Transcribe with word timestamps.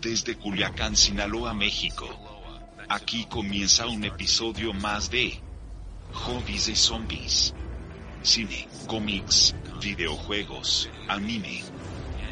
desde 0.00 0.36
Culiacán, 0.36 0.96
Sinaloa, 0.96 1.52
México. 1.54 2.08
Aquí 2.88 3.26
comienza 3.26 3.86
un 3.86 4.04
episodio 4.04 4.72
más 4.72 5.10
de 5.10 5.38
Hobbies 6.12 6.66
de 6.66 6.76
Zombies. 6.76 7.54
Cine, 8.22 8.68
cómics, 8.86 9.54
videojuegos, 9.80 10.88
anime. 11.08 11.62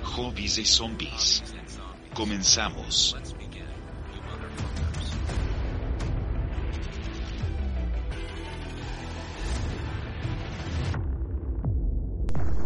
Hobbies 0.03 0.57
de 0.57 0.65
Zombies. 0.65 1.43
Comenzamos. 2.15 3.17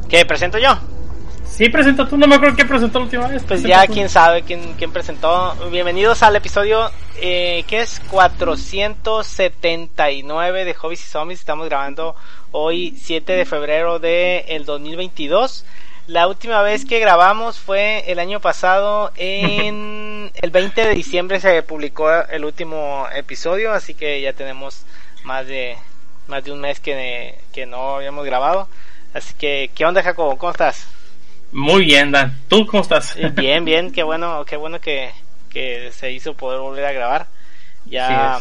¿Qué 0.09 0.25
presento 0.27 0.59
yo? 0.59 0.92
Sí, 1.55 1.69
presentó 1.69 2.09
tú, 2.09 2.17
no 2.17 2.27
me 2.27 2.37
acuerdo 2.37 2.57
quién 2.57 2.67
presentó 2.67 2.99
la 2.99 3.05
última 3.05 3.29
vez. 3.29 3.43
Pues 3.47 3.63
ya 3.63 3.87
quién 3.87 4.09
sabe 4.09 4.41
quién, 4.43 4.73
quién 4.79 4.91
presentó. 4.91 5.55
Bienvenidos 5.71 6.23
al 6.23 6.35
episodio 6.35 6.91
eh, 7.21 7.65
que 7.69 7.83
es 7.83 8.01
479 8.11 10.65
de 10.65 10.73
Hobbies 10.73 11.05
y 11.05 11.09
Zombies. 11.09 11.41
Estamos 11.41 11.69
grabando 11.69 12.17
hoy 12.53 12.97
7 12.99 13.35
de 13.35 13.45
febrero 13.45 13.99
del 13.99 14.47
el 14.49 14.65
2022. 14.65 15.67
La 16.07 16.27
última 16.27 16.63
vez 16.63 16.87
que 16.87 17.01
grabamos 17.01 17.59
fue 17.59 18.11
el 18.11 18.19
año 18.19 18.41
pasado 18.41 19.13
en 19.17 20.31
el 20.35 20.51
20 20.51 20.87
de 20.87 20.95
diciembre 20.95 21.39
se 21.39 21.63
publicó 21.63 22.11
el 22.11 22.47
último 22.47 23.09
episodio, 23.15 23.75
así 23.75 23.93
que 23.93 24.23
ya 24.23 24.33
tenemos 24.33 24.87
más 25.23 25.47
de 25.47 25.77
más 26.29 26.43
de 26.45 26.53
un 26.53 26.63
mes 26.63 26.81
que, 26.81 27.39
que 27.53 27.67
no 27.67 27.97
habíamos 27.97 28.25
grabado. 28.25 28.69
Así 29.13 29.35
que, 29.35 29.71
¿qué 29.75 29.85
onda 29.85 30.03
Jacobo? 30.03 30.39
¿Cómo 30.39 30.53
estás? 30.53 30.89
Muy 31.53 31.85
bien, 31.85 32.11
Dan. 32.11 32.37
¿Tú 32.49 32.67
cómo 32.67 32.83
estás? 32.83 33.17
Bien, 33.35 33.65
bien, 33.65 33.93
qué 33.93 34.03
bueno, 34.03 34.45
qué 34.45 34.57
bueno 34.57 34.81
que, 34.81 35.13
que 35.51 35.91
se 35.93 36.11
hizo 36.11 36.35
poder 36.35 36.61
volver 36.61 36.85
a 36.87 36.93
grabar. 36.93 37.27
Ya 37.87 38.39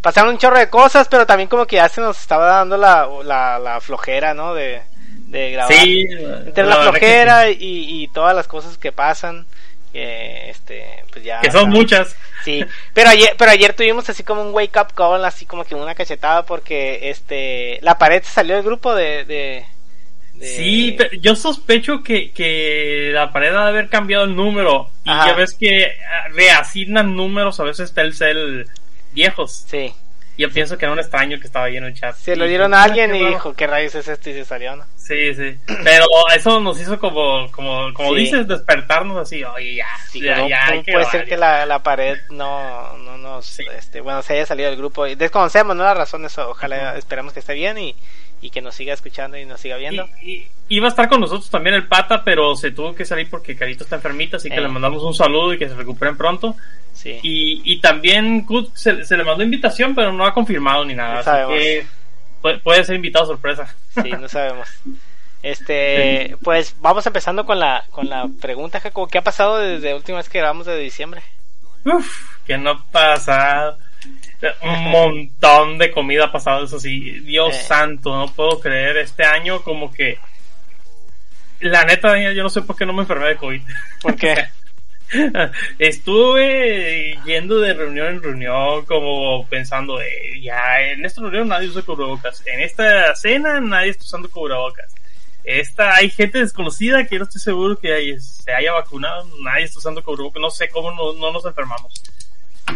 pasaron 0.00 0.30
un 0.30 0.38
chorro 0.38 0.58
de 0.58 0.70
cosas, 0.70 1.08
pero 1.08 1.26
también 1.26 1.48
como 1.48 1.66
que 1.66 1.76
ya 1.76 1.88
se 1.88 2.00
nos 2.00 2.18
estaba 2.18 2.46
dando 2.46 2.76
la, 2.76 3.08
la, 3.24 3.58
la 3.58 3.80
flojera, 3.80 4.34
¿no? 4.34 4.54
De, 4.54 4.82
de 5.26 5.50
grabar. 5.52 5.72
Sí, 5.72 6.06
Entre 6.46 6.64
la, 6.64 6.76
flojera 6.76 7.50
y, 7.50 7.56
y 7.60 8.08
todas 8.08 8.34
las 8.34 8.48
cosas 8.48 8.78
que 8.78 8.92
pasan, 8.92 9.46
que 9.92 10.50
este, 10.50 11.04
pues 11.12 11.24
ya. 11.24 11.40
Que 11.40 11.50
son 11.50 11.70
muchas. 11.70 12.16
Sí, 12.44 12.64
pero 12.94 13.10
ayer, 13.10 13.34
pero 13.36 13.50
ayer 13.50 13.74
tuvimos 13.74 14.08
así 14.08 14.22
como 14.22 14.42
un 14.42 14.54
wake 14.54 14.76
up 14.80 14.94
call, 14.94 15.24
así 15.24 15.44
como 15.44 15.64
que 15.64 15.74
una 15.74 15.94
cachetada 15.94 16.44
porque 16.44 17.10
este, 17.10 17.78
la 17.82 17.98
pared 17.98 18.22
se 18.22 18.30
salió 18.30 18.54
del 18.54 18.64
grupo 18.64 18.94
de, 18.94 19.24
de, 19.24 19.66
de- 20.38 20.46
Sí, 20.46 20.94
pero 20.96 21.10
yo 21.20 21.34
sospecho 21.36 22.02
que, 22.02 22.30
que 22.32 23.10
la 23.12 23.32
pared 23.32 23.54
ha 23.54 23.62
de 23.64 23.68
haber 23.68 23.88
cambiado 23.88 24.24
el 24.24 24.34
número. 24.36 24.90
Y 25.04 25.10
Ajá. 25.10 25.26
ya 25.28 25.32
ves 25.34 25.54
que 25.54 25.86
ah, 25.86 26.28
reasignan 26.32 27.14
números 27.16 27.58
a 27.60 27.64
veces 27.64 27.92
Telcel 27.94 28.66
viejos. 29.12 29.64
sí. 29.68 29.92
Yo 30.36 30.48
pienso 30.52 30.78
que 30.78 30.84
era 30.84 30.92
un 30.92 31.00
extraño 31.00 31.40
que 31.40 31.48
estaba 31.48 31.64
ahí 31.64 31.78
en 31.78 31.82
el 31.82 31.94
chat. 31.94 32.14
Se 32.14 32.36
lo 32.36 32.46
dieron 32.46 32.70
dije, 32.70 32.78
a 32.78 32.82
"Ah, 32.82 32.84
alguien 32.84 33.12
y 33.16 33.22
raro". 33.22 33.34
dijo, 33.34 33.54
¿qué 33.54 33.66
rayos 33.66 33.96
es 33.96 34.06
esto? 34.06 34.30
Y 34.30 34.34
se 34.34 34.44
salió, 34.44 34.76
¿no? 34.76 34.84
Sí, 34.96 35.34
sí. 35.34 35.56
Pero 35.82 36.04
eso 36.32 36.60
nos 36.60 36.80
hizo 36.80 36.96
como, 37.00 37.50
como, 37.50 37.92
como 37.92 38.10
Sí. 38.14 38.20
dices, 38.20 38.46
despertarnos 38.46 39.16
así. 39.16 39.42
Oye, 39.42 39.74
ya, 39.74 39.88
Sí, 40.08 40.20
ya, 40.20 40.36
¿cómo- 40.36 40.48
ya, 40.48 40.82
que 40.84 40.92
puede 40.92 41.06
ser 41.06 41.24
que 41.24 41.30
ya". 41.32 41.36
la, 41.38 41.66
la 41.66 41.82
pared 41.82 42.18
no, 42.30 42.96
no 42.98 43.18
nos, 43.18 43.46
Sí. 43.46 43.64
este, 43.76 44.00
bueno, 44.00 44.22
se 44.22 44.34
haya 44.34 44.46
salido 44.46 44.68
del 44.70 44.78
grupo. 44.78 45.08
Y 45.08 45.16
Desconocemos, 45.16 45.74
¿no? 45.74 45.82
Las 45.82 45.96
razones, 45.98 46.38
ojalá, 46.38 46.96
esperemos 46.96 47.32
que 47.32 47.40
esté 47.40 47.54
bien 47.54 47.76
y, 47.76 47.96
y 48.40 48.50
que 48.50 48.60
nos 48.62 48.74
siga 48.74 48.94
escuchando 48.94 49.36
y 49.36 49.44
nos 49.46 49.60
siga 49.60 49.76
viendo. 49.76 50.08
Y- 50.22 50.32
y- 50.32 50.48
iba 50.70 50.86
a 50.86 50.90
estar 50.90 51.08
con 51.08 51.20
nosotros 51.20 51.50
también 51.50 51.74
el 51.74 51.86
pata, 51.88 52.22
pero 52.24 52.54
se 52.56 52.70
tuvo 52.70 52.94
que 52.94 53.04
salir 53.04 53.28
porque 53.30 53.56
Carito 53.56 53.84
está 53.84 53.96
enfermita, 53.96 54.36
así 54.36 54.48
que 54.48 54.56
Eh. 54.56 54.60
le 54.60 54.68
mandamos 54.68 55.02
un 55.02 55.14
saludo 55.14 55.52
y 55.54 55.58
que 55.58 55.68
se 55.68 55.74
recuperen 55.74 56.16
pronto. 56.16 56.54
Sí. 56.92 57.18
Y, 57.22 57.62
y 57.72 57.80
también 57.80 58.44
Kut 58.44 58.74
se, 58.74 59.04
se 59.04 59.16
le 59.16 59.24
mandó 59.24 59.42
invitación, 59.44 59.94
pero 59.94 60.12
no 60.12 60.26
ha 60.26 60.34
confirmado 60.34 60.84
ni 60.84 60.94
nada. 60.94 61.14
No 61.14 61.18
así 61.20 61.24
sabemos. 61.26 61.54
que 61.54 61.86
puede, 62.42 62.58
puede 62.58 62.84
ser 62.84 62.96
invitado 62.96 63.26
sorpresa. 63.26 63.74
Sí, 64.02 64.10
no 64.10 64.28
sabemos. 64.28 64.68
Este, 65.40 66.36
pues 66.42 66.74
vamos 66.80 67.06
empezando 67.06 67.46
con 67.46 67.60
la, 67.60 67.84
con 67.90 68.08
la 68.08 68.26
pregunta, 68.40 68.80
Jacobo. 68.80 69.06
¿Qué 69.06 69.18
ha 69.18 69.22
pasado 69.22 69.58
desde 69.58 69.90
la 69.90 69.96
última 69.96 70.18
vez 70.18 70.28
que 70.28 70.38
grabamos 70.38 70.66
de 70.66 70.76
diciembre? 70.78 71.22
Uf, 71.84 72.36
que 72.44 72.58
no 72.58 72.84
pasa. 72.90 73.76
Un 74.62 74.90
montón 74.90 75.78
de 75.78 75.90
comida 75.90 76.26
ha 76.26 76.32
pasado, 76.32 76.64
eso 76.64 76.78
sí. 76.78 77.18
Dios 77.20 77.54
Eh. 77.56 77.62
santo, 77.62 78.14
no 78.16 78.26
puedo 78.32 78.60
creer. 78.60 78.96
Este 78.98 79.24
año 79.24 79.62
como 79.62 79.92
que... 79.92 80.18
La 81.60 81.84
neta, 81.84 82.10
Daniel, 82.10 82.34
yo 82.36 82.44
no 82.44 82.50
sé 82.50 82.62
por 82.62 82.76
qué 82.76 82.86
no 82.86 82.92
me 82.92 83.02
enfermé 83.02 83.26
de 83.28 83.36
COVID. 83.36 83.62
¿Por 84.00 84.14
qué? 84.16 84.46
Estuve 85.78 87.18
yendo 87.24 87.58
de 87.60 87.74
reunión 87.74 88.06
en 88.08 88.22
reunión, 88.22 88.84
como 88.84 89.46
pensando, 89.48 90.00
eh, 90.00 90.40
ya 90.42 90.80
en 90.82 91.04
esta 91.04 91.22
reunión 91.22 91.48
nadie 91.48 91.68
usa 91.68 91.82
cubrebocas, 91.82 92.46
en 92.46 92.60
esta 92.60 93.14
cena 93.16 93.58
nadie 93.60 93.90
está 93.90 94.04
usando 94.04 94.30
cubrebocas, 94.30 94.94
esta 95.44 95.94
hay 95.94 96.10
gente 96.10 96.38
desconocida 96.40 97.06
que 97.06 97.18
no 97.18 97.24
estoy 97.24 97.40
seguro 97.40 97.78
que 97.78 97.92
hay- 97.94 98.20
se 98.20 98.52
haya 98.52 98.72
vacunado, 98.72 99.26
nadie 99.42 99.64
está 99.64 99.78
usando 99.78 100.02
cubrebocas, 100.04 100.40
no 100.42 100.50
sé 100.50 100.68
cómo 100.68 100.90
no, 100.92 101.14
no 101.14 101.32
nos 101.32 101.44
enfermamos. 101.46 101.92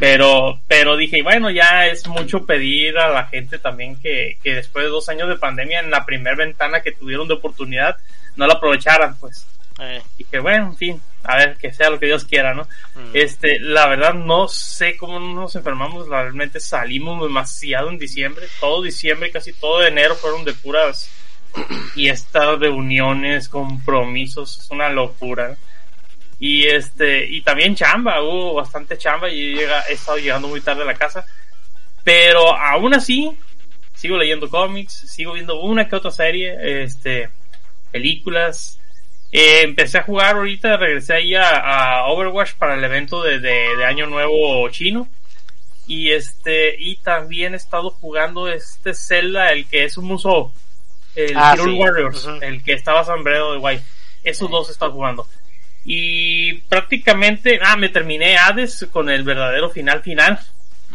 Pero, 0.01 0.61
pero 0.67 0.97
dije, 0.97 1.23
bueno, 1.23 1.51
ya 1.51 1.87
es 1.87 2.07
mucho 2.09 2.45
pedir 2.47 2.99
a 2.99 3.09
la 3.09 3.27
gente 3.27 3.59
también 3.59 4.01
que, 4.01 4.39
que 4.43 4.55
después 4.55 4.85
de 4.85 4.91
dos 4.91 5.09
años 5.09 5.29
de 5.29 5.37
pandemia, 5.37 5.81
en 5.81 5.91
la 5.91 6.05
primera 6.05 6.37
ventana 6.37 6.81
que 6.81 6.93
tuvieron 6.93 7.29
de 7.29 7.35
oportunidad, 7.35 7.97
no 8.37 8.47
la 8.47 8.55
aprovecharan, 8.55 9.17
pues 9.19 9.47
Eh, 9.81 10.03
dije, 10.19 10.39
bueno, 10.39 10.67
en 10.67 10.77
fin, 10.77 11.03
a 11.25 11.37
ver, 11.37 11.57
que 11.57 11.73
sea 11.73 11.91
lo 11.91 11.99
que 11.99 12.07
Dios 12.07 12.25
quiera, 12.25 12.55
¿no? 12.55 12.65
Mm. 12.95 13.11
Este, 13.15 13.59
la 13.59 13.89
verdad 13.89 14.13
no 14.15 14.47
sé 14.47 14.97
cómo 14.97 15.19
nos 15.19 15.57
enfermamos, 15.57 16.09
realmente 16.09 16.61
salimos 16.61 17.23
demasiado 17.23 17.89
en 17.89 17.99
diciembre, 17.99 18.47
todo 18.61 18.83
diciembre, 18.83 19.31
casi 19.31 19.53
todo 19.55 19.85
enero 19.85 20.15
fueron 20.15 20.45
de 20.45 20.53
puras 20.53 21.11
fiestas, 21.95 22.59
reuniones, 22.59 23.49
compromisos, 23.49 24.59
es 24.61 24.71
una 24.71 24.89
locura. 24.91 25.57
Y 26.45 26.67
este, 26.67 27.25
y 27.25 27.41
también 27.43 27.77
chamba, 27.77 28.21
hubo 28.21 28.55
bastante 28.55 28.99
chamba 28.99 29.31
y 29.31 29.55
llega, 29.55 29.85
he 29.89 29.93
estado 29.93 30.19
llegando 30.19 30.49
muy 30.49 30.61
tarde 30.61 30.83
a 30.83 30.87
la 30.87 30.95
casa, 30.97 31.25
pero 32.03 32.57
aún 32.57 32.95
así, 32.95 33.31
sigo 33.95 34.17
leyendo 34.19 34.51
cómics, 34.51 34.93
sigo 35.09 35.35
viendo 35.35 35.61
una 35.61 35.89
que 35.89 35.95
otra 35.95 36.11
serie, 36.11 36.83
este, 36.83 37.31
películas, 37.93 38.81
eh, 39.31 39.61
empecé 39.63 39.99
a 39.99 40.03
jugar 40.03 40.35
ahorita, 40.35 40.77
regresé 40.79 41.15
ahí 41.15 41.35
a, 41.37 41.59
a 42.01 42.07
Overwatch 42.09 42.55
para 42.55 42.75
el 42.75 42.83
evento 42.83 43.23
de, 43.23 43.39
de- 43.39 43.77
de 43.77 43.85
Año 43.85 44.07
Nuevo 44.09 44.69
chino. 44.71 45.07
Y 45.87 46.11
este, 46.11 46.75
y 46.77 46.97
también 46.97 47.55
he 47.55 47.57
estado 47.57 47.91
jugando 47.91 48.49
este 48.49 48.95
Zelda, 48.95 49.53
el 49.53 49.67
que 49.69 49.85
es 49.85 49.97
un 49.97 50.07
muso, 50.07 50.53
el 51.15 51.35
Ah, 51.37 51.55
sí. 51.57 51.71
Warriors, 51.71 52.29
el 52.41 52.63
que 52.65 52.73
estaba 52.73 53.05
sombrero 53.05 53.53
de 53.53 53.59
guay. 53.59 53.81
Esos 54.25 54.51
dos 54.51 54.69
he 54.69 54.73
estado 54.73 54.93
jugando. 54.93 55.27
Y 55.85 56.55
prácticamente, 56.69 57.59
ah, 57.63 57.77
me 57.77 57.89
terminé 57.89 58.37
Hades 58.37 58.87
con 58.93 59.11
el 59.11 59.23
verdadero 59.25 59.71
final 59.71 60.03
final. 60.03 60.39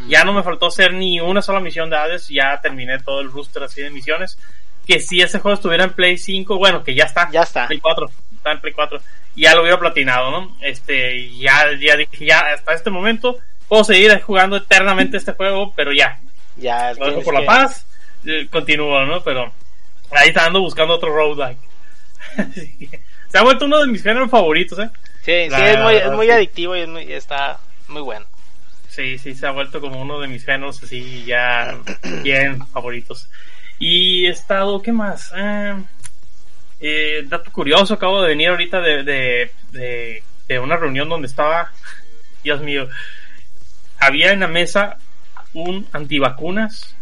Ya 0.08 0.24
no 0.24 0.32
me 0.32 0.44
faltó 0.44 0.68
hacer 0.68 0.94
ni 0.94 1.20
una 1.20 1.42
sola 1.42 1.60
misión 1.60 1.90
de 1.90 1.98
Hades, 1.98 2.28
ya 2.30 2.60
terminé 2.62 3.00
todo 3.00 3.20
el 3.20 3.32
rooster 3.32 3.64
así 3.64 3.82
de 3.82 3.90
misiones. 3.90 4.38
Que 4.86 5.00
si 5.00 5.22
ese 5.22 5.40
juego 5.40 5.56
estuviera 5.56 5.84
en 5.84 5.92
Play 5.94 6.18
5, 6.18 6.58
bueno, 6.58 6.84
que 6.84 6.94
ya 6.96 7.06
está. 7.06 7.30
Ya 7.32 7.42
está. 7.42 7.68
Play 7.68 7.80
4, 7.80 8.10
está 8.36 8.52
en 8.52 8.62
Play 8.62 8.74
4. 8.74 9.02
Ya 9.36 9.56
lo 9.56 9.62
hubiera 9.62 9.80
platinado, 9.80 10.32
¿no? 10.32 10.58
Este, 10.62 11.30
ya, 11.38 11.66
ya 11.80 11.96
dije, 11.98 12.26
ya 12.26 12.40
hasta 12.54 12.74
este 12.74 12.90
momento 12.90 13.38
puedo 13.68 13.84
seguir 13.84 14.22
jugando 14.22 14.56
eternamente 14.58 15.18
este 15.18 15.34
juego, 15.34 15.74
pero 15.76 15.92
ya. 15.92 16.20
ya, 16.56 16.94
Lo 16.94 17.08
dejo 17.08 17.24
por 17.24 17.34
la 17.34 17.40
que- 17.42 17.46
paz, 17.48 17.86
eh, 18.26 18.48
continúo, 18.50 19.04
¿no? 19.06 19.22
Pero 19.24 19.52
ahí 20.12 20.30
está 20.30 20.46
ando 20.46 20.62
buscando 20.62 20.94
otro 20.94 21.14
roguelike. 21.14 21.60
Se 23.30 23.38
ha 23.38 23.44
vuelto 23.44 23.66
uno 23.66 23.80
de 23.80 23.88
mis 23.88 24.02
géneros 24.04 24.30
favoritos, 24.30 24.80
¿eh? 24.80 24.90
Sí, 25.24 25.50
sí, 25.50 25.62
es 25.62 25.80
muy, 25.80 25.96
es 25.96 26.12
muy 26.12 26.26
sí. 26.28 26.32
adictivo 26.32 26.76
y 26.76 26.82
es 26.82 26.88
muy- 26.88 27.12
está 27.12 27.60
muy 27.90 28.02
bueno. 28.02 28.26
Sí, 28.90 29.18
sí, 29.18 29.36
se 29.36 29.46
ha 29.46 29.52
vuelto 29.52 29.82
como 29.82 30.02
uno 30.02 30.20
de 30.20 30.28
mis 30.28 30.46
géneros 30.46 30.82
así 30.82 31.24
ya 31.26 31.78
bien 32.24 32.66
favoritos. 32.68 33.30
Y 33.80 34.26
he 34.26 34.30
estado, 34.30 34.82
¿qué 34.82 34.92
más? 34.92 35.32
Eh, 35.36 35.76
eh, 36.80 37.24
dato 37.28 37.52
curioso, 37.52 37.94
acabo 37.96 38.22
de 38.22 38.30
venir 38.30 38.50
ahorita 38.50 38.80
de, 38.82 39.04
de, 39.04 39.52
de, 39.72 40.24
de 40.48 40.60
una 40.60 40.78
reunión 40.78 41.10
donde 41.10 41.28
estaba, 41.28 41.72
Dios 42.44 42.62
mío, 42.62 42.88
había 44.00 44.32
en 44.32 44.40
la 44.40 44.48
mesa 44.48 44.98
un 45.54 45.88
antivacunas, 45.92 46.96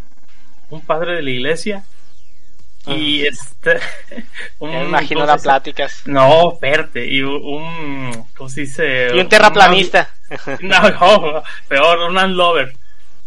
un 0.70 0.82
padre 0.82 1.16
de 1.18 1.22
la 1.22 1.30
iglesia 1.30 1.84
y 2.88 3.26
este... 3.26 3.80
un- 4.60 4.72
Me 4.72 4.84
imagino 4.86 5.22
¿cómo 5.22 5.32
las 5.32 5.44
pláticas. 5.44 6.02
No, 6.06 6.54
espérate, 6.54 7.06
y 7.06 7.22
un... 7.22 8.26
¿Cómo 8.36 8.50
se 8.50 8.62
dice? 8.62 9.08
Y 9.14 9.20
un 9.20 9.30
terraplanista. 9.30 10.10
No, 10.62 10.90
no, 10.90 11.44
peor, 11.68 12.00
un 12.00 12.16
landlover. 12.16 12.74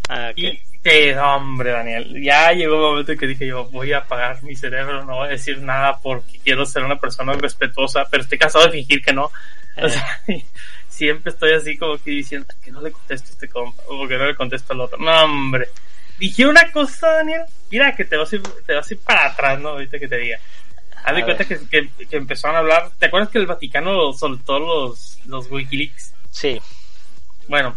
Ah, 0.08 0.28
ok. 0.32 0.38
Y 0.38 0.62
que, 0.82 1.14
no, 1.14 1.36
hombre, 1.36 1.70
Daniel, 1.72 2.22
ya 2.22 2.52
llegó 2.52 2.74
el 2.74 2.80
momento 2.80 3.12
en 3.12 3.18
que 3.18 3.26
dije 3.26 3.46
yo, 3.46 3.64
voy 3.66 3.92
a 3.92 3.98
apagar 3.98 4.42
mi 4.42 4.54
cerebro, 4.56 5.04
no 5.04 5.16
voy 5.16 5.28
a 5.28 5.30
decir 5.32 5.60
nada 5.60 5.98
porque 6.02 6.38
quiero 6.42 6.64
ser 6.66 6.82
una 6.84 6.96
persona 6.96 7.32
respetuosa, 7.34 8.04
pero 8.10 8.22
estoy 8.24 8.38
cansado 8.38 8.64
de 8.66 8.72
fingir 8.72 9.02
que 9.02 9.12
no. 9.12 9.24
O 9.24 9.30
Eh. 9.86 9.90
sea, 9.90 10.20
siempre 10.88 11.30
estoy 11.32 11.52
así 11.54 11.76
como 11.78 11.98
que 11.98 12.10
diciendo 12.10 12.46
que 12.62 12.70
no 12.72 12.80
le 12.80 12.90
contesto 12.90 13.28
a 13.28 13.32
este 13.32 13.48
compa, 13.48 13.82
o 13.88 14.06
que 14.08 14.16
no 14.18 14.26
le 14.26 14.34
contesto 14.34 14.72
al 14.72 14.80
otro. 14.80 14.98
No, 14.98 15.24
hombre. 15.24 15.68
Dije 16.18 16.46
una 16.46 16.70
cosa, 16.72 17.08
Daniel. 17.14 17.42
Mira 17.70 17.94
que 17.94 18.04
te 18.04 18.16
vas 18.16 18.32
a 18.32 18.36
ir, 18.36 18.42
te 18.66 18.74
vas 18.74 18.90
a 18.90 18.94
ir 18.94 19.00
para 19.00 19.26
atrás, 19.26 19.58
¿no? 19.60 19.70
Ahorita 19.70 19.98
que 19.98 20.08
te 20.08 20.16
diga. 20.16 20.38
Haz 21.04 21.16
de 21.16 21.24
cuenta 21.24 21.44
que, 21.44 21.58
que, 21.68 22.06
que, 22.06 22.16
empezaron 22.16 22.56
a 22.56 22.58
hablar. 22.60 22.90
¿Te 22.98 23.06
acuerdas 23.06 23.30
que 23.30 23.38
el 23.38 23.46
Vaticano 23.46 24.12
soltó 24.12 24.58
los, 24.58 25.18
los 25.26 25.50
Wikileaks? 25.50 26.12
Sí. 26.30 26.60
Bueno, 27.46 27.76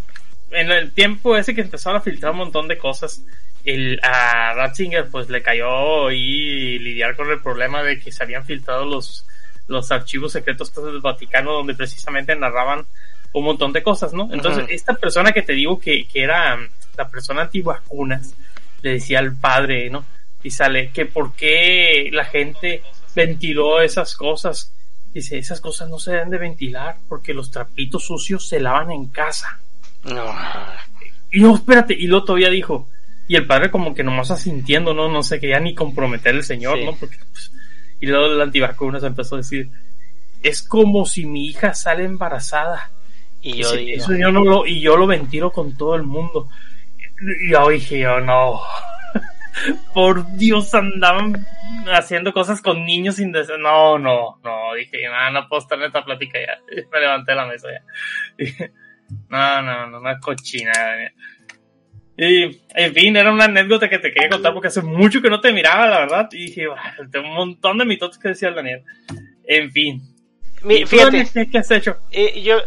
en 0.51 0.71
el 0.71 0.91
tiempo 0.91 1.37
ese 1.37 1.55
que 1.55 1.61
empezaron 1.61 1.99
a 1.99 2.03
filtrar 2.03 2.31
un 2.31 2.39
montón 2.39 2.67
de 2.67 2.77
cosas, 2.77 3.21
el, 3.63 3.99
a 4.03 4.53
Ratzinger 4.53 5.09
pues 5.09 5.29
le 5.29 5.41
cayó 5.41 6.11
y 6.11 6.79
lidiar 6.79 7.15
con 7.15 7.29
el 7.29 7.41
problema 7.41 7.83
de 7.83 7.99
que 7.99 8.11
se 8.11 8.23
habían 8.23 8.45
filtrado 8.45 8.85
los, 8.85 9.25
los 9.67 9.91
archivos 9.91 10.33
secretos 10.33 10.73
del 10.73 10.99
Vaticano 10.99 11.53
donde 11.53 11.75
precisamente 11.75 12.35
narraban 12.35 12.85
un 13.33 13.45
montón 13.45 13.71
de 13.71 13.81
cosas, 13.81 14.13
¿no? 14.13 14.29
Entonces, 14.31 14.65
esta 14.69 14.93
persona 14.93 15.31
que 15.31 15.41
te 15.41 15.53
digo 15.53 15.79
que, 15.79 16.05
que 16.05 16.23
era 16.23 16.57
la 16.97 17.09
persona 17.09 17.43
antivacunas, 17.43 18.35
le 18.81 18.91
decía 18.93 19.19
al 19.19 19.35
padre, 19.35 19.89
¿no? 19.89 20.05
Y 20.43 20.51
sale 20.51 20.91
que 20.91 21.05
por 21.05 21.33
qué 21.33 22.09
la 22.11 22.25
gente 22.25 22.83
ventiló 23.15 23.81
esas 23.81 24.15
cosas. 24.15 24.73
Dice, 25.13 25.37
esas 25.37 25.59
cosas 25.59 25.89
no 25.89 25.99
se 25.99 26.11
deben 26.11 26.29
de 26.29 26.37
ventilar 26.37 26.97
porque 27.07 27.33
los 27.33 27.51
trapitos 27.51 28.05
sucios 28.05 28.47
se 28.47 28.59
lavan 28.59 28.91
en 28.91 29.07
casa. 29.07 29.59
No. 30.03 30.33
Y 31.31 31.41
no, 31.41 31.55
espérate, 31.55 31.93
y 31.93 32.07
luego 32.07 32.25
todavía 32.25 32.49
dijo, 32.49 32.87
y 33.27 33.35
el 33.35 33.45
padre 33.45 33.71
como 33.71 33.93
que 33.93 34.03
nomás 34.03 34.31
asintiendo, 34.31 34.93
¿no? 34.93 35.09
No 35.09 35.23
sé, 35.23 35.39
quería 35.39 35.59
ni 35.59 35.75
comprometer 35.75 36.35
al 36.35 36.43
señor, 36.43 36.79
¿no? 36.83 36.95
Porque, 36.95 37.17
pues, 37.31 37.51
y 37.99 38.07
luego 38.07 38.25
el 38.25 38.41
antivacunas 38.41 39.03
empezó 39.03 39.35
a 39.35 39.39
decir, 39.39 39.69
es 40.41 40.61
como 40.63 41.05
si 41.05 41.25
mi 41.25 41.45
hija 41.47 41.73
sale 41.73 42.03
embarazada. 42.03 42.91
Y 43.41 43.53
yo, 43.53 43.71
Dice, 43.71 43.77
digo, 43.77 44.03
eso 44.03 44.15
yo 44.15 44.31
no 44.31 44.43
lo, 44.43 44.65
y 44.65 44.81
yo 44.81 44.97
lo 44.97 45.07
ventilo 45.07 45.51
con 45.51 45.77
todo 45.77 45.95
el 45.95 46.03
mundo. 46.03 46.49
Yo 47.49 47.69
dije, 47.69 47.99
yo 47.99 48.19
no. 48.21 48.61
Por 49.93 50.25
Dios, 50.37 50.73
andaban 50.73 51.45
haciendo 51.93 52.33
cosas 52.33 52.61
con 52.61 52.85
niños 52.85 53.15
sin 53.17 53.31
deseo. 53.31 53.57
No, 53.57 53.99
no, 53.99 54.39
no. 54.43 54.73
Dije, 54.75 55.07
no, 55.07 55.31
no 55.31 55.47
puedo 55.47 55.61
estar 55.61 55.77
en 55.77 55.85
esta 55.85 56.03
plática 56.03 56.39
ya. 56.39 56.59
Me 56.91 56.99
levanté 56.99 57.31
de 57.31 57.35
la 57.35 57.45
mesa 57.45 57.67
ya. 57.71 57.83
Dije, 58.37 58.71
no, 59.29 59.61
no, 59.61 59.87
no, 59.87 59.99
una 59.99 60.19
cochinada. 60.19 61.11
Y, 62.17 62.61
en 62.75 62.93
fin, 62.93 63.15
era 63.15 63.31
una 63.31 63.45
anécdota 63.45 63.89
que 63.89 63.97
te 63.99 64.11
quería 64.13 64.29
contar 64.29 64.53
porque 64.53 64.67
hace 64.67 64.81
mucho 64.81 65.21
que 65.21 65.29
no 65.29 65.41
te 65.41 65.51
miraba, 65.51 65.87
la 65.87 65.99
verdad. 65.99 66.29
Y 66.31 66.45
dije, 66.47 66.67
"Buah, 66.67 67.09
tengo 67.11 67.27
un 67.29 67.35
montón 67.35 67.77
de 67.77 67.85
mitotes 67.85 68.17
que 68.19 68.29
decía 68.29 68.49
el 68.49 68.55
Daniel. 68.55 68.83
En 69.45 69.71
fin. 69.71 70.01
Mi- 70.63 70.75
¿Y 70.75 70.81
tú, 70.81 70.87
fíjate, 70.87 71.11
Daniel, 71.17 71.29
¿qué, 71.33 71.49
qué 71.49 71.57
has 71.57 71.71
hecho? 71.71 71.97
eh, 72.11 72.41
yo, 72.43 72.57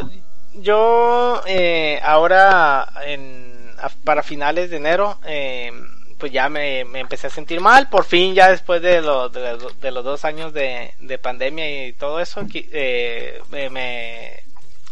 yo 0.54 1.40
eh, 1.46 2.00
ahora 2.02 2.88
en, 3.06 3.43
a- 3.84 3.90
para 4.04 4.22
finales 4.22 4.70
de 4.70 4.76
enero, 4.78 5.18
eh, 5.26 5.72
pues 6.18 6.32
ya 6.32 6.48
me, 6.48 6.84
me 6.84 7.00
empecé 7.00 7.26
a 7.26 7.30
sentir 7.30 7.60
mal. 7.60 7.88
Por 7.88 8.04
fin, 8.04 8.34
ya 8.34 8.50
después 8.50 8.80
de, 8.82 9.02
lo- 9.02 9.28
de, 9.28 9.52
los- 9.56 9.80
de 9.80 9.90
los 9.90 10.04
dos 10.04 10.24
años 10.24 10.52
de, 10.52 10.94
de 10.98 11.18
pandemia 11.18 11.86
y 11.86 11.92
todo 11.92 12.20
eso, 12.20 12.46
que, 12.46 12.68
eh, 12.72 13.40
me, 13.50 13.68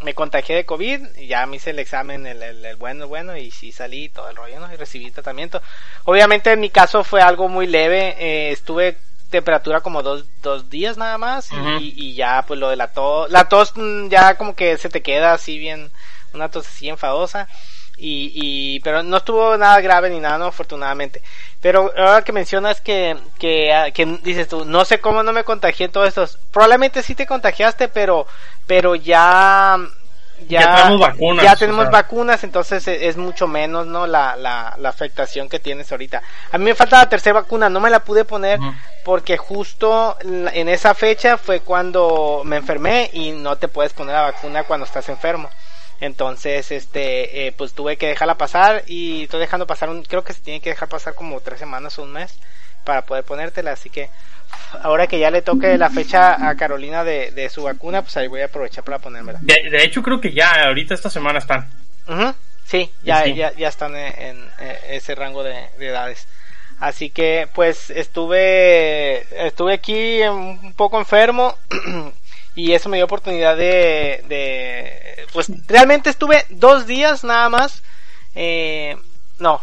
me, 0.03 0.15
contagié 0.15 0.57
de 0.57 0.65
COVID. 0.67 1.17
Y 1.19 1.27
ya 1.29 1.47
me 1.47 1.57
hice 1.57 1.71
el 1.71 1.79
examen, 1.79 2.27
el, 2.27 2.43
el, 2.43 2.65
el 2.65 2.77
bueno, 2.77 3.05
el 3.05 3.09
bueno, 3.09 3.37
y 3.37 3.51
sí 3.51 3.73
salí 3.73 4.09
todo 4.09 4.29
el 4.29 4.37
rollo, 4.37 4.61
¿no? 4.61 4.73
Y 4.73 4.77
recibí 4.77 5.11
tratamiento. 5.11 5.63
Obviamente 6.05 6.53
en 6.53 6.61
mi 6.61 6.71
caso 6.71 7.05
fue 7.05 7.21
algo 7.23 7.49
muy 7.49 7.67
leve. 7.67 8.17
eh, 8.19 8.51
estuve 8.53 8.99
temperatura 9.31 9.81
como 9.81 10.03
dos, 10.03 10.27
dos 10.43 10.69
días 10.69 10.99
nada 10.99 11.17
más 11.17 11.51
y- 11.81 11.95
y 11.97 12.15
ya 12.15 12.45
pues 12.47 12.61
lo 12.61 12.69
de 12.69 12.77
la 12.77 12.89
tos, 12.93 13.31
la 13.31 13.49
tos 13.49 13.73
mm, 13.75 14.09
ya 14.09 14.35
como 14.37 14.55
que 14.55 14.77
se 14.77 14.91
te 14.91 15.01
queda 15.01 15.33
así 15.33 15.57
bien, 15.57 15.91
una 16.35 16.51
tos 16.51 16.67
así 16.67 16.91
enfadosa 16.91 17.49
y, 17.97 18.33
y 18.35 18.81
pero 18.81 19.03
no 19.03 19.19
estuvo 19.19 19.57
nada 19.57 19.81
grave 19.81 20.11
ni 20.11 20.19
nada, 20.21 20.39
no, 20.39 20.47
afortunadamente. 20.47 21.23
Pero 21.61 21.93
ahora 21.97 22.23
que 22.23 22.33
mencionas 22.33 22.81
que, 22.81 23.17
que, 23.39 23.73
ah, 23.73 23.91
que 23.93 24.07
dices 24.23 24.49
tú, 24.49 24.65
no 24.65 24.85
sé 24.85 25.01
cómo 25.01 25.23
no 25.23 25.33
me 25.33 25.45
contagié 25.45 25.89
todo 25.89 26.05
esto, 26.05 26.27
probablemente 26.51 27.03
sí 27.03 27.15
te 27.15 27.27
contagiaste, 27.27 27.89
pero, 27.89 28.27
pero 28.67 28.95
ya, 28.97 29.79
ya, 30.49 30.61
Ya 30.61 30.75
tenemos 30.75 31.01
vacunas, 31.01 31.45
ya 31.45 31.53
o 31.53 31.57
tenemos 31.57 31.85
sea. 31.85 31.91
vacunas, 31.91 32.43
entonces 32.45 32.87
e- 32.89 33.09
es 33.09 33.17
mucho 33.17 33.47
menos, 33.47 33.87
¿no? 33.87 34.07
La, 34.07 34.37
la, 34.37 34.75
la 34.79 34.89
afectación 34.89 35.49
que 35.49 35.61
tienes 35.61 35.93
ahorita. 35.93 36.23
A 36.51 36.59
mí 36.59 36.65
me 36.65 36.75
falta 36.75 36.99
la 36.99 37.09
tercera 37.09 37.41
vacuna, 37.41 37.69
no 37.69 37.81
me 37.81 37.91
la 37.91 38.01
pude 38.05 38.25
poner 38.25 38.63
porque 39.05 39.37
justo 39.37 40.17
en 40.21 40.69
esa 40.69 40.95
fecha 40.95 41.37
fue 41.39 41.61
cuando 41.61 42.43
me 42.45 42.57
enfermé 42.57 43.11
y 43.13 43.33
no 43.33 43.57
te 43.57 43.69
puedes 43.69 43.93
poner 43.93 44.15
la 44.15 44.23
vacuna 44.23 44.65
cuando 44.65 44.87
estás 44.87 45.09
enfermo. 45.09 45.51
Entonces, 46.01 46.71
este, 46.73 47.47
eh, 47.47 47.53
pues 47.53 47.75
tuve 47.75 47.97
que 47.97 48.09
dejarla 48.09 48.37
pasar 48.37 48.83
y 48.87 49.25
estoy 49.25 49.41
dejando 49.41 49.67
pasar 49.67 49.89
un, 49.89 50.03
creo 50.05 50.25
que 50.25 50.33
se 50.33 50.41
tiene 50.41 50.61
que 50.61 50.71
dejar 50.71 50.89
pasar 50.89 51.15
como 51.15 51.41
tres 51.41 51.59
semanas 51.61 51.99
o 51.99 52.03
un 52.03 52.13
mes 52.13 52.35
para 52.85 53.03
poder 53.03 53.23
ponértela, 53.25 53.73
así 53.73 53.89
que 53.91 54.11
ahora 54.83 55.07
que 55.07 55.19
ya 55.21 55.31
le 55.31 55.43
toque 55.43 55.79
la 55.79 55.91
fecha 55.91 56.49
a 56.49 56.57
Carolina 56.57 57.05
de, 57.05 57.31
de 57.31 57.49
su 57.49 57.63
vacuna, 57.63 58.03
pues 58.03 58.17
ahí 58.17 58.27
voy 58.27 58.41
a 58.41 58.47
aprovechar 58.47 58.83
para 58.83 58.99
ponérmela. 58.99 59.39
De, 59.43 59.71
de 59.71 59.85
hecho, 59.85 60.03
creo 60.03 60.21
que 60.21 60.33
ya 60.33 60.65
ahorita 60.67 60.95
esta 60.95 61.09
semana 61.11 61.39
están. 61.39 61.71
Ujú, 62.09 62.35
Sí, 62.65 62.91
ya, 63.03 63.23
Sí. 63.25 63.35
ya, 63.35 63.53
ya 63.53 63.69
están 63.69 63.95
en, 63.95 64.13
en, 64.21 64.51
eh, 64.59 64.79
ese 64.91 65.15
rango 65.15 65.43
de, 65.45 65.69
de 65.79 65.87
edades. 65.89 66.27
Así 66.81 67.11
que, 67.11 67.49
pues, 67.55 67.91
estuve, 67.91 69.27
estuve 69.47 69.75
aquí 69.75 70.21
un 70.23 70.73
poco 70.75 70.99
enfermo 70.99 71.57
y 72.55 72.73
eso 72.73 72.89
me 72.89 72.97
dio 72.99 73.05
oportunidad 73.07 73.57
de, 73.57 74.23
de, 74.29 75.27
pues, 75.33 75.51
realmente 75.67 76.11
estuve 76.11 76.45
dos 76.51 76.87
días 76.87 77.25
nada 77.25 77.49
más, 77.49 77.83
eh, 78.35 78.97
no, 79.39 79.61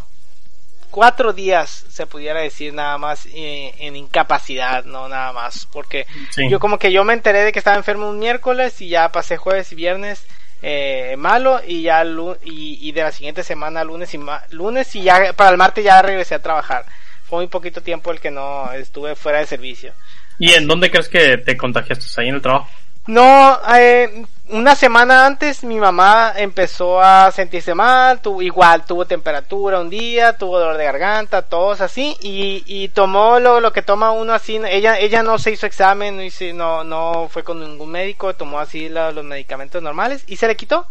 cuatro 0.92 1.34
días 1.34 1.86
se 1.90 2.08
pudiera 2.08 2.42
decir 2.42 2.74
nada 2.74 2.98
más 2.98 3.28
eh, 3.28 3.74
en 3.80 3.96
incapacidad, 3.96 4.84
no 4.86 5.08
nada 5.08 5.32
más, 5.34 5.68
porque 5.72 6.08
Sí. 6.32 6.50
yo 6.50 6.60
como 6.60 6.80
que 6.80 6.92
yo 6.92 7.04
me 7.04 7.14
enteré 7.14 7.44
de 7.44 7.52
que 7.52 7.60
estaba 7.60 7.78
enfermo 7.78 8.10
un 8.10 8.20
miércoles 8.20 8.82
y 8.82 8.90
ya 8.90 9.12
pasé 9.12 9.38
jueves 9.38 9.72
y 9.72 9.76
viernes 9.76 10.26
eh, 10.62 11.16
malo 11.18 11.62
y 11.66 11.84
ya 11.84 12.04
y, 12.44 12.80
y 12.82 12.92
de 12.92 13.02
la 13.04 13.12
siguiente 13.14 13.44
semana 13.44 13.84
lunes 13.84 14.14
y 14.14 14.18
ma- 14.18 14.44
lunes 14.50 14.94
y 14.96 15.04
ya 15.04 15.32
para 15.34 15.52
el 15.52 15.58
martes 15.58 15.86
ya 15.86 16.02
regresé 16.02 16.36
a 16.36 16.42
trabajar. 16.42 16.86
Fue 17.24 17.38
muy 17.40 17.48
poquito 17.48 17.82
tiempo 17.82 18.12
el 18.12 18.20
que 18.20 18.32
no 18.32 18.72
estuve 18.74 19.16
fuera 19.16 19.40
de 19.40 19.46
servicio. 19.46 19.94
¿Y 20.40 20.52
en 20.54 20.68
dónde 20.68 20.90
crees 20.90 21.08
que 21.08 21.38
te 21.38 21.56
contagiaste? 21.56 22.06
¿Ahí 22.20 22.28
en 22.30 22.36
el 22.36 22.42
trabajo? 22.42 22.68
No, 23.10 23.58
eh, 23.76 24.24
una 24.50 24.76
semana 24.76 25.26
antes 25.26 25.64
mi 25.64 25.80
mamá 25.80 26.32
empezó 26.38 27.02
a 27.02 27.32
sentirse 27.32 27.74
mal, 27.74 28.22
tuvo, 28.22 28.42
igual 28.44 28.86
tuvo 28.86 29.06
temperatura 29.06 29.80
un 29.80 29.90
día, 29.90 30.38
tuvo 30.38 30.60
dolor 30.60 30.78
de 30.78 30.84
garganta, 30.86 31.42
tos 31.42 31.82
así, 31.82 32.16
y, 32.22 32.64
y 32.68 32.90
tomó 32.90 33.40
lo, 33.40 33.62
lo 33.62 33.74
que 33.74 33.82
toma 33.82 34.12
uno 34.12 34.32
así, 34.34 34.58
ella, 34.70 35.00
ella 35.00 35.24
no 35.24 35.40
se 35.40 35.50
hizo 35.52 35.66
examen, 35.66 36.18
no, 36.18 36.24
hizo- 36.24 36.54
no, 36.54 36.84
no 36.84 37.28
fue 37.32 37.44
con 37.44 37.60
ningún 37.60 37.90
médico, 37.90 38.36
tomó 38.36 38.60
así 38.60 38.90
la- 38.90 39.12
los 39.12 39.26
medicamentos 39.26 39.82
normales 39.82 40.24
y 40.28 40.36
se 40.38 40.48
le 40.48 40.56
quitó. 40.56 40.86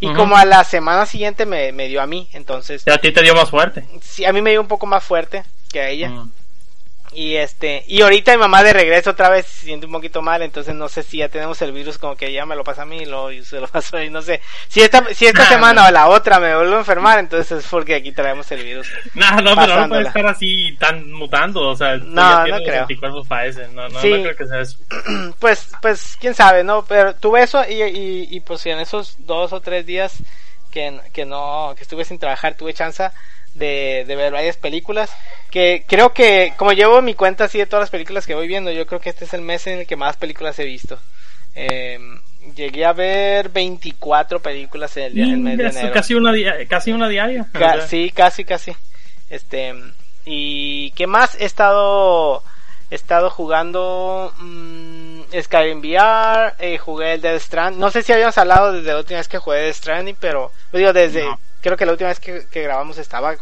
Y 0.00 0.12
como 0.14 0.36
a 0.36 0.44
la 0.46 0.64
semana 0.64 1.04
siguiente 1.06 1.44
me, 1.44 1.72
me 1.72 1.88
dio 1.88 2.00
a 2.00 2.06
mí, 2.06 2.28
entonces, 2.32 2.82
Ya 2.86 2.94
a 2.94 2.98
ti 2.98 3.12
te 3.12 3.20
dio 3.20 3.34
más 3.34 3.50
fuerte. 3.50 3.84
sí, 4.00 4.24
a 4.24 4.32
mí 4.32 4.40
me 4.40 4.50
dio 4.52 4.60
un 4.62 4.68
poco 4.68 4.86
más 4.86 5.04
fuerte 5.04 5.44
que 5.70 5.80
a 5.80 5.88
ella. 5.90 6.12
Y 7.12 7.36
este, 7.36 7.84
y 7.88 8.02
ahorita 8.02 8.32
mi 8.32 8.38
mamá 8.38 8.62
de 8.62 8.72
regreso 8.74 9.10
otra 9.10 9.30
vez 9.30 9.46
se 9.46 9.64
siente 9.64 9.86
un 9.86 9.92
poquito 9.92 10.20
mal, 10.20 10.42
entonces 10.42 10.74
no 10.74 10.88
sé 10.88 11.02
si 11.02 11.18
ya 11.18 11.28
tenemos 11.30 11.60
el 11.62 11.72
virus 11.72 11.96
como 11.98 12.16
que 12.16 12.26
ella 12.26 12.44
me 12.44 12.54
lo 12.54 12.64
pasa 12.64 12.82
a 12.82 12.84
mí 12.86 12.98
y 12.98 13.06
luego 13.06 13.30
yo 13.32 13.42
se 13.44 13.60
lo 13.60 13.66
paso 13.68 13.96
a 13.96 14.00
mí, 14.00 14.10
no 14.10 14.20
sé. 14.20 14.40
Si 14.68 14.80
esta, 14.82 15.02
si 15.14 15.26
esta 15.26 15.42
Nah, 15.44 15.48
semana 15.48 15.82
no. 15.82 15.88
o 15.88 15.90
la 15.90 16.08
otra 16.08 16.38
me 16.38 16.54
vuelvo 16.54 16.76
a 16.76 16.78
enfermar, 16.80 17.18
entonces 17.18 17.64
es 17.64 17.66
porque 17.70 17.94
aquí 17.94 18.12
traemos 18.12 18.50
el 18.52 18.62
virus. 18.62 18.88
No, 19.14 19.40
no, 19.40 19.54
pero 19.56 19.80
no 19.80 19.88
puede 19.88 20.02
estar 20.08 20.26
así 20.26 20.76
tan 20.78 21.10
mutando, 21.12 21.68
o 21.68 21.76
sea, 21.76 21.96
No, 21.96 22.46
ya 22.46 22.52
no 22.52 22.58
los 22.58 22.68
creo. 22.68 22.86
no, 23.72 23.88
no, 23.88 24.00
Sí. 24.00 24.10
no 24.12 24.22
creo 24.22 24.36
que 24.36 24.46
sea 24.46 24.60
eso. 24.60 24.78
Pues, 25.38 25.70
pues, 25.80 26.16
quién 26.20 26.34
sabe, 26.34 26.62
¿no? 26.64 26.84
Pero 26.84 27.14
tuve 27.14 27.42
eso 27.42 27.62
y, 27.68 27.82
y, 27.82 28.28
y 28.30 28.40
pues 28.40 28.64
en 28.66 28.78
esos 28.80 29.16
dos 29.18 29.52
o 29.52 29.60
tres 29.60 29.86
días 29.86 30.16
que, 30.70 31.00
que 31.12 31.24
no, 31.24 31.72
que 31.76 31.82
estuve 31.82 32.04
sin 32.04 32.18
trabajar, 32.18 32.54
tuve 32.54 32.74
chance 32.74 33.08
de, 33.58 34.04
de 34.06 34.16
ver 34.16 34.32
varias 34.32 34.56
películas 34.56 35.10
que 35.50 35.84
creo 35.86 36.12
que 36.12 36.52
como 36.56 36.72
llevo 36.72 37.00
mi 37.02 37.14
cuenta 37.14 37.44
así 37.44 37.58
de 37.58 37.66
todas 37.66 37.82
las 37.84 37.90
películas 37.90 38.26
que 38.26 38.34
voy 38.34 38.46
viendo, 38.48 38.70
yo 38.70 38.86
creo 38.86 39.00
que 39.00 39.10
este 39.10 39.24
es 39.24 39.34
el 39.34 39.40
mes 39.42 39.66
en 39.66 39.80
el 39.80 39.86
que 39.86 39.96
más 39.96 40.16
películas 40.16 40.58
he 40.58 40.64
visto. 40.64 40.98
Eh, 41.54 41.98
llegué 42.54 42.84
a 42.84 42.92
ver 42.92 43.48
24 43.48 44.40
películas 44.40 44.96
en 44.96 45.04
el, 45.04 45.14
día- 45.14 45.24
el 45.24 45.38
mes 45.38 45.58
de 45.58 45.66
enero. 45.68 45.92
casi 45.92 46.14
una, 46.14 46.32
casi 46.68 46.92
una 46.92 47.08
diaria. 47.08 47.46
o 47.54 47.58
Ca- 47.58 47.72
sea, 47.74 47.86
sí, 47.88 48.10
casi, 48.14 48.44
casi. 48.44 48.72
Este, 49.30 49.74
y 50.24 50.90
qué 50.92 51.06
más 51.06 51.34
he 51.40 51.44
estado, 51.46 52.42
he 52.90 52.94
estado 52.94 53.30
jugando 53.30 54.32
mm, 54.38 55.20
Skyrim 55.42 55.80
VR, 55.80 56.54
eh, 56.58 56.78
jugué 56.78 57.14
el 57.14 57.20
Death 57.22 57.40
Strand. 57.42 57.76
No 57.78 57.90
sé 57.90 58.02
si 58.02 58.12
habíamos 58.12 58.36
hablado 58.38 58.72
desde 58.72 58.92
la 58.92 58.98
última 58.98 59.18
vez 59.18 59.28
que 59.28 59.38
jugué 59.38 59.58
Death 59.60 59.76
Stranding, 59.76 60.16
pero 60.20 60.52
digo 60.72 60.92
desde, 60.92 61.24
No. 61.24 61.40
creo 61.60 61.76
que 61.76 61.86
la 61.86 61.92
última 61.92 62.08
vez 62.10 62.20
que, 62.20 62.46
que 62.50 62.62
grabamos 62.62 62.98
estaba 62.98 63.36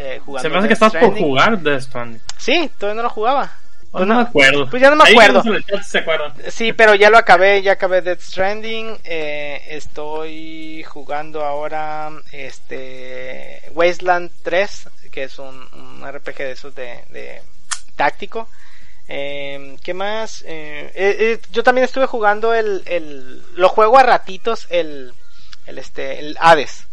eh, 0.00 0.20
jugando. 0.24 0.48
Se 0.48 0.52
me 0.52 0.58
hace 0.58 0.68
que 0.68 0.74
estás 0.74 0.94
por 0.94 1.16
jugar 1.18 1.58
Death 1.58 1.82
Stranding. 1.82 2.20
Sí, 2.38 2.70
todavía 2.78 2.96
no 3.02 3.08
lo 3.08 3.10
jugaba. 3.10 3.52
Pues 3.90 4.06
no, 4.06 4.14
no- 4.14 4.20
me 4.22 4.28
acuerdo. 4.28 4.70
pues 4.70 4.80
ya 4.80 4.90
no 4.90 4.96
me 4.96 5.10
acuerdo. 5.10 5.42
se. 5.82 6.04
Sí, 6.50 6.72
pero 6.72 6.94
ya 6.94 7.10
lo 7.10 7.18
acabé, 7.18 7.60
ya 7.60 7.72
acabé 7.72 8.02
Death 8.02 8.20
Stranding. 8.20 8.98
Eh, 9.04 9.62
estoy 9.70 10.84
jugando 10.84 11.44
ahora 11.44 12.10
este 12.32 13.62
Wasteland 13.72 14.30
3, 14.42 14.88
que 15.10 15.24
es 15.24 15.38
un, 15.38 15.68
un 15.72 16.04
RPG 16.08 16.36
de 16.38 16.50
esos 16.52 16.74
de, 16.74 17.04
de 17.10 17.42
táctico. 17.96 18.48
Eh, 19.08 19.76
¿Qué 19.82 19.92
más? 19.92 20.44
Eh, 20.46 21.40
yo 21.50 21.64
también 21.64 21.84
estuve 21.84 22.06
jugando 22.06 22.54
el, 22.54 22.82
el, 22.86 23.42
lo 23.56 23.68
juego 23.68 23.98
a 23.98 24.04
ratitos 24.04 24.68
el, 24.70 25.12
el 25.66 25.78
este, 25.78 26.20
el 26.20 26.36
Hades. 26.40 26.86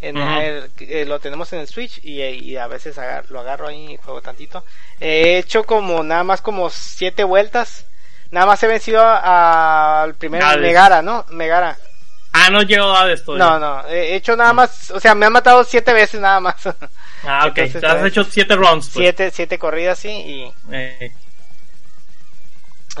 En 0.00 0.16
el- 0.18 0.70
eh, 0.80 1.04
lo 1.06 1.18
tenemos 1.20 1.52
en 1.54 1.60
el 1.60 1.68
Switch 1.68 1.98
y, 2.04 2.22
y 2.22 2.56
a 2.56 2.66
veces 2.66 2.98
agar- 2.98 3.24
lo 3.30 3.40
agarro 3.40 3.68
ahí 3.68 3.92
y 3.92 3.96
juego 3.96 4.20
tantito. 4.20 4.64
He 5.00 5.38
hecho 5.38 5.64
como 5.64 6.02
nada 6.02 6.22
más 6.22 6.42
como 6.42 6.68
siete 6.70 7.24
vueltas. 7.24 7.86
Nada 8.30 8.46
más 8.46 8.62
he 8.62 8.66
vencido 8.66 9.02
al 9.02 10.14
primer 10.16 10.42
Hades. 10.42 10.60
Megara, 10.60 11.00
¿no? 11.00 11.24
Megara. 11.30 11.76
Ah, 12.32 12.50
no 12.50 12.60
llegó 12.62 12.94
a 12.94 13.10
esto. 13.10 13.36
No, 13.36 13.58
no, 13.58 13.86
he 13.88 14.14
hecho 14.14 14.36
nada 14.36 14.52
más, 14.52 14.90
o 14.90 15.00
sea, 15.00 15.14
me 15.14 15.24
han 15.24 15.32
matado 15.32 15.64
siete 15.64 15.92
veces 15.94 16.20
nada 16.20 16.40
más. 16.40 16.56
Ah, 17.28 17.46
ok. 17.46 17.58
Entonces, 17.58 17.80
Te 17.80 17.86
has 17.86 17.94
pues, 17.96 18.12
hecho 18.12 18.24
siete 18.24 18.54
rounds. 18.54 18.90
Pues. 18.92 19.02
siete, 19.02 19.30
siete 19.32 19.58
corridas, 19.58 19.98
sí, 19.98 20.10
y 20.10 20.52
Eh, 20.70 21.10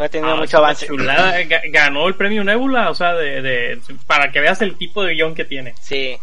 he 0.00 0.08
tenido 0.08 0.32
ah, 0.32 0.36
mucho 0.36 0.58
avance. 0.58 0.86
chulada. 0.86 1.38
Ga- 1.42 1.60
Ganó 1.70 2.08
el 2.08 2.14
premio 2.16 2.42
Nebula, 2.42 2.90
o 2.90 2.94
sea, 2.94 3.12
de, 3.14 3.40
de, 3.42 3.80
para 4.06 4.32
que 4.32 4.40
veas 4.40 4.60
el 4.62 4.76
tipo 4.76 5.04
de 5.04 5.14
guion 5.14 5.34
que 5.34 5.44
tiene. 5.44 5.74
Sí. 5.80 6.18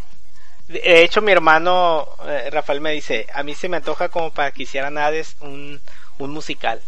De 0.67 1.03
hecho, 1.03 1.21
mi 1.21 1.31
hermano 1.31 2.07
eh, 2.27 2.49
Rafael 2.51 2.79
me 2.81 2.91
dice, 2.91 3.27
a 3.33 3.43
mí 3.43 3.53
se 3.53 3.67
me 3.69 3.77
antoja 3.77 4.09
como 4.09 4.31
para 4.31 4.51
que 4.51 4.63
hicieran 4.63 4.97
Hades 4.97 5.35
un, 5.41 5.79
un 6.19 6.29
musical. 6.31 6.81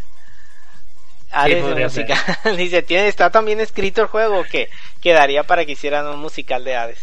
Hades 1.32 1.62
un 1.64 1.70
podría 1.70 1.90
ser. 1.90 2.08
musical. 2.08 2.58
dice, 2.58 2.82
tiene, 2.84 3.08
está 3.08 3.30
tan 3.30 3.46
bien 3.46 3.60
escrito 3.60 4.02
el 4.02 4.08
juego 4.08 4.44
que 4.46 4.70
quedaría 5.02 5.44
para 5.44 5.66
que 5.66 5.74
hicieran 5.74 6.08
un 6.08 6.20
musical 6.20 6.64
de 6.64 6.76
Hades. 6.76 7.00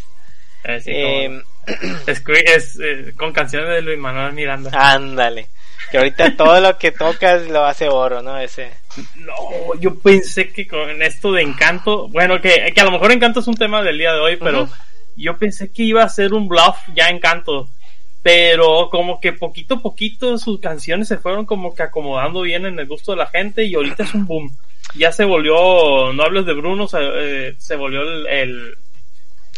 Eh, 0.64 0.80
sí, 0.80 0.90
Eh, 0.94 1.26
como- 1.26 1.42
es, 2.06 2.22
es, 2.46 2.78
eh, 2.82 3.12
con 3.16 3.32
canciones 3.32 3.68
de 3.68 3.82
Luis 3.82 3.98
Manuel 3.98 4.32
Miranda. 4.32 4.70
ándale. 4.72 5.48
Que 5.90 5.98
ahorita 5.98 6.36
todo 6.36 6.58
lo 6.60 6.78
que 6.78 6.90
tocas 6.92 7.42
lo 7.48 7.66
hace 7.66 7.88
oro, 7.88 8.22
¿no? 8.22 8.38
Ese. 8.38 8.72
No, 9.16 9.34
yo 9.78 9.98
pensé 9.98 10.48
que 10.50 10.66
con 10.66 11.02
esto 11.02 11.32
de 11.32 11.42
Encanto, 11.42 12.08
bueno, 12.08 12.40
que, 12.40 12.72
que 12.74 12.80
a 12.80 12.84
lo 12.84 12.92
mejor 12.92 13.12
Encanto 13.12 13.40
es 13.40 13.46
un 13.46 13.56
tema 13.56 13.82
del 13.82 13.98
día 13.98 14.12
de 14.14 14.20
hoy, 14.20 14.36
pero 14.36 14.62
Ujú. 14.62 14.72
Yo 15.16 15.36
pensé 15.36 15.70
que 15.72 15.82
iba 15.82 16.02
a 16.02 16.08
ser 16.08 16.34
un 16.34 16.48
bluff 16.48 16.78
ya 16.94 17.08
Encanto. 17.08 17.68
Pero 18.22 18.88
como 18.88 19.20
que 19.20 19.32
poquito 19.32 19.74
a 19.74 19.80
poquito 19.80 20.38
sus 20.38 20.60
canciones 20.60 21.08
se 21.08 21.18
fueron 21.18 21.44
como 21.44 21.74
que 21.74 21.82
acomodando 21.82 22.42
bien 22.42 22.66
en 22.66 22.78
el 22.78 22.86
gusto 22.86 23.12
de 23.12 23.18
la 23.18 23.26
gente 23.26 23.64
y 23.64 23.74
ahorita 23.74 24.04
es 24.04 24.14
un 24.14 24.26
boom. 24.26 24.56
Ya 24.94 25.10
se 25.10 25.24
volvió, 25.24 26.12
no 26.12 26.22
hables 26.22 26.46
de 26.46 26.52
Bruno, 26.54 26.86
se, 26.86 26.98
eh, 27.00 27.54
se 27.58 27.74
volvió 27.76 28.02
el, 28.02 28.26
el, 28.28 28.78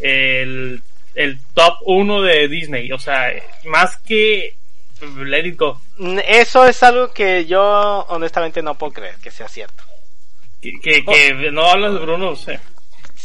el, 0.00 0.82
el 1.14 1.38
top 1.52 1.75
uno 1.84 2.23
de 2.23 2.49
Disney. 2.49 2.90
O 2.92 2.99
sea, 2.99 3.30
más 3.66 3.99
que 3.99 4.54
Let 5.25 5.46
It 5.46 5.58
Go. 5.58 5.80
Mm, 5.99 6.20
Eso 6.26 6.66
es 6.66 6.82
algo 6.82 7.12
que 7.12 7.44
yo 7.44 8.06
honestamente 8.08 8.62
no 8.62 8.76
puedo 8.76 8.92
creer 8.94 9.16
que 9.23 9.30
sea 9.30 9.49
cierto. 9.49 9.82
que, 10.62 10.73
que, 10.80 11.04
que 11.04 11.50
no 11.52 11.66
hablas 11.66 11.92
de 11.92 11.99
Bruno, 12.00 12.30
o 12.30 12.37
sea. 12.37 12.61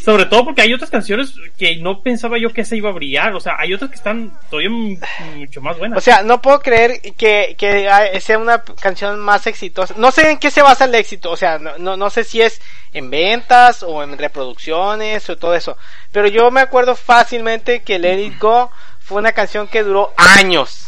Sobre 0.03 0.25
todo 0.25 0.45
porque 0.45 0.61
hay 0.61 0.73
otras 0.73 0.89
canciones 0.89 1.33
que 1.57 1.75
no 1.77 2.01
pensaba 2.01 2.37
yo 2.37 2.53
que 2.53 2.61
esa 2.61 2.75
iba 2.75 2.89
a 2.89 2.93
brillar. 2.93 3.35
O 3.35 3.39
sea, 3.41 3.55
hay 3.59 3.73
otras 3.73 3.89
que 3.89 3.97
están 3.97 4.31
todavía 4.49 4.69
mucho 4.69 5.61
más 5.61 5.77
buenas. 5.77 5.97
O 5.97 6.01
sea, 6.01 6.23
no 6.23 6.41
puedo 6.41 6.61
creer 6.61 7.01
que, 7.17 7.55
que 7.57 8.21
sea 8.21 8.37
una 8.37 8.63
canción 8.63 9.19
más 9.19 9.45
exitosa. 9.45 9.93
No 9.97 10.11
sé 10.11 10.31
en 10.31 10.39
qué 10.39 10.51
se 10.51 10.61
basa 10.61 10.85
el 10.85 10.95
éxito. 10.95 11.31
O 11.31 11.35
sea, 11.35 11.59
no, 11.59 11.77
no, 11.77 11.97
no 11.97 12.09
sé 12.09 12.23
si 12.23 12.41
es 12.41 12.61
en 12.93 13.09
ventas 13.09 13.83
o 13.83 14.01
en 14.01 14.17
reproducciones 14.17 15.29
o 15.29 15.37
todo 15.37 15.53
eso. 15.53 15.77
Pero 16.13 16.27
yo 16.27 16.49
me 16.49 16.61
acuerdo 16.61 16.95
fácilmente 16.95 17.81
que 17.81 17.99
Let 17.99 18.37
Go 18.39 18.71
fue 18.99 19.19
una 19.19 19.33
canción 19.33 19.67
que 19.67 19.83
duró 19.83 20.13
años. 20.15 20.87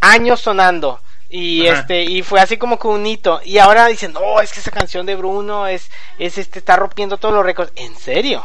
Años 0.00 0.40
sonando. 0.40 1.00
Y 1.30 1.66
Ajá. 1.66 1.80
este, 1.80 2.04
y 2.04 2.22
fue 2.22 2.40
así 2.40 2.56
como 2.56 2.78
que 2.78 2.88
un 2.88 3.06
hito. 3.06 3.40
Y 3.44 3.58
ahora 3.58 3.86
dicen, 3.86 4.12
no, 4.12 4.40
es 4.40 4.52
que 4.52 4.60
esa 4.60 4.70
canción 4.70 5.06
de 5.06 5.16
Bruno 5.16 5.66
es, 5.66 5.90
es 6.18 6.38
este, 6.38 6.58
está 6.58 6.76
rompiendo 6.76 7.18
todos 7.18 7.34
los 7.34 7.44
récords. 7.44 7.72
¿En 7.76 7.94
serio? 7.96 8.44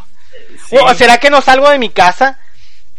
Sí. 0.70 0.78
O 0.82 0.94
será 0.94 1.18
que 1.20 1.30
no 1.30 1.42
salgo 1.42 1.70
de 1.70 1.80
mi 1.80 1.90
casa, 1.90 2.40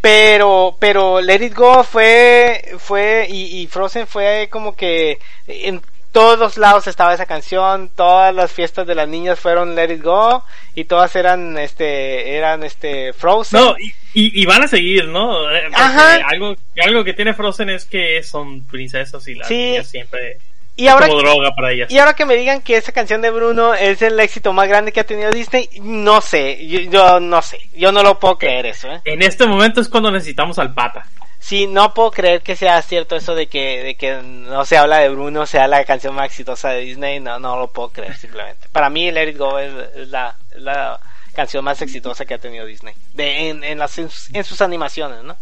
pero, 0.00 0.76
pero 0.78 1.20
Let 1.20 1.44
It 1.44 1.54
Go 1.54 1.84
fue, 1.84 2.76
fue, 2.78 3.26
y, 3.28 3.60
y 3.62 3.66
Frozen 3.66 4.06
fue 4.06 4.48
como 4.50 4.74
que 4.74 5.18
en 5.46 5.82
todos 6.14 6.56
lados 6.56 6.86
estaba 6.86 7.12
esa 7.12 7.26
canción, 7.26 7.90
todas 7.94 8.34
las 8.34 8.50
fiestas 8.50 8.86
de 8.86 8.94
las 8.94 9.06
niñas 9.08 9.38
fueron 9.38 9.74
Let 9.74 9.92
It 9.92 10.02
Go, 10.02 10.42
y 10.74 10.84
todas 10.84 11.14
eran, 11.16 11.58
este, 11.58 12.36
eran, 12.36 12.62
este, 12.62 13.12
Frozen. 13.12 13.60
No, 13.60 13.74
y, 13.78 13.88
y, 14.14 14.42
y 14.42 14.46
van 14.46 14.62
a 14.62 14.68
seguir, 14.68 15.08
¿no? 15.08 15.50
Eh, 15.54 15.62
porque 15.64 15.76
Ajá. 15.82 16.14
Algo, 16.28 16.54
algo 16.82 17.04
que 17.04 17.12
tiene 17.12 17.34
Frozen 17.34 17.68
es 17.68 17.84
que 17.84 18.22
son 18.22 18.64
princesas 18.64 19.26
y 19.28 19.34
las 19.34 19.48
Sí. 19.48 19.56
niñas 19.56 19.88
siempre 19.90 20.38
y 20.76 20.86
ahora, 20.88 21.06
como 21.08 21.20
droga 21.20 21.50
para 21.54 21.70
ellas. 21.72 21.90
y 21.90 21.98
ahora 21.98 22.14
que 22.14 22.24
me 22.24 22.34
digan 22.36 22.60
que 22.62 22.76
esa 22.76 22.90
canción 22.90 23.20
de 23.20 23.30
Bruno 23.30 23.74
es 23.74 24.00
el 24.02 24.18
éxito 24.18 24.52
más 24.52 24.66
grande 24.68 24.90
que 24.92 25.00
ha 25.00 25.04
tenido 25.04 25.30
Disney, 25.30 25.68
no 25.82 26.20
sé, 26.20 26.66
yo, 26.66 26.80
yo 26.80 27.20
no 27.20 27.42
sé, 27.42 27.58
yo 27.76 27.92
no 27.92 28.02
lo 28.02 28.18
puedo 28.18 28.38
creer 28.38 28.66
eso, 28.66 28.90
eh. 28.92 29.00
En 29.04 29.22
este 29.22 29.46
momento 29.46 29.80
es 29.80 29.88
cuando 29.88 30.10
necesitamos 30.10 30.58
al 30.58 30.72
pata. 30.74 31.06
Sí, 31.44 31.66
no 31.66 31.92
puedo 31.92 32.10
creer 32.10 32.40
que 32.40 32.56
sea 32.56 32.80
cierto 32.80 33.16
eso 33.16 33.34
de 33.34 33.48
que, 33.48 33.82
de 33.82 33.96
que 33.96 34.14
no 34.22 34.64
se 34.64 34.78
habla 34.78 35.00
de 35.00 35.10
Bruno, 35.10 35.44
sea 35.44 35.68
la 35.68 35.84
canción 35.84 36.14
más 36.14 36.24
exitosa 36.24 36.70
de 36.70 36.80
Disney, 36.80 37.20
no, 37.20 37.38
no 37.38 37.58
lo 37.58 37.70
puedo 37.70 37.90
creer 37.90 38.16
simplemente. 38.16 38.66
Para 38.72 38.88
mí 38.88 39.12
Let 39.12 39.28
It 39.28 39.36
Go 39.36 39.58
es, 39.58 39.70
es 39.94 40.08
la, 40.08 40.38
es 40.50 40.62
la 40.62 40.98
canción 41.34 41.62
más 41.62 41.82
exitosa 41.82 42.24
que 42.24 42.32
ha 42.32 42.38
tenido 42.38 42.64
Disney. 42.64 42.94
De, 43.12 43.50
en, 43.50 43.62
en, 43.62 43.78
las, 43.78 43.98
en, 43.98 44.08
sus, 44.08 44.34
en 44.34 44.42
sus 44.42 44.62
animaciones, 44.62 45.22
¿no? 45.22 45.36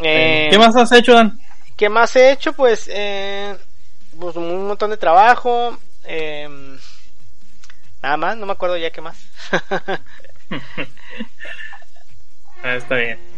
Eh, 0.00 0.46
¿Qué 0.48 0.58
más 0.58 0.76
has 0.76 0.92
hecho, 0.92 1.14
Dan? 1.14 1.36
¿Qué 1.76 1.88
más 1.88 2.14
he 2.14 2.30
hecho? 2.30 2.52
Pues, 2.52 2.88
eh, 2.92 3.56
pues 4.16 4.36
un 4.36 4.68
montón 4.68 4.90
de 4.90 4.96
trabajo. 4.96 5.76
Eh, 6.04 6.48
nada 8.00 8.16
más, 8.16 8.36
no 8.36 8.46
me 8.46 8.52
acuerdo 8.52 8.76
ya 8.76 8.92
qué 8.92 9.00
más. 9.00 9.18
Ah, 12.60 12.74
está 12.74 12.96
bien. 12.96 13.37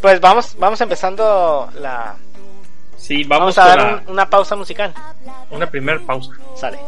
Pues 0.00 0.20
vamos, 0.20 0.56
vamos 0.58 0.80
empezando 0.80 1.68
la... 1.80 2.14
Sí, 2.96 3.24
Vamos, 3.24 3.56
vamos, 3.56 3.58
a 3.58 3.76
dar 3.76 4.02
un- 4.06 4.12
una 4.12 4.28
pausa 4.28 4.54
musical. 4.56 4.92
una 5.50 5.66
primer 5.70 6.04
pausa. 6.04 6.30
Sale. 6.54 6.78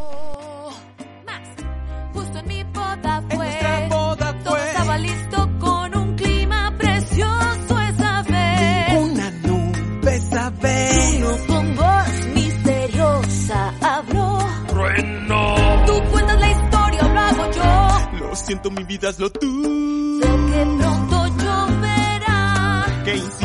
Justo 2.15 2.39
en 2.39 2.47
mi 2.47 2.63
boda 2.65 3.23
fue. 3.31 3.89
boda 3.89 4.39
Todo 4.45 4.57
estaba 4.59 4.99
listo 4.99 5.51
con 5.59 5.97
un 5.97 6.15
clima 6.17 6.73
precioso 6.79 7.81
esa 7.81 8.23
vez. 8.23 8.95
una 9.01 9.31
nube, 9.31 10.21
¿sabes? 10.21 11.15
Uno 11.17 11.37
con 11.47 11.77
voz 11.77 12.27
misteriosa 12.35 13.75
habló. 13.81 14.39
Trueno. 14.69 15.55
Tú 15.87 16.03
cuentas 16.11 16.41
la 16.41 16.51
historia 16.51 17.03
lo 17.05 17.21
hago 17.21 17.51
yo. 17.53 18.19
Lo 18.29 18.37
siento, 18.37 18.71
mi 18.71 18.85
vida 18.85 19.09
es 19.09 19.19
lo. 19.19 19.29
Sé 19.29 19.33
que 19.41 19.47
lloverá. 19.49 21.02
Que 23.13 23.42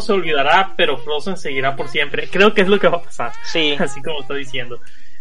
Se 0.00 0.12
olvidará, 0.12 0.72
pero 0.76 0.98
Frozen 0.98 1.36
seguirá 1.36 1.76
por 1.76 1.88
siempre. 1.88 2.28
Creo 2.28 2.54
que 2.54 2.62
es 2.62 2.68
lo 2.68 2.78
que 2.78 2.88
va 2.88 2.98
a 2.98 3.02
pasar. 3.02 3.32
Sí. 3.44 3.76
Así 3.78 4.00
como 4.02 4.20
está 4.20 4.34
diciendo. 4.34 4.80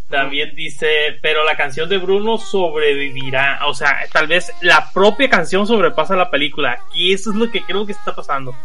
También 0.09 0.55
dice, 0.55 0.87
pero 1.21 1.43
la 1.43 1.55
canción 1.55 1.87
de 1.87 1.97
Bruno 1.99 2.37
sobrevivirá. 2.39 3.59
O 3.67 3.73
sea, 3.75 3.99
tal 4.11 4.25
vez 4.27 4.51
la 4.61 4.89
propia 4.91 5.29
canción 5.29 5.67
sobrepasa 5.67 6.15
la 6.15 6.31
película. 6.31 6.79
Y 6.93 7.13
eso 7.13 7.29
es 7.29 7.35
lo 7.35 7.51
que 7.51 7.61
creo 7.61 7.85
que 7.85 7.91
está 7.91 8.15
pasando. 8.15 8.55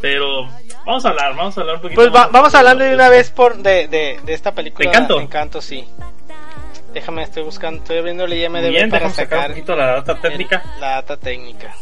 Pero 0.00 0.48
vamos 0.86 1.04
a 1.04 1.10
hablar, 1.10 1.34
vamos 1.36 1.58
a 1.58 1.60
hablar 1.60 1.76
un 1.76 1.82
poquito. 1.82 2.00
Pues 2.00 2.08
va- 2.14 2.24
más 2.24 2.32
vamos 2.32 2.54
hablando 2.54 2.84
de 2.84 2.94
una 2.94 3.08
vez 3.08 3.30
por 3.30 3.56
de, 3.58 3.88
de, 3.88 4.18
de 4.24 4.32
esta 4.32 4.52
película. 4.52 4.88
¿De 4.88 4.96
Encanto? 4.96 5.20
Encanto, 5.20 5.60
sí. 5.60 5.84
Déjame, 6.94 7.22
estoy 7.22 7.42
buscando, 7.42 7.80
estoy 7.82 7.98
abriendo 7.98 8.24
el 8.24 8.32
IMDb 8.32 8.70
Bien, 8.70 8.88
para 8.88 9.08
déjame 9.08 9.14
sacar 9.14 9.38
un 9.38 9.42
sacar 9.42 9.50
poquito 9.50 9.76
la 9.76 9.86
data 9.86 10.14
técnica. 10.20 10.62
el- 10.74 10.80
la 10.80 10.90
data 10.90 11.16
técnica. 11.18 11.74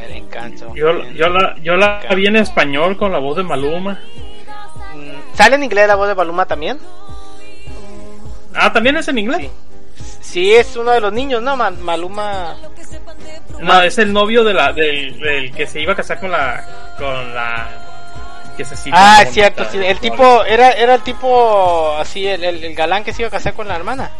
Ver, 0.00 0.10
Encanto. 0.12 0.74
Yo, 0.74 1.02
yo, 1.10 1.28
la, 1.28 1.56
yo 1.62 1.76
la 1.76 2.00
vi 2.14 2.26
en 2.26 2.36
español 2.36 2.96
con 2.96 3.12
la 3.12 3.18
voz 3.18 3.36
de 3.36 3.42
Maluma. 3.42 3.98
Mm, 4.94 5.36
¿Sale 5.36 5.56
en 5.56 5.64
inglés 5.64 5.86
la 5.88 5.94
voz 5.96 6.08
de 6.08 6.14
Baluma 6.14 6.46
también? 6.46 6.78
Ah, 8.54 8.72
¿también 8.72 8.96
es 8.96 9.08
en 9.08 9.18
inglés? 9.18 9.40
Sí. 9.42 9.50
Sí, 10.22 10.54
es 10.54 10.76
uno 10.76 10.92
de 10.92 11.00
los 11.00 11.12
niños, 11.12 11.42
¿no? 11.42 11.56
Ma- 11.56 11.70
Maluma. 11.70 12.54
No, 13.58 13.82
es 13.82 13.98
el 13.98 14.12
novio 14.12 14.44
de 14.44 14.54
la, 14.54 14.72
del, 14.72 15.18
del 15.18 15.52
que 15.52 15.66
se 15.66 15.80
iba 15.80 15.92
a 15.92 15.96
casar 15.96 16.20
con 16.20 16.30
la, 16.30 16.64
con 16.98 17.34
la, 17.34 17.68
que 18.56 18.64
se 18.64 18.90
Ah, 18.92 19.22
es 19.22 19.32
cierto, 19.32 19.64
sí. 19.70 19.78
El 19.78 19.98
tipo, 19.98 20.44
era, 20.44 20.70
era 20.72 20.94
el 20.94 21.02
tipo 21.02 21.94
así, 21.98 22.26
el, 22.26 22.44
el, 22.44 22.62
el 22.64 22.74
galán 22.74 23.02
que 23.02 23.12
se 23.12 23.22
iba 23.22 23.28
a 23.28 23.32
casar 23.32 23.54
con 23.54 23.66
la 23.68 23.76
hermana. 23.76 24.10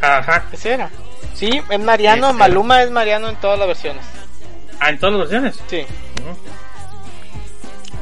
Ajá. 0.00 0.44
Ese 0.52 0.72
era. 0.74 0.90
Sí, 1.34 1.62
es 1.70 1.80
Mariano, 1.80 2.28
Ese. 2.30 2.38
Maluma 2.38 2.82
es 2.82 2.90
Mariano 2.90 3.28
en 3.28 3.36
todas 3.36 3.58
las 3.58 3.68
versiones. 3.68 4.04
Ah, 4.84 4.90
en 4.90 4.98
todas 4.98 5.14
las 5.14 5.28
versiones. 5.30 5.60
Sí. 5.68 5.86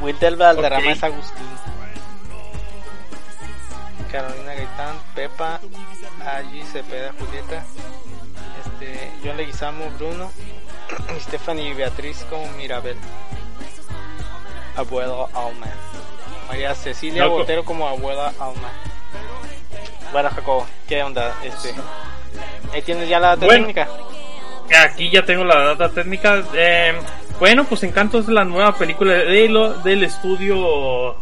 Will 0.01 0.17
del 0.17 0.35
Valderrama 0.35 0.91
es 0.91 1.03
Agustín. 1.03 1.45
Carolina 4.11 4.53
Gaitán, 4.55 4.95
Pepa, 5.13 5.59
Allí 6.25 6.63
Cepeda, 6.63 7.13
Julieta, 7.19 7.63
este, 8.65 9.11
John 9.23 9.37
Leguizamo, 9.37 9.89
Bruno, 9.91 10.31
Stephanie 11.19 11.69
y 11.69 11.73
Beatriz 11.75 12.25
como 12.31 12.47
Mirabel. 12.53 12.97
Abuelo 14.75 15.29
Alma. 15.35 15.67
María 16.47 16.73
Cecilia 16.73 17.25
Loco. 17.25 17.37
Botero 17.39 17.63
como 17.63 17.87
abuela 17.87 18.33
Alma. 18.39 18.71
Bueno, 20.11 20.29
Jacobo, 20.31 20.65
¿qué 20.87 21.03
onda? 21.03 21.35
Este, 21.43 21.73
ahí 22.73 22.81
tienes 22.81 23.07
ya 23.07 23.19
la 23.19 23.35
Bueno. 23.35 23.67
técnica. 23.67 23.87
Aquí 24.85 25.09
ya 25.09 25.23
tengo 25.23 25.43
la 25.43 25.75
data 25.75 25.89
técnica. 25.89 26.43
Eh, 26.55 26.93
bueno, 27.39 27.65
pues 27.65 27.83
Encanto 27.83 28.19
es 28.19 28.27
la 28.27 28.45
nueva 28.45 28.77
película 28.77 29.13
de 29.13 29.49
lo, 29.49 29.73
del 29.81 30.03
estudio 30.03 31.15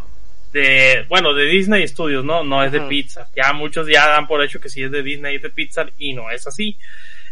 de, 0.52 1.06
bueno, 1.08 1.34
de 1.34 1.46
Disney 1.46 1.88
Studios, 1.88 2.24
¿no? 2.26 2.44
No 2.44 2.64
es 2.64 2.72
de 2.72 2.80
Ujú. 2.80 2.90
Pixar. 2.90 3.28
Ya 3.36 3.54
muchos 3.54 3.88
ya 3.88 4.08
dan 4.08 4.28
por 4.28 4.44
hecho 4.44 4.60
que 4.60 4.70
sí 4.70 4.84
es 4.84 4.92
de 4.92 5.04
Disney 5.04 5.34
y 5.34 5.36
es 5.38 5.44
de 5.44 5.50
Pixar 5.50 5.92
y 5.98 6.14
no 6.14 6.30
es 6.30 6.46
así. 6.48 6.78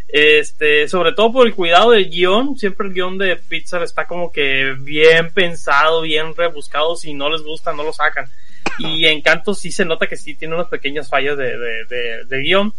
Este, 0.08 0.88
sobre 0.88 1.12
todo 1.12 1.34
por 1.34 1.48
el 1.48 1.54
cuidado 1.54 1.92
del 1.92 2.10
guion, 2.10 2.58
siempre 2.58 2.88
el 2.88 2.94
guion 2.94 3.18
de 3.18 3.36
Pixar 3.36 3.84
está 3.84 4.06
como 4.06 4.32
que 4.32 4.74
bien 4.80 5.32
pensado, 5.32 6.02
bien 6.02 6.34
rebuscado, 6.36 6.96
si 6.96 7.14
no 7.14 7.30
les 7.30 7.42
gusta 7.42 7.74
no 7.74 7.84
lo 7.84 7.92
sacan. 7.92 8.30
Y 8.80 9.06
Encanto 9.06 9.54
sí 9.54 9.72
se 9.72 9.86
nota 9.86 10.08
que 10.08 10.16
sí 10.16 10.36
tiene 10.36 10.56
unas 10.56 10.68
pequeñas 10.68 11.10
fallas 11.10 11.38
de, 11.38 11.58
de, 11.58 11.86
de, 11.90 12.26
de 12.26 12.42
guion. 12.42 12.74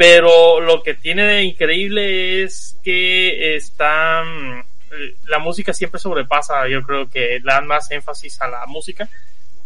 Pero 0.00 0.62
lo 0.62 0.82
que 0.82 0.94
tiene 0.94 1.26
de 1.26 1.42
increíble 1.42 2.42
es 2.42 2.78
que 2.82 3.54
está 3.54 4.24
mm, 4.24 4.62
la 5.26 5.38
música 5.40 5.74
siempre 5.74 6.00
sobrepasa, 6.00 6.66
yo 6.68 6.80
creo 6.80 7.10
que 7.10 7.38
dan 7.44 7.66
más 7.66 7.90
énfasis 7.90 8.40
a 8.40 8.48
la 8.48 8.64
música 8.64 9.10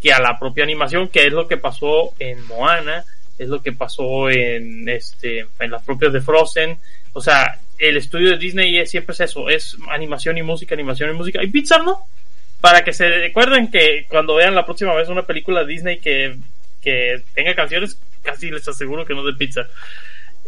que 0.02 0.12
a 0.12 0.20
la 0.20 0.36
propia 0.36 0.64
animación, 0.64 1.06
que 1.06 1.28
es 1.28 1.32
lo 1.32 1.46
que 1.46 1.56
pasó 1.56 2.14
en 2.18 2.44
Moana, 2.48 3.04
es 3.38 3.46
lo 3.46 3.62
que 3.62 3.74
pasó 3.74 4.28
en 4.28 4.88
este 4.88 5.46
en 5.60 5.70
las 5.70 5.84
propias 5.84 6.12
de 6.12 6.20
Frozen, 6.20 6.78
o 7.12 7.20
sea, 7.20 7.60
el 7.78 7.96
estudio 7.96 8.30
de 8.30 8.38
Disney 8.38 8.76
es, 8.76 8.90
siempre 8.90 9.12
es 9.12 9.20
eso, 9.20 9.48
es 9.48 9.76
animación 9.88 10.36
y 10.36 10.42
música, 10.42 10.74
animación 10.74 11.10
y 11.10 11.14
música, 11.14 11.44
y 11.44 11.46
Pixar 11.46 11.84
no, 11.84 12.08
para 12.60 12.82
que 12.82 12.92
se 12.92 13.08
recuerden 13.08 13.70
que 13.70 14.06
cuando 14.08 14.34
vean 14.34 14.56
la 14.56 14.66
próxima 14.66 14.96
vez 14.96 15.08
una 15.08 15.22
película 15.22 15.60
de 15.60 15.72
Disney 15.72 16.00
que, 16.00 16.36
que 16.82 17.22
tenga 17.34 17.54
canciones, 17.54 18.00
casi 18.20 18.50
les 18.50 18.66
aseguro 18.66 19.06
que 19.06 19.14
no 19.14 19.20
es 19.20 19.26
de 19.26 19.38
Pixar. 19.38 19.70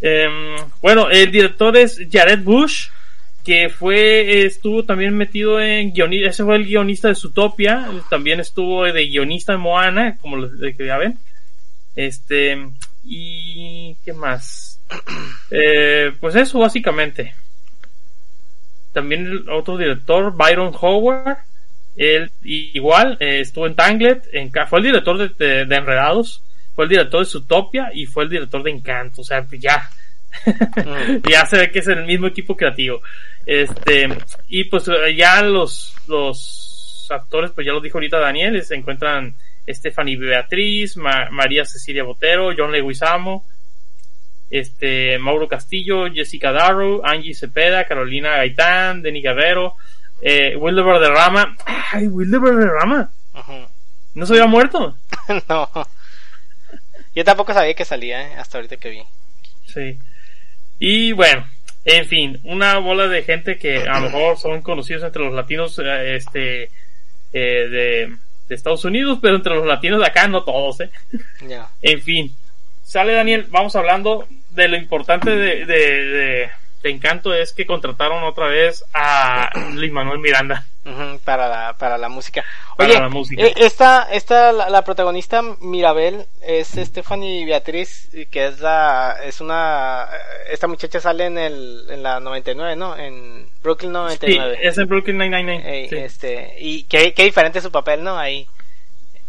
Em, 0.00 0.56
bueno, 0.82 1.10
el 1.10 1.30
director 1.30 1.76
es 1.76 2.00
Jared 2.10 2.40
Bush, 2.40 2.88
que 3.44 3.68
fue, 3.68 4.44
estuvo 4.44 4.84
también 4.84 5.16
metido 5.16 5.60
en 5.60 5.92
guionista, 5.92 6.30
ese 6.30 6.44
fue 6.44 6.56
el 6.56 6.66
guionista 6.66 7.08
de 7.08 7.14
Zootopia, 7.14 7.88
también 8.10 8.40
estuvo 8.40 8.84
de 8.84 9.06
guionista 9.06 9.54
en 9.54 9.60
Moana, 9.60 10.18
como 10.20 10.36
lo 10.36 10.48
de 10.48 10.76
que 10.76 10.86
ya 10.86 10.98
ven. 10.98 11.18
Este, 11.94 12.58
y 13.04 13.94
¿qué 14.04 14.12
más? 14.12 14.80
Eh, 15.50 16.12
pues 16.18 16.34
eso 16.34 16.58
básicamente. 16.58 17.32
También 18.92 19.26
el 19.26 19.48
otro 19.48 19.76
director, 19.76 20.34
Byron 20.34 20.74
Howard, 20.80 21.38
él 21.94 22.32
igual 22.42 23.16
eh, 23.20 23.40
estuvo 23.40 23.68
en 23.68 23.76
Tangled, 23.76 24.22
en, 24.32 24.50
fue 24.68 24.80
el 24.80 24.86
director 24.86 25.36
de 25.36 25.60
Enredados, 25.62 26.42
fue 26.76 26.84
el 26.84 26.90
director 26.90 27.24
de 27.24 27.26
Zootopia 27.30 27.90
y 27.92 28.06
fue 28.06 28.22
el 28.24 28.30
director 28.30 28.62
de 28.62 28.70
Encanto, 28.70 29.22
o 29.22 29.24
sea, 29.24 29.42
pues 29.42 29.60
ya, 29.60 29.88
Mm. 30.44 31.22
ya 31.30 31.46
se 31.46 31.56
ve 31.56 31.70
que 31.70 31.78
es 31.78 31.88
el 31.88 32.04
mismo 32.04 32.26
equipo 32.26 32.54
creativo. 32.54 33.00
Este, 33.46 34.06
y 34.48 34.64
pues 34.64 34.86
eh, 34.88 35.14
ya 35.16 35.40
los, 35.42 35.94
los 36.08 37.06
actores, 37.10 37.52
pues 37.52 37.66
ya 37.66 37.72
lo 37.72 37.80
dijo 37.80 37.96
ahorita 37.96 38.18
Daniel, 38.20 38.62
se 38.62 38.74
encuentran 38.74 39.34
Stephanie 39.66 40.18
Beatriz, 40.18 40.98
Ma- 40.98 41.28
María 41.30 41.64
Cecilia 41.64 42.04
Botero, 42.04 42.50
John 42.56 42.70
Leguizamo, 42.70 43.46
este, 44.50 45.18
Mauro 45.18 45.48
Castillo, 45.48 46.04
Jessica 46.12 46.52
Darrow, 46.52 47.00
Angie 47.04 47.34
Cepeda, 47.34 47.84
Carolina 47.84 48.36
Gaitán, 48.36 49.00
Denny 49.02 49.22
Guerrero, 49.22 49.74
eh, 50.20 50.54
Wilder 50.56 50.84
Valderrama. 50.84 51.56
Ay, 51.92 52.08
Wilder 52.08 52.40
Valderrama. 52.40 53.10
Ujú. 53.34 53.52
¿No 54.14 54.26
se 54.26 54.34
había 54.34 54.46
muerto? 54.46 54.96
no. 55.48 55.68
Yo 57.16 57.24
tampoco 57.24 57.54
sabía 57.54 57.72
que 57.72 57.86
salía, 57.86 58.28
¿eh? 58.28 58.34
hasta 58.36 58.58
ahorita 58.58 58.76
que 58.76 58.90
vi. 58.90 59.02
Sí. 59.64 59.98
Y 60.78 61.12
bueno, 61.12 61.48
en 61.86 62.06
fin, 62.06 62.40
una 62.44 62.78
bola 62.78 63.08
de 63.08 63.22
gente 63.22 63.56
que 63.56 63.78
a 63.78 64.00
lo 64.00 64.10
mejor 64.10 64.36
son 64.36 64.60
conocidos 64.60 65.02
entre 65.02 65.24
los 65.24 65.32
latinos 65.32 65.78
eh, 65.78 66.16
este 66.16 66.64
eh, 66.64 66.68
de, 67.32 68.16
de 68.48 68.54
Estados 68.54 68.84
Unidos, 68.84 69.18
pero 69.22 69.36
entre 69.36 69.54
los 69.54 69.66
latinos 69.66 70.00
de 70.00 70.06
acá 70.06 70.28
no 70.28 70.44
todos, 70.44 70.80
¿eh? 70.80 70.90
Ya. 71.48 71.70
En 71.80 72.02
fin, 72.02 72.36
sale 72.84 73.14
Daniel, 73.14 73.46
vamos 73.48 73.74
hablando 73.76 74.28
de 74.50 74.68
lo 74.68 74.76
importante 74.76 75.30
de, 75.30 75.64
de, 75.64 76.04
de, 76.04 76.50
de 76.82 76.90
Encanto 76.90 77.32
es 77.32 77.54
que 77.54 77.64
contrataron 77.64 78.24
otra 78.24 78.48
vez 78.48 78.84
a 78.92 79.50
Luis 79.72 79.90
Manuel 79.90 80.18
Miranda. 80.18 80.66
Para 81.24 81.48
la 81.48 81.76
para 81.76 81.98
la 81.98 82.08
música. 82.08 82.44
Para 82.76 82.90
Oye, 82.90 83.00
la 83.00 83.08
música. 83.08 83.42
eh, 83.42 83.54
esta 83.56 84.06
esta 84.12 84.52
la, 84.52 84.70
la 84.70 84.82
protagonista 84.82 85.42
Mirabel 85.60 86.26
es 86.42 86.68
Stephanie 86.68 87.44
Beatriz 87.44 88.08
que 88.30 88.46
es 88.46 88.60
la 88.60 89.16
es 89.24 89.40
una 89.40 90.08
esta 90.48 90.68
muchacha 90.68 91.00
sale 91.00 91.24
en 91.26 91.38
el 91.38 91.86
en 91.90 92.02
la 92.04 92.20
99, 92.20 92.76
¿no? 92.76 92.96
En 92.96 93.48
Brooklyn 93.62 93.90
Sí, 93.90 93.94
99. 93.94 94.58
es 94.62 94.78
en 94.78 94.86
Brooklyn 94.88 95.18
Nine-Nine. 95.18 95.68
Ey, 95.68 95.88
sí. 95.88 95.96
este 95.96 96.54
y 96.60 96.84
qué, 96.84 97.12
qué 97.14 97.24
diferente 97.24 97.60
su 97.60 97.72
papel, 97.72 98.04
¿no? 98.04 98.16
Ahí. 98.16 98.46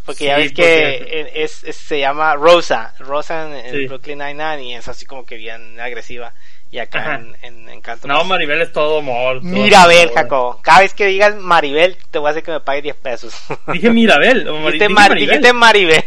Porque 0.05 0.25
ya 0.25 0.35
Sí, 0.37 0.41
ves 0.43 0.53
que 0.53 1.31
es, 1.33 1.63
es- 1.63 1.75
se 1.75 1.99
llama 1.99 2.35
Rosa, 2.35 2.93
Rosa 2.99 3.45
en, 3.47 3.53
en 3.65 3.71
Sí. 3.73 3.87
Brooklyn 3.87 4.19
Nine-Nine 4.19 4.63
y 4.63 4.73
es 4.75 4.87
así 4.87 5.05
como 5.05 5.25
que 5.25 5.35
bien 5.37 5.79
agresiva 5.79 6.33
y 6.71 6.79
acá 6.79 6.99
Ajá. 6.99 7.15
en, 7.15 7.35
en 7.41 7.69
Encanto. 7.69 8.07
No, 8.07 8.15
pues, 8.15 8.27
Maribel 8.27 8.61
es 8.61 8.71
todo 8.73 8.99
amor. 8.99 9.39
todo 9.41 9.49
Mirabel. 9.49 10.11
Jacobo. 10.13 10.59
Cada 10.61 10.79
vez 10.81 10.93
que 10.93 11.05
digas 11.05 11.35
Maribel, 11.35 11.97
te 12.11 12.19
voy 12.19 12.27
a 12.27 12.31
hacer 12.31 12.43
que 12.43 12.51
me 12.51 12.59
pague 12.59 12.81
10 12.81 12.95
pesos. 12.97 13.33
Dije 13.73 13.89
Mirabel. 13.89 14.47
o 14.49 14.53
Mari- 14.59 14.63
dijiste, 14.79 14.87
dije 14.87 14.89
Mar- 14.93 15.09
Maribel. 15.09 15.27
dijiste 15.29 15.53
Maribel. 15.53 16.03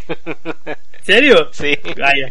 ¿En 0.66 1.04
serio? 1.04 1.48
sí. 1.52 1.78
Vaya. 1.98 2.28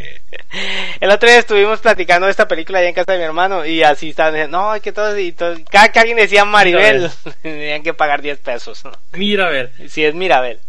El 1.00 1.10
otro 1.12 1.28
día 1.30 1.40
estuvimos 1.40 1.80
platicando 1.80 2.26
de 2.28 2.32
esta 2.32 2.48
película 2.48 2.80
allá 2.80 2.88
en 2.90 2.94
casa 2.94 3.14
de 3.14 3.18
mi 3.18 3.24
hermano 3.24 3.66
y 3.66 3.82
así 3.84 4.10
estaban 4.10 4.34
diciendo, 4.34 4.58
no, 4.60 4.76
es 4.76 4.82
que 4.82 4.92
todos, 4.92 5.18
y 5.18 5.32
todos- 5.32 5.60
cada 5.72 5.90
que 5.92 6.00
alguien 6.00 6.18
decía 6.18 6.46
Maribel, 6.46 7.10
tenían 7.42 7.82
que 7.84 7.94
pagar 7.94 8.22
10 8.22 8.38
pesos. 8.40 8.84
Mirabel. 9.14 9.72
Si 9.90 10.06
es 10.06 10.14
Mirabel. 10.14 10.60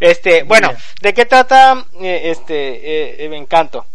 Este, 0.00 0.42
bueno, 0.42 0.68
Mira. 0.68 0.80
¿de 1.00 1.14
qué 1.14 1.24
trata 1.24 1.84
eh, 2.02 2.22
este 2.26 2.54
eh, 2.74 3.16
eh, 3.24 3.30
Encanto? 3.36 3.86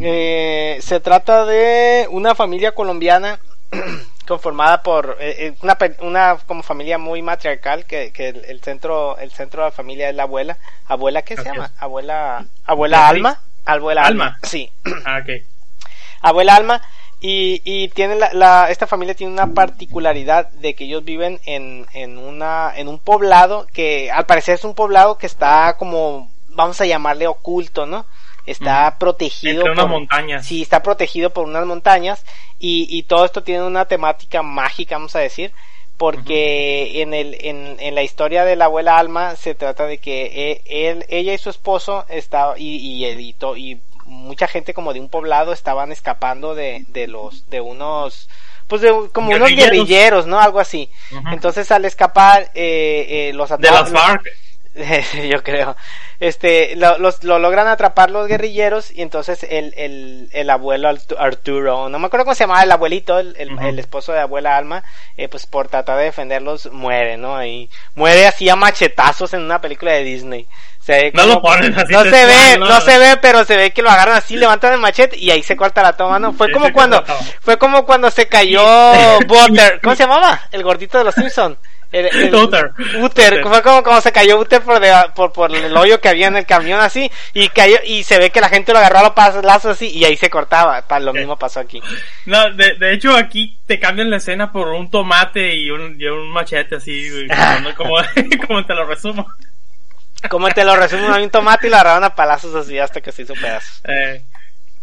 Eh, 0.00 0.78
se 0.80 1.00
trata 1.00 1.44
de 1.44 2.06
una 2.10 2.34
familia 2.34 2.72
colombiana 2.72 3.38
conformada 4.26 4.82
por 4.82 5.16
eh, 5.20 5.46
eh, 5.48 5.54
una, 5.62 5.76
una 6.00 6.38
como 6.46 6.62
familia 6.62 6.98
muy 6.98 7.22
matriarcal 7.22 7.84
que, 7.84 8.10
que 8.12 8.28
el, 8.30 8.44
el 8.46 8.60
centro 8.62 9.18
el 9.18 9.30
centro 9.30 9.62
de 9.62 9.68
la 9.68 9.72
familia 9.72 10.08
es 10.08 10.14
la 10.16 10.24
abuela. 10.24 10.58
Abuela 10.86 11.22
qué 11.22 11.36
se 11.36 11.44
llama 11.44 11.70
abuela 11.78 12.44
abuela. 12.64 13.08
Alma. 13.08 13.40
Abuela 13.66 14.04
Alma, 14.04 14.24
Alma. 14.26 14.38
sí. 14.42 14.70
Ah, 15.06 15.20
abuela 16.30 16.54
Alma. 16.56 16.82
Y, 17.20 17.62
y 17.64 17.88
tiene 17.88 18.16
la, 18.16 18.30
la- 18.34 18.70
esta 18.70 18.86
familia 18.86 19.14
tiene 19.14 19.32
una 19.32 19.46
particularidad 19.54 20.48
de 20.50 20.74
que 20.74 20.84
ellos 20.84 21.04
viven 21.04 21.40
en, 21.46 21.86
en 21.94 22.18
una 22.18 22.72
en 22.76 22.88
un 22.88 22.98
poblado 22.98 23.66
que 23.72 24.10
al 24.10 24.26
parecer 24.26 24.56
es 24.56 24.64
un 24.64 24.74
poblado 24.74 25.16
que 25.16 25.26
está 25.26 25.76
como 25.78 26.30
vamos 26.48 26.80
a 26.82 26.86
llamarle 26.86 27.26
oculto 27.26 27.86
no 27.86 28.04
está 28.46 28.98
protegido 28.98 29.60
Entre 29.60 29.72
unas 29.72 29.84
por- 29.84 29.90
montañas. 29.92 30.46
Sí, 30.46 30.62
está 30.62 30.82
protegido 30.82 31.30
por 31.30 31.46
unas 31.46 31.64
montañas 31.66 32.24
y, 32.58 32.86
y 32.90 33.04
todo 33.04 33.24
esto 33.24 33.42
tiene 33.42 33.62
una 33.64 33.84
temática 33.86 34.42
mágica, 34.42 34.96
vamos 34.96 35.16
a 35.16 35.20
decir, 35.20 35.52
porque 36.08 37.00
en, 37.02 37.14
el, 37.14 37.36
en, 37.40 37.76
en 37.80 37.94
la 37.94 38.02
historia 38.02 38.44
de 38.44 38.56
la 38.56 38.66
abuela 38.66 38.98
Alma 38.98 39.36
se 39.36 39.54
trata 39.54 39.86
de 39.86 39.98
que 39.98 40.30
eh, 40.52 40.62
él, 40.66 41.06
ella 41.08 41.32
y 41.34 41.38
su 41.38 41.50
esposo 41.50 42.04
estaba, 42.08 42.58
y, 42.58 42.76
y, 42.76 43.04
él 43.06 43.20
y, 43.20 43.32
to- 43.32 43.56
y 43.56 43.80
mucha 44.06 44.46
gente 44.46 44.74
como 44.74 44.92
de 44.92 45.00
un 45.00 45.08
poblado 45.08 45.52
estaban 45.52 45.90
escapando 45.92 46.54
de, 46.54 46.84
de 46.88 47.06
los, 47.06 47.48
de 47.48 47.60
unos, 47.62 48.28
pues 48.66 48.82
de 48.82 48.88
como 49.12 49.28
unos 49.28 49.48
Guerrilleros. 49.48 49.70
guerrilleros, 49.72 50.26
¿no? 50.26 50.40
Algo 50.40 50.60
así. 50.60 50.90
Entonces 51.32 51.70
al 51.70 51.84
escapar, 51.86 52.50
eh, 52.54 53.28
eh, 53.30 53.32
los 53.34 53.48
De 53.48 53.54
atacan- 53.56 53.72
las 53.72 53.90
FARC. 53.92 54.26
yo 55.30 55.42
creo. 55.42 55.76
Este, 56.20 56.74
lo, 56.76 56.98
los, 56.98 57.22
lo 57.24 57.38
logran 57.38 57.66
atrapar 57.66 58.10
los 58.10 58.26
guerrilleros 58.28 58.90
y 58.92 59.02
entonces 59.02 59.42
el, 59.48 59.74
el, 59.76 60.28
el 60.32 60.48
abuelo 60.50 60.88
Artu- 60.88 61.16
Arturo, 61.18 61.88
no 61.88 61.98
me 61.98 62.06
acuerdo 62.06 62.24
cómo 62.24 62.34
se 62.34 62.44
llamaba 62.44 62.62
el 62.62 62.72
abuelito, 62.72 63.18
el, 63.18 63.36
el, 63.36 63.78
esposo 63.78 64.12
de 64.12 64.20
abuela 64.20 64.56
Alma, 64.56 64.82
eh, 65.16 65.28
pues 65.28 65.46
por 65.46 65.68
tratar 65.68 65.98
de 65.98 66.04
defenderlos 66.04 66.70
muere, 66.72 67.16
¿no? 67.16 67.44
Y 67.44 67.68
muere 67.94 68.26
así 68.26 68.48
a 68.48 68.56
machetazos 68.56 69.34
en 69.34 69.42
una 69.42 69.60
película 69.60 69.92
de 69.92 70.04
Disney. 70.04 70.46
Se 70.80 71.10
No 71.12 71.22
como- 71.22 71.34
lo 71.34 71.42
ponen 71.42 71.78
así 71.78 71.92
No 71.92 72.02
se 72.04 72.10
ve, 72.26 72.58
¿no? 72.58 72.66
no 72.66 72.80
se 72.80 72.98
ve, 72.98 73.16
pero 73.20 73.44
se 73.44 73.56
ve 73.56 73.72
que 73.72 73.82
lo 73.82 73.90
agarran 73.90 74.16
así, 74.16 74.36
levantan 74.36 74.72
el 74.74 74.80
machete 74.80 75.18
y 75.18 75.30
ahí 75.30 75.42
se 75.42 75.56
corta 75.56 75.82
la 75.82 75.94
toma, 75.96 76.18
¿no? 76.18 76.32
Fue 76.32 76.50
como 76.52 76.72
cuando, 76.72 77.02
fue 77.40 77.58
como 77.58 77.84
cuando 77.84 78.10
se 78.10 78.28
cayó 78.28 78.64
Butter, 79.26 79.80
¿cómo 79.82 79.94
se 79.96 80.04
llamaba? 80.04 80.40
El 80.52 80.62
gordito 80.62 80.96
de 80.98 81.04
los 81.04 81.14
Simpsons. 81.14 81.58
El, 81.94 82.06
el- 82.06 82.34
Uther. 82.34 83.42
fue 83.42 83.62
como 83.62 83.82
cuando 83.84 84.00
se 84.00 84.10
cayó 84.10 84.38
Uther 84.40 84.62
por, 84.62 84.80
de- 84.80 84.92
por, 85.14 85.32
por 85.32 85.54
el 85.54 85.76
hoyo 85.76 86.00
que 86.00 86.08
había 86.08 86.26
en 86.26 86.36
el 86.36 86.44
camión 86.46 86.80
así, 86.80 87.10
y 87.32 87.48
cayó, 87.50 87.76
y 87.84 88.02
se 88.02 88.18
ve 88.18 88.30
que 88.30 88.40
la 88.40 88.48
gente 88.48 88.72
lo 88.72 88.78
agarró 88.80 88.98
a 88.98 89.02
los 89.04 89.12
pas- 89.12 89.42
lazos 89.42 89.72
así, 89.72 89.88
y 89.90 90.04
ahí 90.04 90.16
se 90.16 90.28
cortaba, 90.28 90.82
Pa- 90.82 90.98
lo 90.98 91.12
Sí. 91.12 91.18
mismo 91.18 91.36
pasó 91.38 91.60
aquí. 91.60 91.80
No, 92.26 92.50
de, 92.54 92.74
de 92.74 92.92
hecho 92.94 93.16
aquí 93.16 93.56
te 93.66 93.78
cambian 93.78 94.10
la 94.10 94.16
escena 94.16 94.50
por 94.50 94.68
un 94.68 94.90
tomate 94.90 95.54
y 95.54 95.70
un, 95.70 95.94
y 96.00 96.06
un 96.06 96.30
machete 96.32 96.76
así, 96.76 97.08
como, 97.56 97.74
como, 97.76 97.94
como 98.46 98.66
te 98.66 98.74
lo 98.74 98.84
resumo. 98.86 99.26
Como 100.28 100.48
te 100.50 100.64
lo 100.64 100.74
resumo, 100.74 101.14
un 101.14 101.30
tomate 101.30 101.66
y 101.66 101.70
lo 101.70 101.76
agarraron 101.76 102.02
a 102.04 102.14
palazos 102.14 102.54
así 102.54 102.78
hasta 102.78 103.00
que 103.00 103.12
se 103.12 103.22
hizo 103.22 103.34
pedazos. 103.34 103.82
Eh, 103.84 104.22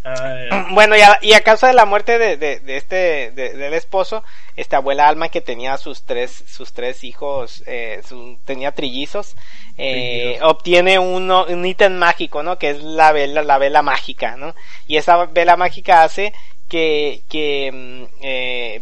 ay, 0.03 0.49
Bueno, 0.71 0.95
y 0.95 1.01
a, 1.01 1.19
y 1.21 1.33
a 1.33 1.41
causa 1.43 1.67
de 1.67 1.73
la 1.73 1.85
muerte 1.85 2.17
de, 2.17 2.37
de, 2.37 2.59
de 2.59 2.77
este, 2.77 2.95
de- 3.31 3.53
del 3.55 3.73
esposo, 3.73 4.23
esta 4.55 4.77
abuela 4.77 5.07
Alma 5.07 5.29
que 5.29 5.41
tenía 5.41 5.77
sus 5.77 6.03
tres, 6.03 6.43
sus 6.47 6.73
tres 6.73 7.03
hijos, 7.03 7.63
eh, 7.67 8.01
su- 8.07 8.37
tenía 8.45 8.71
trillizos, 8.71 9.35
eh, 9.77 10.39
obtiene 10.43 10.99
uno, 10.99 11.45
un 11.45 11.65
ítem 11.65 11.93
mágico, 11.93 12.43
¿no? 12.43 12.57
Que 12.57 12.71
es 12.71 12.83
la 12.83 13.11
vela, 13.11 13.43
la 13.43 13.57
vela 13.57 13.81
mágica, 13.81 14.35
¿no? 14.37 14.55
Y 14.87 14.97
esa 14.97 15.25
vela 15.25 15.55
mágica 15.57 16.03
hace 16.03 16.33
que, 16.67 17.23
que, 17.29 17.71
mm, 17.71 18.03
eh, 18.21 18.81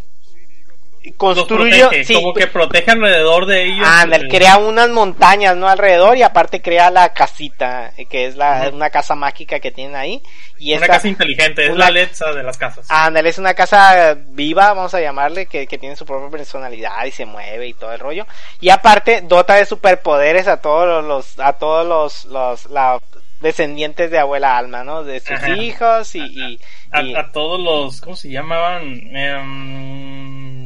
construye, 1.18 1.80
protege, 1.80 2.04
sí, 2.04 2.14
como 2.14 2.34
que 2.34 2.48
protege 2.48 2.92
alrededor 2.92 3.46
de 3.46 3.66
ellos. 3.66 3.88
Ándale, 3.88 4.26
eh, 4.26 4.30
crea 4.30 4.58
unas 4.58 4.90
montañas, 4.90 5.56
¿no? 5.56 5.68
Alrededor 5.70 6.18
y 6.18 6.24
aparte 6.24 6.62
crea 6.62 6.92
la 6.92 7.14
casita, 7.14 7.92
eh, 7.98 8.06
que 8.06 8.26
es 8.26 8.36
la, 8.36 8.70
una 8.74 8.90
casa 8.90 9.16
mágica 9.16 9.60
que 9.60 9.72
tienen 9.72 9.96
ahí. 9.96 10.22
Y 10.58 10.74
una 10.74 10.82
esta- 10.86 10.94
casa 10.96 11.08
inteligente, 11.08 11.64
es 11.64 11.70
una- 11.70 11.80
la 11.80 11.86
Alexa 11.88 12.32
de 12.34 12.44
las 12.44 12.58
casas. 12.58 12.86
Ándale, 12.90 13.30
es 13.30 13.38
una 13.38 13.54
casa 13.54 14.18
viva, 14.28 14.74
vamos 14.74 14.94
a 14.94 15.00
llamarle, 15.02 15.46
que, 15.46 15.68
que 15.68 15.78
tiene 15.78 15.96
su 15.96 16.06
propia 16.06 16.30
personalidad 16.30 17.06
y 17.06 17.12
se 17.12 17.26
mueve 17.26 17.68
y 17.68 17.74
todo 17.74 17.94
el 17.94 18.00
rollo. 18.00 18.26
Y 18.60 18.70
aparte, 18.70 19.22
dota 19.22 19.56
de 19.56 19.66
superpoderes 19.66 20.48
a 20.48 20.58
todos 20.58 21.04
los, 21.06 21.40
a 21.40 21.54
todos 21.54 21.86
los, 21.88 22.26
los, 22.26 22.66
la, 22.72 23.00
descendientes 23.40 24.12
de 24.12 24.20
abuela 24.20 24.58
Alma, 24.58 24.84
¿no? 24.84 25.06
De 25.06 25.22
sus 25.22 25.32
Ajá. 25.32 25.50
hijos 25.52 26.14
y, 26.14 26.20
y, 26.20 26.60
a, 26.92 27.02
y- 27.02 27.16
a 27.16 27.32
todos 27.32 27.58
los, 27.58 28.02
¿cómo 28.02 28.18
se 28.18 28.30
llamaban? 28.30 28.84
Em, 29.16 30.59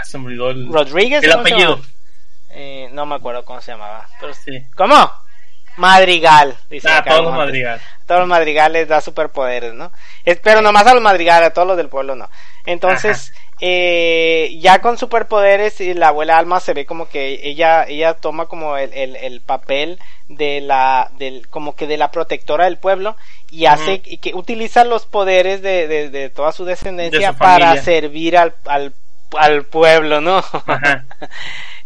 ah, 0.00 0.04
se 0.04 0.18
me 0.18 0.26
olvidó 0.26 0.50
el, 0.50 0.72
Rodríguez. 0.72 1.22
el 1.24 1.30
¿cómo 1.32 1.44
se 1.44 1.50
apellido. 1.52 1.80
Eh, 2.50 2.88
no 2.92 3.06
me 3.06 3.14
acuerdo 3.16 3.44
cómo 3.44 3.60
se 3.60 3.72
llamaba. 3.72 4.06
Pero, 4.20 4.32
Sí. 4.34 4.64
¿Cómo? 4.76 5.10
Madrigal. 5.76 6.56
Dice 6.68 6.88
Ah, 6.90 7.04
todos 7.06 7.22
los 7.22 7.32
Montes. 7.32 7.46
madrigal. 7.46 7.80
todos 8.06 8.20
los 8.20 8.28
madrigales 8.28 8.88
da 8.88 9.00
superpoderes, 9.00 9.74
¿no? 9.74 9.92
Es, 10.24 10.40
pero 10.40 10.60
nomás 10.60 10.86
a 10.86 10.94
los 10.94 11.02
madrigales, 11.02 11.48
a 11.50 11.52
todos 11.52 11.68
los 11.68 11.76
del 11.76 11.88
pueblo 11.88 12.16
no. 12.16 12.28
Entonces, 12.66 13.32
eh, 13.60 14.56
ya 14.60 14.80
con 14.80 14.98
superpoderes, 14.98 15.80
y 15.80 15.94
la 15.94 16.08
abuela 16.08 16.36
Alma 16.36 16.58
se 16.58 16.74
ve 16.74 16.84
como 16.84 17.08
que 17.08 17.40
ella, 17.48 17.84
ella 17.84 18.14
toma 18.14 18.46
como 18.46 18.76
el, 18.76 18.92
el, 18.92 19.14
el 19.16 19.40
papel 19.40 20.00
de 20.28 20.60
la, 20.60 21.10
del, 21.16 21.48
como 21.48 21.76
que 21.76 21.86
de 21.86 21.96
la 21.96 22.10
protectora 22.10 22.64
del 22.64 22.78
pueblo 22.78 23.16
y 23.50 23.66
hace, 23.66 24.02
y 24.04 24.18
que 24.18 24.34
utiliza 24.34 24.84
los 24.84 25.06
poderes 25.06 25.62
de, 25.62 25.86
de, 25.86 26.10
de 26.10 26.28
toda 26.28 26.50
su 26.52 26.64
descendencia 26.64 27.28
De 27.28 27.32
su 27.34 27.38
para 27.38 27.76
servir 27.82 28.36
al, 28.36 28.54
al, 28.66 28.92
al 29.36 29.64
pueblo, 29.64 30.20
¿no? 30.20 30.38
Ajá. 30.38 31.04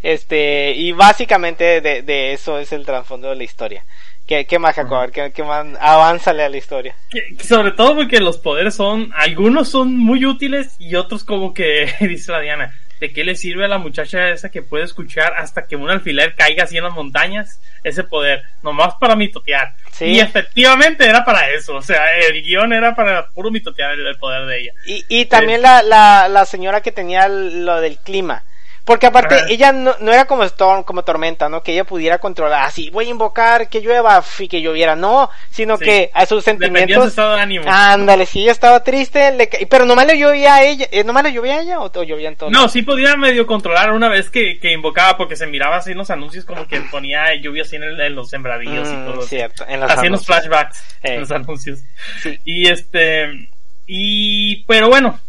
Este, 0.01 0.73
y 0.75 0.91
básicamente 0.91 1.79
de, 1.79 2.01
de 2.01 2.33
eso 2.33 2.59
es 2.59 2.73
el 2.73 2.85
trasfondo 2.85 3.29
de 3.29 3.37
la 3.37 3.43
historia. 3.45 3.85
¿Qué, 4.27 4.45
qué 4.45 4.59
más, 4.59 4.75
Jacob? 4.75 5.11
¿Qué, 5.11 5.31
qué 5.31 5.43
más? 5.43 5.65
Avánzale 5.79 6.43
a 6.43 6.49
la 6.49 6.57
historia. 6.57 6.93
Que- 7.09 7.37
que 7.37 7.43
sobre 7.45 7.71
todo 7.71 7.95
porque 7.95 8.19
los 8.19 8.37
poderes 8.37 8.75
son, 8.75 9.11
algunos 9.15 9.69
son 9.69 9.97
muy 9.97 10.25
útiles 10.25 10.75
y 10.77 10.95
otros 10.95 11.23
como 11.23 11.53
que, 11.53 11.89
dice 12.01 12.33
la 12.33 12.41
Diana, 12.41 12.75
¿de 13.03 13.11
qué 13.11 13.25
le 13.25 13.35
sirve 13.35 13.65
a 13.65 13.67
la 13.67 13.79
muchacha 13.79 14.29
esa 14.29 14.49
que 14.49 14.61
puede 14.61 14.85
escuchar 14.85 15.33
hasta 15.37 15.67
que 15.67 15.75
un 15.75 15.89
alfiler 15.89 16.35
caiga 16.35 16.63
así 16.63 16.77
en 16.77 16.85
las 16.85 16.93
montañas? 16.93 17.59
Ese 17.83 18.05
poder, 18.05 18.43
nomás 18.61 18.93
para 18.95 19.17
mitotear. 19.17 19.75
Sí. 19.91 20.05
Y 20.05 20.19
efectivamente 20.21 21.05
era 21.05 21.25
para 21.25 21.49
eso, 21.49 21.75
o 21.75 21.81
sea, 21.81 22.17
el 22.17 22.41
guion 22.41 22.71
era 22.71 22.95
para 22.95 23.27
puro 23.27 23.51
mitotear 23.51 23.91
el, 23.91 24.07
el 24.07 24.17
poder 24.17 24.45
de 24.45 24.61
ella. 24.61 24.71
Y, 24.85 25.03
y 25.09 25.25
también 25.25 25.61
la, 25.61 25.83
la, 25.83 26.29
la 26.29 26.45
señora 26.45 26.79
que 26.79 26.93
tenía 26.93 27.27
lo 27.27 27.81
del 27.81 27.97
clima. 27.97 28.45
Porque 28.85 29.05
aparte, 29.07 29.37
ella 29.47 29.71
no, 29.71 29.95
no 30.01 30.11
era 30.11 30.25
como 30.25 30.43
Storm, 30.43 30.83
como 30.83 31.05
Tormenta, 31.05 31.47
¿no? 31.47 31.63
Que 31.63 31.71
ella 31.71 31.85
pudiera 31.85 32.17
controlar, 32.17 32.63
así, 32.65 32.89
voy 32.89 33.05
a 33.07 33.11
invocar 33.11 33.69
que 33.69 33.79
llueva 33.79 34.21
y 34.39 34.49
que 34.49 34.61
lloviera. 34.61 34.97
No, 34.97 35.29
sino 35.51 35.77
Sí. 35.77 35.85
que 35.85 36.11
a 36.13 36.25
sus 36.25 36.39
de 36.39 36.41
su 36.41 36.45
sentimientos... 36.59 37.07
estado 37.07 37.35
de 37.35 37.41
ánimo. 37.41 37.63
Ándale, 37.65 38.25
si 38.25 38.41
ella 38.41 38.51
estaba 38.51 38.83
triste, 38.83 39.31
le 39.37 39.47
pero 39.69 39.85
nomás 39.85 40.05
le 40.05 40.17
llovía 40.17 40.55
a 40.55 40.63
ella, 40.63 40.85
eh, 40.91 41.05
nomás 41.05 41.23
le 41.23 41.31
llovía 41.31 41.55
a 41.55 41.61
ella 41.61 41.79
o, 41.79 41.85
o 41.97 42.03
llovía 42.03 42.27
en 42.27 42.35
todo. 42.35 42.49
No, 42.49 42.67
sí 42.67 42.81
podía 42.81 43.15
medio 43.15 43.47
controlar 43.47 43.91
una 43.93 44.09
vez 44.09 44.29
que, 44.29 44.59
que 44.59 44.73
invocaba 44.73 45.15
porque 45.15 45.37
se 45.37 45.47
miraba 45.47 45.77
así 45.77 45.91
en 45.91 45.97
los 45.99 46.09
anuncios 46.09 46.43
como 46.43 46.67
que 46.67 46.81
ponía 46.81 47.33
lluvia 47.41 47.61
así 47.63 47.77
en, 47.77 47.83
el- 47.83 48.01
en 48.01 48.15
los 48.15 48.29
sembradíos 48.31 48.89
y 48.89 48.93
Mm, 48.95 49.05
todo. 49.05 49.21
cierto, 49.21 49.63
en 49.65 49.79
los 49.79 49.89
Así 49.91 50.07
en 50.07 50.11
los 50.11 50.25
flashbacks, 50.25 50.79
Eh. 51.03 51.13
en 51.13 51.19
los 51.21 51.31
anuncios. 51.31 51.79
Sí. 52.21 52.37
Y 52.43 52.67
este, 52.69 53.47
y, 53.87 54.63
pero 54.65 54.89
bueno, 54.89 55.19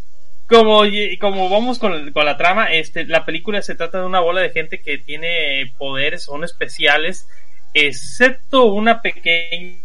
como, 0.48 0.82
como 1.20 1.48
vamos 1.48 1.78
con, 1.78 2.12
con 2.12 2.24
la 2.26 2.36
trama, 2.36 2.72
este, 2.72 3.04
la 3.06 3.24
película 3.24 3.62
se 3.62 3.74
trata 3.74 3.98
de 4.00 4.06
una 4.06 4.20
bola 4.20 4.40
de 4.42 4.50
gente 4.50 4.80
que 4.82 4.98
tiene 4.98 5.72
poderes, 5.78 6.24
son 6.24 6.44
especiales, 6.44 7.26
excepto 7.72 8.66
una 8.66 9.00
pequeña, 9.02 9.78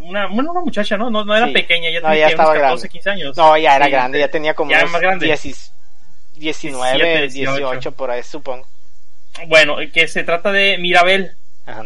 una, 0.00 0.26
bueno, 0.28 0.50
una 0.52 0.60
muchacha, 0.60 0.96
¿no? 0.96 1.10
No, 1.10 1.24
no 1.24 1.36
era 1.36 1.46
Sí. 1.46 1.52
pequeña, 1.52 1.90
ya 1.90 2.00
No, 2.00 2.08
tenía 2.08 2.20
ya 2.20 2.26
unos 2.26 2.32
estaba 2.32 2.54
14, 2.54 2.60
grande. 2.60 2.88
15 2.88 3.10
años. 3.10 3.36
No, 3.36 3.56
ya 3.56 3.76
era 3.76 3.84
Sí, 3.86 3.90
grande, 3.92 4.18
ya 4.18 4.28
tenía 4.28 4.54
como 4.54 4.70
ya 4.70 4.78
unos 4.80 4.92
más 4.92 5.00
grande. 5.00 5.26
10 5.26 5.72
19, 6.36 6.98
17, 6.98 7.20
18. 7.32 7.56
18 7.56 7.92
por 7.92 8.10
ahí, 8.10 8.22
supongo. 8.22 8.66
Bueno, 9.46 9.76
que 9.92 10.06
se 10.08 10.22
trata 10.24 10.52
de 10.52 10.78
Mirabel. 10.78 11.32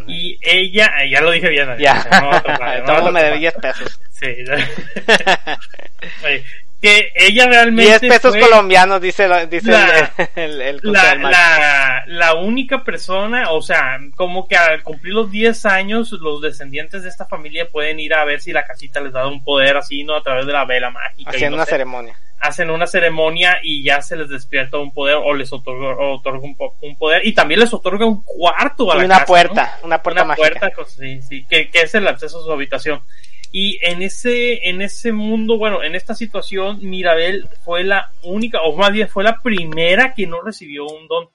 Y 0.08 0.38
ella, 0.42 0.90
ya 1.08 1.20
lo 1.20 1.30
dije 1.30 1.48
bien. 1.50 1.68
Ya. 1.78 2.04
no 2.10 2.32
no 2.32 2.42
Todo 2.42 2.52
va 2.52 2.98
a 2.98 3.02
mundo 3.02 3.12
me 3.12 3.22
debe 3.22 3.38
topar. 3.38 3.38
10 3.38 3.54
pesos. 3.54 4.00
Sí. 4.10 4.26
Que 6.80 7.12
ella 7.16 7.46
realmente 7.46 7.98
10 7.98 8.00
pesos 8.12 8.30
fue 8.36 8.40
colombianos, 8.48 9.00
dice, 9.00 9.28
dice 9.50 9.72
la- 9.72 10.12
el, 10.36 10.60
el, 10.60 10.60
el 10.62 10.80
la, 10.84 11.14
la, 11.16 12.04
la 12.06 12.34
única 12.36 12.84
persona, 12.84 13.50
o 13.50 13.60
sea, 13.60 13.98
como 14.14 14.46
que 14.46 14.56
al 14.56 14.84
cumplir 14.84 15.12
los 15.14 15.28
10 15.28 15.66
años, 15.66 16.12
los 16.12 16.40
descendientes 16.40 17.02
de 17.02 17.08
esta 17.08 17.26
familia 17.26 17.66
pueden 17.68 17.98
ir 17.98 18.14
a 18.14 18.24
ver 18.24 18.40
si 18.40 18.52
la 18.52 18.64
casita 18.64 19.00
les 19.00 19.12
da 19.12 19.26
un 19.26 19.42
poder 19.42 19.76
así, 19.76 20.04
¿no? 20.04 20.14
A 20.14 20.22
través 20.22 20.46
de 20.46 20.52
la 20.52 20.64
vela 20.66 20.90
mágica. 20.90 21.30
Haciendo 21.30 21.56
no 21.56 21.62
una 21.62 21.64
sé. 21.64 21.72
ceremonia. 21.72 22.16
Hacen 22.40 22.70
una 22.70 22.86
ceremonia 22.86 23.58
y 23.64 23.82
ya 23.82 24.00
se 24.00 24.14
les 24.14 24.28
despierta 24.28 24.78
un 24.78 24.92
poder 24.94 25.16
o 25.16 25.34
les 25.34 25.52
otorga, 25.52 25.88
o 25.96 26.14
otorga 26.18 26.38
un, 26.46 26.56
un 26.82 26.96
poder 26.96 27.26
y 27.26 27.32
también 27.32 27.58
les 27.58 27.74
otorga 27.74 28.06
un 28.06 28.22
cuarto 28.22 28.92
a 28.92 28.96
la 28.98 29.04
una 29.04 29.14
casa, 29.14 29.20
¿no? 29.22 29.26
puerta, 29.26 29.78
una 29.82 30.00
puerta 30.00 30.22
una 30.22 30.28
mágica. 30.28 30.48
puerta, 30.60 30.70
pues, 30.76 30.92
sí, 30.92 31.20
sí, 31.22 31.44
que, 31.50 31.68
que 31.70 31.80
es 31.80 31.94
el 31.96 32.06
acceso 32.06 32.38
a 32.40 32.44
su 32.44 32.52
habitación. 32.52 33.02
Y 33.50 33.78
en 33.82 34.02
ese, 34.02 34.68
en 34.68 34.82
ese 34.82 35.12
mundo, 35.12 35.56
bueno, 35.56 35.82
en 35.82 35.94
esta 35.94 36.14
situación, 36.14 36.78
Mirabel 36.82 37.48
fue 37.64 37.82
la 37.82 38.10
única, 38.22 38.62
o 38.62 38.76
más 38.76 38.92
bien 38.92 39.08
fue 39.08 39.24
la 39.24 39.40
primera 39.40 40.14
que 40.14 40.26
no 40.26 40.42
recibió 40.42 40.86
un 40.86 41.08
don. 41.08 41.28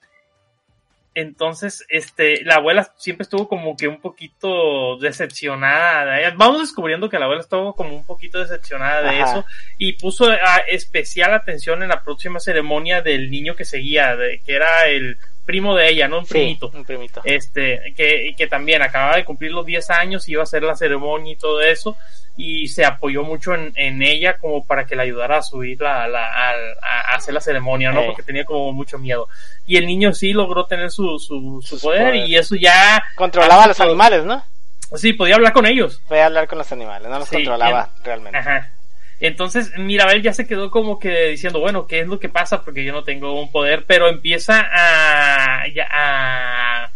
Entonces, 1.16 1.84
este, 1.88 2.44
la 2.44 2.56
abuela 2.56 2.92
siempre 2.96 3.22
estuvo 3.22 3.48
como 3.48 3.76
que 3.76 3.86
un 3.86 4.00
poquito 4.00 4.96
decepcionada. 4.98 6.18
Vamos 6.36 6.60
descubriendo 6.60 7.08
que 7.08 7.18
la 7.18 7.26
abuela 7.26 7.42
estuvo 7.42 7.74
como 7.74 7.96
un 7.96 8.04
poquito 8.04 8.40
decepcionada 8.40 9.02
de 9.02 9.20
Ajá. 9.20 9.30
eso 9.30 9.46
y 9.78 9.92
puso 9.92 10.28
ah, 10.28 10.62
especial 10.68 11.32
atención 11.32 11.82
en 11.82 11.90
la 11.90 12.02
próxima 12.02 12.40
ceremonia 12.40 13.00
del 13.00 13.30
niño 13.30 13.54
que 13.54 13.64
seguía, 13.64 14.16
de, 14.16 14.40
que 14.44 14.54
era 14.54 14.88
el 14.88 15.16
primo 15.44 15.76
de 15.76 15.88
ella, 15.90 16.08
no 16.08 16.18
un 16.20 16.26
Sí, 16.26 16.32
primito. 16.34 16.70
un 16.74 16.84
primito. 16.84 17.20
Este, 17.24 17.92
que, 17.96 18.34
que 18.36 18.46
también 18.46 18.82
acababa 18.82 19.16
de 19.16 19.24
cumplir 19.24 19.52
los 19.52 19.64
10 19.66 19.90
años, 19.90 20.28
iba 20.28 20.40
a 20.40 20.44
hacer 20.44 20.62
la 20.62 20.74
ceremonia 20.76 21.32
y 21.32 21.36
todo 21.36 21.60
eso, 21.60 21.96
y 22.36 22.66
se 22.68 22.84
apoyó 22.84 23.22
mucho 23.22 23.54
en, 23.54 23.72
en 23.76 24.02
ella 24.02 24.38
como 24.38 24.66
para 24.66 24.86
que 24.86 24.96
la 24.96 25.04
ayudara 25.04 25.38
a 25.38 25.42
subir 25.42 25.80
la, 25.80 26.08
la, 26.08 26.26
a, 26.26 26.50
a 27.12 27.14
hacer 27.14 27.32
la 27.34 27.40
ceremonia, 27.40 27.92
¿no? 27.92 28.00
Eh. 28.00 28.06
Porque 28.06 28.22
tenía 28.24 28.44
como 28.44 28.72
mucho 28.72 28.98
miedo. 28.98 29.28
Y 29.66 29.76
el 29.76 29.86
niño 29.86 30.12
sí 30.14 30.32
logró 30.32 30.66
tener 30.66 30.90
su, 30.90 31.18
su, 31.18 31.62
su 31.62 31.80
poder, 31.80 32.16
y 32.16 32.34
eso 32.36 32.56
ya, 32.56 33.02
Controlaba 33.14 33.64
a 33.64 33.68
los 33.68 33.80
animales, 33.80 34.24
¿no? 34.24 34.42
sí, 34.96 35.12
podía 35.12 35.34
hablar 35.36 35.52
con 35.52 35.66
ellos. 35.66 36.00
Fue 36.06 36.22
a 36.22 36.26
hablar 36.26 36.46
con 36.46 36.58
los 36.58 36.70
animales, 36.72 37.08
no 37.08 37.18
los 37.18 37.28
Sí, 37.28 37.36
controlaba 37.36 37.90
en- 37.98 38.04
realmente. 38.04 38.38
Ajá. 38.38 38.70
Entonces, 39.20 39.72
Mirabel 39.78 40.22
ya 40.22 40.32
se 40.32 40.46
quedó 40.46 40.70
como 40.70 40.98
que 40.98 41.28
diciendo, 41.30 41.60
bueno, 41.60 41.86
¿qué 41.86 42.00
es 42.00 42.06
lo 42.08 42.18
que 42.18 42.28
pasa? 42.28 42.62
Porque 42.64 42.84
yo 42.84 42.92
no 42.92 43.04
tengo 43.04 43.40
un 43.40 43.50
poder, 43.50 43.84
pero 43.86 44.08
empieza 44.08 44.60
a, 44.72 45.66
ya, 45.68 45.86
a, 45.90 46.90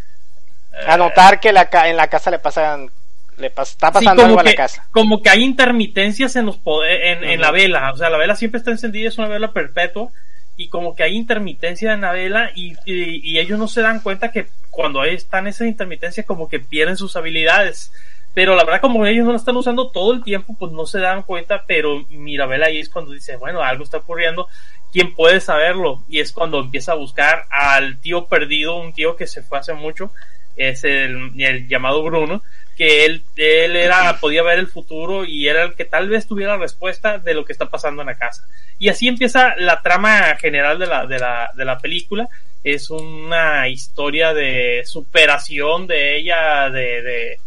A 0.87 0.97
notar 0.97 1.41
que 1.41 1.53
la 1.53 1.69
en 1.87 1.97
la 1.97 2.09
casa 2.09 2.31
le 2.31 2.39
pasan, 2.39 2.91
le 3.39 3.55
pas- 3.55 3.71
está 3.71 3.89
Sí, 3.89 3.95
pasando 3.95 4.23
algo 4.23 4.35
como 4.35 4.41
a 4.41 4.45
la 4.45 4.51
que, 4.51 4.57
casa. 4.57 4.87
como 4.91 5.23
que 5.23 5.31
hay 5.31 5.43
intermitencias 5.45 6.37
en 6.37 6.47
los 6.47 6.57
poder, 6.57 7.23
en, 7.25 7.41
la 7.41 7.51
vela, 7.51 7.93
o 7.93 7.97
sea, 7.97 8.11
la 8.11 8.19
vela 8.19 8.35
siempre 8.37 8.59
está 8.59 8.71
encendida, 8.73 9.09
es 9.09 9.19
una 9.19 9.29
vela 9.29 9.53
perpetua, 9.53 10.09
y 10.57 10.69
como 10.69 10.97
que 10.97 11.05
hay 11.05 11.15
intermitencia 11.17 11.93
en 11.93 12.01
la 12.01 12.13
vela, 12.13 12.51
y, 12.55 12.73
y, 12.85 13.21
y 13.33 13.39
ellos 13.39 13.59
no 13.61 13.69
se 13.69 13.81
dan 13.81 14.01
cuenta 14.01 14.33
que 14.33 14.49
cuando 14.71 15.01
ahí 15.01 15.15
están 15.15 15.47
esas 15.47 15.69
intermitencias 15.69 16.27
como 16.27 16.49
que 16.49 16.59
pierden 16.61 16.97
sus 16.97 17.17
habilidades. 17.17 17.93
Pero 18.35 18.55
la 18.55 18.65
verdad, 18.65 18.81
como 18.81 19.05
ellos 19.07 19.25
no 19.25 19.33
la 19.33 19.39
están 19.39 19.57
usando 19.57 19.91
todo 19.91 20.13
el 20.13 20.23
tiempo, 20.23 20.55
pues 20.59 20.71
no 20.73 20.87
se 20.87 21.01
dan 21.01 21.23
cuenta, 21.23 21.65
pero 21.67 22.05
Mirabel 22.11 22.63
ahí 22.63 22.79
es 22.79 22.89
cuando 22.89 23.13
dice, 23.13 23.37
bueno, 23.37 23.63
algo 23.63 23.83
está 23.83 23.99
ocurriendo, 23.99 24.49
¿quién 24.93 25.15
puede 25.15 25.41
saberlo? 25.41 26.03
Y 26.09 26.21
es 26.21 26.33
cuando 26.33 26.61
empieza 26.61 26.93
a 26.93 26.97
buscar 26.97 27.47
al 27.51 27.99
tío 27.99 28.27
perdido, 28.27 28.77
un 28.77 28.93
tío 28.93 29.17
que 29.17 29.27
se 29.27 29.43
fue 29.43 29.59
hace 29.59 29.73
mucho, 29.73 30.13
es 30.57 30.85
el, 30.85 31.33
el 31.39 31.69
llamado 31.69 32.03
Bruno, 32.03 32.43
que 32.77 33.05
él, 33.05 33.25
él 33.37 33.75
era, 33.77 34.19
podía 34.21 34.43
ver 34.43 34.61
el 34.61 34.69
futuro 34.69 35.25
y 35.25 35.49
era 35.49 35.65
el 35.65 35.75
que 35.75 35.85
tal 35.85 36.09
vez 36.09 36.27
tuviera 36.27 36.53
la 36.53 36.63
respuesta 36.63 37.19
de 37.19 37.35
lo 37.35 37.45
que 37.45 37.53
está 37.53 37.67
pasando 37.67 38.03
en 38.03 38.07
la 38.07 38.19
casa. 38.19 38.47
Y 38.79 38.89
así 38.89 39.09
empieza 39.09 39.57
la 39.57 39.83
trama 39.83 40.37
general 40.37 40.79
de 40.79 40.87
la, 40.87 41.07
de 41.07 41.19
la, 41.19 41.51
de 41.57 41.65
la 41.65 41.79
película. 41.79 42.29
Es 42.63 42.91
una 42.91 43.69
historia 43.69 44.33
de 44.33 44.83
superación 44.85 45.89
de 45.89 46.19
ella, 46.19 46.71
de, 46.71 47.03
de, 47.03 47.41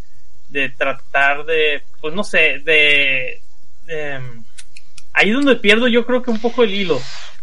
de 0.52 0.68
tratar 0.68 1.44
de, 1.44 1.82
pues 2.00 2.14
no 2.14 2.22
sé, 2.22 2.58
de, 2.64 3.40
em, 3.88 4.44
ahí 5.14 5.30
es 5.30 5.34
donde 5.34 5.56
pierdo 5.56 5.88
yo 5.88 6.04
creo 6.06 6.22
que 6.22 6.30
un 6.30 6.40
poco 6.40 6.62
el 6.62 6.74
hilo. 6.74 7.00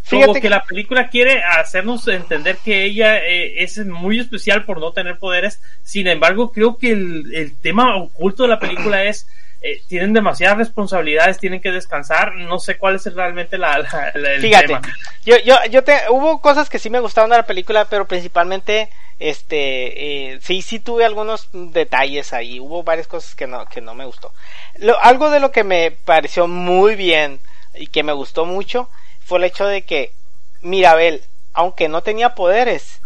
Como 0.10 0.22
Fíjate 0.22 0.34
que, 0.34 0.41
que- 0.41 0.50
la 0.50 0.63
película 0.63 1.10
quiere 1.10 1.43
hacernos 1.43 2.08
entender 2.08 2.58
que 2.63 2.84
ella 2.84 3.17
eh, 3.17 3.62
es 3.63 3.78
muy 3.86 4.19
especial 4.19 4.65
por 4.65 4.80
no 4.80 4.91
tener 4.91 5.17
poderes. 5.19 5.62
Sin 5.84 6.08
embargo, 6.08 6.52
creo 6.52 6.78
que 6.78 6.91
el, 6.91 7.34
el 7.36 7.56
tema 7.60 7.95
oculto 7.98 8.43
de 8.43 8.50
la 8.50 8.60
película 8.60 9.04
es 9.04 9.28
eh, 9.62 9.82
tienen 9.88 10.13
demasiadas 10.13 10.58
responsabilidades, 10.58 11.39
tienen 11.39 11.62
que 11.62 11.72
descansar. 11.72 12.36
No 12.36 12.60
sé 12.60 12.78
cuál 12.78 12.95
es 12.95 13.13
realmente 13.13 13.58
la, 13.58 13.80
la- 13.80 14.12
la- 14.15 14.32
el 14.34 14.41
Fíjate, 14.41 14.67
tema. 14.67 14.82
yo, 15.26 15.38
yo, 15.38 15.56
yo 15.69 15.84
te, 15.84 15.93
hubo 16.10 16.41
cosas 16.41 16.69
que 16.69 16.80
sí 16.80 16.89
me 16.89 17.00
gustaron 17.00 17.30
de 17.30 17.38
la 17.38 17.45
película, 17.45 17.86
pero 17.86 18.08
principalmente, 18.08 18.89
este, 19.19 20.32
eh, 20.34 20.39
sí, 20.41 20.62
sí 20.62 20.80
tuve 20.80 21.04
algunos 21.06 21.50
detalles 21.52 22.32
ahí, 22.34 22.60
hubo 22.60 22.84
varias 22.84 23.08
cosas 23.08 23.36
que 23.36 23.48
no, 23.48 23.65
que 23.65 23.82
no 23.82 23.93
me 23.95 24.06
gustó. 24.06 24.32
Lo, 24.78 25.00
algo 25.02 25.30
de 25.30 25.39
lo 25.41 25.52
que 25.52 25.63
me 25.63 25.91
pareció 25.91 26.48
muy 26.48 26.95
bien 26.95 27.39
y 27.76 27.88
que 27.88 28.04
me 28.04 28.13
gustó 28.13 28.45
mucho 28.45 28.89
fue 29.19 29.39
el 29.39 29.43
hecho 29.43 29.65
de 29.67 29.82
que 29.84 30.13
Mirabel, 30.62 31.22
aunque 31.54 31.89
no 31.89 32.02
tenía 32.02 32.34
poderes, 32.36 32.99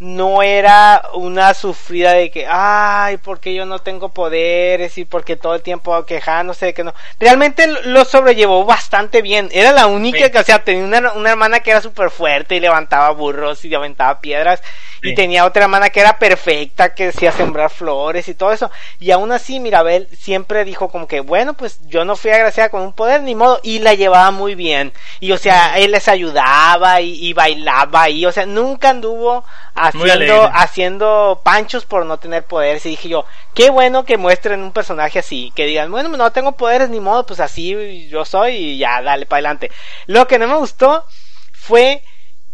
no 0.00 0.42
era 0.42 1.02
una 1.14 1.52
sufrida 1.54 2.12
de 2.14 2.30
que, 2.30 2.46
ay, 2.48 3.18
porque 3.18 3.54
yo 3.54 3.66
no 3.66 3.78
tengo 3.80 4.08
poderes 4.08 4.96
y 4.98 5.04
porque 5.04 5.36
todo 5.36 5.54
el 5.54 5.62
tiempo 5.62 6.04
quejándose 6.06 6.66
de 6.66 6.74
que 6.74 6.84
no. 6.84 6.94
Realmente 7.18 7.66
lo 7.84 8.04
sobrellevó 8.06 8.64
bastante 8.64 9.20
bien. 9.22 9.50
Era 9.52 9.72
la 9.72 9.86
única 9.86 10.24
Sí. 10.24 10.30
que, 10.32 10.38
o 10.38 10.42
sea, 10.42 10.64
tenía 10.64 10.84
una, 10.84 11.12
una 11.12 11.30
hermana 11.30 11.60
que 11.60 11.70
era 11.70 11.82
súper 11.82 12.10
fuerte 12.10 12.56
y 12.56 12.60
levantaba 12.60 13.10
burros 13.10 13.64
y 13.64 13.74
aventaba 13.74 14.20
piedras. 14.20 14.62
Y 15.02 15.14
tenía 15.14 15.44
otra 15.44 15.64
hermana 15.64 15.90
que 15.90 16.00
era 16.00 16.18
perfecta, 16.18 16.94
que 16.94 17.06
decía 17.06 17.32
sembrar 17.32 17.70
flores 17.70 18.28
y 18.28 18.34
todo 18.34 18.52
eso. 18.52 18.70
Y 18.98 19.10
aún 19.10 19.32
así, 19.32 19.60
Mirabel 19.60 20.08
siempre 20.18 20.64
dijo 20.64 20.88
como 20.90 21.06
que, 21.06 21.20
bueno, 21.20 21.54
pues 21.54 21.80
yo 21.88 22.04
no 22.04 22.16
fui 22.16 22.30
agraciada 22.30 22.68
con 22.68 22.82
un 22.82 22.92
poder, 22.92 23.22
ni 23.22 23.34
modo. 23.34 23.60
Y 23.62 23.78
la 23.78 23.94
llevaba 23.94 24.30
muy 24.30 24.54
bien. 24.54 24.92
Y 25.20 25.32
o 25.32 25.38
sea, 25.38 25.78
él 25.78 25.92
les 25.92 26.08
ayudaba 26.08 27.00
y, 27.00 27.14
y 27.14 27.32
bailaba 27.32 28.08
y, 28.10 28.26
o 28.26 28.32
sea, 28.32 28.46
nunca 28.46 28.90
anduvo 28.90 29.44
haciendo, 29.74 30.50
haciendo 30.52 31.40
panchos 31.42 31.84
por 31.84 32.04
no 32.06 32.18
tener 32.18 32.44
poderes. 32.44 32.84
Y 32.86 32.90
dije 32.90 33.08
yo, 33.08 33.24
qué 33.54 33.70
bueno 33.70 34.04
que 34.04 34.16
muestren 34.16 34.62
un 34.62 34.72
personaje 34.72 35.18
así. 35.18 35.52
Que 35.54 35.66
digan, 35.66 35.90
bueno, 35.90 36.08
no 36.10 36.32
tengo 36.32 36.52
poderes 36.52 36.88
ni 36.90 37.00
modo, 37.00 37.26
pues 37.26 37.40
así 37.40 38.08
yo 38.08 38.24
soy 38.24 38.54
y 38.54 38.78
ya, 38.78 39.02
dale 39.02 39.26
para 39.26 39.38
adelante. 39.38 39.70
Lo 40.06 40.26
que 40.26 40.38
no 40.38 40.46
me 40.48 40.56
gustó 40.56 41.04
fue 41.52 42.02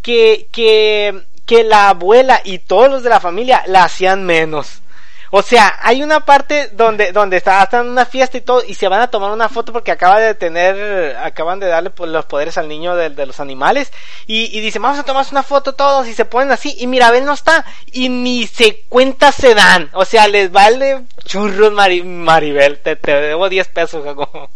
que, 0.01 0.47
que, 0.51 1.23
que 1.47 1.63
la 1.63 1.89
abuela 1.89 2.41
y 2.43 2.59
todos 2.59 2.91
los 2.91 3.01
de 3.01 3.09
la 3.09 3.19
familia 3.19 3.63
la 3.65 3.85
hacían 3.85 4.23
menos. 4.23 4.81
O 5.29 5.41
sea, 5.41 5.77
hay 5.81 6.03
una 6.03 6.21
parte 6.21 6.69
donde, 6.71 7.11
donde 7.11 7.35
está, 7.35 7.61
están 7.61 7.85
en 7.87 7.91
una 7.91 8.05
fiesta 8.05 8.37
y 8.37 8.41
todo, 8.41 8.63
y 8.65 8.75
se 8.75 8.87
van 8.87 9.01
a 9.01 9.09
tomar 9.09 9.31
una 9.31 9.49
foto 9.49 9.73
porque 9.73 9.91
acaba 9.91 10.19
de 10.19 10.35
tener, 10.35 11.17
acaban 11.17 11.59
de 11.59 11.67
darle 11.67 11.89
pues, 11.89 12.09
los 12.09 12.23
poderes 12.23 12.57
al 12.57 12.69
niño 12.69 12.95
de, 12.95 13.09
de 13.09 13.25
los 13.25 13.41
animales, 13.41 13.91
y, 14.25 14.57
y 14.57 14.61
dicen, 14.61 14.81
vamos 14.81 14.99
a 14.99 15.03
tomarse 15.03 15.31
una 15.31 15.43
foto 15.43 15.73
todos, 15.73 16.07
y 16.07 16.13
se 16.13 16.23
ponen 16.23 16.51
así, 16.53 16.77
y 16.79 16.87
Mirabel 16.87 17.25
no 17.25 17.33
está, 17.33 17.65
y 17.91 18.07
ni 18.07 18.47
se 18.47 18.83
cuenta 18.87 19.33
se 19.33 19.53
dan, 19.53 19.89
o 19.91 20.05
sea, 20.05 20.29
les 20.29 20.49
vale 20.49 21.01
churros 21.25 21.73
Mari- 21.73 22.03
Maribel, 22.03 22.79
te, 22.79 22.95
te 22.95 23.11
debo 23.13 23.49
10 23.49 23.67
pesos, 23.67 24.05
Jacobo. 24.05 24.49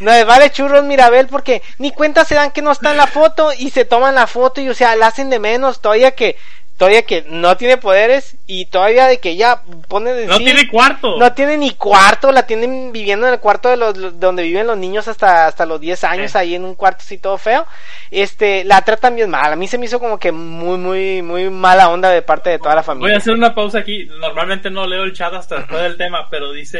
No 0.00 0.10
les 0.12 0.24
vale 0.26 0.50
churros 0.50 0.84
Mirabel 0.84 1.26
porque 1.28 1.62
ni 1.78 1.90
cuenta 1.90 2.24
se 2.24 2.34
dan 2.34 2.50
que 2.52 2.62
no 2.62 2.70
está 2.72 2.90
en 2.92 2.96
la 2.98 3.06
foto 3.06 3.50
y 3.56 3.70
se 3.70 3.84
toman 3.84 4.14
la 4.14 4.26
foto 4.26 4.60
y 4.60 4.68
o 4.68 4.74
sea, 4.74 4.94
la 4.96 5.08
hacen 5.08 5.30
de 5.30 5.38
menos 5.40 5.80
todavía 5.80 6.12
que 6.12 6.36
todavía 6.76 7.02
que 7.02 7.24
no 7.26 7.56
tiene 7.56 7.76
poderes 7.76 8.36
y 8.46 8.66
todavía 8.66 9.06
de 9.08 9.18
que 9.18 9.30
ella 9.30 9.62
pone 9.88 10.12
de 10.12 10.26
No 10.28 10.36
sí, 10.36 10.44
tiene 10.44 10.68
cuarto. 10.68 11.16
no 11.18 11.32
tiene 11.32 11.56
ni 11.58 11.72
cuarto, 11.72 12.30
la 12.30 12.46
tienen 12.46 12.92
viviendo 12.92 13.26
en 13.26 13.32
el 13.34 13.40
cuarto 13.40 13.68
de 13.68 13.76
los 13.76 13.96
los- 13.96 14.20
donde 14.20 14.44
viven 14.44 14.68
los 14.68 14.78
niños 14.78 15.08
hasta 15.08 15.46
hasta 15.48 15.66
los 15.66 15.80
10 15.80 16.04
años 16.04 16.30
Sí. 16.30 16.38
ahí 16.38 16.54
en 16.54 16.64
un 16.64 16.76
cuarto 16.76 17.00
así 17.00 17.18
todo 17.18 17.36
feo. 17.36 17.66
Este, 18.12 18.62
la 18.64 18.82
tratan 18.82 19.16
bien 19.16 19.28
mal. 19.28 19.52
A 19.52 19.56
mí 19.56 19.66
se 19.66 19.76
me 19.76 19.86
hizo 19.86 19.98
como 19.98 20.18
que 20.20 20.30
muy 20.30 20.78
muy 20.78 21.20
muy 21.22 21.50
mala 21.50 21.88
onda 21.90 22.10
de 22.10 22.22
parte 22.22 22.50
de 22.50 22.58
toda 22.60 22.76
la 22.76 22.82
Voy 22.82 22.86
familia. 22.86 23.16
a 23.16 23.18
hacer 23.18 23.34
una 23.34 23.56
pausa 23.56 23.78
aquí. 23.80 24.04
Normalmente 24.20 24.70
no 24.70 24.86
leo 24.86 25.02
el 25.02 25.12
chat 25.12 25.34
hasta 25.34 25.56
después 25.56 25.82
del 25.82 25.96
tema, 25.96 26.28
pero 26.30 26.52
dice 26.52 26.78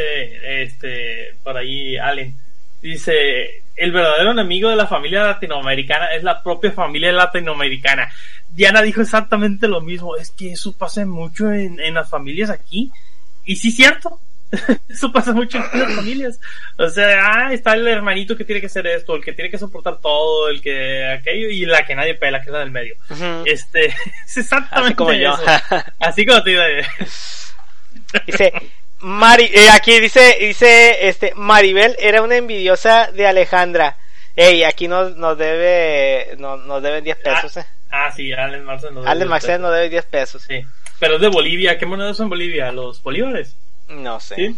este 0.63 1.35
por 1.43 1.57
ahí 1.57 1.97
Allen. 1.99 2.37
Dice, 2.81 3.65
el 3.77 3.93
verdadero 3.93 4.33
enemigo 4.33 4.71
de 4.71 4.77
la 4.77 4.87
familia 4.87 5.25
latinoamericana 5.25 6.15
es 6.15 6.23
la 6.23 6.43
propia 6.43 6.73
familia 6.73 7.13
latinoamericana. 7.13 8.13
Diana 8.49 8.83
dijo 8.83 9.01
exactamente 9.01 9.69
lo 9.69 9.81
mismo. 9.81 10.17
Es 10.17 10.31
que 10.31 10.53
eso 10.53 10.77
pasa 10.77 11.05
mucho 11.07 11.53
en, 11.53 11.81
en 11.81 11.95
las 11.95 12.09
familias 12.09 12.51
aquí. 12.51 12.91
Y 13.45 13.57
sí, 13.57 13.71
cierto. 13.71 14.21
eso 14.89 15.13
pasa 15.13 15.33
mucho 15.33 15.59
en 15.59 15.81
las 15.81 15.95
familias. 15.95 16.41
O 16.77 16.89
sea, 16.89 17.21
ah, 17.21 17.53
está 17.53 17.75
el 17.75 17.87
hermanito 17.87 18.37
que 18.37 18.45
tiene 18.45 18.61
que 18.61 18.67
hacer 18.67 18.87
esto, 18.87 19.17
el 19.17 19.25
que 19.25 19.33
tiene 19.33 19.51
que 19.51 19.59
soportar 19.59 19.99
todo, 20.01 20.49
el 20.49 20.61
que 20.61 21.07
aquello, 21.07 21.49
y 21.49 21.67
la 21.67 21.85
que 21.85 21.95
nadie 21.95 22.15
pela, 22.15 22.41
que 22.41 22.47
es 22.47 22.53
la 22.53 22.61
del 22.61 22.71
medio. 22.71 22.95
Este, 23.45 23.87
es 24.27 24.37
exactamente 24.37 24.89
Así 24.89 24.95
como 24.95 25.13
yo. 25.13 25.35
eso. 25.35 25.85
Así 26.01 26.27
como 26.27 26.43
te 26.43 26.53
iba 26.53 26.63
a 26.63 26.69
decir. 26.69 27.09
Dice, 28.27 28.53
Mari, 29.01 29.45
eh, 29.55 29.71
aquí 29.71 30.01
dice, 30.01 30.37
dice, 30.41 31.09
este, 31.09 31.33
Maribel 31.37 31.97
era 32.01 32.23
una 32.23 32.37
envidiosa 32.37 33.11
de 33.13 33.27
Alejandra. 33.27 33.97
Ey, 34.35 34.65
aquí 34.65 34.89
nos, 34.89 35.17
nos 35.17 35.37
debe, 35.39 36.37
nos, 36.39 36.65
nos 36.67 36.83
deben 36.83 37.05
10 37.05 37.17
pesos, 37.19 37.57
eh. 37.57 37.65
Ah, 37.91 38.11
sí, 38.15 38.33
Allen 38.33 38.65
Marcel 38.65 38.93
no 38.95 39.03
debe 39.03 39.19
de 39.19 39.25
Maxel 39.25 39.49
pesos. 39.51 39.61
nos 39.63 39.73
debe 39.73 39.89
10 39.89 40.05
pesos. 40.07 40.43
Sí. 40.47 40.61
Pero 41.01 41.15
es 41.17 41.21
de 41.21 41.29
Bolivia. 41.29 41.79
¿Qué 41.79 41.87
monedas 41.87 42.17
son 42.17 42.29
Bolivia? 42.29 42.71
¿Los 42.73 43.03
bolívares? 43.03 43.57
No 43.89 44.21
sé. 44.21 44.35
Sí. 44.35 44.57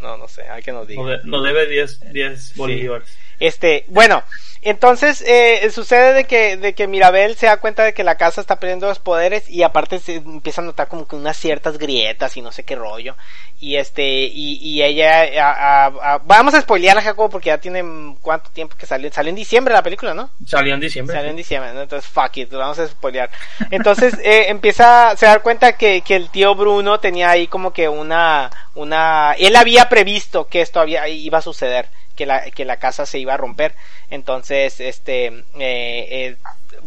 No, 0.00 0.16
no 0.16 0.28
sé, 0.28 0.42
hay 0.48 0.62
que 0.62 0.72
nos 0.72 0.86
diga. 0.86 1.02
Nos, 1.02 1.10
de- 1.22 1.28
nos 1.28 1.42
debe 1.44 1.66
10, 1.66 2.12
10 2.12 2.54
bolívares. 2.56 3.18
Este, 3.40 3.84
bueno, 3.88 4.22
entonces 4.62 5.22
eh, 5.26 5.68
sucede 5.70 6.12
de 6.12 6.24
que, 6.24 6.56
de 6.56 6.74
que 6.74 6.88
Mirabel 6.88 7.36
se 7.36 7.46
da 7.46 7.58
cuenta 7.58 7.84
de 7.84 7.94
que 7.94 8.02
la 8.02 8.16
casa 8.16 8.40
está 8.40 8.58
perdiendo 8.58 8.88
los 8.88 8.98
poderes 8.98 9.48
y 9.48 9.62
aparte 9.62 10.00
se 10.00 10.16
empieza 10.16 10.60
a 10.60 10.64
notar 10.64 10.88
como 10.88 11.06
que 11.06 11.14
unas 11.14 11.36
ciertas 11.36 11.78
grietas 11.78 12.36
y 12.36 12.42
no 12.42 12.50
sé 12.50 12.64
qué 12.64 12.74
rollo. 12.74 13.14
Y 13.60 13.76
este, 13.76 14.02
y, 14.24 14.58
y 14.60 14.82
ella, 14.82 15.22
a- 15.40 15.84
a- 15.86 16.14
a- 16.14 16.18
vamos 16.18 16.52
a 16.54 16.60
spoilear 16.60 16.98
a 16.98 17.02
Jacobo 17.02 17.30
porque 17.30 17.48
ya 17.48 17.58
tiene 17.58 17.84
cuánto 18.20 18.50
tiempo 18.50 18.74
que 18.76 18.86
salió, 18.86 19.12
salió 19.12 19.30
en 19.30 19.36
diciembre 19.36 19.72
la 19.72 19.82
película, 19.82 20.14
¿no? 20.14 20.30
Salió 20.46 20.74
en 20.74 20.80
diciembre. 20.80 21.14
Salió 21.14 21.30
en 21.30 21.36
diciembre, 21.36 21.72
¿no? 21.72 21.82
entonces 21.82 22.10
fuck 22.10 22.36
it, 22.38 22.50
lo 22.52 22.58
vamos 22.58 22.78
a 22.80 22.88
spoilear. 22.88 23.30
Entonces 23.70 24.14
eh, 24.24 24.46
empieza, 24.48 25.14
se 25.16 25.26
da 25.26 25.38
cuenta 25.38 25.76
que, 25.76 26.00
que 26.00 26.16
el 26.16 26.28
tío 26.30 26.54
Bruno 26.56 26.98
tenía 26.98 27.30
ahí 27.30 27.46
como 27.46 27.72
que 27.72 27.88
una, 27.88 28.50
una, 28.74 29.34
él 29.38 29.54
había 29.54 29.88
previsto 29.88 30.48
que 30.48 30.60
esto 30.60 30.80
había, 30.80 31.06
iba 31.08 31.38
a 31.38 31.42
suceder, 31.42 31.88
que 32.16 32.26
la, 32.26 32.50
que 32.50 32.64
la 32.64 32.78
casa 32.78 33.06
se 33.06 33.18
iba 33.18 33.34
a 33.34 33.36
romper. 33.36 33.74
Entonces, 34.10 34.80
este, 34.80 35.26
eh, 35.26 35.44
eh, 35.58 36.36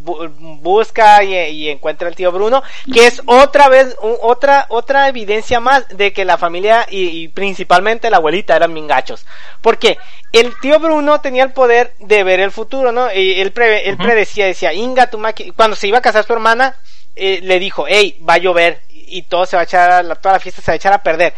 bu- 0.04 0.30
busca 0.62 1.24
y, 1.24 1.36
y 1.36 1.70
encuentra 1.70 2.08
al 2.08 2.16
tío 2.16 2.32
Bruno, 2.32 2.64
que 2.94 3.08
es 3.08 3.22
otra 3.26 3.70
vez, 3.70 3.96
otra, 4.02 4.66
otra 4.70 5.08
evidencia 5.08 5.60
más 5.60 5.88
de 5.90 6.12
que 6.14 6.26
la 6.26 6.38
familia 6.38 6.86
y, 6.90 7.08
y 7.24 7.28
principalmente 7.28 8.10
la 8.10 8.18
abuelita 8.18 8.56
eran 8.56 8.74
bien 8.74 8.88
gachos. 8.88 9.26
Porque 9.62 9.98
el 10.32 10.54
tío 10.60 10.80
Bruno 10.80 11.22
tenía 11.22 11.44
el 11.44 11.52
poder 11.54 11.94
de 12.00 12.24
ver 12.24 12.40
el 12.40 12.52
futuro, 12.52 12.92
¿no? 12.92 13.12
Y 13.14 13.40
él, 13.40 13.52
pre- 13.52 13.88
él 13.90 13.98
predecía, 13.98 14.46
decía, 14.46 14.74
Inga, 14.74 15.08
tu 15.10 15.18
maqui-". 15.18 15.54
cuando 15.56 15.76
se 15.76 15.88
iba 15.88 15.98
a 16.00 16.02
casar 16.02 16.26
su 16.26 16.34
hermana, 16.34 16.76
eh, 17.16 17.40
le 17.44 17.60
dijo, 17.60 17.86
hey, 17.88 18.18
va 18.28 18.36
a 18.36 18.38
llover 18.38 18.82
y 18.90 19.24
todo 19.24 19.46
se 19.46 19.56
va 19.58 19.62
a 19.62 19.66
echar, 19.66 19.92
a 19.92 20.04
la, 20.04 20.16
toda 20.16 20.34
la 20.36 20.40
fiesta 20.40 20.62
se 20.62 20.72
va 20.72 20.74
a 20.74 20.76
echar 20.76 20.94
a 20.94 21.04
perder. 21.04 21.34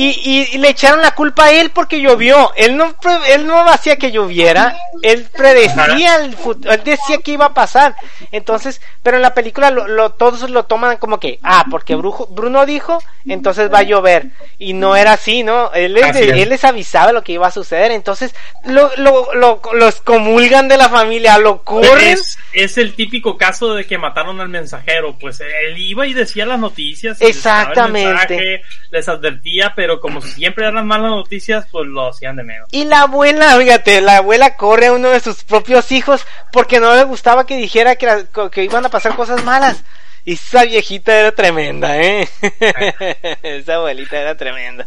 Y, 0.00 0.10
y, 0.24 0.54
y 0.54 0.58
le 0.58 0.68
echaron 0.68 1.02
la 1.02 1.10
culpa 1.16 1.46
a 1.46 1.50
él 1.50 1.70
porque 1.74 2.00
llovió. 2.00 2.52
Él 2.56 2.76
no, 2.76 2.94
él 3.34 3.46
no 3.48 3.58
hacía 3.68 3.96
que 3.96 4.12
lloviera. 4.12 4.76
Él 5.02 5.26
predecía 5.36 6.16
el 6.24 6.34
futuro. 6.36 6.72
Él 6.72 6.82
decía 6.84 7.18
que 7.18 7.32
iba 7.32 7.46
a 7.46 7.54
pasar. 7.54 7.96
Entonces, 8.30 8.80
pero 9.02 9.16
en 9.16 9.22
la 9.22 9.34
película 9.34 9.70
lo, 9.70 9.88
lo- 9.88 10.10
todos 10.10 10.48
lo 10.50 10.64
toman 10.66 10.98
como 10.98 11.18
que, 11.18 11.40
ah, 11.42 11.64
porque 11.70 11.96
Brujo, 11.96 12.26
Bruno 12.28 12.64
dijo, 12.64 13.02
entonces 13.26 13.72
va 13.72 13.78
a 13.80 13.82
llover. 13.82 14.26
Y 14.58 14.72
no 14.72 14.94
era 14.94 15.14
así, 15.14 15.42
¿no? 15.42 15.72
Él 15.72 15.94
les, 15.94 16.14
él 16.42 16.48
les 16.48 16.64
avisaba 16.64 17.10
lo 17.12 17.22
que 17.24 17.32
iba 17.32 17.46
a 17.48 17.50
suceder. 17.50 17.90
Entonces, 17.90 18.34
lo, 18.64 18.90
lo, 18.98 19.34
lo, 19.34 19.60
los 19.72 20.00
comulgan 20.00 20.68
de 20.68 20.76
la 20.76 20.88
familia, 20.88 21.38
lo 21.38 21.62
corren. 21.64 21.98
Es, 22.14 22.38
es 22.52 22.78
el 22.78 22.94
típico 22.94 23.36
caso 23.36 23.74
de 23.74 23.84
que 23.86 23.98
mataron 23.98 24.40
al 24.40 24.48
mensajero. 24.48 25.16
Pues 25.18 25.40
él 25.40 25.76
iba 25.78 26.06
y 26.06 26.14
decía 26.14 26.46
las 26.46 26.58
noticias. 26.60 27.18
les 27.20 27.30
Exactamente. 27.30 28.08
mensaje, 28.36 28.62
les 28.90 29.08
advertía, 29.08 29.72
pero 29.74 29.87
como 30.00 30.20
siempre 30.20 30.66
eran 30.66 30.86
malas 30.86 31.10
noticias, 31.10 31.66
pues 31.70 31.86
lo 31.88 32.08
hacían 32.08 32.36
de 32.36 32.44
menos. 32.44 32.68
Y 32.72 32.84
la 32.84 33.02
abuela, 33.02 33.56
fíjate, 33.58 34.00
la 34.00 34.18
abuela 34.18 34.56
corre 34.56 34.86
a 34.86 34.92
uno 34.92 35.08
de 35.10 35.20
sus 35.20 35.42
propios 35.44 35.90
hijos 35.92 36.24
porque 36.52 36.78
no 36.80 36.94
le 36.94 37.04
gustaba 37.04 37.46
que 37.46 37.56
dijera 37.56 37.96
que, 37.96 38.06
la- 38.06 38.24
que 38.50 38.64
iban 38.64 38.84
a 38.86 38.90
pasar 38.90 39.14
cosas 39.16 39.44
malas. 39.44 39.82
Y 40.24 40.32
esa 40.34 40.64
viejita 40.64 41.18
era 41.18 41.32
tremenda, 41.32 41.96
¿eh? 42.02 42.28
esa 43.42 43.76
abuelita 43.76 44.20
era 44.20 44.36
tremenda. 44.36 44.86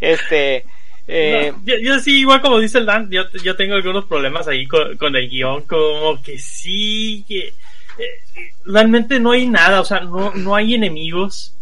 Este, 0.00 0.64
eh, 1.06 1.52
No, 1.56 1.62
yo, 1.64 1.74
yo 1.80 1.98
sí, 2.00 2.20
igual 2.20 2.40
como 2.40 2.58
dice 2.58 2.78
el 2.78 2.86
Dan, 2.86 3.08
yo, 3.10 3.22
yo 3.44 3.56
tengo 3.56 3.74
algunos 3.74 4.04
problemas 4.06 4.46
ahí 4.48 4.66
con, 4.66 4.96
con 4.96 5.14
el 5.16 5.28
guion, 5.28 5.62
como 5.66 6.20
que 6.22 6.38
sí, 6.38 7.24
que 7.28 7.48
eh, 7.48 8.22
realmente 8.64 9.18
no 9.20 9.32
hay 9.32 9.46
nada, 9.46 9.80
o 9.80 9.84
sea, 9.84 10.00
no, 10.00 10.32
no 10.34 10.54
hay 10.54 10.74
enemigos, 10.74 11.54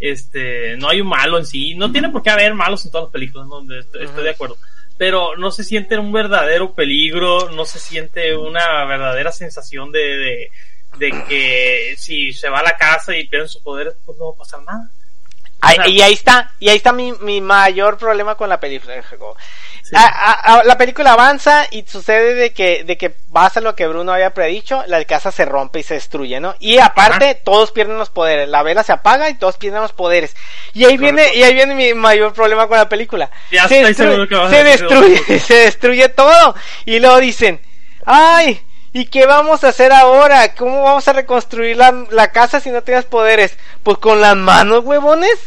este, 0.00 0.76
no 0.76 0.88
hay 0.88 1.00
un 1.00 1.08
malo 1.08 1.38
en 1.38 1.46
sí, 1.46 1.74
no 1.74 1.90
tiene 1.92 2.10
por 2.10 2.22
qué 2.22 2.30
haber 2.30 2.54
malos 2.54 2.84
en 2.84 2.90
todas 2.90 3.06
las 3.06 3.12
películas, 3.12 3.46
¿no? 3.48 3.60
estoy, 3.78 4.04
estoy 4.04 4.24
de 4.24 4.30
acuerdo, 4.30 4.56
pero 4.98 5.36
no 5.36 5.50
se 5.50 5.64
siente 5.64 5.98
un 5.98 6.12
verdadero 6.12 6.72
peligro, 6.74 7.50
no 7.50 7.64
se 7.64 7.78
siente 7.78 8.36
una 8.36 8.84
verdadera 8.84 9.32
sensación 9.32 9.92
de, 9.92 10.00
de, 10.16 10.50
de 10.98 11.24
que 11.28 11.94
si 11.98 12.32
se 12.32 12.48
va 12.48 12.60
a 12.60 12.64
la 12.64 12.76
casa 12.76 13.16
y 13.16 13.26
pierde 13.26 13.48
sus 13.48 13.62
poderes, 13.62 13.94
pues 14.04 14.16
no 14.18 14.26
va 14.26 14.34
a 14.34 14.38
pasar 14.38 14.62
nada. 14.62 14.88
ahí- 15.60 15.76
y 15.92 16.00
ahí 16.02 16.12
está, 16.12 16.54
y 16.58 16.68
ahí 16.68 16.76
está 16.76 16.92
mi, 16.92 17.12
mi 17.20 17.40
mayor 17.40 17.96
problema 17.98 18.34
con 18.34 18.48
la 18.48 18.60
película. 18.60 19.02
Sí. 19.88 19.94
A- 19.94 20.00
a- 20.08 20.32
a- 20.58 20.64
la 20.64 20.76
película 20.76 21.12
avanza 21.12 21.64
y 21.70 21.84
sucede 21.86 22.34
de 22.34 22.52
que, 22.52 22.82
de 22.82 22.96
que 22.98 23.10
pasa 23.10 23.60
lo 23.60 23.76
que 23.76 23.86
Bruno 23.86 24.12
había 24.12 24.34
predicho, 24.34 24.82
la 24.88 25.04
casa 25.04 25.30
se 25.30 25.44
rompe 25.44 25.78
y 25.78 25.82
se 25.84 25.94
destruye, 25.94 26.40
¿no? 26.40 26.56
Y 26.58 26.78
aparte, 26.78 27.36
todos 27.36 27.70
pierden 27.70 27.96
los 27.96 28.10
poderes, 28.10 28.48
la 28.48 28.64
vela 28.64 28.82
se 28.82 28.90
apaga 28.92 29.30
y 29.30 29.34
todos 29.34 29.58
pierden 29.58 29.82
los 29.82 29.92
poderes. 29.92 30.34
Y 30.72 30.86
ahí 30.86 30.96
viene, 30.96 31.34
y 31.36 31.44
ahí 31.44 31.54
viene 31.54 31.74
mi 31.76 31.94
mayor 31.94 32.32
problema 32.32 32.66
con 32.66 32.78
la 32.78 32.88
película. 32.88 33.30
Ya 33.52 33.68
se 33.68 33.84
destruye, 33.84 34.10
seguro 34.10 34.28
que 34.28 34.56
se 34.56 34.64
destruye, 34.64 35.38
se 35.40 35.54
destruye 35.54 36.08
todo. 36.08 36.56
Y 36.84 36.98
luego 36.98 37.18
dicen, 37.18 37.60
ay, 38.04 38.60
¿y 38.92 39.06
qué 39.06 39.24
vamos 39.26 39.62
a 39.62 39.68
hacer 39.68 39.92
ahora? 39.92 40.52
¿Cómo 40.54 40.82
vamos 40.82 41.06
a 41.06 41.12
reconstruir 41.12 41.76
la, 41.76 41.94
la 42.10 42.32
casa 42.32 42.58
si 42.58 42.70
no 42.70 42.82
tienes 42.82 43.04
poderes? 43.04 43.56
Pues 43.84 43.98
con 43.98 44.20
las 44.20 44.34
manos, 44.34 44.84
huevones. 44.84 45.38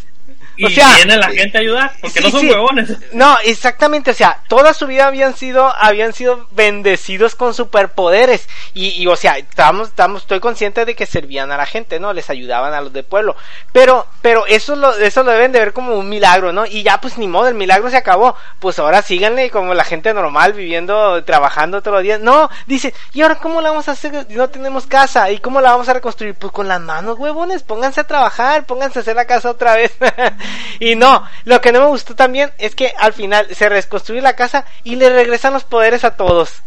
Y 0.60 0.66
o 0.66 0.70
sea, 0.70 0.94
viene 0.98 1.16
la 1.16 1.30
gente 1.30 1.58
a 1.58 1.62
ayudar, 1.62 1.94
porque 2.02 2.20
sí, 2.20 2.26
no 2.26 2.32
son 2.32 2.42
sí. 2.42 2.50
huevones. 2.50 2.98
No, 3.14 3.38
exactamente, 3.46 4.12
o 4.12 4.14
sea, 4.14 4.44
toda 4.50 4.74
su 4.74 4.88
vida 4.88 5.08
habían 5.08 5.34
sido, 5.34 5.74
habían 5.74 6.12
sido 6.12 6.50
bendecidos 6.52 7.36
con 7.36 7.54
superpoderes. 7.54 8.50
Y, 8.74 8.90
y 8.90 9.08
o 9.08 9.16
sea, 9.16 9.38
estamos, 9.38 9.88
estamos, 9.88 10.24
estoy 10.24 10.42
consciente 10.42 10.84
de 10.84 10.96
que 10.96 11.06
servían 11.06 11.50
a 11.54 11.58
la 11.58 11.66
gente, 11.66 12.02
¿no? 12.02 12.12
Les 12.12 12.30
ayudaban 12.30 12.74
a 12.74 12.82
los 12.82 12.92
del 12.92 13.06
pueblo. 13.06 13.38
Pero, 13.72 14.06
pero 14.22 14.46
eso 14.48 14.76
lo, 14.76 14.94
eso 14.96 15.24
lo 15.24 15.32
deben 15.32 15.54
de 15.54 15.60
ver 15.60 15.72
como 15.72 15.94
un 15.94 16.10
milagro, 16.10 16.52
¿no? 16.52 16.66
Y 16.66 16.84
ya 16.84 17.00
pues 17.00 17.18
ni 17.18 17.30
modo, 17.30 17.48
el 17.48 17.56
milagro 17.56 17.90
se 17.90 17.96
acabó. 17.96 18.36
Pues 18.60 18.80
ahora 18.80 19.02
síganle 19.02 19.50
como 19.52 19.74
la 19.74 19.86
gente 19.86 20.14
normal, 20.14 20.52
viviendo, 20.52 21.24
trabajando 21.24 21.82
todos 21.82 21.96
los 21.96 22.04
días. 22.04 22.20
No, 22.20 22.50
dice, 22.68 22.94
¿y 23.14 23.22
ahora 23.22 23.36
cómo 23.36 23.62
la 23.62 23.70
vamos 23.70 23.88
a 23.88 23.94
hacer? 23.94 24.28
No 24.32 24.50
tenemos 24.50 24.88
casa. 24.88 25.32
¿Y 25.32 25.40
cómo 25.40 25.62
la 25.62 25.72
vamos 25.72 25.88
a 25.88 25.94
reconstruir? 25.94 26.36
Pues 26.36 26.52
con 26.52 26.68
las 26.68 26.82
manos, 26.82 27.18
huevones, 27.18 27.64
pónganse 27.64 28.02
a 28.02 28.08
trabajar, 28.08 28.66
pónganse 28.66 29.00
a 29.00 29.02
hacer 29.04 29.16
la 29.16 29.26
casa 29.26 29.50
otra 29.50 29.76
vez. 29.76 29.94
y 30.80 30.96
no, 30.96 31.24
lo 31.46 31.62
que 31.62 31.72
no 31.72 31.80
me 31.82 31.88
gustó 31.88 32.16
también 32.16 32.52
es 32.58 32.76
que 32.76 32.94
al 32.98 33.14
final 33.14 33.48
se 33.54 33.70
reconstruye 33.70 34.22
la 34.22 34.36
casa 34.36 34.66
y 34.84 34.96
le 34.96 35.10
regresan 35.10 35.54
los 35.54 35.64
poderes 35.64 36.04
a 36.04 36.16
todos. 36.16 36.62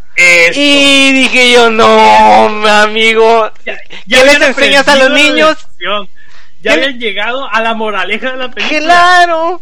Y 0.55 1.11
dije 1.13 1.51
yo, 1.53 1.69
no, 1.71 2.49
mi 2.49 2.69
amigo, 2.69 3.51
Ya- 3.65 3.77
¿qué 3.89 3.97
ya 4.05 4.23
les 4.23 4.41
enseñas 4.41 4.87
a 4.87 4.95
los 4.95 5.09
niños? 5.11 5.57
Ya 5.79 6.07
¿Qué? 6.61 6.69
habían 6.71 6.99
llegado 6.99 7.49
a 7.51 7.61
la 7.61 7.73
moraleja 7.73 8.31
de 8.31 8.37
la 8.37 8.51
película. 8.51 8.79
Claro. 8.79 9.61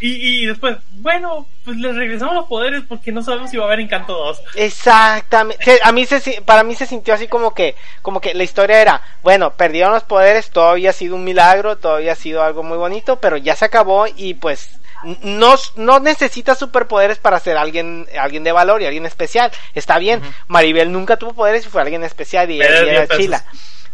Y, 0.00 0.42
y 0.42 0.46
después, 0.46 0.76
bueno, 1.00 1.46
pues 1.64 1.76
les 1.76 1.94
regresamos 1.94 2.34
los 2.34 2.46
poderes 2.46 2.82
porque 2.88 3.12
no 3.12 3.22
sabemos 3.22 3.50
si 3.50 3.56
va 3.56 3.64
a 3.64 3.66
haber 3.66 3.80
Encanto 3.80 4.12
2. 4.12 4.42
Exactamente. 4.54 5.80
A 5.82 5.92
mí 5.92 6.06
se, 6.06 6.42
para 6.42 6.62
mí 6.62 6.74
se 6.74 6.86
sintió 6.86 7.14
así 7.14 7.28
como 7.28 7.54
que, 7.54 7.74
como 8.02 8.20
que 8.20 8.34
la 8.34 8.42
historia 8.42 8.80
era, 8.80 9.02
bueno, 9.22 9.52
perdieron 9.54 9.92
los 9.92 10.04
poderes, 10.04 10.50
todo 10.50 10.68
había 10.68 10.92
sido 10.92 11.16
un 11.16 11.24
milagro, 11.24 11.76
todo 11.78 11.96
había 11.96 12.14
sido 12.14 12.42
algo 12.42 12.62
muy 12.62 12.78
bonito, 12.78 13.16
pero 13.20 13.36
ya 13.36 13.56
se 13.56 13.64
acabó 13.64 14.06
y 14.14 14.34
pues 14.34 14.80
no, 15.22 15.54
no 15.76 16.00
necesita 16.00 16.54
superpoderes 16.54 17.18
para 17.18 17.40
ser 17.40 17.56
alguien, 17.56 18.06
alguien 18.18 18.44
de 18.44 18.52
valor 18.52 18.82
y 18.82 18.86
alguien 18.86 19.06
especial. 19.06 19.50
Está 19.74 19.98
bien. 19.98 20.22
Maribel 20.48 20.92
nunca 20.92 21.16
tuvo 21.16 21.32
poderes 21.32 21.64
y 21.66 21.68
fue 21.70 21.82
alguien 21.82 22.04
especial 22.04 22.50
y, 22.50 22.56
y 22.56 22.60
era 22.60 22.82
10 22.82 23.08
pesos. 23.08 23.16
chila. 23.16 23.44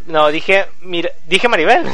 No, 0.07 0.29
dije, 0.29 0.65
mira, 0.81 1.09
dije 1.25 1.47
Maribel. 1.47 1.85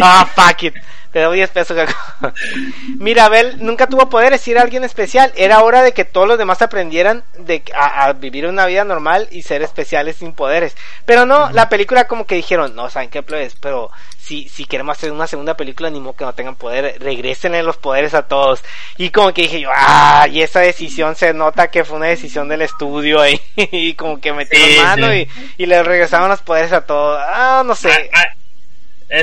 Ah, 0.00 0.26
fuck 0.34 0.62
it. 0.64 0.74
Te 1.14 1.20
doy 1.20 1.36
10 1.36 1.50
pesos. 1.50 1.78
Mirabel 2.98 3.64
nunca 3.64 3.86
tuvo 3.86 4.08
poderes 4.08 4.46
y 4.48 4.50
era 4.50 4.62
alguien 4.62 4.82
especial. 4.82 5.32
Era 5.36 5.62
hora 5.62 5.82
de 5.82 5.92
que 5.92 6.04
todos 6.04 6.26
los 6.26 6.38
demás 6.38 6.60
aprendieran 6.60 7.22
de, 7.38 7.62
a, 7.72 8.06
a 8.06 8.12
vivir 8.14 8.48
una 8.48 8.66
vida 8.66 8.82
normal 8.82 9.28
y 9.30 9.42
ser 9.42 9.62
especiales 9.62 10.16
sin 10.16 10.32
poderes. 10.32 10.76
Pero 11.06 11.24
no, 11.24 11.52
la 11.52 11.68
película 11.68 12.08
como 12.08 12.26
que 12.26 12.34
dijeron, 12.34 12.74
no, 12.74 12.90
¿saben 12.90 13.10
qué? 13.10 13.22
Plebes? 13.22 13.54
Pero 13.60 13.92
si, 14.18 14.48
si 14.48 14.64
queremos 14.64 14.98
hacer 14.98 15.12
una 15.12 15.28
segunda 15.28 15.56
película, 15.56 15.88
ni 15.88 16.00
modo 16.00 16.16
que 16.16 16.24
no 16.24 16.32
tengan 16.34 16.56
poder, 16.56 16.96
regresenle 16.98 17.62
los 17.62 17.76
poderes 17.76 18.12
a 18.14 18.26
todos. 18.26 18.64
Y 18.96 19.10
como 19.10 19.32
que 19.32 19.42
dije 19.42 19.60
yo, 19.60 19.70
ah, 19.72 20.26
y 20.28 20.42
esa 20.42 20.58
decisión 20.60 21.14
se 21.14 21.32
nota 21.32 21.70
que 21.70 21.84
fue 21.84 21.98
una 21.98 22.06
decisión 22.06 22.48
del 22.48 22.62
estudio 22.62 23.20
ahí. 23.20 23.40
y 23.56 23.94
como 23.94 24.20
que 24.20 24.32
metieron 24.32 24.68
Sí, 24.68 24.78
mano 24.82 25.12
sí. 25.12 25.28
y, 25.58 25.62
y 25.62 25.66
le 25.66 25.80
regresaron 25.84 26.28
los 26.28 26.40
poderes 26.42 26.72
a 26.72 26.84
todos. 26.84 27.20
Ah, 27.24 27.62
no 27.64 27.76
sé. 27.76 28.10
Ah, 28.12 28.20
ah, 28.20 28.34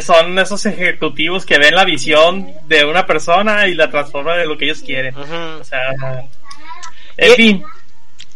Son 0.02 0.38
esos 0.40 0.66
ejecutivos 0.66 1.46
que 1.46 1.58
ven 1.58 1.76
la 1.76 1.84
visión 1.86 2.54
de 2.68 2.86
una 2.86 3.06
persona 3.06 3.68
y 3.68 3.74
la 3.74 3.90
transforman 3.90 4.40
en 4.40 4.48
lo 4.50 4.58
que 4.58 4.66
ellos 4.66 4.82
quieren. 4.82 5.16
O 5.16 5.64
sea, 5.64 5.80
en 7.18 7.32
Y- 7.32 7.36
fin. 7.36 7.64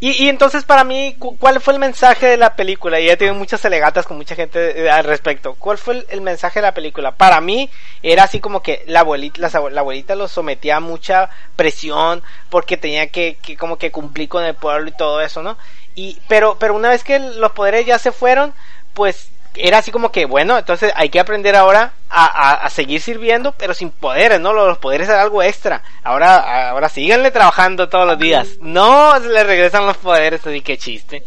Y, 0.01 0.25
y 0.25 0.29
entonces 0.29 0.65
para 0.65 0.83
mí, 0.83 1.15
cu- 1.17 1.37
¿cuál 1.37 1.61
fue 1.61 1.73
el 1.73 1.79
mensaje 1.79 2.25
de 2.27 2.35
la 2.37 2.55
película? 2.55 2.99
Y 2.99 3.09
he 3.09 3.15
tenido 3.15 3.33
muchas 3.33 3.63
alegatas 3.63 4.05
con 4.05 4.17
mucha 4.17 4.35
gente 4.35 4.83
eh, 4.83 4.89
al 4.91 5.05
respecto. 5.05 5.55
¿Cuál 5.57 5.77
fue 5.77 5.95
el, 5.95 6.05
el 6.09 6.21
mensaje 6.21 6.59
de 6.59 6.63
la 6.63 6.73
película? 6.73 7.13
Para 7.13 7.39
mí 7.39 7.69
era 8.03 8.23
así 8.23 8.41
como 8.41 8.61
que 8.61 8.83
la 8.87 8.99
abuelita, 8.99 9.39
la 9.71 9.79
abuelita 9.79 10.15
los 10.15 10.31
sometía 10.31 10.75
a 10.75 10.79
mucha 10.81 11.29
presión 11.55 12.21
porque 12.49 12.75
tenía 12.75 13.07
que, 13.07 13.37
que 13.41 13.55
como 13.55 13.77
que 13.77 13.89
cumplir 13.91 14.27
con 14.27 14.43
el 14.43 14.53
pueblo 14.53 14.89
y 14.89 14.97
todo 14.97 15.21
eso, 15.21 15.41
¿no? 15.41 15.57
Y, 15.95 16.19
pero, 16.27 16.57
pero 16.59 16.75
una 16.75 16.89
vez 16.89 17.03
que 17.05 17.17
los 17.17 17.53
poderes 17.53 17.85
ya 17.85 17.97
se 17.97 18.11
fueron, 18.11 18.53
pues 18.93 19.29
era 19.57 19.79
así 19.79 19.91
como 19.91 20.11
que, 20.11 20.25
bueno, 20.25 20.57
entonces 20.57 20.91
hay 20.95 21.09
que 21.09 21.19
aprender 21.19 21.55
ahora 21.55 21.93
a, 22.09 22.25
a, 22.25 22.53
a 22.65 22.69
seguir 22.69 23.01
sirviendo, 23.01 23.53
pero 23.53 23.73
sin 23.73 23.89
poderes, 23.91 24.39
¿no? 24.39 24.53
Los 24.53 24.77
poderes 24.77 25.07
eran 25.09 25.21
algo 25.21 25.43
extra. 25.43 25.81
Ahora, 26.03 26.69
ahora 26.69 26.89
síganle 26.89 27.31
trabajando 27.31 27.89
todos 27.89 28.05
los 28.07 28.19
días. 28.19 28.47
No, 28.61 29.19
se 29.19 29.27
le 29.29 29.43
regresan 29.43 29.85
los 29.85 29.97
poderes, 29.97 30.45
así 30.45 30.61
que 30.61 30.77
chiste. 30.77 31.23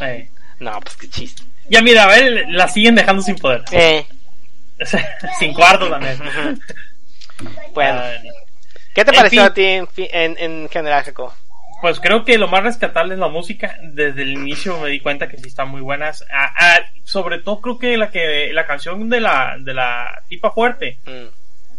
Eh. 0.00 0.28
No, 0.60 0.78
pues 0.80 0.96
qué 0.96 1.08
chiste. 1.08 1.42
Ya 1.68 1.82
mira, 1.82 2.04
a 2.04 2.06
ver, 2.06 2.46
la 2.48 2.68
siguen 2.68 2.94
dejando 2.94 3.22
sin 3.22 3.36
poder. 3.36 3.62
Eh, 3.72 4.06
sin 5.38 5.52
cuarto 5.54 5.88
también. 5.88 6.18
bueno, 7.74 8.00
¿qué 8.94 9.04
te 9.04 9.10
en 9.10 9.16
pareció 9.16 9.40
fin. 9.42 9.50
a 9.50 9.54
ti 9.54 9.64
en, 9.64 9.88
en, 9.98 10.38
en 10.38 10.68
general, 10.68 11.04
Jacob? 11.04 11.32
Pues 11.80 12.00
creo 12.00 12.24
que 12.24 12.38
lo 12.38 12.48
más 12.48 12.64
rescatable 12.64 13.14
es 13.14 13.20
la 13.20 13.28
música. 13.28 13.76
Desde 13.82 14.22
el 14.22 14.32
inicio 14.32 14.80
me 14.80 14.88
di 14.88 15.00
cuenta 15.00 15.28
que 15.28 15.38
sí 15.38 15.48
están 15.48 15.68
muy 15.68 15.80
buenas. 15.80 16.24
Ah, 16.32 16.52
ah, 16.56 16.80
sobre 17.04 17.38
todo 17.38 17.60
creo 17.60 17.78
que 17.78 17.96
la 17.96 18.10
que 18.10 18.52
la 18.52 18.66
canción 18.66 19.08
de 19.08 19.20
la 19.20 19.56
de 19.60 19.74
la 19.74 20.22
tipa 20.28 20.50
fuerte, 20.50 20.98
Mm, 21.04 21.28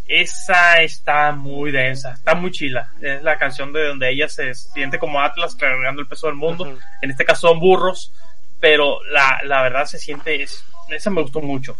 esa 0.07 0.81
está 0.81 1.31
muy 1.33 1.71
densa, 1.71 2.13
está 2.13 2.33
muy 2.33 2.51
chila. 2.51 2.89
Es 3.01 3.21
la 3.21 3.37
canción 3.37 3.73
de 3.73 3.87
donde 3.87 4.09
ella 4.09 4.27
se 4.27 4.53
siente 4.55 4.97
como 4.97 5.21
Atlas 5.21 5.55
cargando 5.55 6.01
el 6.01 6.07
peso 6.07 6.27
del 6.27 6.35
mundo. 6.35 6.77
En 7.01 7.11
este 7.11 7.25
caso 7.25 7.49
son 7.49 7.59
burros, 7.59 8.11
pero 8.59 9.03
la, 9.11 9.41
la 9.43 9.61
verdad 9.61 9.85
se 9.85 9.99
siente 9.99 10.41
es, 10.41 10.63
esa 10.89 11.09
me 11.09 11.21
gustó 11.21 11.41
mucho. 11.41 11.75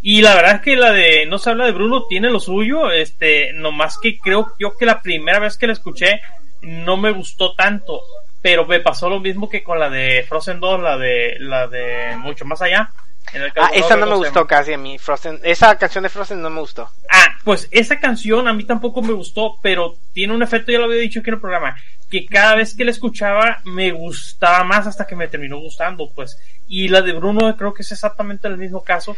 Y 0.00 0.20
la 0.20 0.34
verdad 0.34 0.56
es 0.56 0.60
que 0.62 0.76
la 0.76 0.92
de 0.92 1.26
No 1.26 1.38
se 1.38 1.50
habla 1.50 1.64
de 1.64 1.72
Bruno 1.72 2.06
tiene 2.08 2.28
lo 2.30 2.40
suyo, 2.40 2.90
este, 2.90 3.52
nomás 3.54 3.98
que 3.98 4.18
creo 4.18 4.52
yo 4.58 4.76
que 4.76 4.84
la 4.84 5.00
primera 5.00 5.38
vez 5.38 5.56
que 5.56 5.66
la 5.68 5.72
escuché 5.72 6.20
no 6.62 6.96
me 6.96 7.10
gustó 7.10 7.54
tanto, 7.54 8.02
pero 8.40 8.66
me 8.66 8.80
pasó 8.80 9.08
lo 9.08 9.20
mismo 9.20 9.48
que 9.48 9.62
con 9.62 9.78
la 9.78 9.90
de 9.90 10.24
Frozen 10.28 10.60
2, 10.60 10.80
la 10.80 10.96
de, 10.96 11.36
la 11.38 11.68
de 11.68 12.16
Mucho 12.16 12.44
Más 12.44 12.62
Allá. 12.62 12.92
En 13.32 13.42
el 13.42 13.52
caso 13.52 13.68
Ah, 13.72 13.76
esa 13.76 13.96
no 13.96 14.06
me 14.06 14.12
¿cómo 14.12 14.24
se 14.24 14.30
gustó 14.30 14.46
casi 14.46 14.72
a 14.72 14.78
mí, 14.78 14.98
Frozen. 14.98 15.40
Esa 15.42 15.76
canción 15.78 16.02
de 16.02 16.10
Frozen 16.10 16.42
no 16.42 16.50
me 16.50 16.60
gustó. 16.60 16.90
Ah, 17.10 17.36
pues 17.44 17.68
esa 17.70 18.00
canción 18.00 18.48
a 18.48 18.52
mí 18.52 18.64
tampoco 18.64 19.02
me 19.02 19.12
gustó, 19.12 19.58
pero 19.62 19.96
tiene 20.12 20.34
un 20.34 20.42
efecto, 20.42 20.72
ya 20.72 20.78
lo 20.78 20.84
había 20.84 20.98
dicho 20.98 21.20
aquí 21.20 21.30
en 21.30 21.34
el 21.34 21.40
programa, 21.40 21.76
que 22.10 22.26
cada 22.26 22.56
vez 22.56 22.76
que 22.76 22.84
la 22.84 22.90
escuchaba 22.90 23.60
me 23.64 23.92
gustaba 23.92 24.64
más 24.64 24.86
hasta 24.86 25.06
que 25.06 25.16
me 25.16 25.28
terminó 25.28 25.58
gustando, 25.58 26.10
pues. 26.14 26.38
Y 26.68 26.88
la 26.88 27.00
de 27.02 27.12
Bruno 27.12 27.56
creo 27.56 27.72
que 27.72 27.82
es 27.82 27.92
exactamente 27.92 28.48
el 28.48 28.58
mismo 28.58 28.82
caso. 28.82 29.16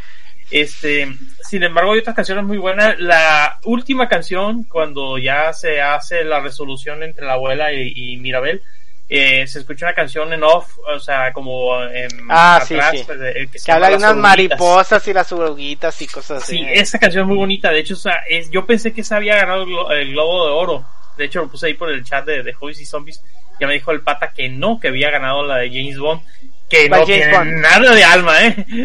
Este, 0.51 1.09
sin 1.49 1.62
embargo, 1.62 1.92
hay 1.92 2.01
otras 2.01 2.14
canciones 2.16 2.45
muy 2.45 2.59
buenas. 2.59 2.99
La 3.01 3.59
última 3.64 4.09
canción, 4.09 4.64
cuando 4.64 5.18
ya 5.18 5.53
se 5.53 5.80
hace 5.80 6.24
la 6.24 6.40
resolución 6.40 7.03
entre 7.03 7.26
la 7.26 7.32
abuela 7.34 7.72
y, 7.72 7.92
y 7.95 8.16
Mirabel, 8.18 8.62
eh, 9.09 9.47
se 9.47 9.59
escucha 9.59 9.86
una 9.86 9.95
canción 9.95 10.32
en 10.32 10.42
off, 10.42 10.78
o 10.92 10.99
sea, 10.99 11.32
como 11.32 11.82
en 11.84 12.09
Ah, 12.30 12.62
sí, 12.66 12.74
atrás, 12.74 12.92
sí. 12.99 13.03
pues, 13.07 13.18
de- 13.20 13.49
que 13.53 13.59
se 13.59 13.66
Que 13.66 13.72
habla 13.72 13.90
de 13.90 13.97
unas 13.97 14.11
Oruguitas. 14.12 14.30
mariposas 14.30 15.09
y 15.09 15.12
las 15.12 15.32
oruguitas 15.32 16.03
y 16.03 16.07
cosas 16.07 16.42
así. 16.42 16.57
Sí, 16.59 16.66
esa 16.72 16.99
canción 16.99 17.22
es 17.24 17.28
muy 17.28 17.36
bonita. 17.36 17.70
De 17.70 17.80
hecho, 17.80 17.95
o 17.95 17.99
sea, 17.99 18.22
es, 18.28 18.51
yo 18.51 18.64
pensé 18.64 18.92
que 18.92 19.03
esa 19.03 19.16
había 19.16 19.36
ganado 19.36 19.62
el, 19.64 19.68
glo- 19.68 19.92
el 19.92 20.12
Globo 20.12 20.47
de 20.47 20.53
Oro. 20.53 20.86
De 21.18 21.26
hecho, 21.26 21.40
lo 21.40 21.49
puse 21.49 21.66
ahí 21.66 21.74
por 21.74 21.90
el 21.90 22.03
chat 22.05 22.24
de, 22.24 22.42
de 22.42 22.53
Hobbies 22.55 22.80
y 22.80 22.86
Zombies. 22.86 23.22
Ya 23.61 23.66
me 23.66 23.74
dijo 23.74 23.92
el 23.92 24.01
pata 24.01 24.32
que 24.34 24.49
no, 24.49 24.80
que 24.80 24.88
había 24.88 25.11
ganado 25.11 25.47
la 25.47 25.59
de 25.59 25.68
James 25.68 25.99
Bond. 25.99 26.22
Que 26.68 26.88
¿Cuál 26.88 27.01
no 27.03 27.07
James 27.07 27.22
tiene 27.22 27.36
Bond? 27.38 27.53
nada 27.61 27.95
de 27.95 28.05
alma, 28.05 28.42
¿eh? 28.47 28.66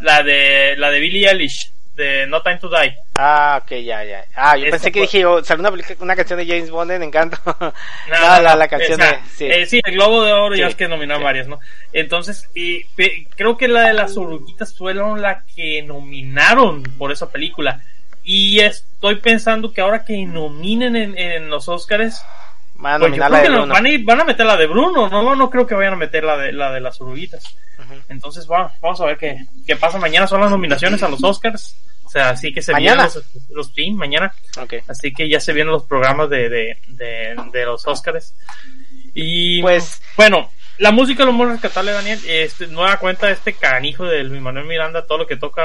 La 0.00 0.22
de, 0.22 0.74
la 0.76 0.90
de 0.90 1.00
Billie 1.00 1.28
Eilish, 1.28 1.72
de 1.94 2.26
No 2.26 2.42
Time 2.42 2.58
to 2.58 2.68
Die. 2.68 2.94
Ah, 3.14 3.60
ok, 3.62 3.70
ya, 3.82 4.04
ya. 4.04 4.24
Ah, 4.34 4.56
yo 4.56 4.64
Esta 4.66 4.76
pensé 4.76 4.92
que 4.92 5.00
dije, 5.02 5.24
oh, 5.24 5.42
salió 5.42 5.66
una, 5.68 5.82
una 6.00 6.16
canción 6.16 6.38
de 6.38 6.46
James 6.46 6.70
Bond 6.70 6.90
en 6.90 7.02
Encanto. 7.02 7.38
No, 7.46 7.72
No, 8.10 8.42
la, 8.42 8.56
la 8.56 8.68
canción 8.68 9.00
o 9.00 9.04
sea, 9.04 9.12
de... 9.12 9.18
Sí. 9.34 9.46
eh, 9.46 9.66
sí, 9.66 9.80
el 9.84 9.94
Globo 9.94 10.22
de 10.24 10.32
Oro 10.32 10.54
ya 10.54 10.66
Sí, 10.66 10.70
es 10.72 10.76
que 10.76 10.88
nominaron 10.88 11.22
sí. 11.22 11.24
varias, 11.24 11.48
¿no? 11.48 11.60
Entonces, 11.92 12.48
y, 12.54 12.84
pe- 12.94 13.26
creo 13.36 13.56
que 13.56 13.68
la 13.68 13.88
de 13.88 13.94
las 13.94 14.16
oruguitas 14.18 14.76
fueron 14.76 15.22
la 15.22 15.44
que 15.54 15.82
nominaron 15.82 16.82
por 16.98 17.10
esa 17.12 17.30
película. 17.30 17.80
Y 18.22 18.60
estoy 18.60 19.16
pensando 19.16 19.72
que 19.72 19.80
ahora 19.80 20.04
que 20.04 20.16
nominen 20.26 20.96
en, 20.96 21.16
en 21.16 21.48
los 21.48 21.68
Oscars, 21.68 22.22
Van 22.78 22.96
a 22.96 22.98
pues 22.98 23.12
yo 23.12 23.24
creo 23.24 23.42
que 23.42 23.48
van, 23.48 23.86
a 23.86 23.90
van 24.04 24.20
a 24.20 24.24
meter 24.24 24.44
la 24.44 24.56
de 24.58 24.66
Bruno, 24.66 25.08
no, 25.08 25.34
no 25.34 25.48
creo 25.48 25.66
que 25.66 25.74
vayan 25.74 25.94
a 25.94 25.96
meter 25.96 26.22
la 26.24 26.36
de, 26.36 26.52
la 26.52 26.72
de 26.72 26.80
las 26.80 27.00
oruguitas. 27.00 27.56
Entonces, 28.08 28.46
va, 28.50 28.72
vamos 28.80 29.00
a 29.00 29.06
ver 29.06 29.16
qué, 29.18 29.46
qué 29.66 29.76
pasa. 29.76 29.98
Mañana 29.98 30.26
son 30.26 30.40
las 30.40 30.50
nominaciones 30.50 31.02
a 31.02 31.08
los 31.08 31.22
Oscars. 31.22 31.76
O 32.04 32.08
sea, 32.08 32.30
así 32.30 32.52
que 32.52 32.62
se 32.62 32.72
¿Mañana? 32.72 33.06
vienen 33.08 33.22
los, 33.34 33.50
los 33.50 33.72
sí, 33.74 33.90
mañana. 33.90 34.32
Ok. 34.60 34.74
Así 34.88 35.12
que 35.12 35.28
ya 35.28 35.40
se 35.40 35.52
vienen 35.52 35.72
los 35.72 35.82
programas 35.84 36.30
de, 36.30 36.48
de, 36.48 36.78
de, 36.88 37.36
de 37.52 37.64
los 37.64 37.86
Oscars. 37.86 38.34
Y 39.14 39.60
Pues- 39.62 40.00
bueno, 40.16 40.50
la 40.78 40.92
música 40.92 41.24
lo 41.24 41.32
más 41.32 41.48
rescatable, 41.48 41.92
Daniel. 41.92 42.20
Este, 42.28 42.66
nueva 42.68 42.98
cuenta 42.98 43.26
de 43.26 43.32
este 43.32 43.54
canijo 43.54 44.04
de 44.04 44.22
Luis 44.24 44.40
Manuel 44.40 44.66
Miranda, 44.66 45.06
todo 45.06 45.18
lo 45.18 45.26
que 45.26 45.36
toca, 45.36 45.64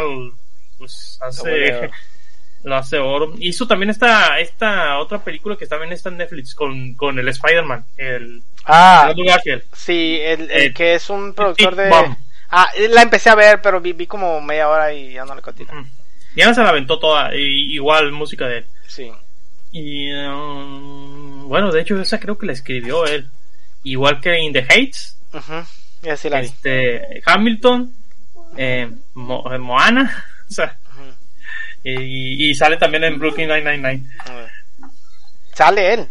pues 0.78 1.19
hace, 1.22 1.89
lo 2.63 2.76
hace 2.76 2.97
oro. 2.97 3.34
Hizo 3.39 3.67
también 3.67 3.89
esta, 3.91 4.39
esta 4.39 4.97
otra 4.99 5.24
película 5.24 5.55
que 5.57 5.67
también 5.67 5.91
está 5.93 6.09
en 6.09 6.17
Netflix 6.17 6.55
con, 6.55 6.93
con 6.95 7.19
el 7.19 7.28
Spider-Man, 7.28 7.86
el 7.97 8.41
Ah, 8.66 9.07
Andrew 9.09 9.26
Garfield. 9.26 9.64
sí, 9.74 10.18
el, 10.22 10.49
el 10.51 10.62
Eh, 10.68 10.74
que 10.74 10.95
es 10.95 11.09
un 11.09 11.34
productor 11.34 11.76
de... 11.76 11.89
Bomb. 11.89 12.16
Ah, 12.49 12.70
la 12.89 13.01
empecé 13.01 13.30
a 13.30 13.36
ver, 13.36 13.62
pero 13.62 13.80
vi, 13.82 13.93
vi 13.93 14.07
como 14.07 14.39
media 14.41 14.68
hora 14.70 14.93
y 14.93 15.14
ya 15.14 15.24
no 15.26 15.34
le 15.36 15.41
continué. 15.41 15.74
Mm. 15.74 15.89
Ya 16.36 16.47
no 16.47 16.53
se 16.53 16.62
la 16.62 16.70
aventó 16.70 16.99
toda, 16.99 17.34
y- 17.36 17.74
igual 17.74 18.12
música 18.12 18.47
de 18.47 18.57
él. 18.59 18.66
Sí. 18.88 19.12
Y 19.72 20.12
um, 20.14 21.47
bueno, 21.47 21.72
de 21.72 21.82
hecho 21.82 21.99
esa 22.01 22.20
creo 22.20 22.38
que 22.38 22.45
la 22.45 22.51
escribió 22.53 23.05
él. 23.05 23.30
Igual 23.84 24.20
que 24.22 24.38
In 24.39 24.53
the 24.53 24.66
Heights, 24.70 25.18
Ujú. 25.34 25.64
Ya 26.03 26.18
sí 26.18 26.30
la 26.30 26.41
vi. 26.41 26.47
este 26.47 27.22
Hamilton, 27.26 27.93
eh, 28.57 28.91
Mo- 29.14 29.51
eh, 29.53 29.57
Moana, 29.57 30.26
o 30.49 30.53
sea, 30.53 30.78
y, 31.84 32.49
y 32.49 32.53
sale 32.55 32.78
también 32.78 33.03
en 33.05 33.18
Brooklyn 33.18 33.47
999. 33.47 34.03
A 34.26 34.36
ver. 34.36 34.51
Sale 35.53 35.93
él. 35.93 36.07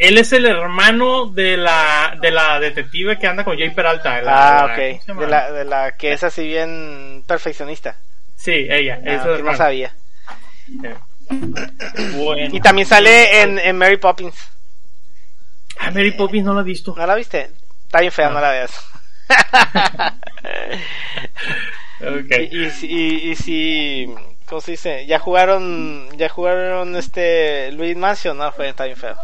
Él 0.00 0.16
es 0.18 0.32
el 0.32 0.46
hermano 0.46 1.26
de 1.26 1.56
la 1.58 2.16
de 2.20 2.30
la 2.30 2.58
detective 2.58 3.18
que 3.18 3.26
anda 3.26 3.44
con 3.44 3.58
Jay 3.58 3.68
Peralta. 3.70 4.22
la- 4.22 4.62
Ah, 4.62 4.66
la- 4.66 4.72
ok. 4.72 5.18
De 5.20 5.26
la, 5.26 5.52
de 5.52 5.64
la 5.66 5.96
que 5.96 6.12
es 6.12 6.24
así 6.24 6.42
bien 6.46 7.22
perfeccionista. 7.26 7.96
Sí, 8.34 8.66
ella, 8.70 8.98
Ah, 9.06 9.10
esa 9.12 9.30
es 9.32 9.36
que 9.36 9.42
no 9.42 9.54
sabía. 9.56 9.94
Eh. 10.84 10.94
Bueno. 12.16 12.54
Y 12.56 12.60
también 12.60 12.86
sale 12.88 13.42
en, 13.42 13.58
en 13.58 13.76
Mary 13.76 13.98
Poppins. 13.98 14.34
Ah, 15.78 15.90
Mary 15.90 16.12
Poppins 16.12 16.44
no 16.46 16.54
la 16.54 16.62
he 16.62 16.64
visto. 16.64 16.94
¿No 16.96 17.06
la 17.06 17.14
viste? 17.14 17.50
Está 17.84 18.00
bien 18.00 18.10
fea, 18.12 18.28
no, 18.28 18.34
No. 18.34 18.40
la 18.40 18.50
veas. 18.50 18.86
Okay. 22.00 22.48
y, 22.50 22.86
y, 22.86 23.30
y 23.30 23.36
si, 23.36 24.06
¿cómo 24.46 24.62
se 24.62 24.70
dice? 24.70 25.04
Ya 25.06 25.18
jugaron, 25.18 26.08
ya 26.16 26.30
jugaron 26.30 26.96
este 26.96 27.70
Luis 27.72 27.94
Mansion, 27.94 28.38
no 28.38 28.50
fue, 28.52 28.70
está 28.70 28.84
bien 28.86 28.96
feo. 28.96 29.16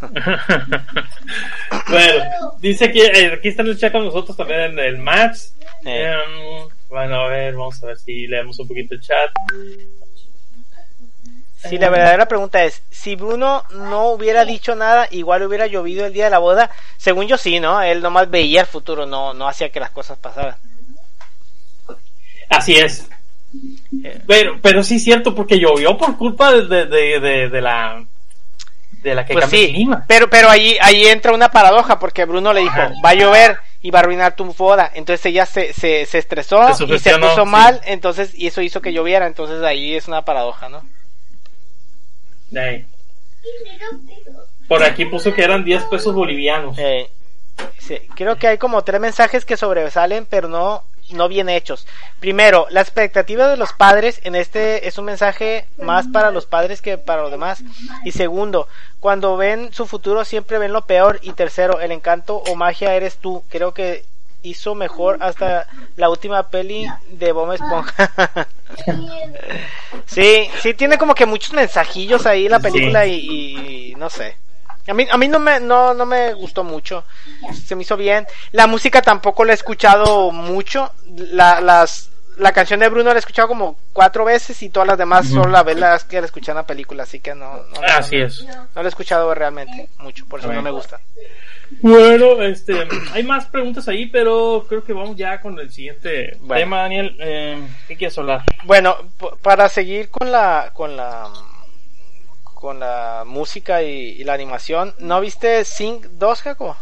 bueno, 1.88 2.24
dice 2.60 2.90
que 2.92 3.04
eh, 3.06 3.32
aquí 3.34 3.48
está 3.48 3.62
en 3.62 3.68
el 3.68 3.78
chat 3.78 3.92
con 3.92 4.04
nosotros 4.04 4.36
también 4.36 4.78
el 4.78 4.98
Max. 4.98 5.54
Eh. 5.84 6.12
Em, 6.12 6.68
bueno, 6.88 7.16
a 7.22 7.28
ver, 7.28 7.54
vamos 7.54 7.82
a 7.82 7.86
ver 7.86 7.98
si 7.98 8.26
leemos 8.26 8.58
un 8.58 8.68
poquito 8.68 8.94
el 8.94 9.00
chat. 9.00 9.30
Si 11.56 11.76
la 11.76 11.90
verdadera 11.90 12.26
pregunta 12.26 12.64
es, 12.64 12.82
si 12.90 13.16
Bruno 13.16 13.64
no 13.74 14.08
hubiera 14.12 14.46
dicho 14.46 14.74
nada, 14.74 15.06
igual 15.10 15.42
hubiera 15.42 15.66
llovido 15.66 16.06
el 16.06 16.12
día 16.14 16.24
de 16.24 16.30
la 16.30 16.38
boda. 16.38 16.70
Según 16.96 17.26
yo 17.28 17.36
sí, 17.36 17.60
¿no? 17.60 17.82
Él 17.82 18.00
nomás 18.00 18.30
veía 18.30 18.62
el 18.62 18.66
futuro, 18.66 19.04
no, 19.04 19.34
no 19.34 19.46
hacía 19.46 19.68
que 19.70 19.78
las 19.80 19.90
cosas 19.90 20.18
pasaran. 20.18 20.56
Así 22.48 22.76
es. 22.76 23.06
Eh. 24.04 24.22
Pero, 24.26 24.58
pero 24.62 24.82
sí 24.82 24.96
es 24.96 25.04
cierto, 25.04 25.34
porque 25.34 25.58
llovió 25.58 25.98
por 25.98 26.16
culpa 26.16 26.50
de, 26.52 26.86
de, 26.86 27.20
de- 27.20 27.48
de 27.50 27.60
la 27.60 28.04
de 29.02 29.14
la 29.14 29.24
que 29.24 29.32
Pues 29.32 29.44
cambia 29.44 29.60
el 29.60 29.66
sí, 29.66 29.72
clima. 29.72 30.04
pero, 30.06 30.28
pero 30.30 30.48
ahí, 30.50 30.76
ahí 30.80 31.06
entra 31.06 31.32
una 31.32 31.50
paradoja, 31.50 31.98
porque 31.98 32.24
Bruno 32.24 32.52
le 32.52 32.60
dijo, 32.60 32.80
va 33.04 33.10
a 33.10 33.14
llover 33.14 33.58
y 33.82 33.90
va 33.90 34.00
a 34.00 34.02
arruinar 34.02 34.36
tu 34.36 34.44
boda. 34.52 34.90
Entonces 34.94 35.24
ella 35.26 35.46
se, 35.46 35.72
se, 35.72 36.06
se 36.06 36.18
estresó 36.18 36.74
Se 36.74 36.84
y 36.84 36.98
se 36.98 37.18
puso 37.18 37.44
sí. 37.44 37.50
mal, 37.50 37.80
entonces, 37.84 38.34
y 38.34 38.46
eso 38.46 38.60
hizo 38.62 38.80
que 38.80 38.92
lloviera. 38.92 39.26
Entonces 39.26 39.62
ahí 39.62 39.94
es 39.94 40.08
una 40.08 40.24
paradoja, 40.24 40.68
¿no? 40.68 40.82
Por 44.68 44.82
aquí 44.84 45.04
puso 45.06 45.32
que 45.34 45.42
eran 45.42 45.64
10 45.64 45.84
pesos 45.84 46.14
bolivianos. 46.14 46.76
Eh, 46.78 47.08
sí, 47.78 47.98
creo 48.14 48.36
que 48.36 48.46
hay 48.48 48.58
como 48.58 48.82
tres 48.84 49.00
mensajes 49.00 49.44
que 49.44 49.56
sobresalen, 49.56 50.26
pero 50.26 50.48
no, 50.48 50.84
no 51.12 51.28
bien 51.28 51.48
hechos. 51.48 51.86
Primero, 52.18 52.66
la 52.70 52.80
expectativa 52.80 53.48
de 53.48 53.56
los 53.56 53.72
padres 53.72 54.20
en 54.24 54.34
este 54.34 54.88
es 54.88 54.98
un 54.98 55.04
mensaje 55.06 55.66
más 55.78 56.06
para 56.08 56.30
los 56.30 56.46
padres 56.46 56.80
que 56.80 56.98
para 56.98 57.22
los 57.22 57.30
demás. 57.30 57.62
Y 58.04 58.12
segundo, 58.12 58.68
cuando 59.00 59.36
ven 59.36 59.72
su 59.72 59.86
futuro 59.86 60.24
siempre 60.24 60.58
ven 60.58 60.72
lo 60.72 60.86
peor. 60.86 61.18
Y 61.22 61.32
tercero, 61.32 61.80
el 61.80 61.92
encanto 61.92 62.36
o 62.36 62.54
magia 62.54 62.94
eres 62.94 63.16
tú. 63.18 63.44
Creo 63.48 63.74
que 63.74 64.04
hizo 64.42 64.74
mejor 64.74 65.18
hasta 65.20 65.66
la 65.96 66.08
última 66.08 66.48
peli 66.48 66.86
de 67.10 67.32
Bob 67.32 67.52
Esponja. 67.52 68.46
sí, 70.06 70.48
sí 70.60 70.74
tiene 70.74 70.98
como 70.98 71.14
que 71.14 71.26
muchos 71.26 71.52
mensajillos 71.52 72.26
ahí 72.26 72.48
la 72.48 72.60
película 72.60 73.06
y, 73.06 73.92
y 73.92 73.94
no 73.96 74.08
sé. 74.10 74.36
A 74.90 74.94
mí, 74.94 75.06
a 75.10 75.16
mí 75.16 75.28
no 75.28 75.38
me, 75.38 75.60
no, 75.60 75.94
no 75.94 76.04
me 76.06 76.34
gustó 76.34 76.64
mucho. 76.64 77.04
Se 77.64 77.74
me 77.76 77.82
hizo 77.82 77.96
bien. 77.96 78.26
La 78.52 78.66
música 78.66 79.00
tampoco 79.02 79.44
la 79.44 79.52
he 79.52 79.54
escuchado 79.54 80.30
mucho. 80.32 80.92
La, 81.16 81.60
las, 81.60 82.10
la 82.36 82.52
canción 82.52 82.80
de 82.80 82.88
Bruno 82.88 83.10
la 83.10 83.16
he 83.16 83.18
escuchado 83.18 83.48
como 83.48 83.76
cuatro 83.92 84.24
veces 84.24 84.62
y 84.62 84.68
todas 84.70 84.88
las 84.88 84.98
demás 84.98 85.26
Ujú. 85.26 85.36
solo 85.42 85.50
la 85.50 85.62
vez 85.62 85.78
las 85.78 86.04
que 86.04 86.20
la 86.20 86.26
escuché 86.26 86.50
en 86.52 86.56
la 86.56 86.66
película, 86.66 87.02
así 87.02 87.20
que 87.20 87.34
no, 87.34 87.54
no, 87.56 87.80
Así 87.86 88.16
no, 88.16 88.26
es. 88.26 88.44
no 88.44 88.82
la 88.82 88.82
he 88.82 88.88
escuchado 88.88 89.34
realmente 89.34 89.88
mucho, 89.98 90.26
por 90.26 90.40
eso 90.40 90.52
no 90.52 90.62
me 90.62 90.70
gusta. 90.70 91.00
Bueno, 91.82 92.42
este, 92.42 92.88
hay 93.12 93.22
más 93.22 93.46
preguntas 93.46 93.86
ahí, 93.88 94.06
pero 94.06 94.64
creo 94.68 94.82
que 94.82 94.92
vamos 94.92 95.16
ya 95.16 95.40
con 95.40 95.56
el 95.58 95.70
siguiente 95.70 96.36
Bueno. 96.40 96.60
tema, 96.62 96.78
Daniel. 96.82 97.16
Eh, 97.20 97.62
¿Qué 97.86 97.96
quieres 97.96 98.18
hablar? 98.18 98.42
Bueno, 98.64 98.96
para 99.40 99.68
seguir 99.68 100.10
con 100.10 100.32
la, 100.32 100.70
con 100.74 100.96
la, 100.96 101.28
con 102.60 102.78
la 102.80 103.24
música 103.26 103.82
y, 103.82 103.88
y 104.20 104.24
la 104.24 104.34
animación, 104.34 104.94
¿no 104.98 105.20
viste 105.20 105.64
Sing 105.64 106.00
2, 106.18 106.42
Jaco? 106.42 106.76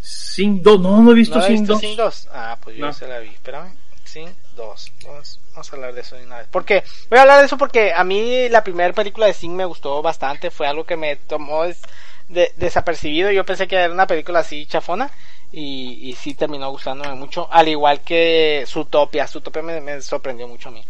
Sing 0.00 0.62
2, 0.62 0.80
no, 0.80 1.02
no 1.02 1.12
he 1.12 1.14
visto 1.14 1.36
¿No 1.36 1.40
has 1.42 1.46
Sing 1.46 1.58
visto 1.60 1.72
2. 1.74 1.80
Sing 1.80 1.96
2? 1.96 2.28
Ah, 2.32 2.58
pues 2.62 2.76
yo 2.76 2.86
No. 2.86 2.92
se 2.92 3.06
la 3.06 3.18
vi. 3.20 3.28
Espérame. 3.28 3.74
Sing 4.04 4.28
2. 4.56 4.92
Vamos, 5.06 5.40
vamos 5.52 5.72
a 5.72 5.76
hablar 5.76 5.94
de 5.94 6.00
eso 6.00 6.16
de 6.16 6.26
una 6.26 6.38
vez. 6.38 6.48
Porque, 6.50 6.82
voy 7.08 7.18
a 7.18 7.22
hablar 7.22 7.40
de 7.40 7.46
eso 7.46 7.56
porque 7.56 7.92
a 7.92 8.02
mí 8.04 8.48
la 8.48 8.64
primera 8.64 8.92
película 8.92 9.26
de 9.26 9.34
Sing 9.34 9.54
me 9.54 9.64
gustó 9.64 10.02
bastante. 10.02 10.50
Fue 10.50 10.66
algo 10.66 10.84
que 10.84 10.96
me 10.96 11.16
tomó 11.16 11.64
des- 11.64 11.82
de- 12.28 12.52
desapercibido. 12.56 13.30
Yo 13.30 13.44
pensé 13.44 13.68
que 13.68 13.76
era 13.76 13.92
una 13.92 14.06
película 14.06 14.40
así 14.40 14.66
chafona. 14.66 15.10
Y, 15.52 16.08
y 16.08 16.14
sí 16.14 16.34
terminó 16.34 16.70
gustándome 16.70 17.14
mucho. 17.14 17.46
Al 17.52 17.68
igual 17.68 18.00
que 18.00 18.64
Zootopia. 18.66 19.28
Zootopia 19.28 19.62
me, 19.62 19.80
me 19.80 20.00
sorprendió 20.00 20.48
mucho 20.48 20.70
a 20.70 20.72
mí. 20.72 20.82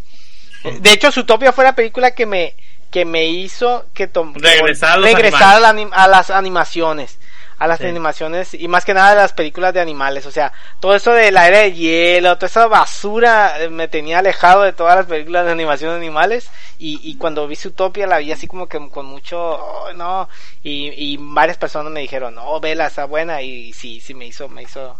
De 0.80 0.92
hecho, 0.92 1.10
Zootopia 1.10 1.52
fue 1.52 1.64
la 1.64 1.74
película 1.74 2.12
que 2.12 2.24
me, 2.24 2.54
que 2.92 3.04
me 3.04 3.26
hizo 3.26 3.86
que 3.94 4.08
Regresar 4.34 4.98
a 4.98 5.02
regresar 5.02 5.56
a, 5.56 5.60
la 5.60 5.72
anim- 5.74 5.90
a 5.92 6.06
las 6.06 6.30
animaciones 6.30 7.18
a 7.58 7.68
las 7.68 7.78
Sí. 7.78 7.86
animaciones 7.86 8.54
y 8.54 8.66
más 8.66 8.84
que 8.84 8.92
nada 8.92 9.12
a 9.12 9.14
las 9.14 9.32
películas 9.34 9.72
de 9.72 9.80
animales, 9.80 10.26
o 10.26 10.32
sea, 10.32 10.52
todo 10.80 10.96
eso 10.96 11.12
de 11.12 11.30
la 11.30 11.46
era 11.46 11.58
de 11.60 11.72
hielo, 11.72 12.34
toda 12.36 12.48
esa 12.48 12.66
basura 12.66 13.54
eh, 13.62 13.68
me 13.68 13.86
tenía 13.86 14.18
alejado 14.18 14.62
de 14.62 14.72
todas 14.72 14.96
las 14.96 15.06
películas 15.06 15.46
de 15.46 15.52
animación 15.52 15.90
de 15.92 15.96
animales 15.98 16.50
y, 16.80 16.98
y 17.08 17.16
cuando 17.18 17.46
vi 17.46 17.54
Zootopia 17.54 18.08
la 18.08 18.18
vi 18.18 18.32
así 18.32 18.48
como 18.48 18.66
que 18.68 18.80
con 18.90 19.06
mucho, 19.06 19.38
oh, 19.40 19.92
no, 19.92 20.28
y, 20.64 20.88
y 20.96 21.18
varias 21.20 21.56
personas 21.56 21.92
me 21.92 22.00
dijeron, 22.00 22.34
no, 22.34 22.58
vela, 22.58 22.88
está 22.88 23.04
buena 23.04 23.42
y 23.42 23.72
sí, 23.72 24.00
sí 24.00 24.12
me 24.12 24.26
hizo, 24.26 24.48
me 24.48 24.64
hizo 24.64 24.98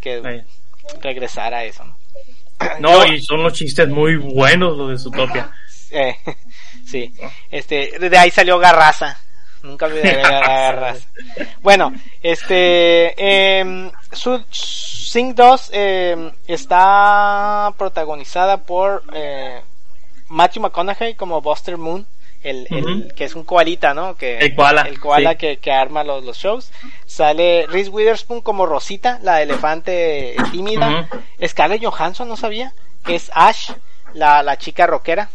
que 0.00 0.20
Ahí. 0.24 0.42
regresara 1.00 1.58
a 1.58 1.64
eso, 1.64 1.84
¿no? 1.84 1.96
No, 2.80 3.06
y 3.06 3.22
son 3.22 3.42
los 3.44 3.52
chistes 3.52 3.88
muy 3.88 4.16
buenos 4.16 4.76
los 4.76 4.90
de 4.90 4.98
Zootopia. 4.98 5.52
Eh, 5.92 6.14
sí, 6.90 7.14
este, 7.50 7.98
de 7.98 8.18
ahí 8.18 8.30
salió 8.30 8.58
Garraza. 8.58 9.18
Nunca 9.62 9.86
olvidé 9.86 10.22
a 10.22 10.40
Garraza. 10.40 11.06
Bueno, 11.60 11.92
este, 12.22 13.14
eh, 13.16 13.90
Sing 14.50 15.34
2 15.34 15.70
eh, 15.72 16.32
está 16.46 17.72
protagonizada 17.76 18.58
por 18.58 19.02
eh, 19.12 19.60
Matthew 20.28 20.62
McConaughey 20.62 21.14
como 21.14 21.40
Buster 21.40 21.76
Moon, 21.76 22.06
el, 22.42 23.12
que 23.14 23.24
es 23.24 23.34
un 23.34 23.44
koalita, 23.44 23.92
¿no? 23.92 24.16
Que, 24.16 24.38
El 24.38 24.54
koala, 24.54 24.82
el 24.82 24.98
koala 24.98 25.32
sí. 25.32 25.36
que, 25.36 25.56
que 25.58 25.72
arma 25.72 26.04
los, 26.04 26.24
los 26.24 26.38
shows. 26.38 26.70
Sale 27.06 27.66
Reese 27.66 27.90
Witherspoon 27.90 28.40
como 28.40 28.66
Rosita, 28.66 29.18
la 29.22 29.42
elefante 29.42 30.36
tímida. 30.52 31.08
Ujú. 31.10 31.46
Scarlett 31.46 31.84
Johansson, 31.84 32.28
no 32.28 32.36
sabía, 32.36 32.72
que 33.04 33.16
es 33.16 33.30
Ash, 33.34 33.72
la, 34.14 34.42
la 34.42 34.56
chica 34.56 34.86
rockera. 34.86 35.28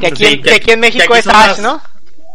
Que 0.00 0.06
aquí, 0.08 0.24
Sí, 0.24 0.32
en- 0.34 0.42
que- 0.42 0.48
que 0.50 0.54
aquí 0.56 0.70
en 0.72 0.80
México 0.80 1.04
aquí 1.14 1.20
es 1.20 1.26
Ash, 1.28 1.46
las- 1.48 1.58
¿no? 1.60 1.80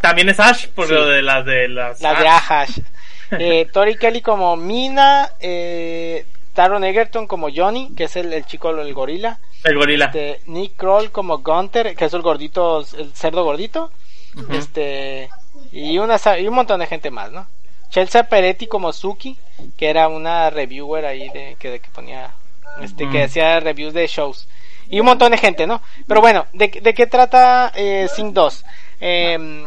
También 0.01 0.29
es 0.29 0.39
Ash, 0.39 0.67
por 0.67 0.87
Sí. 0.87 0.93
lo 0.93 1.05
de 1.07 1.21
las 1.21 1.45
de 1.45 1.67
las. 1.67 1.99
Las 2.01 2.19
de 2.19 2.27
Ash. 2.27 2.69
Eh, 3.31 3.67
Tori 3.73 3.97
Kelly 3.97 4.21
como 4.21 4.55
Mina, 4.55 5.31
eh, 5.39 6.25
Taron 6.53 6.83
Egerton 6.83 7.25
como 7.25 7.47
Johnny, 7.53 7.91
que 7.97 8.03
es 8.03 8.15
el, 8.15 8.31
el 8.31 8.45
chico, 8.45 8.69
el 8.69 8.93
gorila. 8.93 9.39
El 9.63 9.75
gorila. 9.75 10.05
Este, 10.05 10.41
Nick 10.45 10.75
Kroll 10.77 11.11
como 11.11 11.39
Gunter, 11.39 11.95
que 11.95 12.05
es 12.05 12.13
el 12.13 12.21
gordito, 12.21 12.85
el 12.97 13.13
cerdo 13.15 13.43
gordito. 13.43 13.91
Este, 14.51 15.29
y, 15.71 15.97
una, 15.97 16.17
y 16.39 16.47
un 16.47 16.53
montón 16.53 16.79
de 16.81 16.87
gente 16.87 17.09
más, 17.09 17.31
¿no? 17.31 17.47
Chelsea 17.89 18.23
Peretti 18.29 18.67
como 18.67 18.93
Suki, 18.93 19.37
que 19.75 19.89
era 19.89 20.07
una 20.07 20.49
reviewer 20.51 21.05
ahí 21.05 21.27
de, 21.29 21.55
que, 21.59 21.79
que 21.79 21.89
ponía, 21.89 22.31
este, 22.81 23.09
que 23.09 23.23
hacía 23.23 23.59
reviews 23.59 23.93
de 23.93 24.05
shows. 24.07 24.47
Y 24.89 24.99
un 24.99 25.05
montón 25.05 25.31
de 25.31 25.37
gente, 25.37 25.67
¿no? 25.67 25.81
Pero 26.07 26.21
bueno, 26.21 26.45
¿de, 26.53 26.67
de 26.67 26.93
qué 26.93 27.07
trata 27.07 27.71
eh, 27.75 28.07
Sing 28.13 28.33
2? 28.33 28.65
Eh, 29.01 29.65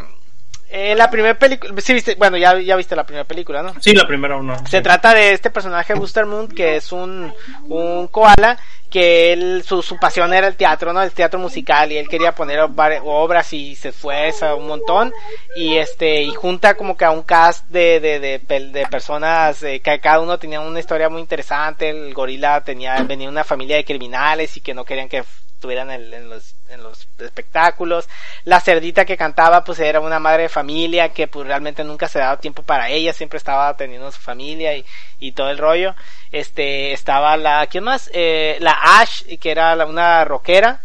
eh, 0.70 0.94
la 0.94 1.10
primera 1.10 1.38
película, 1.38 1.72
sí 1.80 1.94
viste, 1.94 2.14
bueno, 2.16 2.36
ya, 2.36 2.58
ya 2.60 2.76
viste 2.76 2.94
la 2.94 3.04
primera 3.04 3.24
película, 3.24 3.62
¿no? 3.62 3.74
Sí, 3.80 3.94
la 3.94 4.06
primera 4.06 4.36
uno. 4.36 4.56
Se 4.66 4.82
trata 4.82 5.14
de 5.14 5.32
este 5.32 5.50
personaje 5.50 5.94
Buster 5.94 6.26
Moon 6.26 6.48
que 6.48 6.76
es 6.76 6.92
un, 6.92 7.32
un 7.68 8.06
koala 8.08 8.58
que 8.90 9.32
él, 9.32 9.62
su, 9.66 9.82
su 9.82 9.98
pasión 9.98 10.32
era 10.32 10.46
el 10.46 10.56
teatro, 10.56 10.92
¿no? 10.92 11.02
El 11.02 11.12
teatro 11.12 11.38
musical 11.38 11.92
y 11.92 11.98
él 11.98 12.08
quería 12.08 12.34
poner 12.34 12.60
obras 12.60 13.52
y 13.52 13.74
se 13.76 13.90
esfuerza 13.90 14.54
un 14.54 14.66
montón 14.66 15.12
y 15.56 15.76
este, 15.76 16.22
y 16.22 16.30
junta 16.30 16.74
como 16.74 16.96
que 16.96 17.04
a 17.04 17.10
un 17.10 17.22
cast 17.22 17.66
de, 17.68 18.00
de, 18.00 18.18
de, 18.20 18.38
de 18.38 18.86
personas 18.86 19.62
eh, 19.62 19.80
que 19.80 20.00
cada 20.00 20.20
uno 20.20 20.38
tenía 20.38 20.60
una 20.60 20.80
historia 20.80 21.08
muy 21.08 21.20
interesante, 21.20 21.90
el 21.90 22.14
gorila 22.14 22.62
tenía, 22.62 23.02
venía 23.02 23.28
una 23.28 23.44
familia 23.44 23.76
de 23.76 23.84
criminales 23.84 24.56
y 24.56 24.60
que 24.60 24.74
no 24.74 24.84
querían 24.84 25.08
que 25.08 25.24
estuvieran 25.54 25.90
en, 25.90 26.12
en 26.12 26.30
los, 26.30 26.54
en 26.70 26.82
los 26.82 27.08
espectáculos. 27.18 28.08
La 28.44 28.60
cerdita 28.60 29.04
que 29.04 29.16
cantaba 29.16 29.64
pues 29.64 29.78
era 29.80 30.00
una 30.00 30.18
madre 30.18 30.44
de 30.44 30.48
familia 30.48 31.10
que 31.10 31.26
pues 31.28 31.46
realmente 31.46 31.84
nunca 31.84 32.08
se 32.08 32.18
daba 32.18 32.38
tiempo 32.38 32.62
para 32.62 32.88
ella, 32.90 33.12
siempre 33.12 33.36
estaba 33.38 33.76
teniendo 33.76 34.10
su 34.12 34.20
familia 34.20 34.76
y, 34.76 34.84
y 35.18 35.32
todo 35.32 35.50
el 35.50 35.58
rollo. 35.58 35.94
Este, 36.32 36.92
estaba 36.92 37.36
la, 37.36 37.66
¿quién 37.68 37.84
más? 37.84 38.10
Eh, 38.12 38.56
la 38.60 38.72
Ash, 39.00 39.22
que 39.40 39.50
era 39.50 39.74
la- 39.76 39.86
una 39.86 40.24
rockera. 40.24 40.82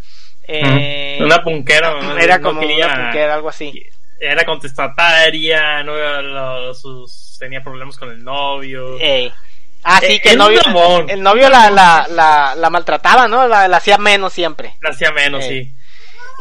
Eh, 0.47 1.19
Una 1.21 1.41
punquera. 1.41 1.91
¿no? 2.01 2.17
era 2.17 2.37
No 2.37 2.49
como 2.49 2.59
quería- 2.61 2.85
una 2.87 3.03
punkera, 3.03 3.33
algo 3.33 3.49
así. 3.49 3.87
Era 4.19 4.45
contestataria, 4.45 5.83
no 5.83 6.73
sus, 6.73 7.35
tenía 7.39 7.61
problemas 7.61 7.97
con 7.97 8.09
el 8.09 8.23
novio. 8.23 8.97
Ey. 8.99 9.31
Ah, 9.83 9.99
sí, 9.99 10.13
Eh, 10.13 10.21
que 10.21 10.31
el 10.31 10.37
novio, 10.37 10.61
el 11.07 11.21
novio 11.21 11.49
la, 11.49 11.69
la, 11.69 12.07
la, 12.09 12.55
la 12.55 12.69
maltrataba, 12.69 13.27
¿no? 13.27 13.47
La, 13.47 13.67
la 13.67 13.77
hacía 13.77 13.97
menos 13.97 14.31
siempre. 14.33 14.75
La 14.81 14.91
hacía 14.91 15.11
menos, 15.11 15.43
Eh. 15.43 15.47
sí. 15.49 15.73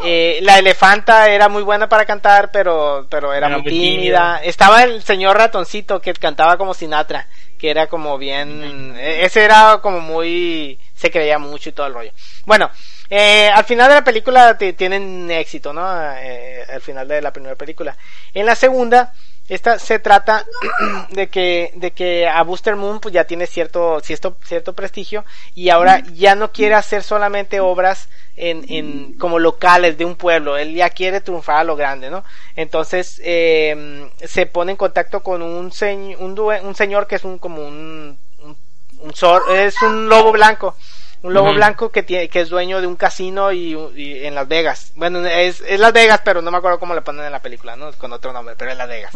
Eh, 0.05 0.38
la 0.43 0.59
elefanta 0.59 1.28
era 1.28 1.49
muy 1.49 1.62
buena 1.62 1.88
para 1.88 2.05
cantar, 2.07 2.51
pero, 2.51 3.07
pero 3.11 3.32
era, 3.34 3.47
Era 3.49 3.57
muy 3.59 3.62
muy 3.62 3.70
tímida. 3.72 3.90
tímida. 3.97 4.40
Estaba 4.43 4.82
el 4.84 5.03
señor 5.03 5.36
ratoncito 5.36 6.01
que 6.01 6.12
cantaba 6.14 6.57
como 6.57 6.72
Sinatra, 6.74 7.28
que 7.59 7.70
era 7.70 7.86
como 7.88 8.16
bien, 8.18 8.97
ese 8.99 9.45
era 9.45 9.78
como 9.82 10.01
muy, 10.01 10.80
se 10.95 11.11
creía 11.11 11.38
mucho 11.38 11.68
y 11.68 11.72
todo 11.72 11.86
el 11.86 11.95
rollo. 11.95 12.12
Bueno, 12.47 12.70
eh, 13.11 13.51
al 13.55 13.64
final 13.64 13.88
de 13.90 13.95
la 13.97 14.05
película 14.05 14.57
te- 14.57 14.72
tienen 14.72 15.30
éxito, 15.30 15.72
¿no? 15.72 15.86
Al 15.86 16.80
final 16.80 17.07
de 17.07 17.20
la 17.22 17.30
primera 17.32 17.55
película. 17.55 17.97
En 18.34 18.47
la 18.47 18.57
segunda, 18.57 19.12
esta 19.55 19.78
se 19.78 19.98
trata 19.98 20.44
de 21.11 21.28
que, 21.28 21.72
de 21.74 21.90
que 21.90 22.26
a 22.28 22.42
Booster 22.42 22.76
Moon 22.76 23.00
pues 23.00 23.12
ya 23.14 23.24
tiene 23.24 23.46
cierto, 23.46 24.00
cierto, 24.00 24.36
cierto 24.44 24.72
prestigio 24.72 25.24
y 25.55 25.68
ahora 25.70 26.00
ya 26.14 26.34
no 26.34 26.53
quiere 26.53 26.74
hacer 26.74 27.03
solamente 27.03 27.61
obras 27.61 28.09
en, 28.36 28.64
en, 28.68 29.12
como 29.18 29.38
locales 29.38 29.98
de 29.98 30.05
un 30.07 30.16
pueblo, 30.16 30.57
él 30.57 30.74
ya 30.74 30.88
quiere 30.90 31.20
triunfar 31.20 31.57
a 31.59 31.64
lo 31.64 31.76
grande, 31.76 32.09
¿no? 32.11 32.24
Entonces, 32.57 33.20
eh, 33.24 34.09
se 34.24 34.46
pone 34.46 34.72
en 34.72 34.78
contacto 34.78 35.22
con 35.22 35.42
un, 35.42 35.70
señ- 35.70 36.16
un, 36.18 36.38
un 36.38 36.74
señor 36.74 37.07
que 37.07 37.16
es 37.16 37.24
un, 37.24 37.38
como 37.38 37.62
un, 37.62 38.18
un, 38.38 38.57
un 39.00 39.12
es 39.55 39.80
un 39.82 40.09
lobo 40.09 40.32
blanco, 40.32 40.76
un 41.23 41.35
lobo 41.35 41.53
blanco 41.55 41.91
que 41.91 42.03
tiene, 42.03 42.29
que 42.29 42.41
es 42.41 42.49
dueño 42.49 42.81
de 42.81 42.87
un 42.87 42.97
casino 42.97 43.53
y, 43.53 43.77
y 43.97 44.25
en 44.27 44.35
Las 44.35 44.49
Vegas. 44.49 44.93
Bueno, 44.97 45.25
es, 45.25 45.61
es 45.66 45.79
Las 45.79 45.93
Vegas, 45.93 46.20
pero 46.25 46.43
no 46.43 46.51
me 46.51 46.59
acuerdo 46.59 46.79
cómo 46.81 46.95
le 46.95 47.03
ponen 47.03 47.25
en 47.25 47.33
la 47.33 47.41
película, 47.41 47.77
¿no? 47.77 47.93
Con 47.93 48.12
otro 48.12 48.33
nombre, 48.33 48.55
pero 48.59 48.73
es 48.73 48.77
Las 48.77 48.89
Vegas. 48.89 49.12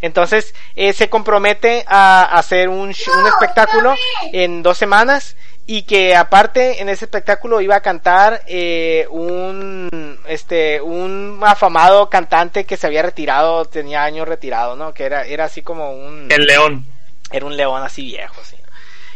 Entonces, 0.00 0.54
eh, 0.76 0.92
se 0.92 1.08
compromete 1.08 1.84
a 1.88 2.24
hacer 2.38 2.68
un, 2.68 2.88
un 2.88 3.26
espectáculo 3.26 3.94
en 4.32 4.62
dos 4.62 4.76
semanas 4.78 5.36
y 5.66 5.82
que 5.82 6.16
aparte 6.16 6.80
en 6.80 6.88
ese 6.88 7.04
espectáculo 7.04 7.60
iba 7.60 7.76
a 7.76 7.80
cantar 7.82 8.42
eh, 8.46 9.06
un 9.10 10.18
este 10.26 10.80
un 10.80 11.38
afamado 11.42 12.08
cantante 12.08 12.64
que 12.64 12.78
se 12.78 12.86
había 12.86 13.02
retirado 13.02 13.66
tenía 13.66 14.02
años 14.02 14.26
retirado 14.26 14.76
no 14.76 14.94
que 14.94 15.04
era 15.04 15.26
era 15.26 15.44
así 15.44 15.60
como 15.60 15.92
un 15.92 16.28
El 16.30 16.46
león. 16.46 16.86
era 17.30 17.44
un 17.44 17.54
león 17.54 17.82
así 17.82 18.02
viejo 18.02 18.40
sí 18.44 18.56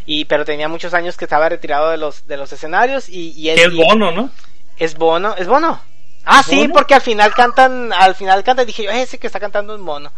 y 0.06 0.24
pero 0.24 0.44
tenía 0.44 0.68
muchos 0.68 0.94
años 0.94 1.16
que 1.16 1.24
estaba 1.24 1.48
retirado 1.48 1.90
de 1.90 1.96
los 1.96 2.26
de 2.26 2.36
los 2.36 2.52
escenarios 2.52 3.08
y, 3.08 3.30
y 3.32 3.50
él 3.50 3.58
es 3.58 3.74
bono, 3.74 4.10
¿no? 4.12 4.30
es 4.78 4.94
Bono, 4.96 5.34
es 5.36 5.46
Bono. 5.46 5.80
Ah, 6.24 6.42
sí, 6.42 6.56
¿Bono? 6.62 6.74
porque 6.74 6.94
al 6.94 7.00
final 7.02 7.34
cantan, 7.34 7.92
al 7.92 8.14
final 8.14 8.42
cantan, 8.44 8.66
dije 8.66 8.84
yo, 8.84 8.90
"Eh, 8.90 9.02
ese 9.02 9.18
que 9.18 9.26
está 9.26 9.38
cantando 9.40 9.74
es 9.74 9.80
Bono. 9.80 10.12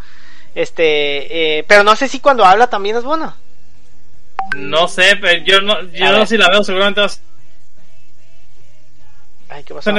Este, 0.55 1.59
eh, 1.59 1.65
pero 1.65 1.83
no 1.83 1.97
sé 1.97 2.09
si 2.09 2.21
cuando 2.21 2.45
habla 2.45 2.69
también 2.69 2.97
es 2.97 3.05
Bono. 3.05 3.35
No 4.57 4.87
sé, 4.89 5.17
pero 5.21 5.43
yo 5.45 5.61
no, 5.63 5.81
yo 5.83 6.13
ver. 6.13 6.27
si 6.27 6.37
la 6.37 6.49
veo 6.49 6.63
seguramente 6.63 7.01
vas 7.01 7.21
Ay, 9.49 9.63
¿qué 9.65 9.75
pasó? 9.75 9.91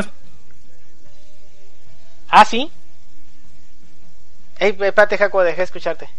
Ah, 2.30 2.46
sí. 2.46 2.70
Ey, 4.60 4.70
espérate, 4.80 5.18
Jaco, 5.18 5.44
dejé 5.44 5.58
de 5.58 5.64
escucharte. 5.64 6.10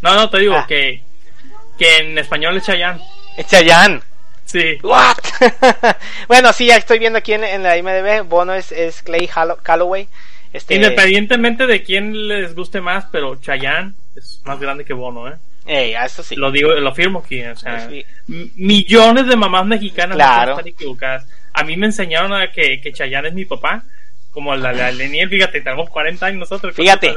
No, 0.00 0.14
no, 0.14 0.30
te 0.30 0.38
digo 0.38 0.54
Ah. 0.56 0.66
que, 0.68 1.02
que 1.78 1.96
en 1.98 2.18
español 2.18 2.56
es 2.56 2.64
Chayanne. 2.64 3.00
Es 3.36 3.46
Chayanne. 3.46 4.00
Sí. 4.44 4.78
What? 4.82 5.16
bueno, 6.28 6.52
sí, 6.52 6.66
ya 6.66 6.76
estoy 6.76 6.98
viendo 6.98 7.18
aquí 7.18 7.34
en, 7.34 7.44
en 7.44 7.62
la 7.62 7.76
IMDb. 7.76 8.24
Bono 8.24 8.54
es, 8.54 8.72
es 8.72 9.02
Clay 9.02 9.28
Hallo- 9.28 9.58
Calloway. 9.62 10.08
Este, 10.52 10.76
Independientemente 10.76 11.66
de 11.66 11.82
quién 11.82 12.26
les 12.28 12.54
guste 12.54 12.80
más, 12.80 13.04
pero 13.12 13.36
Chayanne 13.36 13.92
es 14.16 14.40
más 14.44 14.58
grande 14.58 14.84
que 14.84 14.94
Bono, 14.94 15.28
¿eh? 15.28 15.34
Ey, 15.66 15.94
a 15.94 16.06
eso 16.06 16.22
sí. 16.22 16.34
Lo 16.36 16.50
digo, 16.50 16.70
lo 16.72 16.88
afirmo 16.88 17.18
aquí, 17.18 17.42
o 17.44 17.54
sea, 17.54 17.86
Sí. 17.90 18.02
m- 18.28 18.48
millones 18.56 19.26
de 19.26 19.36
mamás 19.36 19.66
mexicanas 19.66 20.16
no 20.16 20.24
Claro. 20.24 20.52
están 20.52 20.68
equivocadas. 20.68 21.26
A 21.52 21.62
mí 21.64 21.76
me 21.76 21.84
enseñaron 21.86 22.32
a 22.32 22.50
que, 22.50 22.80
que 22.80 22.92
Chayanne 22.94 23.28
es 23.28 23.34
mi 23.34 23.44
papá, 23.44 23.82
como 24.38 24.54
la, 24.54 24.72
la 24.72 24.92
Leniel, 24.92 25.28
fíjate, 25.28 25.62
tenemos 25.62 25.90
40 25.90 26.24
años 26.24 26.38
nosotros. 26.38 26.72
Fíjate. 26.72 27.12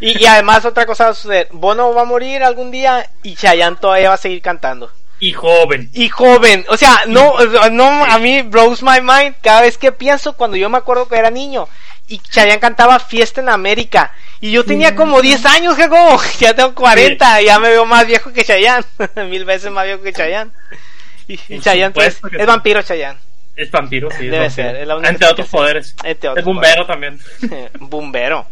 Y, 0.00 0.22
y 0.22 0.26
además 0.26 0.64
otra 0.64 0.86
cosa 0.86 1.06
va 1.06 1.10
a 1.10 1.14
suceder. 1.14 1.48
Bono 1.50 1.92
va 1.92 2.02
a 2.02 2.04
morir 2.04 2.44
algún 2.44 2.70
día 2.70 3.10
y 3.24 3.34
Chayanne 3.34 3.76
todavía 3.76 4.10
va 4.10 4.14
a 4.14 4.18
seguir 4.18 4.40
cantando. 4.40 4.92
Y 5.18 5.32
joven. 5.32 5.90
Y 5.92 6.08
joven, 6.08 6.64
o 6.68 6.76
sea, 6.76 7.02
no, 7.08 7.34
no, 7.72 8.04
a 8.04 8.18
mí 8.20 8.42
blows 8.42 8.84
my 8.84 9.00
mind 9.00 9.34
cada 9.42 9.62
vez 9.62 9.78
que 9.78 9.90
pienso 9.90 10.34
cuando 10.34 10.56
yo 10.56 10.70
me 10.70 10.78
acuerdo 10.78 11.08
que 11.08 11.16
era 11.16 11.28
niño 11.28 11.66
y 12.06 12.18
Chayanne 12.18 12.60
cantaba 12.60 13.00
Fiesta 13.00 13.40
en 13.40 13.48
América 13.48 14.12
y 14.40 14.52
yo 14.52 14.64
tenía 14.64 14.94
como 14.94 15.20
10 15.20 15.44
años, 15.46 15.74
que 15.74 15.88
como, 15.88 16.20
ya 16.38 16.54
tengo 16.54 16.72
40, 16.72 17.42
ya 17.42 17.58
me 17.58 17.70
veo 17.70 17.84
más 17.84 18.06
viejo 18.06 18.32
que 18.32 18.44
Chayanne, 18.44 18.84
mil 19.28 19.44
veces 19.44 19.72
más 19.72 19.86
viejo 19.86 20.02
que 20.02 20.12
Chayanne. 20.12 20.52
Y, 21.26 21.58
Chayanne 21.58 21.92
pues, 21.92 22.14
es 22.14 22.20
sí. 22.30 22.46
vampiro 22.46 22.80
Chayanne, 22.82 23.18
Es 23.56 23.70
vampiro, 23.70 24.10
sí. 24.10 24.24
es 24.26 24.30
Debe 24.32 24.38
vampiro. 24.46 24.50
ser, 24.68 24.76
es 24.76 24.86
la 24.88 24.96
única 24.96 25.10
Entre 25.10 25.26
otros 25.28 25.48
poderes. 25.48 25.96
Entre 26.04 26.28
otros 26.28 26.38
es 26.42 26.44
bombero 26.44 26.86
también. 26.86 27.18
bombero. 27.80 28.46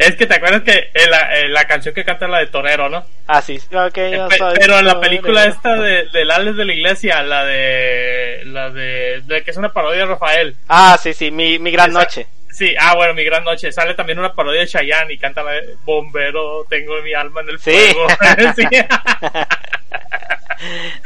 Es 0.00 0.16
que 0.16 0.26
te 0.26 0.34
acuerdas 0.34 0.62
que 0.62 0.90
en 0.92 1.10
la, 1.12 1.38
en 1.38 1.52
la 1.52 1.64
canción 1.66 1.94
que 1.94 2.04
canta 2.04 2.26
la 2.26 2.38
de 2.40 2.48
Torero, 2.48 2.88
¿no? 2.88 3.04
Ah, 3.28 3.40
sí, 3.40 3.56
ok, 3.72 3.98
yo 4.12 4.26
Pe- 4.28 4.36
soy 4.38 4.56
pero 4.58 4.78
en 4.80 4.84
la 4.84 4.94
torero. 4.94 5.00
película 5.00 5.44
esta 5.44 5.74
de, 5.76 6.06
del 6.12 6.28
Alex 6.32 6.56
de 6.56 6.64
la 6.64 6.72
Iglesia, 6.74 7.22
la 7.22 7.44
de, 7.44 8.42
la 8.46 8.70
de, 8.70 9.22
de 9.26 9.42
que 9.44 9.52
es 9.52 9.56
una 9.56 9.72
parodia 9.72 10.00
de 10.00 10.06
Rafael. 10.06 10.56
Ah, 10.68 10.98
sí, 11.00 11.12
sí, 11.12 11.30
mi, 11.30 11.60
mi 11.60 11.70
gran 11.70 11.90
Esa- 11.90 11.98
noche. 12.00 12.26
Sí, 12.52 12.74
ah, 12.78 12.94
bueno, 12.94 13.14
mi 13.14 13.24
gran 13.24 13.44
noche. 13.44 13.70
Sale 13.72 13.94
también 13.94 14.18
una 14.18 14.34
parodia 14.34 14.60
de 14.60 14.66
Chayanne 14.66 15.12
y 15.14 15.18
canta 15.18 15.42
la 15.42 15.52
de 15.52 15.76
Bombero, 15.84 16.64
tengo 16.68 17.00
mi 17.02 17.14
alma 17.14 17.40
en 17.42 17.50
el 17.50 17.58
fuego. 17.58 18.06
Sí. 18.56 18.64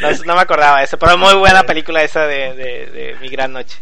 no, 0.01 0.11
no 0.24 0.34
me 0.34 0.40
acordaba 0.40 0.78
de 0.78 0.84
eso, 0.84 0.99
pero 0.99 1.16
muy 1.16 1.32
buena 1.34 1.62
película 1.62 2.03
esa 2.03 2.26
de, 2.26 2.55
de, 2.55 2.86
de 2.86 3.16
Mi 3.20 3.28
Gran 3.28 3.53
Noche. 3.53 3.78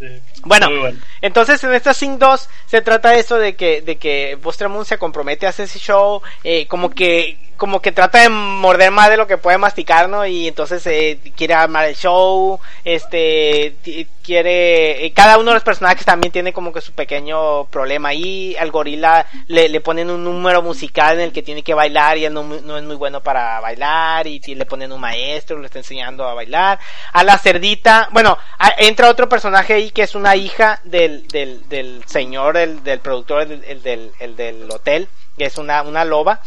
Sí. 0.00 0.06
Bueno, 0.44 0.68
Muy 0.68 0.78
bueno. 0.80 0.98
entonces 1.20 1.62
en 1.62 1.72
esta 1.72 1.94
Sing 1.94 2.18
2 2.18 2.48
se 2.66 2.82
trata 2.82 3.10
de 3.10 3.20
eso 3.20 3.38
de 3.38 3.54
que, 3.54 3.82
de 3.82 3.96
que 3.96 4.36
Buster 4.42 4.68
Moon 4.68 4.84
se 4.84 4.98
compromete 4.98 5.46
a 5.46 5.50
hacer 5.50 5.66
ese 5.66 5.78
show, 5.78 6.20
eh, 6.42 6.66
como 6.66 6.90
que, 6.90 7.38
como 7.56 7.80
que 7.80 7.92
trata 7.92 8.20
de 8.20 8.28
morder 8.28 8.90
más 8.90 9.08
de 9.10 9.16
lo 9.16 9.26
que 9.26 9.38
puede 9.38 9.58
masticar, 9.58 10.08
¿no? 10.08 10.26
Y 10.26 10.48
entonces 10.48 10.86
eh, 10.86 11.18
quiere 11.36 11.54
armar 11.54 11.86
el 11.86 11.94
show, 11.96 12.58
este, 12.84 13.76
quiere, 14.22 15.04
eh, 15.04 15.12
cada 15.12 15.38
uno 15.38 15.50
de 15.50 15.54
los 15.54 15.64
personajes 15.64 16.04
también 16.04 16.32
tiene 16.32 16.52
como 16.52 16.72
que 16.72 16.80
su 16.80 16.92
pequeño 16.92 17.64
problema 17.66 18.10
ahí, 18.10 18.56
al 18.58 18.70
gorila 18.70 19.26
le, 19.48 19.68
le 19.68 19.80
ponen 19.80 20.10
un 20.10 20.22
número 20.24 20.62
musical 20.62 21.14
en 21.16 21.20
el 21.26 21.32
que 21.32 21.42
tiene 21.42 21.62
que 21.62 21.74
bailar 21.74 22.18
y 22.18 22.24
él 22.24 22.32
no, 22.34 22.42
no 22.44 22.76
es 22.78 22.84
muy 22.84 22.96
bueno 22.96 23.20
para 23.22 23.60
bailar 23.60 24.26
y, 24.26 24.40
le 24.54 24.66
ponen 24.66 24.92
un 24.92 25.00
maestro, 25.00 25.58
le 25.58 25.66
está 25.66 25.78
enseñando 25.78 26.24
a 26.28 26.34
bailar, 26.34 26.78
a 27.12 27.24
la 27.24 27.38
cerdita, 27.38 28.08
bueno, 28.12 28.36
a- 28.58 28.74
entra 28.78 29.08
otro 29.08 29.28
personaje 29.28 29.74
ahí 29.74 29.90
que 29.90 30.02
es 30.02 30.14
una 30.14 30.36
hija 30.36 30.80
del, 30.84 31.26
del, 31.28 31.68
del 31.68 32.02
señor, 32.06 32.56
el, 32.56 32.82
del 32.84 33.00
productor, 33.00 33.42
el, 33.42 33.64
el 33.64 33.82
del, 33.82 34.12
el 34.20 34.36
del 34.36 34.70
hotel, 34.70 35.08
que 35.38 35.44
es 35.46 35.58
una, 35.58 35.82
una 35.82 36.04
loba. 36.04 36.40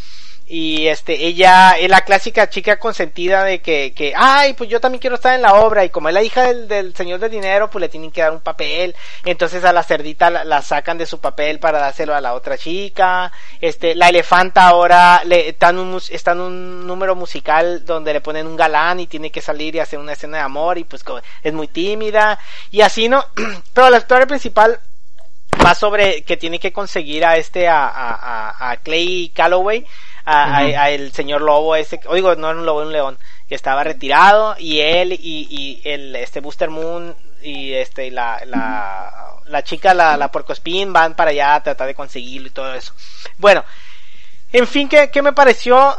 Y 0.47 0.85
este, 0.89 1.25
ella 1.25 1.71
es 1.79 1.89
la 1.89 2.01
clásica 2.01 2.47
chica 2.49 2.77
consentida 2.77 3.43
de 3.43 3.61
que, 3.63 3.93
que, 3.95 4.13
ay, 4.15 4.53
pues 4.53 4.69
yo 4.69 4.79
también 4.79 4.99
quiero 4.99 5.15
estar 5.15 5.33
en 5.33 5.41
la 5.41 5.55
obra. 5.55 5.83
Y 5.83 5.89
como 5.89 6.07
es 6.07 6.13
la 6.13 6.21
hija 6.21 6.43
del, 6.43 6.67
del 6.67 6.95
señor 6.95 7.19
del 7.19 7.31
dinero, 7.31 7.67
pues 7.71 7.81
le 7.81 7.89
tienen 7.89 8.11
que 8.11 8.21
dar 8.21 8.31
un 8.31 8.41
papel. 8.41 8.95
Entonces 9.23 9.63
a 9.65 9.73
la 9.73 9.81
cerdita 9.81 10.29
la, 10.29 10.43
la 10.43 10.61
sacan 10.61 10.99
de 10.99 11.07
su 11.07 11.19
papel 11.19 11.57
para 11.57 11.79
dárselo 11.79 12.13
a 12.13 12.21
la 12.21 12.35
otra 12.35 12.59
chica. 12.59 13.31
Este, 13.59 13.95
la 13.95 14.09
elefanta 14.09 14.67
ahora 14.67 15.23
le, 15.25 15.49
está 15.49 15.69
en 15.69 15.79
un, 15.79 15.99
está 16.11 16.33
en 16.33 16.41
un 16.41 16.85
número 16.85 17.15
musical 17.15 17.83
donde 17.83 18.13
le 18.13 18.21
ponen 18.21 18.45
un 18.45 18.55
galán 18.55 18.99
y 18.99 19.07
tiene 19.07 19.31
que 19.31 19.41
salir 19.41 19.73
y 19.75 19.79
hacer 19.79 19.97
una 19.97 20.13
escena 20.13 20.37
de 20.37 20.43
amor 20.43 20.77
y 20.77 20.83
pues 20.83 21.03
es 21.41 21.53
muy 21.53 21.69
tímida. 21.69 22.37
Y 22.69 22.81
así, 22.81 23.09
¿no? 23.09 23.25
Pero 23.73 23.89
la 23.89 23.97
historia 23.97 24.27
principal 24.27 24.79
va 25.65 25.73
sobre 25.73 26.23
que 26.23 26.37
tiene 26.37 26.59
que 26.59 26.71
conseguir 26.73 27.25
a 27.25 27.37
este 27.37 27.67
a, 27.67 27.87
a, 27.87 28.13
a- 28.59 28.71
a 28.71 28.77
Clay 28.77 29.31
Calloway 29.33 29.85
a, 30.25 30.57
a- 30.57 30.59
a 30.83 30.89
el 30.91 31.11
señor 31.13 31.41
lobo 31.41 31.75
ese 31.75 31.99
oigo 32.07 32.35
no 32.35 32.49
era 32.49 32.59
un 32.59 32.65
lobo 32.65 32.79
era 32.81 32.87
un 32.87 32.93
león 32.93 33.17
que 33.47 33.55
estaba 33.55 33.83
retirado 33.83 34.55
y 34.59 34.79
él 34.79 35.13
y, 35.13 35.47
y 35.49 35.81
el 35.87 36.15
este 36.15 36.39
Booster 36.41 36.69
Moon 36.69 37.15
y 37.41 37.73
este 37.73 38.07
y 38.07 38.11
la, 38.11 38.41
la 38.45 39.13
la 39.45 39.63
chica 39.63 39.93
la 39.93 40.17
la 40.17 40.31
Spin 40.49 40.91
van 40.93 41.15
para 41.15 41.31
allá 41.31 41.55
a 41.55 41.63
tratar 41.63 41.87
de 41.87 41.95
conseguirlo 41.95 42.47
y 42.47 42.51
todo 42.51 42.73
eso. 42.73 42.93
Bueno 43.37 43.63
en 44.51 44.67
fin 44.67 44.87
qué, 44.89 45.09
qué 45.11 45.21
me 45.21 45.33
pareció 45.33 45.97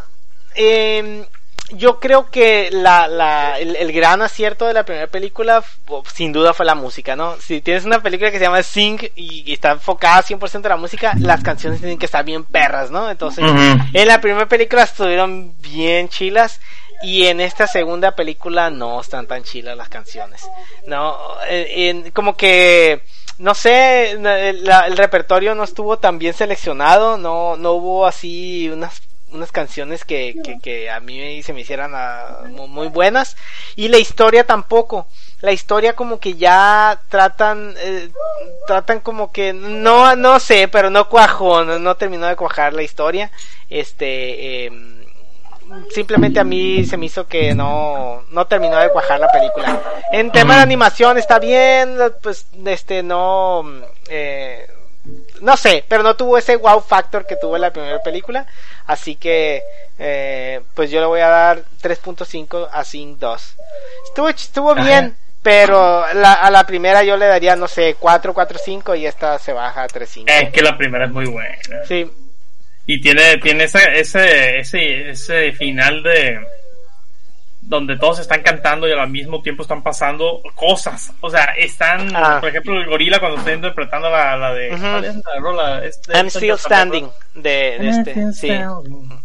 Eh, 0.54 1.26
yo 1.70 1.98
creo 1.98 2.30
que 2.30 2.70
la, 2.70 3.08
la, 3.08 3.58
el, 3.58 3.74
el 3.76 3.92
gran 3.92 4.22
acierto 4.22 4.66
de 4.66 4.72
la 4.74 4.84
primera 4.84 5.08
película, 5.08 5.64
sin 6.14 6.32
duda, 6.32 6.54
fue 6.54 6.64
la 6.64 6.74
música, 6.74 7.16
¿no? 7.16 7.36
Si 7.40 7.60
tienes 7.60 7.84
una 7.84 8.00
película 8.02 8.30
que 8.30 8.38
se 8.38 8.44
llama 8.44 8.62
Sing 8.62 8.98
y, 9.16 9.42
y 9.44 9.52
está 9.52 9.72
enfocada 9.72 10.22
100% 10.22 10.54
en 10.56 10.68
la 10.68 10.76
música, 10.76 11.12
las 11.18 11.42
canciones 11.42 11.80
tienen 11.80 11.98
que 11.98 12.06
estar 12.06 12.24
bien 12.24 12.44
perras, 12.44 12.90
¿no? 12.90 13.10
Entonces, 13.10 13.44
en 13.92 14.08
la 14.08 14.20
primera 14.20 14.46
película 14.46 14.84
estuvieron 14.84 15.54
bien 15.60 16.08
chilas 16.08 16.60
y 17.02 17.26
en 17.26 17.40
esta 17.40 17.66
segunda 17.66 18.12
película 18.14 18.70
no 18.70 19.00
están 19.00 19.26
tan 19.26 19.42
chilas 19.42 19.76
las 19.76 19.88
canciones, 19.88 20.48
¿no? 20.86 21.16
En- 21.50 22.10
como 22.12 22.36
que 22.36 23.02
no 23.38 23.54
sé, 23.54 24.16
la- 24.18 24.86
el 24.86 24.96
repertorio 24.96 25.54
no 25.54 25.64
estuvo 25.64 25.98
tan 25.98 26.18
bien 26.18 26.32
seleccionado, 26.32 27.18
no, 27.18 27.56
no 27.56 27.72
hubo 27.72 28.06
así 28.06 28.70
unas 28.70 29.02
unas 29.32 29.52
canciones 29.52 30.04
que, 30.04 30.36
que, 30.44 30.58
que 30.60 30.90
a 30.90 31.00
mí 31.00 31.42
se 31.42 31.52
me 31.52 31.60
hicieran 31.60 31.92
ah, 31.94 32.42
mu- 32.48 32.68
muy 32.68 32.88
buenas. 32.88 33.36
Y 33.74 33.88
la 33.88 33.98
historia 33.98 34.44
tampoco. 34.46 35.06
La 35.40 35.52
historia 35.52 35.94
como 35.94 36.18
que 36.18 36.34
ya 36.34 37.00
tratan 37.10 37.74
eh, 37.78 38.08
tratan 38.66 39.00
como 39.00 39.30
que 39.32 39.52
no 39.52 40.16
no 40.16 40.40
sé 40.40 40.66
pero 40.66 40.88
no 40.88 41.10
cuajó 41.10 41.62
no, 41.62 41.78
no 41.78 41.94
terminó 41.96 42.26
de 42.26 42.36
cuajar 42.36 42.72
la 42.72 42.82
historia. 42.82 43.30
Este 43.68 44.64
em, 44.66 45.04
simplemente 45.90 46.40
a 46.40 46.44
mí 46.44 46.84
se 46.84 46.96
me 46.96 47.06
hizo 47.06 47.26
que 47.26 47.54
no 47.54 48.24
no 48.30 48.46
terminó 48.46 48.78
de 48.78 48.90
cuajar 48.90 49.20
la 49.20 49.30
película. 49.30 49.80
En 50.12 50.30
tema 50.32 50.56
de 50.56 50.62
animación 50.62 51.18
está 51.18 51.38
bien 51.38 51.98
pues 52.22 52.46
este 52.64 53.02
no 53.02 53.62
eh, 54.08 54.66
no 55.40 55.56
sé, 55.56 55.84
pero 55.86 56.02
no 56.02 56.16
tuvo 56.16 56.36
ese 56.38 56.56
wow 56.56 56.80
factor 56.80 57.26
que 57.26 57.36
tuvo 57.36 57.58
la 57.58 57.72
primera 57.72 58.02
película. 58.02 58.46
Así 58.86 59.16
que, 59.16 59.62
eh, 59.98 60.60
pues 60.74 60.90
yo 60.90 61.00
le 61.00 61.06
voy 61.06 61.20
a 61.20 61.28
dar 61.28 61.62
3.5 61.80 62.68
a 62.70 62.84
Sing 62.84 63.18
2. 63.18 63.56
Estuvo, 64.08 64.28
estuvo 64.28 64.74
bien, 64.74 65.16
pero 65.42 66.04
la- 66.14 66.34
a 66.34 66.50
la 66.50 66.64
primera 66.66 67.02
yo 67.02 67.16
le 67.16 67.26
daría, 67.26 67.56
no 67.56 67.66
sé, 67.68 67.96
4, 67.98 68.32
4, 68.34 68.58
5 68.58 68.94
y 68.94 69.06
esta 69.06 69.38
se 69.38 69.52
baja 69.52 69.82
a 69.84 69.88
3, 69.88 70.08
5. 70.08 70.26
Es 70.32 70.50
que 70.50 70.62
la 70.62 70.76
primera 70.76 71.06
es 71.06 71.10
muy 71.10 71.26
buena. 71.26 71.56
Sí, 71.86 72.10
Y 72.88 73.00
tiene, 73.00 73.36
tiene 73.38 73.64
ese, 73.64 73.98
ese, 73.98 74.58
ese, 74.60 75.10
ese 75.10 75.52
final 75.52 76.02
de 76.04 76.38
donde 77.68 77.96
todos 77.98 78.20
están 78.20 78.42
cantando 78.42 78.86
y 78.88 78.92
al 78.92 79.10
mismo 79.10 79.42
tiempo 79.42 79.62
están 79.62 79.82
pasando 79.82 80.40
cosas. 80.54 81.12
O 81.20 81.28
sea, 81.30 81.46
están, 81.58 82.14
Ah. 82.14 82.38
por 82.40 82.48
ejemplo, 82.48 82.80
el 82.80 82.86
gorila 82.86 83.18
cuando 83.18 83.38
está 83.38 83.52
interpretando 83.52 84.08
la, 84.08 84.36
la 84.36 84.54
de, 84.54 84.70
Ujú. 84.72 84.80
¿cuál 84.80 85.04
es 85.04 85.16
la 85.16 85.40
rola? 85.40 85.84
Es 85.84 86.00
de- 86.02 86.14
I'm 86.14 86.26
Still 86.30 86.56
Standing 86.58 87.08
de, 87.34 87.76
de 87.80 87.88
este, 87.88 88.32
sí. 88.32 88.48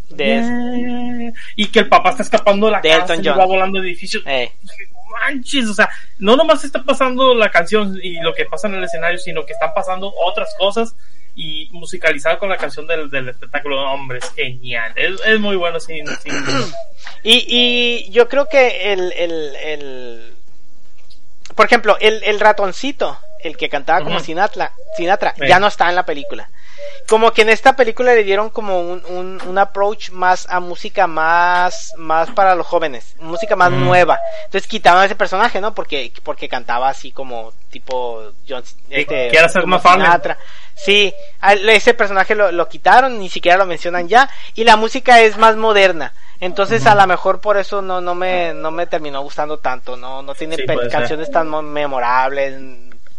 De 0.09 0.25
Yeah. 0.41 1.31
Y 1.55 1.67
que 1.71 1.79
el 1.79 1.87
papá 1.87 2.09
está 2.11 2.23
escapando 2.23 2.65
de 2.65 2.71
la 2.73 2.81
De 2.81 2.89
casa 2.89 3.15
y 3.15 3.21
va 3.27 3.45
volando 3.45 3.79
de 3.79 3.87
edificios. 3.87 4.23
Eh, 4.25 4.51
Dije, 4.61 4.83
"No 4.93 4.99
manches, 5.11 5.69
o 5.69 5.73
sea, 5.73 5.89
no 6.19 6.35
nomás 6.35 6.63
está 6.65 6.83
pasando 6.83 7.33
la 7.35 7.49
canción 7.49 7.97
y 8.01 8.19
lo 8.21 8.33
que 8.33 8.45
pasa 8.45 8.67
en 8.67 8.73
el 8.75 8.83
escenario, 8.83 9.17
sino 9.19 9.45
que 9.45 9.53
están 9.53 9.73
pasando 9.73 10.11
otras 10.25 10.53
cosas 10.57 10.95
y 11.35 11.69
musicalizado 11.71 12.39
con 12.39 12.49
la 12.49 12.57
canción 12.57 12.87
del, 12.87 13.09
del 13.09 13.29
espectáculo. 13.29 13.81
Hombre, 13.91 14.19
es 14.19 14.31
genial. 14.33 14.93
Es, 14.95 15.19
es 15.25 15.39
muy 15.39 15.55
bueno 15.55 15.79
sin, 15.79 16.05
Y, 17.23 17.45
y 17.47 18.11
yo 18.11 18.27
creo 18.27 18.47
que 18.47 18.93
el, 18.93 19.11
el, 19.13 19.55
el 19.55 20.33
por 21.55 21.65
ejemplo, 21.65 21.97
el, 21.99 22.23
el 22.23 22.39
ratoncito, 22.39 23.19
el 23.43 23.57
que 23.57 23.69
cantaba 23.69 24.01
como. 24.01 24.19
Sinatra, 24.19 24.71
Sinatra 24.97 25.33
Sí. 25.37 25.47
ya 25.47 25.59
no 25.59 25.67
está 25.67 25.89
en 25.89 25.95
la 25.95 26.05
película. 26.05 26.49
Como 27.07 27.31
que 27.31 27.41
en 27.43 27.49
esta 27.49 27.75
película 27.75 28.13
le 28.13 28.23
dieron 28.23 28.49
como 28.49 28.79
un, 28.81 29.03
un, 29.09 29.39
un 29.45 29.57
approach 29.57 30.09
más 30.11 30.47
a 30.49 30.59
música 30.59 31.07
más, 31.07 31.93
más 31.97 32.29
para 32.31 32.55
los 32.55 32.65
jóvenes, 32.65 33.15
música 33.19 33.55
más 33.55 33.71
Mm. 33.71 33.83
nueva. 33.85 34.19
Entonces 34.45 34.67
quitaban 34.67 35.05
ese 35.05 35.15
personaje, 35.15 35.61
¿no? 35.61 35.73
Porque, 35.73 36.11
porque 36.23 36.47
cantaba 36.49 36.89
así 36.89 37.11
como 37.11 37.53
tipo 37.69 38.31
John, 38.47 38.63
este, 38.89 39.27
quiere 39.29 39.45
hacer 39.45 39.61
como 39.61 39.75
más 39.75 39.83
fan. 39.83 39.99
Sinatra. 40.01 40.37
Sí, 40.75 41.13
a- 41.41 41.53
ese 41.53 41.93
personaje 41.93 42.33
lo, 42.33 42.51
lo 42.51 42.67
quitaron, 42.67 43.19
ni 43.19 43.29
siquiera 43.29 43.57
lo 43.57 43.65
mencionan 43.65 44.07
ya, 44.07 44.29
y 44.55 44.63
la 44.63 44.75
música 44.77 45.19
es 45.21 45.37
más 45.37 45.55
moderna. 45.57 46.13
Entonces 46.39 46.87
a 46.87 46.95
lo 46.95 47.05
mejor 47.05 47.39
por 47.39 47.57
eso 47.57 47.83
no, 47.83 48.01
no 48.01 48.15
me, 48.15 48.53
no 48.55 48.71
me 48.71 48.87
terminó 48.87 49.21
gustando 49.21 49.59
tanto, 49.59 49.95
no, 49.95 50.23
no 50.23 50.33
tiene 50.33 50.55
Sí, 50.55 50.63
ser. 50.65 50.89
canciones 50.89 51.29
tan 51.29 51.47
mo- 51.47 51.61
memorables 51.61 52.55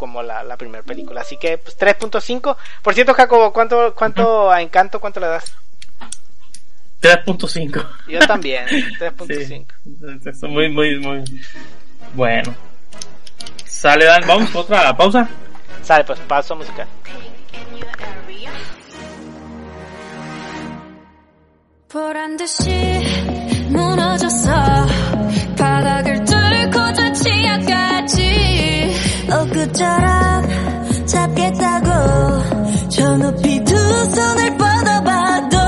como 0.02 0.22
la, 0.24 0.44
la 0.44 0.58
primera 0.58 0.84
película. 0.84 1.22
Así 1.22 1.38
que 1.38 1.58
pues 1.58 1.78
3.5. 1.78 2.56
Por 2.82 2.94
cierto, 2.94 3.14
Jacobo, 3.14 3.52
¿cuánto, 3.54 3.94
cuánto 3.96 4.52
a 4.52 4.62
Encanto, 4.62 5.00
cuánto 5.00 5.20
le 5.20 5.28
das? 5.28 5.56
3.5. 7.02 7.88
Yo 8.08 8.20
también, 8.20 8.66
3.5. 8.68 9.46
Sí. 9.48 9.66
Es 10.30 10.44
muy, 10.44 10.70
muy, 10.70 11.00
muy 11.00 11.24
bueno. 12.14 12.56
Sale, 13.66 14.06
Dan. 14.06 14.24
Vamos 14.28 14.50
con 14.50 14.62
otra 14.62 14.96
pausa. 14.96 15.30
Sale, 15.84 16.04
pues 16.04 16.20
paso 16.22 16.56
musical. 16.56 16.88
보란 21.90 22.36
듯이 22.36 22.70
무너졌어 23.70 24.52
바닥을 25.58 26.11
저 33.13 33.19
높이 33.19 33.63
두 33.63 33.75
손을 33.75 34.57
뻗어봐도 34.57 35.59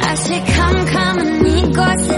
다시 0.00 0.42
캄캄한 0.42 1.46
이곳에 1.46 2.13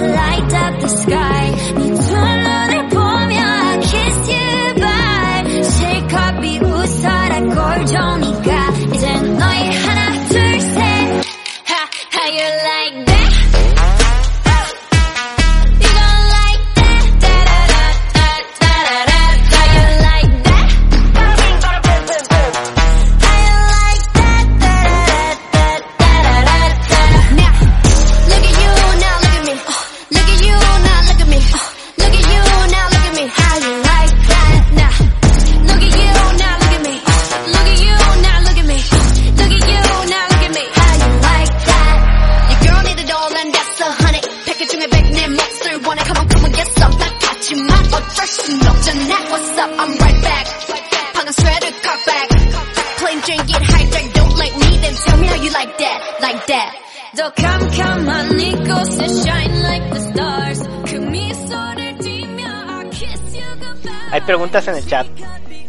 Hay 64.11 64.21
preguntas 64.21 64.69
en 64.69 64.75
el 64.77 64.87
chat. 64.87 65.07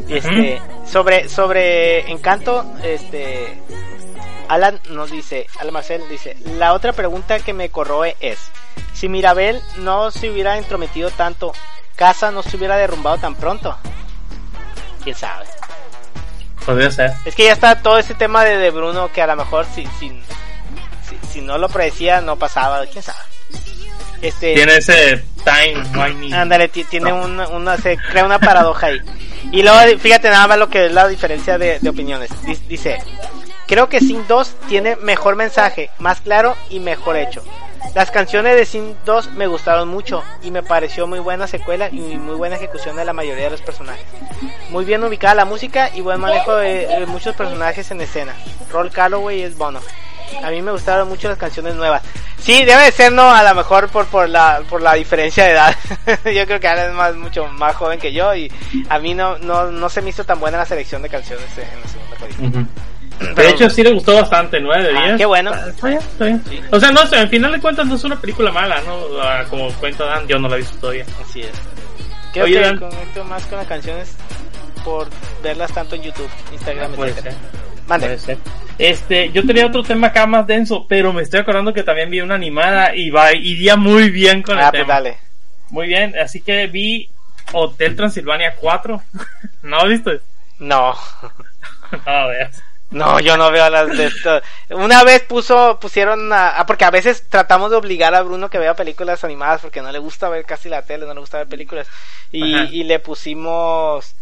Este, 0.09 0.61
sobre, 0.85 1.29
sobre 1.29 2.11
Encanto, 2.11 2.65
este, 2.83 3.61
Alan 4.49 4.81
nos 4.89 5.09
dice, 5.09 5.47
Alan 5.59 5.73
Marcel 5.73 6.01
dice, 6.09 6.35
la 6.57 6.73
otra 6.73 6.91
pregunta 6.91 7.39
que 7.39 7.53
me 7.53 7.69
corroe 7.69 8.17
es, 8.19 8.39
si 8.93 9.07
Mirabel 9.07 9.61
no 9.77 10.11
se 10.11 10.29
hubiera 10.29 10.57
entrometido 10.57 11.11
tanto, 11.11 11.53
Casa 11.95 12.29
no 12.29 12.43
se 12.43 12.57
hubiera 12.57 12.75
derrumbado 12.75 13.19
tan 13.19 13.35
pronto. 13.35 13.77
¿Quién 15.01 15.15
sabe? 15.15 15.45
Podría 16.65 16.91
ser. 16.91 17.13
Es 17.23 17.35
que 17.35 17.45
ya 17.45 17.53
está 17.53 17.81
todo 17.81 17.97
ese 17.97 18.15
tema 18.15 18.43
de, 18.43 18.57
de 18.57 18.69
Bruno 18.69 19.09
que 19.13 19.21
a 19.21 19.27
lo 19.27 19.37
mejor 19.37 19.65
si, 19.65 19.85
si, 19.99 20.11
si, 21.31 21.41
no 21.41 21.57
lo 21.57 21.69
predecía 21.69 22.21
no 22.21 22.35
pasaba, 22.37 22.85
quién 22.87 23.03
sabe. 23.03 23.19
Este, 24.21 24.55
Tiene 24.55 24.77
ese 24.77 25.23
time. 25.43 25.83
Ándale, 26.35 26.67
ti- 26.69 26.83
tiene 26.85 27.13
una, 27.13 27.47
una, 27.49 27.77
se 27.77 27.97
crea 27.97 28.25
una 28.25 28.39
paradoja 28.39 28.87
ahí. 28.87 28.99
Y 29.51 29.61
luego, 29.61 29.77
fíjate 29.99 30.29
nada 30.29 30.47
más 30.47 30.57
lo 30.57 30.69
que 30.69 30.87
es 30.87 30.91
la 30.91 31.07
diferencia 31.07 31.57
de, 31.57 31.79
de 31.79 31.89
opiniones. 31.89 32.29
Dice, 32.67 32.97
creo 33.67 33.87
que 33.89 33.99
Sin 33.99 34.27
2 34.27 34.55
tiene 34.67 34.95
mejor 34.97 35.35
mensaje, 35.35 35.89
más 35.99 36.19
claro 36.21 36.55
y 36.69 36.79
mejor 36.79 37.15
hecho. 37.15 37.43
Las 37.93 38.09
canciones 38.11 38.55
de 38.55 38.65
Sin 38.65 38.97
2 39.05 39.31
me 39.33 39.47
gustaron 39.47 39.87
mucho 39.87 40.23
y 40.41 40.49
me 40.51 40.63
pareció 40.63 41.05
muy 41.07 41.19
buena 41.19 41.47
secuela 41.47 41.87
y 41.89 41.99
muy 42.17 42.35
buena 42.35 42.55
ejecución 42.57 42.95
de 42.95 43.05
la 43.05 43.13
mayoría 43.13 43.45
de 43.45 43.51
los 43.51 43.61
personajes. 43.61 44.03
Muy 44.71 44.83
bien 44.83 45.03
ubicada 45.03 45.35
la 45.35 45.45
música 45.45 45.91
y 45.93 46.01
buen 46.01 46.19
manejo 46.19 46.55
de, 46.55 46.87
de 46.87 47.05
muchos 47.05 47.35
personajes 47.35 47.89
en 47.91 48.01
escena. 48.01 48.33
Roll 48.71 48.91
Calloway 48.91 49.43
es 49.43 49.55
Bono. 49.57 49.79
A 50.43 50.49
mí 50.51 50.61
me 50.61 50.71
gustaron 50.71 51.07
mucho 51.09 51.27
las 51.27 51.37
canciones 51.37 51.75
nuevas. 51.75 52.01
Sí, 52.39 52.63
debe 52.63 52.83
de 52.83 52.91
ser, 52.91 53.11
¿no? 53.11 53.29
A 53.29 53.43
lo 53.43 53.55
mejor 53.55 53.89
por, 53.89 54.05
por, 54.07 54.29
la, 54.29 54.61
por 54.69 54.81
la 54.81 54.93
diferencia 54.93 55.45
de 55.45 55.51
edad. 55.51 55.75
yo 56.25 56.45
creo 56.45 56.59
que 56.59 56.67
Alan 56.67 56.89
es 56.91 56.95
más, 56.95 57.15
mucho 57.15 57.45
más 57.47 57.75
joven 57.75 57.99
que 57.99 58.13
yo 58.13 58.33
y 58.35 58.51
a 58.89 58.99
mí 58.99 59.13
no, 59.13 59.37
no, 59.39 59.71
no 59.71 59.89
se 59.89 60.01
me 60.01 60.09
hizo 60.11 60.23
tan 60.23 60.39
buena 60.39 60.57
la 60.59 60.65
selección 60.65 61.01
de 61.01 61.09
canciones 61.09 61.45
en 61.57 61.81
la 61.81 61.87
segunda 61.87 62.15
película. 62.17 62.65
De 63.19 63.33
Pero- 63.33 63.49
hecho, 63.49 63.69
sí 63.69 63.83
le 63.83 63.91
gustó 63.93 64.13
bastante, 64.15 64.59
9 64.59 64.83
de 64.91 64.97
Ah, 64.97 65.03
10. 65.05 65.17
qué 65.17 65.25
bueno. 65.25 65.51
Está, 65.51 65.69
está 65.69 65.87
bien, 65.87 65.99
está 65.99 66.25
bien. 66.25 66.43
O 66.71 66.79
sea, 66.79 66.91
no, 66.91 67.01
o 67.01 67.07
sea, 67.07 67.21
al 67.21 67.29
final 67.29 67.51
de 67.51 67.59
cuentas 67.59 67.87
no 67.87 67.95
es 67.95 68.03
una 68.03 68.21
película 68.21 68.51
mala, 68.51 68.79
¿no? 68.81 68.99
Ah, 69.21 69.43
Como 69.49 69.71
cuenta 69.73 70.05
Dan, 70.05 70.27
yo 70.27 70.37
no 70.37 70.47
la 70.47 70.55
he 70.55 70.59
visto 70.59 70.77
todavía. 70.77 71.05
Así 71.27 71.41
es. 71.41 71.49
Creo 72.31 72.45
Oye, 72.45 72.53
que 72.53 72.61
Dan. 72.61 72.77
conecto 72.77 73.23
más 73.23 73.43
con 73.47 73.57
las 73.57 73.67
canciones 73.67 74.15
por 74.85 75.07
verlas 75.41 75.73
tanto 75.73 75.95
en 75.95 76.03
YouTube, 76.03 76.29
Instagram, 76.53 76.91
Puede 76.93 77.09
etcétera. 77.11 77.35
Ser. 77.87 78.37
Este, 78.77 79.31
yo 79.31 79.45
tenía 79.45 79.65
otro 79.65 79.83
tema 79.83 80.07
acá 80.07 80.27
más 80.27 80.45
denso, 80.45 80.85
pero 80.87 81.13
me 81.13 81.23
estoy 81.23 81.39
acordando 81.39 81.73
que 81.73 81.83
también 81.83 82.09
vi 82.09 82.21
una 82.21 82.35
animada 82.35 82.95
y 82.95 83.09
va, 83.09 83.33
iría 83.33 83.75
muy 83.75 84.09
bien 84.11 84.43
con 84.43 84.57
Ah, 84.57 84.65
el 84.65 84.69
pues 84.69 84.81
tema. 84.83 84.93
dale. 84.93 85.17
Muy 85.69 85.87
bien, 85.87 86.15
así 86.17 86.41
que 86.41 86.67
vi 86.67 87.09
Hotel 87.53 87.95
Transilvania 87.95 88.55
4. 88.55 89.01
¿No 89.63 89.87
viste? 89.87 90.21
No. 90.59 90.95
No, 92.05 92.27
veas. 92.27 92.61
No, 92.89 93.19
yo 93.19 93.35
no 93.35 93.51
veo 93.51 93.69
las 93.69 93.89
de 93.97 94.05
esto. 94.05 94.41
Una 94.69 95.03
vez 95.03 95.23
puso, 95.23 95.77
pusieron 95.79 96.31
a, 96.31 96.59
ah, 96.59 96.65
porque 96.65 96.85
a 96.85 96.91
veces 96.91 97.27
tratamos 97.27 97.69
de 97.69 97.77
obligar 97.77 98.15
a 98.15 98.21
Bruno 98.21 98.49
que 98.49 98.59
vea 98.59 98.75
películas 98.75 99.23
animadas 99.23 99.61
porque 99.61 99.81
no 99.81 99.91
le 99.91 99.99
gusta 99.99 100.29
ver 100.29 100.45
casi 100.45 100.69
la 100.69 100.81
tele, 100.83 101.05
no 101.05 101.13
le 101.13 101.19
gusta 101.19 101.39
ver 101.39 101.47
películas. 101.47 101.87
Y, 102.31 102.83
le 102.83 102.99
pusimos 102.99 104.15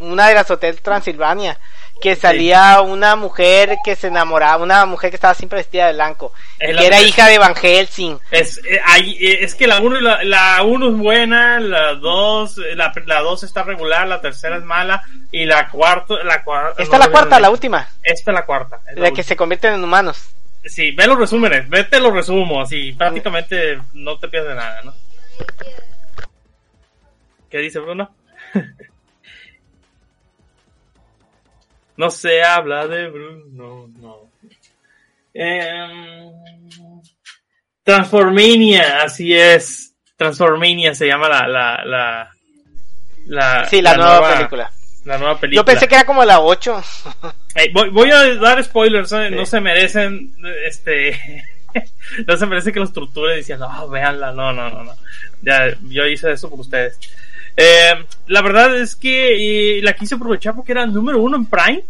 una 0.00 0.28
de 0.28 0.34
las 0.34 0.50
Hotel 0.50 0.80
Transilvania, 0.80 1.58
que 2.00 2.14
salía 2.14 2.82
una 2.82 3.16
mujer 3.16 3.76
que 3.84 3.96
se 3.96 4.08
enamoraba, 4.08 4.62
una 4.62 4.84
mujer 4.84 5.08
que 5.10 5.16
estaba 5.16 5.32
siempre 5.34 5.58
vestida 5.58 5.86
de 5.86 5.94
blanco, 5.94 6.32
Es 6.58 6.76
que 6.76 6.86
era 6.86 6.96
mujer- 6.96 7.08
hija 7.08 7.26
de 7.28 7.38
Van 7.38 7.54
Helsing. 7.54 8.18
Es, 8.30 8.58
eh, 8.58 8.80
eh, 8.98 9.38
es 9.40 9.54
que 9.54 9.66
la 9.66 9.80
1 9.80 10.00
la, 10.02 10.22
la 10.22 10.62
uno 10.62 10.88
es 10.90 10.96
buena, 10.96 11.58
la 11.58 11.94
2 11.94 12.58
la, 12.74 12.92
la 13.06 13.20
dos 13.20 13.42
está 13.44 13.62
regular, 13.62 14.06
la 14.06 14.20
tercera 14.20 14.56
es 14.58 14.62
mala 14.62 15.02
y 15.32 15.46
la 15.46 15.68
cuarta 15.70 16.14
la 16.22 16.44
cuarta 16.44 16.82
Esta 16.82 16.96
es 16.96 17.04
la 17.06 17.10
cuarta, 17.10 17.40
la 17.40 17.48
última, 17.50 17.88
Esta 18.02 18.30
es 18.30 18.34
la 18.34 18.44
cuarta. 18.44 18.80
es 18.90 18.96
la 18.96 19.02
la 19.08 19.10
que 19.12 19.22
se 19.22 19.34
convierten 19.36 19.72
en 19.74 19.82
humanos. 19.84 20.28
Sí, 20.66 20.90
ve 20.90 21.06
los 21.06 21.16
resúmenes, 21.18 21.66
vete 21.68 21.98
los 22.00 22.12
resumo, 22.12 22.60
así 22.60 22.92
prácticamente 22.92 23.80
no 23.94 24.18
te 24.18 24.28
pierdes 24.28 24.54
nada, 24.56 24.82
¿no? 24.82 24.92
¿Qué 27.50 27.58
dice 27.58 27.78
Bruno? 27.78 28.10
no 31.96 32.10
se 32.10 32.42
habla 32.42 32.86
de 32.86 33.08
Bruno, 33.08 33.88
no. 33.98 34.30
Em, 35.32 36.32
Transformania, 37.82 39.02
así 39.02 39.34
es. 39.34 39.94
Transformania 40.16 40.94
se 40.94 41.06
llama 41.06 41.28
la, 41.28 41.46
la, 41.46 41.84
la, 41.84 42.30
la, 43.26 43.68
Sí, 43.68 43.82
la, 43.82 43.96
nueva, 43.96 44.34
película. 44.34 44.72
La 45.04 45.18
nueva 45.18 45.38
película. 45.38 45.60
Yo 45.60 45.64
pensé 45.64 45.86
que 45.86 45.94
era 45.94 46.04
como 46.04 46.24
la 46.24 46.40
8. 46.40 46.82
Ey, 47.54 47.70
voy, 47.72 47.90
voy 47.90 48.10
a 48.10 48.34
dar 48.36 48.62
spoilers, 48.64 49.12
¿eh? 49.12 49.30
no 49.32 49.44
se 49.46 49.60
merecen, 49.60 50.34
este, 50.66 51.44
no 52.26 52.36
se 52.36 52.46
merece 52.46 52.72
que 52.72 52.80
los 52.80 52.92
torturen 52.92 53.36
diciendo, 53.36 53.68
oh, 53.78 53.88
véanla, 53.88 54.32
no, 54.32 54.52
no, 54.52 54.70
no, 54.70 54.84
no. 54.84 54.94
Ya, 55.42 55.76
yo 55.82 56.06
hice 56.06 56.32
eso 56.32 56.48
por 56.48 56.60
ustedes. 56.60 56.98
Eh, 57.56 57.94
la 58.26 58.42
verdad 58.42 58.76
es 58.76 58.94
que 58.96 59.78
eh, 59.78 59.82
la 59.82 59.94
quise 59.94 60.14
aprovechar 60.16 60.54
porque 60.54 60.72
era 60.72 60.86
número 60.86 61.20
uno 61.20 61.36
en 61.36 61.46
Prime. 61.46 61.84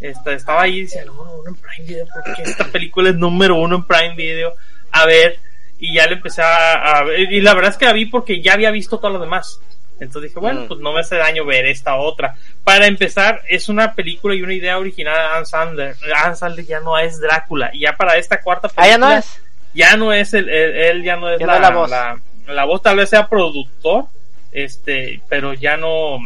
Esta, 0.00 0.32
estaba 0.32 0.62
ahí 0.62 0.78
y 0.78 0.82
decía, 0.82 1.04
número 1.04 1.32
uno 1.40 1.48
en 1.48 1.54
Prime 1.56 1.84
Video, 1.86 2.06
porque 2.24 2.42
esta 2.42 2.64
película 2.66 3.10
es 3.10 3.16
número 3.16 3.56
uno 3.56 3.76
en 3.76 3.84
Prime 3.84 4.14
Video. 4.14 4.52
A 4.92 5.06
ver, 5.06 5.38
y 5.78 5.94
ya 5.94 6.06
le 6.06 6.14
empecé 6.14 6.42
a, 6.42 6.74
a 6.98 7.04
ver, 7.04 7.32
y 7.32 7.40
la 7.40 7.54
verdad 7.54 7.70
es 7.72 7.76
que 7.78 7.86
la 7.86 7.92
vi 7.92 8.06
porque 8.06 8.40
ya 8.40 8.52
había 8.54 8.70
visto 8.70 8.98
todo 8.98 9.10
lo 9.10 9.18
demás. 9.18 9.60
Entonces 10.00 10.30
dije, 10.30 10.38
bueno, 10.38 10.60
Mm. 10.62 10.68
pues 10.68 10.80
no 10.80 10.92
me 10.92 11.00
hace 11.00 11.16
daño 11.16 11.44
ver 11.44 11.66
esta 11.66 11.96
otra. 11.96 12.36
Para 12.62 12.86
empezar, 12.86 13.42
es 13.48 13.68
una 13.68 13.94
película 13.94 14.34
y 14.36 14.42
una 14.42 14.54
idea 14.54 14.78
original 14.78 15.16
de 15.16 15.36
Anne 15.36 15.46
Sandler. 15.46 15.96
Anne 16.24 16.36
Sandler 16.36 16.64
ya 16.66 16.78
no 16.80 16.96
es 16.96 17.18
Drácula. 17.20 17.70
Y 17.72 17.80
ya 17.80 17.94
para 17.96 18.16
esta 18.16 18.40
cuarta 18.40 18.68
película, 18.68 18.84
Ah, 18.86 18.88
ya 18.90 18.98
no 18.98 19.10
es. 19.12 19.40
ya 19.74 19.96
no 19.96 20.12
es 20.12 20.34
el, 20.34 20.48
él, 20.48 21.02
ya 21.02 21.16
no 21.16 21.28
es 21.30 21.40
Ya 21.40 21.46
no 21.46 21.52
la, 21.52 21.58
es 21.58 21.62
la 21.62 21.70
voz. 21.70 21.90
La, 21.90 22.20
la 22.46 22.64
voz 22.64 22.80
tal 22.82 22.96
vez 22.98 23.10
sea 23.10 23.26
productor, 23.28 24.04
este, 24.52 25.20
pero 25.28 25.54
ya 25.54 25.76
no, 25.76 26.18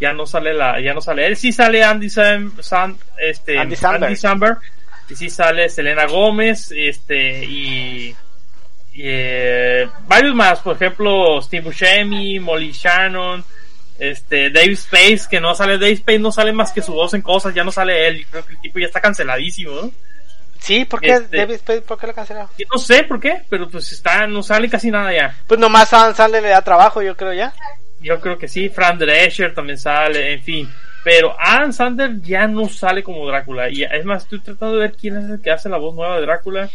ya 0.00 0.12
no 0.12 0.26
sale 0.26 0.54
la, 0.54 0.80
ya 0.80 0.94
no 0.94 1.00
sale 1.00 1.26
él. 1.26 1.36
Sí 1.36 1.52
sale 1.52 1.82
Andy 1.84 2.10
Sam, 2.10 2.52
Sam- 2.60 2.96
este, 3.18 3.58
Andy 3.58 3.76
Samberg. 3.76 4.16
Samberg, 4.16 4.58
y 5.10 5.16
sí 5.16 5.30
sale 5.30 5.68
Selena 5.68 6.06
Gómez, 6.06 6.72
este, 6.76 7.44
y, 7.44 8.08
y, 8.94 9.02
eh, 9.02 9.88
varios 10.06 10.34
más, 10.34 10.60
por 10.60 10.76
ejemplo, 10.76 11.40
Steve 11.42 11.64
Buscemi, 11.64 12.38
Molly 12.40 12.72
Shannon, 12.72 13.44
este, 13.98 14.50
Dave 14.50 14.72
Space, 14.72 15.22
que 15.30 15.40
no 15.40 15.54
sale, 15.54 15.74
Dave 15.74 15.92
Space 15.92 16.18
no 16.18 16.32
sale 16.32 16.52
más 16.52 16.72
que 16.72 16.82
su 16.82 16.92
voz 16.92 17.14
en 17.14 17.22
cosas, 17.22 17.54
ya 17.54 17.62
no 17.64 17.70
sale 17.70 18.06
él, 18.08 18.26
creo 18.30 18.44
que 18.46 18.54
el 18.54 18.60
tipo 18.60 18.78
ya 18.78 18.86
está 18.86 19.00
canceladísimo, 19.00 19.72
¿no? 19.72 19.90
Sí, 20.64 20.86
¿por 20.86 20.98
qué, 21.00 21.10
Este- 21.12 21.36
David 21.36 21.56
Spade, 21.56 21.82
¿por 21.82 21.98
qué 21.98 22.06
lo 22.06 22.14
cancelaron? 22.14 22.48
Y 22.56 22.64
no 22.72 22.78
sé 22.78 23.02
por 23.04 23.20
qué, 23.20 23.42
pero 23.50 23.68
pues 23.68 23.92
está, 23.92 24.26
no 24.26 24.42
sale 24.42 24.70
casi 24.70 24.90
nada 24.90 25.12
ya. 25.12 25.36
Pues 25.46 25.60
nomás 25.60 25.90
Sandler 25.90 26.42
le 26.42 26.48
da 26.48 26.62
trabajo, 26.62 27.02
yo 27.02 27.14
creo 27.16 27.34
ya. 27.34 27.52
Yo 28.00 28.18
creo 28.18 28.38
que 28.38 28.48
sí, 28.48 28.70
Fran 28.70 28.98
Drescher 28.98 29.52
también 29.54 29.78
sale, 29.78 30.32
en 30.32 30.42
fin. 30.42 30.70
Pero 31.04 31.36
Adam 31.38 31.70
Sandler 31.70 32.18
ya 32.22 32.46
no 32.46 32.66
sale 32.68 33.02
como 33.02 33.26
Drácula. 33.26 33.68
Y 33.68 33.82
es 33.82 34.04
más, 34.06 34.22
estoy 34.22 34.40
tratando 34.40 34.76
de 34.76 34.80
ver 34.88 34.96
quién 34.98 35.18
es 35.18 35.28
el 35.30 35.42
que 35.42 35.50
hace 35.50 35.68
la 35.68 35.76
voz 35.76 35.94
nueva 35.94 36.16
de 36.16 36.22
Drácula. 36.22 36.70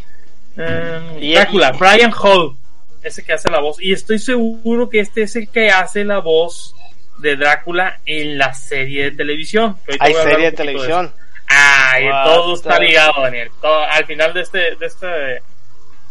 Em, 0.55 1.17
Y- 1.23 1.33
Drácula, 1.33 1.71
Brian 1.71 2.11
Hall, 2.13 2.55
ese 3.01 3.23
que 3.23 3.33
hace 3.33 3.49
la 3.49 3.59
voz. 3.59 3.81
Y 3.81 3.91
estoy 3.91 4.19
seguro 4.19 4.87
que 4.87 4.99
este 4.99 5.23
es 5.23 5.35
el 5.35 5.49
que 5.49 5.69
hace 5.71 6.03
la 6.05 6.19
voz 6.19 6.75
de 7.19 7.35
Drácula 7.37 7.99
en 8.05 8.37
la 8.37 8.53
serie 8.53 9.05
de 9.05 9.11
televisión. 9.11 9.77
Hay 9.99 10.13
serie 10.13 10.51
de 10.51 10.57
poquito 10.57 10.83
eso. 10.83 11.13
Ay, 11.49 12.05
What 12.07 12.23
todo 12.25 12.53
está 12.55 12.79
ligado, 12.79 13.21
Daniel. 13.21 13.49
Todo- 13.61 13.83
al 13.83 14.05
final 14.05 14.33
de 14.33 14.41
este, 14.41 14.75
de 14.75 14.85
este, 14.85 15.41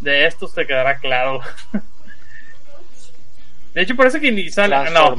de 0.00 0.26
estos 0.26 0.52
te 0.54 0.66
quedará 0.66 0.98
claro. 0.98 1.40
De 3.74 3.82
hecho, 3.82 3.94
parece 3.94 4.20
que 4.20 4.32
ni 4.32 4.50
sale. 4.50 4.90
No. 4.90 5.14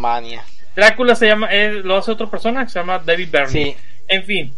Drácula 0.75 1.15
se 1.15 1.27
llama, 1.27 1.47
eh, 1.51 1.81
lo 1.83 1.97
hace 1.97 2.11
otra 2.11 2.27
persona 2.27 2.63
que 2.63 2.69
se 2.71 2.79
llama 2.79 2.99
David 2.99 3.29
Byrne. 3.31 3.49
Sí. 3.49 3.75
En 4.07 4.23
fin. 4.23 4.53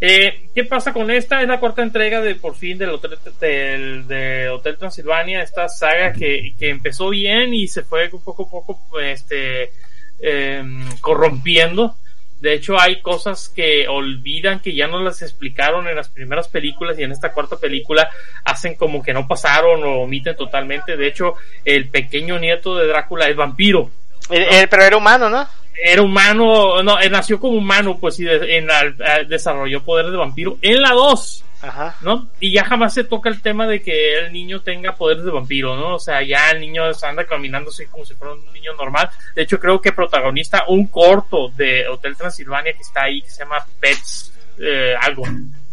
Eh, 0.00 0.48
¿Qué 0.54 0.64
pasa 0.64 0.92
con 0.92 1.10
esta? 1.10 1.42
Es 1.42 1.48
la 1.48 1.60
cuarta 1.60 1.82
entrega 1.82 2.20
de 2.20 2.34
por 2.36 2.54
fin 2.54 2.78
del 2.78 2.90
Hotel, 2.90 3.18
del, 3.40 4.06
de 4.06 4.48
Hotel 4.48 4.78
Transilvania, 4.78 5.42
esta 5.42 5.68
saga 5.68 6.12
que, 6.12 6.54
que 6.58 6.70
empezó 6.70 7.10
bien 7.10 7.52
y 7.52 7.68
se 7.68 7.82
fue 7.82 8.08
poco 8.08 8.44
a 8.44 8.66
poco 8.66 9.00
este, 9.00 9.72
em, 10.20 10.86
corrompiendo. 11.00 11.96
De 12.40 12.54
hecho, 12.54 12.80
hay 12.80 13.02
cosas 13.02 13.50
que 13.54 13.86
olvidan 13.86 14.60
que 14.60 14.74
ya 14.74 14.86
no 14.86 15.00
las 15.00 15.20
explicaron 15.22 15.86
en 15.88 15.96
las 15.96 16.08
primeras 16.08 16.48
películas 16.48 16.98
y 16.98 17.02
en 17.02 17.12
esta 17.12 17.32
cuarta 17.32 17.56
película 17.56 18.08
hacen 18.44 18.76
como 18.76 19.02
que 19.02 19.12
no 19.12 19.28
pasaron 19.28 19.84
o 19.84 20.00
omiten 20.00 20.36
totalmente. 20.36 20.96
De 20.96 21.06
hecho, 21.06 21.34
el 21.64 21.88
pequeño 21.88 22.38
nieto 22.38 22.76
de 22.76 22.86
Drácula 22.86 23.28
es 23.28 23.36
vampiro 23.36 23.90
Eh, 24.30 24.62
eh, 24.62 24.66
pero 24.70 24.84
era 24.84 24.96
humano, 24.96 25.28
¿no? 25.28 25.46
Era 25.74 26.02
humano, 26.02 26.82
no, 26.82 26.98
él 26.98 27.10
nació 27.12 27.38
como 27.40 27.56
humano, 27.58 27.98
pues 28.00 28.18
y 28.20 28.24
de- 28.24 28.58
en 28.58 28.66
la- 28.66 28.84
eh, 28.86 29.24
desarrolló 29.28 29.82
poderes 29.82 30.10
de 30.12 30.16
vampiro 30.18 30.58
en 30.62 30.80
la 30.82 30.90
2, 30.90 31.44
Ajá. 31.62 31.96
¿no? 32.02 32.28
Y 32.40 32.52
ya 32.52 32.64
jamás 32.64 32.94
se 32.94 33.04
toca 33.04 33.28
el 33.30 33.40
tema 33.42 33.66
de 33.66 33.82
que 33.82 34.18
el 34.18 34.32
niño 34.32 34.60
tenga 34.60 34.94
poderes 34.94 35.24
de 35.24 35.30
vampiro, 35.30 35.76
¿no? 35.76 35.94
O 35.96 35.98
sea, 35.98 36.22
ya 36.22 36.50
el 36.50 36.60
niño 36.60 36.82
anda 37.02 37.24
caminando 37.24 37.70
así 37.70 37.86
como 37.86 38.04
si 38.04 38.14
fuera 38.14 38.34
un 38.34 38.52
niño 38.52 38.72
normal. 38.74 39.08
De 39.34 39.42
hecho, 39.42 39.58
creo 39.58 39.80
que 39.80 39.92
protagoniza 39.92 40.64
un 40.68 40.86
corto 40.88 41.48
de 41.56 41.86
Hotel 41.88 42.16
Transilvania 42.16 42.72
que 42.72 42.82
está 42.82 43.04
ahí, 43.04 43.20
que 43.22 43.30
se 43.30 43.44
llama 43.44 43.64
Pets, 43.78 44.32
eh, 44.58 44.94
algo, 45.00 45.24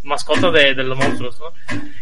mascota 0.04 0.50
de, 0.52 0.74
de 0.74 0.84
los 0.84 0.98
monstruos, 0.98 1.38
¿no? 1.40 1.52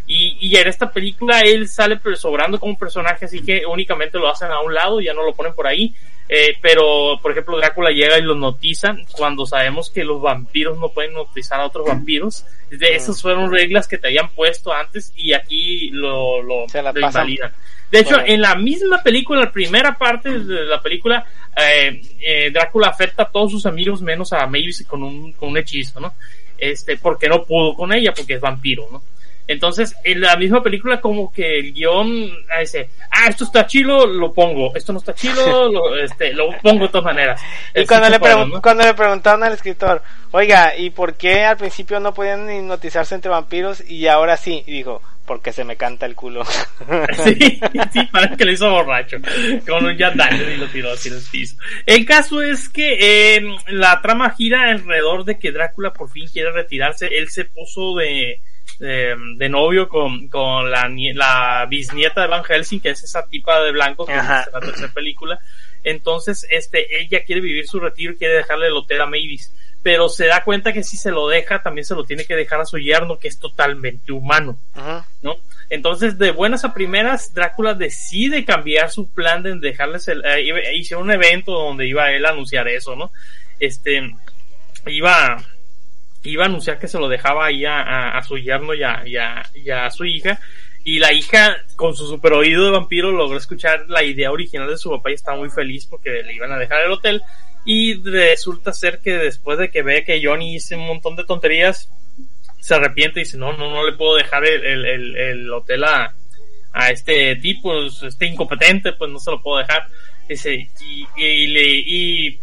Y, 0.06 0.38
y 0.40 0.56
en 0.58 0.68
esta 0.68 0.92
película 0.92 1.40
él 1.42 1.68
sale 1.68 2.00
sobrando 2.16 2.60
como 2.60 2.74
un 2.74 2.78
personaje, 2.78 3.26
así 3.26 3.42
que 3.44 3.66
únicamente 3.66 4.20
lo 4.20 4.30
hacen 4.30 4.52
a 4.52 4.60
un 4.62 4.74
lado, 4.76 5.02
ya 5.02 5.14
no 5.14 5.24
lo 5.24 5.34
ponen 5.34 5.54
por 5.56 5.66
ahí. 5.66 5.94
Eh, 6.28 6.58
pero, 6.62 7.20
por 7.22 7.32
ejemplo, 7.32 7.58
Drácula 7.58 7.92
llega 7.92 8.18
y 8.18 8.24
lo 8.24 8.34
notiza 8.34 8.96
cuando 9.12 9.46
sabemos 9.46 9.92
que 9.92 10.04
los 10.04 10.22
vampiros 10.22 10.78
no 10.80 10.90
pueden 10.90 11.14
notizar 11.14 11.60
a 11.60 11.68
otros 11.68 11.86
vampiros. 11.88 12.46
De 12.72 12.96
esas 12.96 13.22
fueron 13.22 13.52
reglas 13.52 13.88
que 13.88 13.98
te 14.00 14.08
habían 14.08 14.30
puesto 14.30 14.74
antes 14.74 15.14
y 15.16 15.34
aquí 15.34 15.90
lo, 15.92 16.42
lo, 16.42 16.68
Se 16.68 16.82
la 16.82 16.92
lo 16.92 17.02
pasan. 17.02 17.30
invalidan. 17.30 17.54
De 17.92 18.00
hecho, 18.00 18.16
en 18.26 18.42
la 18.42 18.56
misma 18.56 19.04
película, 19.04 19.42
la 19.42 19.52
primera 19.52 19.96
parte 19.96 20.40
de 20.40 20.66
la 20.66 20.82
película, 20.82 21.24
eh, 21.56 22.02
eh, 22.20 22.50
Drácula 22.52 22.88
afecta 22.88 23.24
a 23.24 23.30
todos 23.30 23.52
sus 23.52 23.66
amigos 23.68 24.02
menos 24.02 24.34
a 24.34 24.48
Mavis 24.48 24.84
con 24.88 25.04
un, 25.04 25.32
con 25.34 25.50
un 25.50 25.58
hechizo, 25.58 26.00
¿no? 26.00 26.14
Este, 26.58 26.98
porque 26.98 27.30
no 27.30 27.44
pudo 27.46 27.76
con 27.76 27.94
ella, 27.94 28.14
porque 28.16 28.34
es 28.34 28.42
vampiro, 28.42 28.88
¿no? 28.92 29.04
Entonces, 29.48 29.96
en 30.04 30.22
la 30.22 30.36
misma 30.38 30.64
película, 30.64 31.00
como 31.00 31.32
que 31.32 31.60
el 31.60 31.74
guion 31.74 32.32
dice, 32.60 32.90
ah, 33.12 33.28
esto 33.30 33.44
está 33.44 33.68
chilo, 33.68 34.06
lo 34.08 34.34
pongo, 34.34 34.76
esto 34.76 34.92
no 34.92 35.00
está 35.00 35.14
chilo, 35.14 35.70
lo, 35.72 35.96
este, 35.98 36.34
lo 36.34 36.50
pongo 36.62 36.86
de 36.86 36.90
todas 36.90 37.06
maneras. 37.06 37.42
Y 37.74 37.86
cuando 37.86 38.10
le, 38.10 38.20
cuando 38.62 38.84
le 38.84 38.94
preguntaron 38.94 39.44
al 39.44 39.54
escritor, 39.54 40.02
oiga, 40.32 40.76
¿y 40.76 40.90
por 40.90 41.16
qué 41.16 41.46
al 41.46 41.58
principio 41.58 42.00
no 42.00 42.14
podían 42.14 42.50
hipnotizarse 42.50 43.16
entre 43.16 43.30
vampiros 43.30 43.88
y 43.88 44.08
ahora 44.08 44.36
sí? 44.36 44.64
Y 44.66 44.72
dijo, 44.72 45.02
porque 45.26 45.52
se 45.52 45.64
me 45.64 45.76
canta 45.76 46.06
el 46.06 46.16
culo. 46.16 46.44
Sí, 47.24 47.60
sí, 47.92 48.00
parece 48.12 48.38
que 48.38 48.46
lo 48.46 48.52
hizo 48.52 48.70
borracho. 48.70 49.18
Con 49.68 49.86
un 49.86 49.98
Daniels 49.98 50.56
y 50.56 50.58
lo 50.58 50.68
tiró 50.68 50.92
así 50.92 51.10
en 51.10 51.16
el 51.16 51.22
piso. 51.32 51.56
El 51.86 52.06
caso 52.06 52.42
es 52.42 52.70
que 52.70 53.38
eh, 53.38 53.42
la 53.68 54.02
trama 54.02 54.30
gira 54.36 54.70
alrededor 54.70 55.26
de 55.26 55.40
que 55.40 55.52
Drácula 55.52 55.92
por 55.92 56.10
fin 56.10 56.28
quiere 56.28 56.52
retirarse. 56.52 57.08
Él 57.08 57.30
se 57.30 57.46
puso 57.46 57.96
de, 57.96 58.42
de, 58.80 59.16
de 59.38 59.50
novio 59.50 59.88
con, 59.88 60.28
con 60.28 60.70
la, 60.70 60.90
la 61.14 61.66
bisnieta 61.70 62.22
de 62.22 62.28
Van 62.28 62.44
Helsing, 62.44 62.80
que 62.80 62.90
es 62.90 63.04
esa 63.04 63.28
tipa 63.28 63.62
de 63.62 63.72
blancos 63.72 64.08
que 64.08 64.16
es 64.16 64.24
la 64.24 64.60
tercera 64.60 64.92
película. 64.94 65.40
Entonces, 65.84 66.48
este, 66.50 67.00
ella 67.00 67.24
quiere 67.24 67.42
vivir 67.42 67.68
su 67.68 67.80
retiro 67.80 68.14
y 68.14 68.18
quiere 68.18 68.36
dejarle 68.36 68.68
el 68.68 68.74
hotel 68.74 69.02
a 69.02 69.06
Mavis. 69.06 69.54
Pero 69.84 70.10
se 70.10 70.26
da 70.26 70.44
cuenta 70.44 70.74
que 70.74 70.84
si 70.84 70.98
se 70.98 71.12
lo 71.12 71.28
deja, 71.28 71.62
también 71.62 71.86
se 71.86 71.94
lo 71.94 72.04
tiene 72.04 72.26
que 72.26 72.36
dejar 72.36 72.60
a 72.60 72.66
su 72.66 72.80
yerno, 72.80 73.20
que 73.20 73.28
es 73.28 73.40
totalmente 73.40 74.12
humano. 74.12 74.58
Ajá. 74.74 75.08
¿no? 75.22 75.38
Entonces, 75.70 76.18
de 76.18 76.32
buenas 76.32 76.66
a 76.66 76.74
primeras, 76.74 77.34
Drácula 77.34 77.74
decide 77.74 78.46
cambiar 78.46 78.92
su 78.92 79.12
plan 79.14 79.44
de 79.44 79.56
dejarles 79.60 80.08
el, 80.08 80.24
eh, 80.26 80.76
hizo 80.76 81.00
un 81.00 81.12
evento 81.12 81.52
donde 81.52 81.88
iba 81.88 82.12
él 82.12 82.26
a 82.26 82.30
anunciar 82.30 82.68
eso, 82.68 82.96
¿no? 82.96 83.12
Este, 83.60 84.12
iba, 84.88 85.38
iba 86.30 86.44
a 86.44 86.48
anunciar 86.48 86.80
que 86.80 86.88
se 86.88 87.00
lo 87.00 87.08
dejaba 87.08 87.46
ahí 87.46 87.64
a, 87.66 88.20
su 88.28 88.38
yerno 88.38 88.74
y 88.74 88.84
a, 88.84 89.90
su 89.92 90.06
hija. 90.06 90.40
Y 90.84 91.00
la 91.00 91.12
hija, 91.14 91.58
con 91.76 91.96
su 91.96 92.08
super 92.08 92.34
oído 92.34 92.66
de 92.66 92.72
vampiro, 92.72 93.12
logró 93.12 93.38
escuchar 93.38 93.86
la 93.88 94.04
idea 94.04 94.32
original 94.32 94.70
de 94.70 94.78
su 94.78 94.92
papá 94.92 95.10
y 95.10 95.16
estaba 95.16 95.38
muy 95.38 95.50
feliz 95.50 95.88
porque 95.88 96.22
le 96.24 96.36
iban 96.36 96.52
a 96.52 96.60
dejar 96.60 96.86
el 96.86 96.92
hotel. 96.92 97.22
Y 97.66 98.04
resulta 98.04 98.72
ser 98.72 99.00
que 99.00 99.14
después 99.14 99.58
de 99.58 99.72
que 99.72 99.82
ve 99.82 100.04
que 100.04 100.22
Johnny 100.24 100.56
hizo 100.56 100.76
un 100.76 100.86
montón 100.86 101.16
de 101.16 101.24
tonterías, 101.24 101.90
se 102.60 102.76
arrepiente 102.76 103.20
y 103.20 103.24
dice, 103.24 103.38
no, 103.38 103.54
no, 103.54 103.72
no 103.72 103.86
le 103.86 103.98
puedo 103.98 104.16
dejar 104.16 104.46
el, 104.46 104.64
el, 104.64 104.86
el, 104.86 105.18
el 105.18 105.54
hotel 105.54 105.84
a, 105.84 106.14
este 106.92 107.36
tipo, 107.38 107.74
este 107.84 108.26
incompetente, 108.26 108.94
pues 108.94 109.10
no 109.10 109.18
se 109.18 109.32
lo 109.32 109.42
puedo 109.42 109.60
dejar. 109.60 109.88
Y 111.18 112.40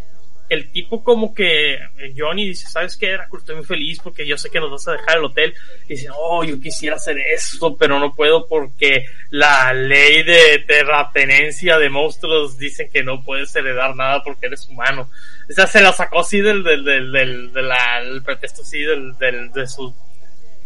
el 0.54 0.70
tipo 0.70 1.02
como 1.04 1.34
que, 1.34 1.78
Johnny 2.16 2.48
dice, 2.48 2.68
¿sabes 2.68 2.96
qué? 2.96 3.12
Drácula, 3.12 3.40
estoy 3.40 3.56
muy 3.56 3.64
feliz 3.64 4.00
porque 4.02 4.26
yo 4.26 4.36
sé 4.36 4.50
que 4.50 4.60
nos 4.60 4.70
vas 4.70 4.88
a 4.88 4.92
dejar 4.92 5.18
el 5.18 5.24
hotel. 5.24 5.54
Y 5.86 5.94
dice, 5.94 6.08
oh, 6.14 6.44
yo 6.44 6.60
quisiera 6.60 6.96
hacer 6.96 7.16
esto, 7.34 7.76
pero 7.76 7.98
no 7.98 8.14
puedo 8.14 8.46
porque 8.46 9.04
la 9.30 9.72
ley 9.72 10.22
de 10.22 10.64
terratenencia 10.66 11.78
de 11.78 11.88
monstruos 11.88 12.58
dicen 12.58 12.88
que 12.92 13.02
no 13.02 13.22
puedes 13.24 13.54
heredar 13.56 13.94
nada 13.96 14.22
porque 14.24 14.46
eres 14.46 14.66
humano. 14.68 15.08
O 15.48 15.52
sea, 15.52 15.66
se 15.66 15.80
la 15.80 15.92
sacó 15.92 16.20
así 16.20 16.40
del, 16.40 16.62
del, 16.62 16.84
del, 16.84 17.12
del, 17.12 17.52
de 17.52 17.62
la- 17.62 18.00
el 18.00 18.22
pretexto 18.22 18.62
así 18.62 18.80
del, 18.82 19.16
del, 19.18 19.50
de 19.52 19.66
su, 19.66 19.94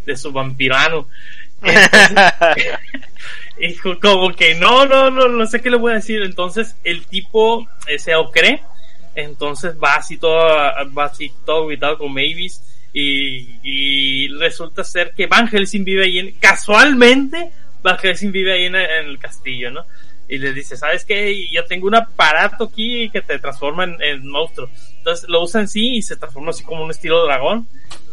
de 0.05 0.15
su 0.17 0.31
vampirano. 0.31 1.07
Y 3.59 3.73
co- 3.75 3.99
como 4.01 4.31
que 4.33 4.55
no, 4.55 4.85
no, 4.85 5.09
no, 5.09 5.27
no 5.27 5.45
sé 5.47 5.61
qué 5.61 5.69
le 5.69 5.77
voy 5.77 5.91
a 5.91 5.95
decir. 5.95 6.21
Entonces 6.21 6.75
el 6.83 7.05
tipo 7.07 7.67
eh, 7.87 7.99
se 7.99 8.11
lo 8.13 8.29
cree. 8.31 8.61
Entonces 9.17 9.75
va 9.83 9.95
así 9.95 10.17
todo, 10.17 10.47
va 10.97 11.05
así 11.05 11.31
todo 11.45 11.67
gritado 11.67 11.97
con 11.97 12.13
Mavis. 12.13 12.61
Y, 12.93 13.59
y 13.63 14.27
resulta 14.39 14.83
ser 14.83 15.13
que 15.13 15.27
Van 15.27 15.47
Helsing 15.47 15.83
vive 15.83 16.05
ahí 16.05 16.19
en, 16.19 16.31
casualmente, 16.39 17.51
Van 17.83 17.97
Helsing 17.97 18.31
vive 18.31 18.53
ahí 18.53 18.65
en, 18.65 18.75
en 18.75 19.07
el 19.07 19.19
castillo, 19.19 19.71
¿no? 19.71 19.85
y 20.29 20.37
le 20.37 20.53
dice, 20.53 20.75
¿sabes 20.75 21.05
qué? 21.05 21.47
Yo 21.49 21.63
tengo 21.65 21.87
un 21.87 21.95
aparato 21.95 22.65
aquí 22.65 23.09
que 23.09 23.21
te 23.21 23.39
transforma 23.39 23.85
en, 23.85 24.01
en 24.01 24.27
monstruo. 24.27 24.69
Entonces 24.97 25.27
lo 25.29 25.41
usa 25.41 25.61
en 25.61 25.67
sí 25.67 25.95
y 25.95 26.01
se 26.01 26.17
transforma 26.17 26.49
así 26.49 26.63
como 26.63 26.83
un 26.83 26.91
estilo 26.91 27.23
dragón. 27.25 27.67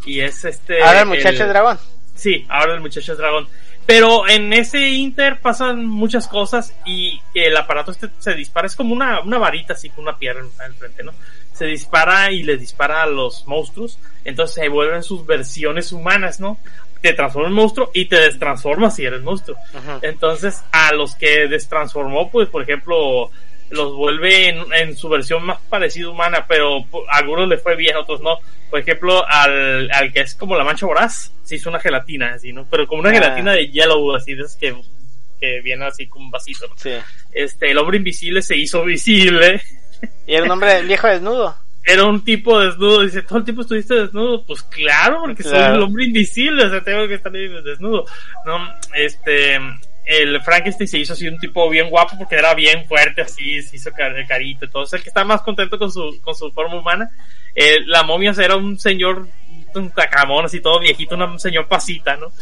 Y 0.07 0.21
es 0.21 0.45
este... 0.45 0.81
Ahora 0.81 1.01
el 1.01 1.07
muchacho 1.09 1.47
dragón. 1.47 1.79
Sí, 2.15 2.47
ahora 2.49 2.75
el 2.75 2.81
muchacho 2.81 3.13
es 3.13 3.19
dragón. 3.19 3.49
Pero 3.87 4.27
en 4.29 4.53
ese 4.53 4.89
inter 4.89 5.41
pasan 5.41 5.85
muchas 5.85 6.27
cosas 6.27 6.75
y 6.87 7.21
el 7.35 7.57
aparato 7.57 7.91
este 7.91 8.09
se 8.19 8.35
dispara, 8.35 8.67
es 8.67 8.77
como 8.77 8.95
una, 8.95 9.21
una 9.21 9.39
varita 9.39 9.75
así 9.75 9.91
con 9.91 10.05
una 10.05 10.17
piedra 10.17 10.41
en 10.41 10.67
el 10.67 10.75
frente, 10.75 11.05
¿no? 11.05 11.13
Se 11.53 11.67
dispara 11.67 12.33
y 12.33 12.43
le 12.43 12.57
dispara 12.57 13.03
a 13.03 13.07
los 13.07 13.47
monstruos, 13.47 13.99
entonces 14.25 14.55
se 14.55 14.69
vuelven 14.69 15.03
sus 15.03 15.27
versiones 15.27 15.93
humanas, 15.93 16.41
¿no? 16.41 16.59
Te 17.03 17.13
transforma 17.13 17.49
en 17.49 17.55
monstruo 17.55 17.91
y 17.93 18.07
te 18.07 18.19
destransforma 18.19 18.91
si 18.91 19.05
eres 19.05 19.23
monstruo. 19.23 19.59
Ajá. 19.75 19.99
Entonces, 20.01 20.65
a 20.73 20.93
los 20.95 21.15
que 21.15 21.47
destransformó, 21.47 22.31
pues, 22.31 22.49
por 22.49 22.63
ejemplo, 22.63 23.31
los 23.75 23.95
vuelve 23.95 24.49
en, 24.49 24.65
en 24.73 24.97
su 24.97 25.09
versión 25.09 25.45
más 25.45 25.59
parecida 25.69 26.09
humana, 26.09 26.47
pero 26.49 26.79
a 27.11 27.19
algunos 27.19 27.49
le 27.49 27.59
fue 27.59 27.77
bien, 27.77 27.97
a 27.97 28.01
otros 28.01 28.21
no. 28.23 28.39
Por 28.71 28.81
ejemplo, 28.81 29.25
al, 29.29 29.91
al 29.93 30.13
que 30.13 30.21
es 30.21 30.35
como 30.35 30.57
la 30.57 30.65
mancha 30.65 30.87
voraz, 30.87 31.33
se 31.43 31.57
hizo 31.57 31.69
una 31.71 31.79
gelatina, 31.81 32.35
así, 32.35 32.53
¿no? 32.53 32.67
Pero 32.71 32.87
como 32.87 33.01
una 33.01 33.11
Ah. 33.11 33.15
gelatina 33.15 33.53
de 33.53 33.69
yellow, 33.69 34.15
así, 34.15 34.35
de 34.35 34.45
que, 34.59 34.75
que 35.41 35.61
viene 35.63 35.85
así 35.85 36.07
con 36.07 36.23
un 36.23 36.31
vasito, 36.31 36.67
¿no? 36.69 36.75
Sí. 36.77 36.91
Este, 37.33 37.71
el 37.71 37.79
hombre 37.79 37.99
invisible 37.99 38.41
se 38.43 38.57
hizo 38.57 38.83
visible. 38.85 39.61
Y 40.27 40.35
era 40.35 40.45
un 40.45 40.51
hombre 40.53 40.83
viejo 40.87 41.07
desnudo. 41.09 41.55
Era 41.87 42.05
un 42.05 42.25
tipo 42.25 42.59
desnudo. 42.61 43.03
Dice, 43.03 43.23
¿todo 43.23 43.39
el 43.41 43.45
tiempo 43.45 43.61
estuviste 43.63 43.95
desnudo? 43.95 44.45
Pues 44.47 44.63
claro, 44.65 45.21
porque 45.21 45.43
soy 45.43 45.53
Claro. 45.53 45.75
el 45.77 45.83
hombre 45.83 46.07
invisible, 46.07 46.65
o 46.65 46.71
sea, 46.71 46.83
tengo 46.83 47.07
que 47.07 47.15
estar 47.15 47.31
desnudo. 47.31 48.07
No, 48.47 48.59
este, 48.95 49.59
el 50.05 50.41
Frankenstein 50.43 50.89
se 50.89 50.99
hizo 50.99 51.13
así 51.15 51.27
un 51.27 51.39
tipo 51.39 51.69
bien 51.71 51.89
guapo 51.89 52.17
porque 52.19 52.37
era 52.37 52.55
bien 52.55 52.85
fuerte, 52.87 53.23
así, 53.23 53.63
se 53.63 53.77
hizo 53.77 53.91
car 53.93 54.13
carito 54.27 54.67
y 54.67 54.71
todo. 54.71 54.83
O 54.83 54.87
sea, 54.87 54.99
el 54.99 55.03
que 55.03 55.09
está 55.09 55.25
más 55.25 55.43
contento 55.43 55.79
con 55.79 55.91
su, 55.91 56.21
con 56.23 56.35
su 56.35 56.51
forma 56.53 56.79
humana. 56.79 57.11
Eh, 57.55 57.81
la 57.87 58.03
momia 58.03 58.33
era 58.37 58.57
un 58.57 58.79
señor, 58.79 59.29
un 59.75 59.91
tacamón, 59.91 60.45
así 60.45 60.61
todo 60.61 60.81
viejito, 60.81 61.15
un 61.15 61.39
señor 61.39 61.69
pasita, 61.69 62.17
¿no? 62.17 62.33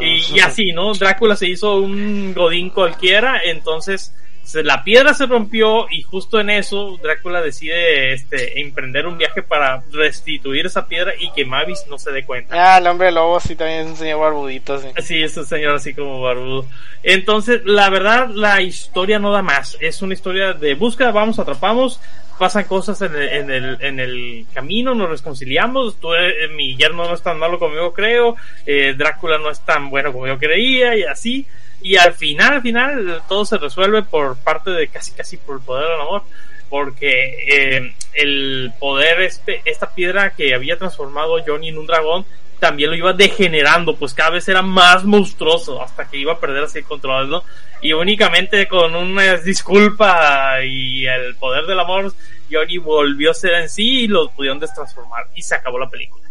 Y, 0.00 0.34
y 0.34 0.40
así, 0.40 0.72
¿no? 0.72 0.92
Drácula 0.92 1.36
se 1.36 1.48
hizo 1.48 1.76
un 1.76 2.34
godín 2.34 2.70
cualquiera, 2.70 3.40
entonces 3.44 4.14
se- 4.44 4.62
la 4.62 4.84
piedra 4.84 5.14
se 5.14 5.26
rompió 5.26 5.86
y 5.90 6.02
justo 6.02 6.40
en 6.40 6.50
eso 6.50 6.98
Drácula 7.02 7.40
decide 7.40 8.12
este 8.12 8.60
emprender 8.60 9.06
un 9.06 9.18
viaje 9.18 9.42
para 9.42 9.82
restituir 9.92 10.66
esa 10.66 10.86
piedra 10.86 11.12
y 11.18 11.30
que 11.32 11.44
Mavis 11.44 11.84
no 11.88 11.98
se 11.98 12.12
dé 12.12 12.24
cuenta. 12.24 12.74
Ah, 12.74 12.78
el 12.78 12.86
hombre 12.86 13.10
lobo 13.12 13.38
sí 13.40 13.54
también 13.56 13.80
es 13.80 13.86
un 13.88 13.96
señor 13.96 14.20
barbudito, 14.20 14.78
sí. 14.78 14.88
Sí, 15.02 15.22
es 15.22 15.36
un 15.36 15.46
señor 15.46 15.74
así 15.76 15.94
como 15.94 16.20
barbudo. 16.20 16.66
Entonces, 17.02 17.62
la 17.64 17.90
verdad, 17.90 18.28
la 18.28 18.60
historia 18.62 19.18
no 19.18 19.32
da 19.32 19.42
más. 19.42 19.76
Es 19.80 20.02
una 20.02 20.14
historia 20.14 20.52
de 20.52 20.74
búsqueda, 20.74 21.10
vamos, 21.10 21.38
atrapamos, 21.38 22.00
pasan 22.38 22.64
cosas 22.64 23.00
en 23.02 23.14
el, 23.14 23.28
en 23.28 23.50
el, 23.50 23.78
en 23.80 24.00
el 24.00 24.46
camino, 24.54 24.94
nos 24.94 25.10
reconciliamos. 25.10 25.96
Tú, 26.00 26.14
eh, 26.14 26.48
mi 26.54 26.76
yerno 26.76 27.04
no 27.08 27.14
es 27.14 27.22
tan 27.22 27.38
malo 27.38 27.58
como 27.58 27.74
yo 27.74 27.92
creo, 27.92 28.36
eh, 28.66 28.94
Drácula 28.96 29.38
no 29.38 29.50
es 29.50 29.60
tan 29.60 29.90
bueno 29.90 30.12
como 30.12 30.26
yo 30.26 30.38
creía, 30.38 30.96
y 30.96 31.02
así. 31.04 31.46
Y 31.82 31.96
al 31.96 32.14
final, 32.14 32.54
al 32.54 32.62
final, 32.62 33.22
todo 33.28 33.44
se 33.44 33.58
resuelve 33.58 34.02
por 34.02 34.36
parte 34.38 34.70
de 34.70 34.88
casi, 34.88 35.12
casi 35.12 35.36
por 35.36 35.56
el 35.56 35.62
poder 35.62 35.88
del 35.88 36.00
amor. 36.00 36.22
Porque 36.68 37.36
eh, 37.48 37.94
el 38.14 38.72
poder, 38.78 39.20
este, 39.20 39.60
esta 39.64 39.94
piedra 39.94 40.30
que 40.34 40.54
había 40.54 40.78
transformado 40.78 41.42
Johnny 41.44 41.68
en 41.68 41.78
un 41.78 41.86
dragón, 41.86 42.24
también 42.62 42.90
lo 42.90 42.96
iba 42.96 43.12
degenerando, 43.12 43.96
pues 43.96 44.14
cada 44.14 44.30
vez 44.30 44.48
era 44.48 44.62
más 44.62 45.02
monstruoso 45.02 45.82
hasta 45.82 46.08
que 46.08 46.16
iba 46.16 46.34
a 46.34 46.38
perder 46.38 46.62
así 46.62 46.78
el 46.78 46.84
control, 46.84 47.28
¿no? 47.28 47.42
Y 47.80 47.92
únicamente 47.92 48.68
con 48.68 48.94
una 48.94 49.36
disculpa 49.38 50.62
y 50.64 51.04
el 51.04 51.34
poder 51.34 51.66
del 51.66 51.80
amor, 51.80 52.14
Johnny 52.48 52.78
volvió 52.78 53.32
a 53.32 53.34
ser 53.34 53.54
en 53.54 53.68
sí 53.68 54.02
y 54.02 54.06
lo 54.06 54.30
pudieron 54.30 54.60
destransformar 54.60 55.26
y 55.34 55.42
se 55.42 55.56
acabó 55.56 55.76
la 55.76 55.90
película. 55.90 56.24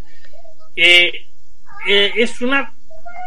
Eh, 0.74 1.26
eh, 1.86 2.12
es 2.16 2.40
una 2.40 2.72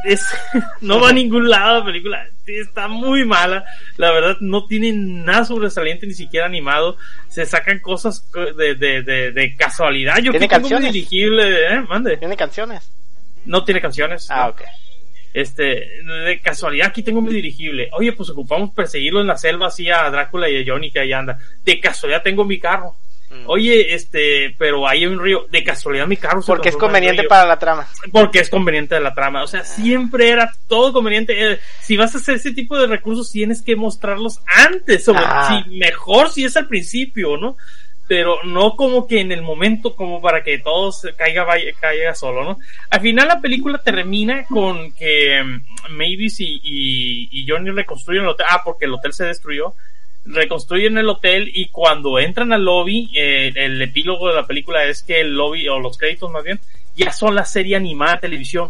es, 0.06 0.26
no 0.82 1.00
va 1.00 1.10
a 1.10 1.14
ningún 1.14 1.50
lado 1.50 1.80
la 1.80 1.86
película. 1.86 2.28
Está 2.46 2.88
muy 2.88 3.26
mala. 3.26 3.66
La 3.98 4.12
verdad, 4.12 4.38
no 4.40 4.66
tiene 4.68 4.92
nada 4.94 5.46
sobresaliente, 5.46 6.06
ni 6.08 6.14
siquiera 6.14 6.46
animado. 6.46 6.98
Se 7.28 7.46
sacan 7.46 7.80
cosas 7.80 8.30
de, 8.58 8.76
de, 8.76 9.02
de, 9.02 9.32
de 9.32 9.56
casualidad. 9.56 10.18
Yo 10.20 10.32
¿Tiene 10.32 10.48
canciones? 10.48 10.94
dirigible, 10.94 11.74
¿eh? 11.74 11.82
Mande. 11.82 12.18
¿Tiene 12.18 12.38
canciones? 12.38 12.92
No 13.46 13.64
tiene 13.64 13.82
canciones. 13.82 14.28
Ah, 14.30 14.46
¿no? 14.46 14.50
ok. 14.52 14.62
Este, 15.34 15.64
de 15.64 16.40
casualidad 16.42 16.88
aquí 16.88 17.04
tengo 17.04 17.20
mi 17.22 17.34
dirigible. 17.34 17.90
Oye, 17.92 18.14
pues 18.14 18.30
ocupamos 18.30 18.72
perseguirlo 18.74 19.20
en 19.20 19.28
la 19.28 19.38
selva 19.38 19.68
así 19.68 19.90
a 19.90 20.10
Drácula 20.10 20.50
y 20.50 20.62
a 20.62 20.64
Johnny 20.66 20.92
que 20.92 21.00
ahí 21.02 21.12
anda. 21.12 21.38
De 21.64 21.80
casualidad 21.80 22.24
tengo 22.24 22.46
mi 22.46 22.58
carro. 22.58 22.96
Oye, 23.48 23.94
este, 23.94 24.56
pero 24.58 24.88
hay 24.88 25.06
un 25.06 25.20
río. 25.22 25.46
De 25.52 25.64
casualidad 25.64 26.08
mi 26.08 26.18
carro 26.18 26.42
se 26.42 26.48
Porque 26.48 26.70
es 26.70 26.78
conveniente 26.78 27.24
para 27.24 27.46
la 27.46 27.60
trama. 27.60 27.88
porque 28.12 28.40
es 28.40 28.50
conveniente 28.50 28.96
de 28.96 29.02
la 29.02 29.14
trama. 29.14 29.44
O 29.44 29.48
sea, 29.48 29.64
siempre 29.64 30.30
era 30.30 30.52
todo 30.68 30.94
conveniente. 30.94 31.52
Eh, 31.54 31.60
si 31.82 31.98
vas 31.98 32.16
a 32.16 32.18
hacer 32.20 32.36
ese 32.36 32.54
tipo 32.54 32.78
de 32.78 32.88
recursos, 32.88 33.32
tienes 33.32 33.62
que 33.62 33.76
mostrarlos 33.76 34.40
antes. 34.48 35.08
O 35.10 35.14
Ah. 35.16 35.64
si, 35.64 35.70
mejor 35.78 36.30
si 36.30 36.46
es 36.46 36.56
al 36.58 36.68
principio, 36.68 37.38
¿no? 37.38 37.58
Pero 38.08 38.44
no 38.44 38.76
como 38.76 39.08
que 39.08 39.20
en 39.20 39.32
el 39.32 39.42
momento, 39.42 39.96
como 39.96 40.22
para 40.22 40.44
que 40.44 40.60
todo 40.60 40.92
se 40.92 41.14
caiga, 41.16 41.44
vaya- 41.44 41.74
caiga 41.80 42.14
solo, 42.14 42.44
¿no? 42.44 42.60
Al 42.92 43.02
final 43.02 43.28
la 43.28 43.42
película 43.42 43.80
termina 43.84 44.46
con 44.46 44.94
que 44.94 45.42
mm, 45.44 45.92
Mavis 45.98 46.40
y, 46.40 46.60
y, 46.64 47.30
y 47.32 47.46
Johnny 47.48 47.72
reconstruyen 47.72 48.24
el 48.24 48.30
hotel. 48.30 48.46
Ah, 48.50 48.62
porque 48.64 48.86
el 48.86 48.94
hotel 48.94 49.12
se 49.14 49.26
destruyó. 49.26 49.74
Reconstruyen 50.26 50.98
el 50.98 51.08
hotel 51.08 51.50
y 51.54 51.70
cuando 51.70 52.20
entran 52.20 52.52
al 52.52 52.66
lobby, 52.66 53.12
eh, 53.16 53.52
el 53.56 53.82
epílogo 53.82 54.28
de 54.28 54.36
la 54.36 54.48
película 54.48 54.84
es 54.86 55.04
que 55.04 55.22
el 55.22 55.36
lobby, 55.36 55.68
o 55.68 55.80
los 55.80 55.98
créditos 55.98 56.32
más 56.32 56.44
bien, 56.44 56.60
ya 56.96 57.12
son 57.12 57.36
la 57.36 57.46
serie 57.46 57.76
animada 57.76 58.14
de 58.14 58.22
televisión. 58.22 58.70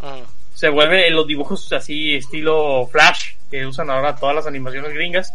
Mm. 0.00 0.22
Se 0.54 0.68
vuelve 0.68 1.08
en 1.08 1.16
los 1.16 1.26
dibujos 1.26 1.72
así 1.72 2.14
estilo 2.14 2.86
Flash, 2.90 3.32
que 3.50 3.66
usan 3.66 3.90
ahora 3.90 4.14
todas 4.14 4.36
las 4.36 4.46
animaciones 4.46 4.92
gringas, 4.94 5.32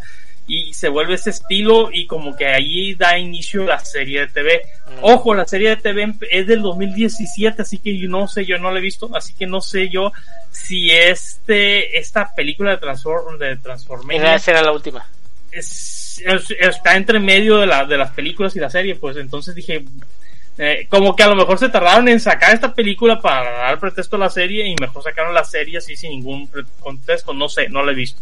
y 0.48 0.72
se 0.72 0.88
vuelve 0.88 1.14
ese 1.14 1.30
estilo 1.30 1.90
y 1.92 2.06
como 2.06 2.34
que 2.34 2.46
ahí 2.46 2.94
da 2.94 3.18
inicio 3.18 3.64
la 3.64 3.78
serie 3.78 4.20
de 4.20 4.28
TV. 4.28 4.62
Ojo, 5.02 5.34
la 5.34 5.44
serie 5.44 5.68
de 5.68 5.76
TV 5.76 6.14
es 6.30 6.46
del 6.46 6.62
2017, 6.62 7.60
así 7.60 7.78
que 7.78 7.96
yo 7.96 8.08
no 8.08 8.26
sé, 8.26 8.46
yo 8.46 8.58
no 8.58 8.72
la 8.72 8.78
he 8.78 8.82
visto, 8.82 9.10
así 9.14 9.34
que 9.34 9.46
no 9.46 9.60
sé 9.60 9.90
yo 9.90 10.10
si 10.50 10.90
este, 10.90 11.98
esta 11.98 12.34
película 12.34 12.70
de, 12.70 12.78
Transform, 12.78 13.38
de 13.38 13.58
Esa 14.34 14.50
era 14.52 14.62
la 14.62 14.72
última. 14.72 15.06
Es- 15.52 16.22
es- 16.24 16.50
está 16.58 16.96
entre 16.96 17.18
medio 17.20 17.58
de, 17.58 17.66
la, 17.66 17.84
de 17.84 17.96
las 17.98 18.10
películas 18.12 18.54
y 18.56 18.60
la 18.60 18.70
serie, 18.70 18.94
pues 18.96 19.16
entonces 19.16 19.54
dije, 19.54 19.84
eh, 20.58 20.86
como 20.90 21.14
que 21.14 21.22
a 21.22 21.28
lo 21.28 21.36
mejor 21.36 21.58
se 21.58 21.68
tardaron 21.68 22.08
en 22.08 22.18
sacar 22.20 22.52
esta 22.54 22.74
película 22.74 23.20
para 23.20 23.50
dar 23.58 23.78
pretexto 23.78 24.16
a 24.16 24.20
la 24.20 24.30
serie 24.30 24.66
y 24.66 24.74
mejor 24.80 25.02
sacaron 25.02 25.32
la 25.34 25.44
serie 25.44 25.78
así 25.78 25.96
sin 25.96 26.10
ningún 26.10 26.50
contexto, 26.80 27.32
no 27.32 27.48
sé, 27.48 27.68
no 27.68 27.84
la 27.84 27.92
he 27.92 27.94
visto. 27.94 28.20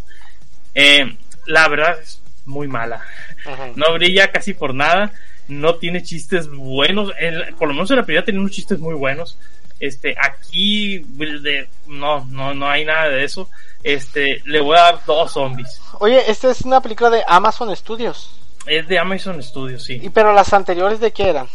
Eh, 0.74 1.16
la 1.46 1.68
verdad 1.68 1.98
es 2.00 2.20
muy 2.44 2.68
mala, 2.68 3.02
Ujú. 3.46 3.72
no 3.76 3.94
brilla 3.94 4.30
casi 4.30 4.52
por 4.52 4.74
nada, 4.74 5.12
no 5.48 5.76
tiene 5.76 6.02
chistes 6.02 6.48
buenos, 6.50 7.12
en- 7.18 7.54
por 7.56 7.68
lo 7.68 7.74
menos 7.74 7.90
en 7.90 7.96
la 7.96 8.04
primera 8.04 8.24
tenía 8.24 8.40
unos 8.40 8.52
chistes 8.52 8.78
muy 8.78 8.94
buenos. 8.94 9.38
Este, 9.78 10.14
aquí 10.20 10.98
de- 11.00 11.68
no, 11.86 12.24
no, 12.26 12.54
no 12.54 12.68
hay 12.68 12.84
nada 12.84 13.08
de 13.08 13.24
eso. 13.24 13.48
Este, 13.82 14.40
le 14.46 14.60
voy 14.60 14.76
a 14.76 14.80
dar 14.82 15.04
dos 15.06 15.32
zombies. 15.32 15.80
Oye, 16.00 16.30
esta 16.30 16.50
es 16.50 16.62
una 16.62 16.80
película 16.80 17.10
de 17.10 17.22
Amazon 17.26 17.74
Studios. 17.76 18.38
Es 18.66 18.88
de 18.88 18.98
Amazon 18.98 19.42
Studios, 19.42 19.84
sí. 19.84 20.00
Y 20.02 20.08
pero 20.10 20.32
las 20.32 20.52
anteriores 20.52 20.98
de 20.98 21.12
qué 21.12 21.28
eran? 21.28 21.46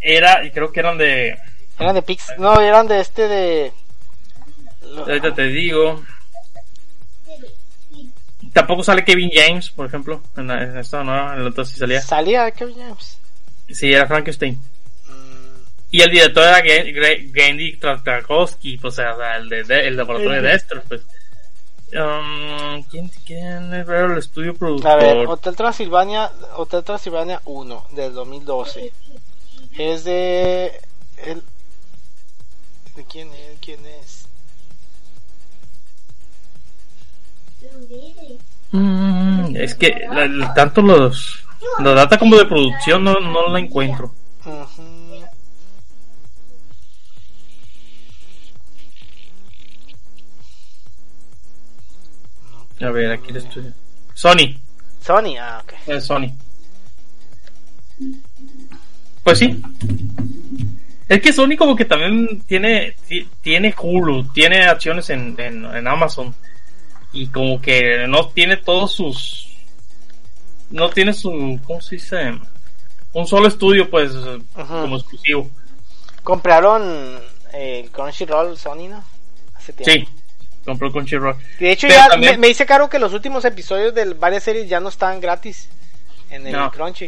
Era, 0.00 0.44
y 0.44 0.50
creo 0.50 0.72
que 0.72 0.80
eran 0.80 0.96
de. 0.98 1.36
Eran 1.78 1.94
de 1.94 2.02
Pix. 2.02 2.26
No, 2.38 2.60
eran 2.60 2.86
de 2.86 3.00
este 3.00 3.28
de. 3.28 3.72
Ahorita 4.96 5.34
te 5.34 5.42
digo. 5.48 6.02
Tampoco 8.52 8.82
sale 8.84 9.04
Kevin 9.04 9.30
James, 9.34 9.70
por 9.70 9.86
ejemplo. 9.86 10.22
En, 10.36 10.46
la- 10.46 10.62
en 10.62 10.78
esta 10.78 11.02
no, 11.02 11.32
en 11.34 11.42
la 11.42 11.50
otra 11.50 11.64
sí 11.64 11.78
salía. 11.78 12.00
Salía 12.00 12.50
Kevin 12.52 12.76
James. 12.78 13.18
Sí, 13.68 13.92
era 13.92 14.06
Frankenstein. 14.06 14.60
Mm, 15.94 15.96
Y 15.96 16.00
el 16.02 16.10
director 16.10 16.42
era 16.44 16.62
Gendy 17.34 17.76
Tartakovsky, 17.76 18.78
pues, 18.78 18.94
o 18.94 18.96
sea, 18.96 19.36
el 19.36 19.48
de, 19.48 19.62
de- 19.64 19.86
el 19.88 19.96
laboratorio 19.96 20.42
de 20.42 20.48
Dexter, 20.48 20.82
pues. 20.88 21.02
Um, 21.92 22.82
¿quién, 22.90 23.08
¿Quién 23.24 23.72
era 23.72 24.06
el 24.06 24.18
estudio 24.18 24.50
A 24.50 24.52
ver, 24.52 24.58
productor? 24.58 25.28
Hotel 25.28 25.54
Transilvania, 25.56 26.30
Hotel 26.56 26.82
Transilvania 26.82 27.40
1 27.44 27.86
del 27.92 28.12
2012. 28.14 28.92
Es 29.78 30.02
de. 30.04 30.72
El, 31.24 31.42
¿De 32.96 33.04
quién 33.04 33.28
es? 33.32 33.58
¿Quién 33.60 33.80
es? 33.86 34.26
Mm, 38.72 39.56
es 39.56 39.74
que 39.76 39.94
la- 40.10 40.52
tanto 40.54 40.82
los. 40.82 41.44
La 41.80 41.92
data 41.94 42.18
como 42.18 42.36
de 42.36 42.44
producción 42.44 43.04
no, 43.04 43.14
no 43.20 43.48
la 43.48 43.58
encuentro. 43.60 44.12
Ujú. 44.44 44.73
A 52.80 52.90
ver, 52.90 53.12
aquí 53.12 53.30
el 53.30 53.36
estudio. 53.36 53.72
Sony. 54.14 54.56
Sony, 55.00 55.36
ah, 55.40 55.62
ok. 55.62 55.86
de 55.86 56.00
Sony. 56.00 56.32
Pues 59.22 59.38
sí. 59.38 59.62
Es 61.08 61.20
que 61.20 61.32
Sony 61.32 61.56
como 61.56 61.76
que 61.76 61.84
también 61.84 62.42
tiene 62.46 62.94
ti- 63.06 63.28
tiene 63.42 63.74
Hulu, 63.78 64.32
tiene 64.32 64.64
acciones 64.64 65.08
en, 65.10 65.34
en, 65.38 65.64
en 65.64 65.86
Amazon 65.86 66.34
y 67.12 67.26
como 67.28 67.60
que 67.60 68.06
no 68.08 68.28
tiene 68.28 68.56
todos 68.56 68.92
sus 68.94 69.48
no 70.70 70.88
tiene 70.90 71.12
su 71.12 71.60
¿cómo 71.64 71.80
se 71.80 71.96
dice? 71.96 72.32
Un 73.12 73.26
solo 73.26 73.48
estudio 73.48 73.88
pues 73.90 74.12
como 74.66 74.96
exclusivo. 74.96 75.50
Compraron 76.22 77.20
eh, 77.52 77.82
el 77.84 77.90
Crunchyroll 77.90 78.56
Sony, 78.58 78.88
¿no? 78.88 79.04
Hace 79.54 79.72
tiempo. 79.74 80.10
Sí. 80.10 80.23
Compró 80.64 80.90
Crunchyroll. 80.90 81.36
De 81.58 81.72
hecho, 81.72 81.86
Pero 81.88 82.00
ya 82.00 82.08
también- 82.08 82.32
me, 82.32 82.38
me 82.38 82.48
hice 82.48 82.64
caro 82.66 82.88
que 82.88 82.98
los 82.98 83.12
últimos 83.12 83.44
episodios 83.44 83.94
de 83.94 84.14
varias 84.14 84.42
series 84.44 84.68
ya 84.68 84.80
no 84.80 84.88
estaban 84.88 85.20
gratis 85.20 85.68
en 86.30 86.46
el 86.46 86.52
No. 86.52 86.70
Crunchy. 86.70 87.06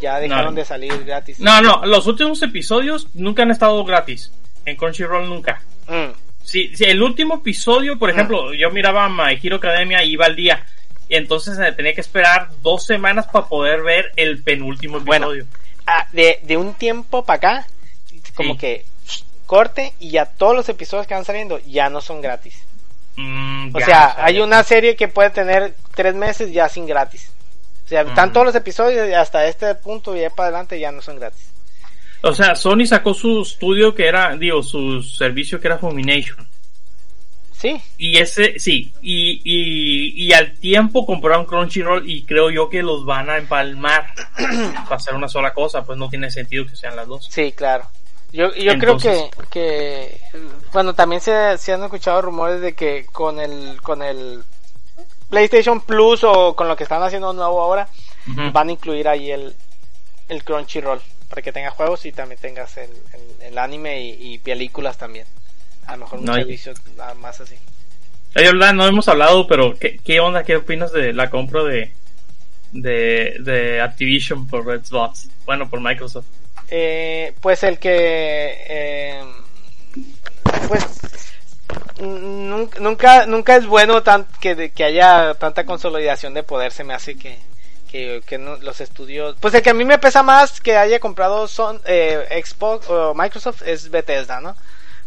Ya 0.00 0.20
dejaron 0.20 0.54
No. 0.54 0.60
de 0.60 0.64
salir 0.64 1.04
gratis. 1.04 1.40
No, 1.40 1.60
no, 1.60 1.84
los 1.86 2.06
últimos 2.06 2.40
episodios 2.42 3.08
nunca 3.14 3.42
han 3.42 3.50
estado 3.50 3.82
gratis. 3.84 4.30
En 4.64 4.76
Crunchyroll 4.76 5.28
nunca. 5.28 5.62
Mm. 5.88 6.12
Sí, 6.44 6.70
sí, 6.76 6.84
el 6.84 7.02
último 7.02 7.36
episodio, 7.36 7.98
por 7.98 8.10
ejemplo, 8.10 8.54
yo 8.54 8.70
miraba 8.70 9.08
My 9.08 9.38
Hero 9.42 9.56
Academia 9.56 10.04
y 10.04 10.12
iba 10.12 10.26
al 10.26 10.36
día. 10.36 10.64
Y 11.08 11.16
entonces 11.16 11.58
eh, 11.58 11.72
tenía 11.72 11.94
que 11.94 12.00
esperar 12.02 12.50
dos 12.62 12.84
semanas 12.84 13.26
para 13.26 13.46
poder 13.46 13.82
ver 13.82 14.12
el 14.16 14.42
penúltimo 14.42 15.00
Bueno. 15.00 15.32
episodio. 15.32 15.46
Ah, 15.86 16.06
de, 16.12 16.38
de 16.42 16.56
un 16.58 16.74
tiempo 16.74 17.24
para 17.24 17.36
acá, 17.36 17.66
como 18.34 18.52
Sí. 18.54 18.58
que 18.60 18.84
corte 19.48 19.94
y 19.98 20.10
ya 20.10 20.26
todos 20.26 20.54
los 20.54 20.68
episodios 20.68 21.08
que 21.08 21.14
van 21.14 21.24
saliendo 21.24 21.58
ya 21.66 21.88
no 21.90 22.00
son 22.00 22.20
gratis. 22.20 22.62
Mm, 23.16 23.74
O 23.74 23.80
sea, 23.80 24.14
hay 24.22 24.38
una 24.38 24.62
serie 24.62 24.94
que 24.94 25.08
puede 25.08 25.30
tener 25.30 25.74
tres 25.96 26.14
meses 26.14 26.52
ya 26.52 26.68
sin 26.68 26.86
gratis. 26.86 27.32
O 27.84 27.88
sea, 27.88 28.02
están 28.02 28.28
Mm. 28.28 28.32
todos 28.34 28.46
los 28.46 28.54
episodios 28.54 29.08
y 29.08 29.14
hasta 29.14 29.46
este 29.46 29.74
punto 29.74 30.14
y 30.14 30.20
ya 30.20 30.30
para 30.30 30.50
adelante 30.50 30.78
ya 30.78 30.92
no 30.92 31.00
son 31.02 31.16
gratis. 31.18 31.50
O 32.22 32.32
sea, 32.34 32.54
Sony 32.54 32.84
sacó 32.86 33.14
su 33.14 33.42
estudio 33.42 33.94
que 33.94 34.06
era, 34.06 34.36
digo, 34.36 34.62
su 34.62 35.02
servicio 35.02 35.58
que 35.60 35.68
era 35.68 35.78
Fumination. 35.78 36.46
Sí, 37.56 37.80
Y 37.96 38.18
ese, 38.18 38.60
sí, 38.60 38.92
y, 39.02 39.40
y, 39.42 40.26
y 40.26 40.32
al 40.32 40.54
tiempo 40.60 41.04
compraron 41.04 41.44
Crunchyroll 41.44 42.08
y 42.08 42.24
creo 42.24 42.50
yo 42.50 42.68
que 42.68 42.84
los 42.84 43.04
van 43.04 43.28
a 43.30 43.36
empalmar 43.38 44.12
para 44.84 44.94
hacer 44.96 45.14
una 45.14 45.26
sola 45.26 45.52
cosa, 45.52 45.84
pues 45.84 45.98
no 45.98 46.08
tiene 46.08 46.30
sentido 46.30 46.64
que 46.66 46.76
sean 46.76 46.94
las 46.94 47.08
dos. 47.08 47.26
sí, 47.28 47.50
claro. 47.50 47.90
Yo, 48.32 48.52
yo 48.54 48.72
Entonces- 48.72 49.30
creo 49.30 49.48
que, 49.50 50.20
que, 50.30 50.38
bueno, 50.72 50.94
también 50.94 51.20
se, 51.20 51.56
se 51.58 51.72
han 51.72 51.82
escuchado 51.82 52.20
rumores 52.22 52.60
de 52.60 52.74
que 52.74 53.06
con 53.06 53.40
el, 53.40 53.80
con 53.82 54.02
el 54.02 54.42
PlayStation 55.30 55.80
Plus 55.80 56.24
o 56.24 56.54
con 56.54 56.68
lo 56.68 56.76
que 56.76 56.82
están 56.84 57.02
haciendo 57.02 57.32
nuevo 57.32 57.60
ahora, 57.60 57.88
van 58.52 58.68
a 58.68 58.72
incluir 58.72 59.08
ahí 59.08 59.30
el, 59.30 59.54
el 60.28 60.44
Crunchyroll 60.44 61.00
para 61.30 61.40
que 61.42 61.52
tengas 61.52 61.72
juegos 61.74 62.04
y 62.06 62.12
también 62.12 62.38
tengas 62.40 62.76
el, 62.76 62.90
el, 62.90 63.46
el 63.48 63.58
anime 63.58 64.00
y, 64.02 64.34
y 64.34 64.38
películas 64.38 64.98
también. 64.98 65.26
A 65.86 65.92
lo 65.96 66.04
mejor 66.04 66.18
un 66.18 66.26
No, 66.26 66.34
servicio 66.34 66.74
más 67.20 67.40
así. 67.40 67.56
Verdad, 68.34 68.74
no 68.74 68.86
hemos 68.86 69.08
hablado, 69.08 69.46
pero 69.46 69.74
¿qué, 69.78 69.98
qué 70.04 70.20
onda? 70.20 70.44
¿Qué 70.44 70.56
opinas 70.56 70.92
de 70.92 71.14
la 71.14 71.30
compra 71.30 71.62
de, 71.64 71.92
de, 72.72 73.36
de 73.40 73.80
Activision 73.80 74.46
por 74.46 74.64
Xbox? 74.84 75.28
Bueno, 75.46 75.68
por 75.70 75.80
Microsoft. 75.80 76.26
Eh, 76.70 77.32
pues 77.40 77.62
el 77.62 77.78
que 77.78 77.94
eh, 78.68 79.22
pues 80.68 80.84
nunca 82.00 82.78
nunca 82.80 83.26
nunca 83.26 83.56
es 83.56 83.66
bueno 83.66 84.02
tan, 84.02 84.26
que, 84.40 84.70
que 84.70 84.84
haya 84.84 85.34
tanta 85.34 85.64
consolidación 85.64 86.34
de 86.34 86.42
poder 86.42 86.72
se 86.72 86.84
me 86.84 86.94
hace 86.94 87.16
que 87.16 87.38
que, 87.90 88.22
que 88.26 88.36
no- 88.36 88.56
los 88.58 88.80
estudios 88.82 89.36
pues 89.40 89.54
el 89.54 89.62
que 89.62 89.70
a 89.70 89.74
mí 89.74 89.84
me 89.84 89.98
pesa 89.98 90.22
más 90.22 90.60
que 90.60 90.76
haya 90.76 91.00
comprado 91.00 91.48
son 91.48 91.80
eh, 91.86 92.42
Xbox 92.44 92.88
o 92.90 93.14
Microsoft 93.14 93.62
es 93.66 93.90
Bethesda 93.90 94.40
no 94.40 94.54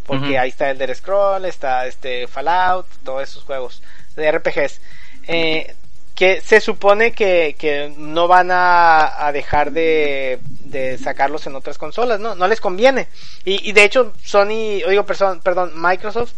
porque 0.06 0.30
Ujú. 0.32 0.40
ahí 0.40 0.50
está 0.50 0.72
Elder 0.72 0.96
Scroll 0.96 1.46
está 1.46 1.86
este 1.86 2.28
Fallout 2.28 2.88
todos 3.04 3.22
esos 3.24 3.44
juegos 3.44 3.84
de 4.16 4.32
RPGs 4.32 4.82
eh, 5.28 5.76
que 6.16 6.42
se 6.42 6.60
supone 6.60 7.14
que, 7.14 7.56
que 7.58 7.94
no 7.98 8.28
van 8.28 8.50
a, 8.52 9.26
a 9.26 9.32
dejar 9.32 9.72
de, 9.72 10.40
de 10.72 10.98
sacarlos 10.98 11.46
en 11.48 11.56
otras 11.56 11.78
consolas, 11.78 12.20
¿no? 12.20 12.36
No 12.36 12.48
les 12.48 12.62
conviene. 12.62 13.08
Y, 13.46 13.68
y 13.70 13.74
de 13.74 13.84
hecho, 13.84 14.14
Sony, 14.24 14.82
digo, 14.90 15.06
perdón, 15.06 15.42
perdón, 15.42 15.74
Microsoft 15.76 16.34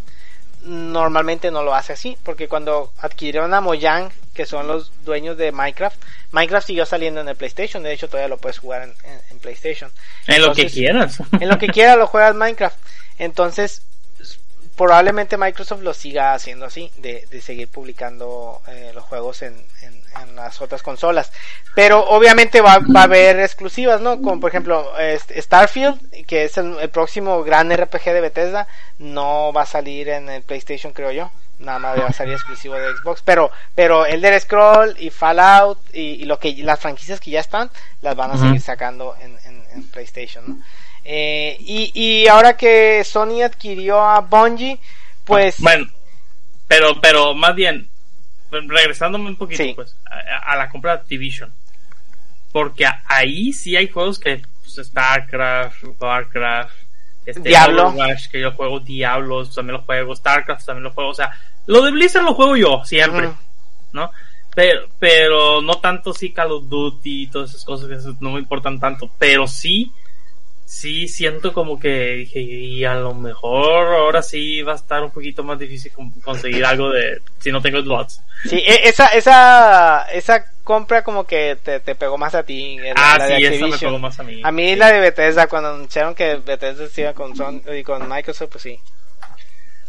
normalmente 0.61 1.51
no 1.51 1.63
lo 1.63 1.75
hace 1.75 1.93
así, 1.93 2.17
porque 2.23 2.47
cuando 2.47 2.93
adquirieron 2.99 3.53
a 3.53 3.61
Mojang, 3.61 4.11
que 4.33 4.45
son 4.45 4.67
los 4.67 4.91
dueños 5.03 5.37
de 5.37 5.51
Minecraft, 5.51 6.01
Minecraft 6.31 6.65
siguió 6.67 6.85
saliendo 6.85 7.19
en 7.21 7.27
el 7.27 7.35
PlayStation, 7.35 7.83
de 7.83 7.93
hecho 7.93 8.07
todavía 8.07 8.29
lo 8.29 8.37
puedes 8.37 8.59
jugar 8.59 8.83
en, 8.83 8.93
en- 9.03 9.21
en 9.31 9.39
PlayStation. 9.39 9.91
En 10.27 10.41
lo 10.41 10.53
que 10.53 10.67
quieras. 10.67 11.17
En 11.41 11.49
lo 11.49 11.57
que 11.57 11.67
quiera 11.67 11.95
lo 11.95 12.07
juegas 12.07 12.33
Minecraft. 12.35 12.77
Entonces, 13.19 13.81
probablemente 14.75 15.37
Microsoft 15.37 15.81
lo 15.81 15.93
siga 15.93 16.33
haciendo 16.33 16.65
así, 16.65 16.91
de, 16.97 17.27
de 17.29 17.41
seguir 17.41 17.67
publicando 17.67 18.61
eh, 18.67 18.91
los 18.95 19.03
juegos 19.03 19.41
en, 19.41 19.53
en- 19.81 20.02
en 20.21 20.35
las 20.35 20.61
otras 20.61 20.83
consolas. 20.83 21.31
Pero 21.75 22.03
obviamente 22.05 22.61
va, 22.61 22.79
va 22.95 23.01
a 23.01 23.03
haber 23.03 23.39
exclusivas, 23.39 24.01
¿no? 24.01 24.21
Como 24.21 24.39
por 24.39 24.49
ejemplo 24.49 24.97
este, 24.99 25.41
Starfield, 25.41 26.25
que 26.25 26.43
es 26.45 26.57
el, 26.57 26.77
el 26.79 26.89
próximo 26.89 27.43
gran 27.43 27.75
RPG 27.75 28.03
de 28.05 28.21
Bethesda, 28.21 28.67
no 28.99 29.51
va 29.53 29.63
a 29.63 29.65
salir 29.65 30.09
en 30.09 30.29
el 30.29 30.43
PlayStation, 30.43 30.93
creo 30.93 31.11
yo. 31.11 31.31
Nada 31.59 31.79
más 31.79 31.99
va 31.99 32.07
a 32.07 32.13
salir 32.13 32.33
exclusivo 32.33 32.75
de 32.75 32.95
Xbox. 32.97 33.21
Pero, 33.23 33.49
pero 33.75 34.05
Elder 34.05 34.39
Scroll 34.41 34.95
y 34.99 35.09
Fallout 35.11 35.79
y, 35.93 36.21
y 36.21 36.25
lo 36.25 36.37
que 36.39 36.53
las 36.57 36.79
franquicias 36.79 37.19
que 37.19 37.31
ya 37.31 37.39
están, 37.39 37.69
las 38.01 38.15
van 38.15 38.31
a 38.31 38.37
seguir 38.37 38.59
sacando 38.61 39.15
en, 39.21 39.37
en- 39.45 39.63
en 39.73 39.87
PlayStation, 39.89 40.43
¿no? 40.47 40.63
Eh, 41.05 41.57
y, 41.59 41.91
y 41.93 42.27
ahora 42.27 42.55
que 42.55 43.03
Sony 43.03 43.41
adquirió 43.43 43.99
a 44.01 44.19
Bungie, 44.21 44.79
pues 45.25 45.59
Bueno, 45.59 45.87
pero, 46.67 46.99
pero 47.01 47.33
más 47.33 47.53
bien, 47.55 47.89
regresándome 48.61 49.29
un 49.29 49.35
poquito, 49.35 49.63
Sí. 49.63 49.73
pues, 49.75 49.95
a, 50.05 50.51
a 50.53 50.55
la 50.55 50.69
compra 50.69 50.93
de 50.93 50.99
Activision. 51.01 51.53
Porque 52.51 52.85
ahí 53.07 53.51
sí 53.53 53.75
hay 53.75 53.89
juegos 53.89 54.19
que, 54.19 54.41
pues, 54.61 54.87
StarCraft, 54.87 55.83
Warcraft, 55.99 56.73
este, 57.25 57.49
Diablo. 57.49 57.87
Overwatch, 57.87 58.29
que 58.29 58.39
yo 58.41 58.51
juego, 58.51 58.79
Diablos, 58.79 59.55
también 59.55 59.77
lo 59.77 59.83
juego, 59.83 60.15
StarCraft 60.15 60.65
también 60.65 60.83
lo 60.83 60.91
juego, 60.91 61.09
o 61.11 61.15
sea, 61.15 61.31
lo 61.65 61.81
de 61.83 61.91
Blizzard 61.91 62.23
lo 62.23 62.33
juego 62.33 62.55
yo, 62.57 62.83
siempre. 62.85 63.29
¿no? 63.93 64.11
Pero, 64.55 64.87
pero 64.99 65.61
no 65.61 65.79
tanto 65.79 66.13
sí 66.13 66.31
Call 66.31 66.51
of 66.51 66.67
Duty 66.69 67.23
y 67.23 67.27
todas 67.27 67.51
esas 67.51 67.63
cosas 67.65 67.87
que 67.87 68.15
no 68.19 68.31
me 68.31 68.39
importan 68.39 68.79
tanto, 68.79 69.09
pero 69.17 69.47
sí, 69.47 69.91
sí 70.73 71.07
siento 71.07 71.53
como 71.53 71.79
que 71.79 72.15
dije, 72.15 72.39
y 72.41 72.83
a 72.83 72.95
lo 72.95 73.13
mejor 73.13 73.87
ahora 73.95 74.23
sí 74.23 74.61
va 74.63 74.73
a 74.73 74.75
estar 74.75 75.03
un 75.03 75.11
poquito 75.11 75.43
más 75.43 75.59
difícil 75.59 75.91
con- 75.93 76.09
conseguir 76.21 76.65
algo 76.65 76.89
de, 76.89 77.21
si 77.39 77.51
no 77.51 77.61
tengo 77.61 77.79
slots. 77.81 78.21
Sí, 78.49 78.57
e- 78.65 78.89
esa, 78.89 79.07
esa, 79.09 80.07
esa 80.11 80.45
compra 80.63 81.03
como 81.03 81.25
que 81.25 81.57
te, 81.63 81.79
te 81.79 81.93
pegó 81.95 82.17
más 82.17 82.33
a 82.35 82.43
ti. 82.43 82.77
Ah, 82.95 83.17
la 83.19 83.27
de 83.27 83.37
sí, 83.37 83.43
esa 83.45 83.67
me 83.67 83.77
pegó 83.77 83.99
más 83.99 84.19
a 84.19 84.23
mí. 84.23 84.41
A 84.43 84.51
mí 84.51 84.75
la 84.75 84.91
de 84.91 84.99
Bethesda, 84.99 85.47
cuando 85.47 85.69
anunciaron 85.69 86.15
que 86.15 86.35
Bethesda 86.37 86.87
se 86.89 87.01
iba 87.01 87.13
con, 87.13 87.35
Son- 87.35 87.61
y 87.77 87.83
con 87.83 88.09
Microsoft, 88.09 88.49
pues 88.53 88.63
sí. 88.63 88.79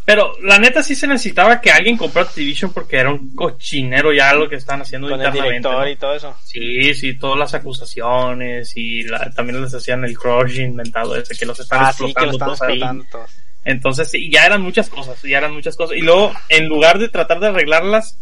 Pero 0.06 0.34
la 0.42 0.58
neta 0.58 0.82
sí 0.82 0.94
se 0.94 1.06
necesitaba 1.06 1.60
que 1.62 1.70
alguien 1.72 1.96
comprara 1.96 2.28
Activision 2.28 2.72
porque 2.74 2.96
era 2.98 3.10
un 3.10 3.34
cochinero 3.34 4.12
ya 4.12 4.34
lo 4.34 4.48
que 4.50 4.56
están 4.56 4.82
haciendo 4.82 5.08
Con 5.08 5.18
el 5.18 5.26
internamente. 5.26 5.68
director 5.68 5.84
¿no? 5.84 5.88
y 5.90 5.96
todo 5.96 6.14
eso. 6.14 6.36
Sí, 6.44 6.92
sí, 6.94 7.18
todas 7.18 7.38
las 7.38 7.54
acusaciones 7.54 8.76
y 8.76 9.02
la- 9.04 9.30
también 9.30 9.62
les 9.62 9.72
hacían 9.74 10.04
el 10.04 10.16
crush 10.18 10.58
inventado 10.60 11.16
ese 11.16 11.34
que 11.34 11.46
los 11.46 11.58
están 11.58 11.84
Ah, 11.84 11.92
sí, 11.92 11.98
que 12.12 12.26
lo 12.26 12.32
explotando 12.32 12.34
están 12.34 12.48
todos 12.48 12.60
ahí. 12.62 12.74
explotando 12.74 13.04
todos. 13.10 13.30
Entonces, 13.64 14.10
sí, 14.10 14.30
ya 14.30 14.44
eran 14.44 14.60
muchas 14.60 14.90
cosas, 14.90 15.22
ya 15.22 15.38
eran 15.38 15.54
muchas 15.54 15.74
cosas. 15.74 15.96
Y 15.96 16.00
luego, 16.02 16.34
en 16.50 16.66
lugar 16.68 16.98
de 16.98 17.08
tratar 17.08 17.40
de 17.40 17.46
arreglarlas, 17.48 18.18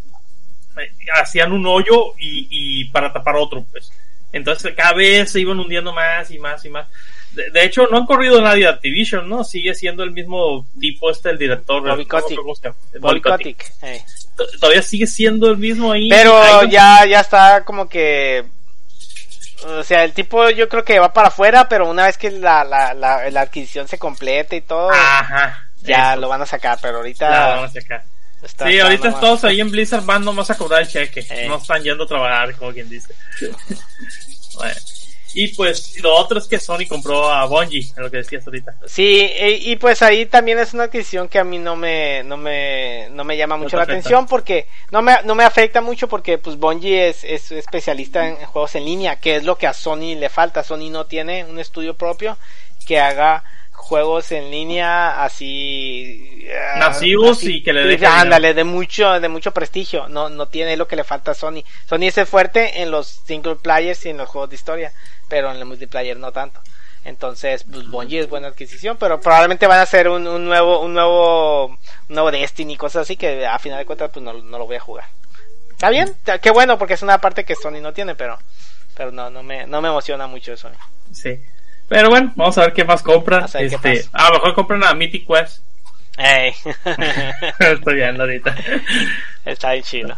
eh, 0.77 0.89
hacían 1.21 1.51
un 1.51 1.65
hoyo 1.67 2.13
y, 2.17 2.47
y 2.49 2.85
para 2.91 3.11
tapar 3.11 3.35
otro, 3.35 3.65
pues. 3.69 3.91
Entonces, 4.31 4.73
cada 4.75 4.93
vez 4.93 5.31
se 5.31 5.41
iban 5.41 5.59
hundiendo 5.59 5.91
más 5.91 6.31
y 6.31 6.39
más 6.39 6.63
y 6.63 6.69
más. 6.69 6.87
De, 7.33 7.49
de 7.49 7.65
hecho, 7.65 7.87
no 7.87 7.97
han 7.97 8.05
corrido 8.05 8.41
nadie 8.41 8.63
de 8.63 8.69
Activision, 8.69 9.27
¿no? 9.27 9.43
Sigue 9.43 9.73
siendo 9.73 10.03
el 10.03 10.11
mismo 10.11 10.65
tipo 10.79 11.09
este, 11.09 11.31
el 11.31 11.37
director. 11.37 11.81
Bobby 11.81 13.21
Kotick. 13.21 13.73
eh. 13.81 14.03
Todavía 14.59 14.81
sigue 14.81 15.05
siendo 15.07 15.49
el 15.49 15.57
mismo 15.57 15.91
ahí. 15.91 16.09
Pero 16.09 16.35
Ahí- 16.41 16.69
ya, 16.71 17.05
ya 17.05 17.19
está 17.19 17.63
como 17.63 17.87
que, 17.87 18.43
o 19.65 19.83
sea, 19.83 20.03
el 20.03 20.13
tipo 20.13 20.49
yo 20.49 20.67
creo 20.69 20.83
que 20.83 20.97
va 20.99 21.13
para 21.13 21.27
afuera, 21.27 21.69
pero 21.69 21.87
una 21.89 22.05
vez 22.07 22.17
que 22.17 22.31
la, 22.31 22.63
la, 22.63 22.93
la, 22.95 23.29
la 23.29 23.41
adquisición 23.41 23.87
se 23.87 23.97
complete 23.99 24.55
y 24.57 24.61
todo, 24.61 24.89
Ajá. 24.91 25.67
ya 25.83 26.13
eso. 26.13 26.21
lo 26.21 26.29
van 26.29 26.41
a 26.41 26.45
sacar, 26.47 26.79
pero 26.81 26.97
ahorita 26.97 27.29
La 27.29 27.47
vamos 27.55 27.69
a 27.77 27.81
sacar. 27.81 28.03
está- 28.41 28.65
Sí, 28.67 28.73
está 28.73 28.83
ahorita 28.85 29.07
nomás- 29.09 29.21
todos 29.21 29.43
ahí 29.45 29.61
en 29.61 29.69
Blizzard 29.71 30.03
van 30.03 30.25
nomás 30.25 30.49
a 30.49 30.57
cobrar 30.57 30.81
el 30.81 30.87
cheque. 30.87 31.25
Eh. 31.29 31.45
No 31.47 31.57
están 31.57 31.83
yendo 31.83 32.03
a 32.03 32.07
trabajar, 32.07 32.55
como 32.55 32.71
quien 32.73 32.89
dice. 32.89 33.13
bueno. 34.55 34.75
Y 35.33 35.49
pues 35.55 36.01
lo 36.01 36.15
otro 36.15 36.39
es 36.39 36.47
que 36.47 36.59
Sony 36.59 36.87
compró 36.87 37.29
a 37.29 37.45
Bungie, 37.45 37.79
es 37.79 37.97
lo 37.97 38.09
que 38.09 38.17
decías 38.17 38.45
ahorita. 38.45 38.75
Sí, 38.85 39.31
y, 39.39 39.71
y 39.71 39.75
pues 39.77 40.01
ahí 40.01 40.25
también 40.25 40.59
es 40.59 40.73
una 40.73 40.83
adquisición 40.83 41.27
que 41.27 41.39
a 41.39 41.43
mí 41.43 41.59
no 41.59 41.75
me, 41.75 42.23
no 42.23 42.37
me, 42.37 43.09
no 43.11 43.23
me 43.23 43.37
llama 43.37 43.57
mucho 43.57 43.77
la 43.77 43.83
afecta. 43.83 43.99
atención 43.99 44.27
porque 44.27 44.67
no 44.91 45.01
me, 45.01 45.15
no 45.25 45.35
me 45.35 45.43
afecta 45.43 45.81
mucho 45.81 46.07
porque 46.07 46.37
pues 46.37 46.57
Bungie 46.57 47.09
es, 47.09 47.23
es 47.23 47.51
especialista 47.51 48.27
en 48.27 48.35
juegos 48.37 48.75
en 48.75 48.85
línea, 48.85 49.15
que 49.17 49.35
es 49.35 49.43
lo 49.43 49.57
que 49.57 49.67
a 49.67 49.73
Sony 49.73 50.15
le 50.15 50.29
falta. 50.29 50.63
Sony 50.63 50.89
no 50.89 51.05
tiene 51.05 51.43
un 51.45 51.59
estudio 51.59 51.95
propio 51.95 52.37
que 52.85 52.99
haga 52.99 53.43
juegos 53.83 54.31
en 54.31 54.49
línea 54.49 55.23
así 55.23 56.43
eh, 56.43 56.79
Masivos 56.79 57.43
y 57.43 57.61
que 57.61 57.73
le 57.73 57.85
deje 57.85 58.05
ándale 58.05 58.53
de 58.53 58.63
mucho 58.63 59.19
de 59.19 59.27
mucho 59.27 59.51
prestigio 59.51 60.07
no 60.07 60.29
no 60.29 60.47
tiene 60.47 60.77
lo 60.77 60.87
que 60.87 60.95
le 60.95 61.03
falta 61.03 61.31
a 61.31 61.33
Sony 61.33 61.63
Sony 61.87 62.03
es 62.03 62.29
fuerte 62.29 62.81
en 62.81 62.91
los 62.91 63.07
single 63.25 63.55
players 63.55 64.05
y 64.05 64.09
en 64.09 64.17
los 64.17 64.29
juegos 64.29 64.49
de 64.51 64.55
historia 64.55 64.93
pero 65.33 65.49
en 65.49 65.57
el 65.57 65.65
multiplayer 65.65 66.15
no 66.15 66.31
tanto 66.31 66.61
entonces 67.03 67.63
pues 67.63 67.87
Bungie 67.87 68.19
es 68.19 68.29
buena 68.29 68.49
adquisición 68.49 68.97
pero 68.99 69.19
probablemente 69.19 69.65
van 69.65 69.79
a 69.79 69.81
hacer 69.81 70.07
un, 70.07 70.27
un 70.27 70.45
nuevo 70.45 70.81
un 70.81 70.93
nuevo 70.93 71.65
un 71.65 71.79
nuevo 72.09 72.29
Destiny 72.29 72.77
cosas 72.77 73.01
así 73.01 73.17
que 73.17 73.47
a 73.47 73.57
final 73.57 73.79
de 73.79 73.85
cuentas 73.87 74.11
pues 74.13 74.23
no, 74.23 74.33
no 74.33 74.59
lo 74.59 74.67
voy 74.67 74.75
a 74.75 74.79
jugar 74.79 75.05
está 75.71 75.89
bien 75.89 76.15
qué 76.39 76.51
bueno 76.51 76.77
porque 76.77 76.93
es 76.93 77.01
una 77.01 77.17
parte 77.17 77.45
que 77.45 77.55
Sony 77.55 77.81
no 77.81 77.93
tiene 77.93 78.13
pero 78.13 78.37
pero 78.95 79.11
no 79.11 79.31
no 79.31 79.41
me 79.41 79.65
no 79.65 79.81
me 79.81 79.87
emociona 79.89 80.27
mucho 80.27 80.55
Sony 80.55 80.77
Sí. 81.11 81.39
Pero 81.87 82.09
bueno, 82.09 82.33
vamos 82.35 82.57
a 82.57 82.61
ver 82.61 82.73
qué 82.73 82.83
más 82.83 83.03
compran. 83.03 83.43
A 83.43 83.59
Este, 83.59 84.05
a 84.11 84.29
lo 84.29 84.35
mejor 84.35 84.55
compran 84.55 84.83
a 84.83 84.93
Mythic 84.93 85.27
Quest. 85.27 85.61
Ey. 86.17 86.53
Estoy 87.59 87.95
viendo 87.95 88.23
ahorita. 88.23 88.55
está 89.45 89.73
bien 89.73 89.83
chido 89.83 90.17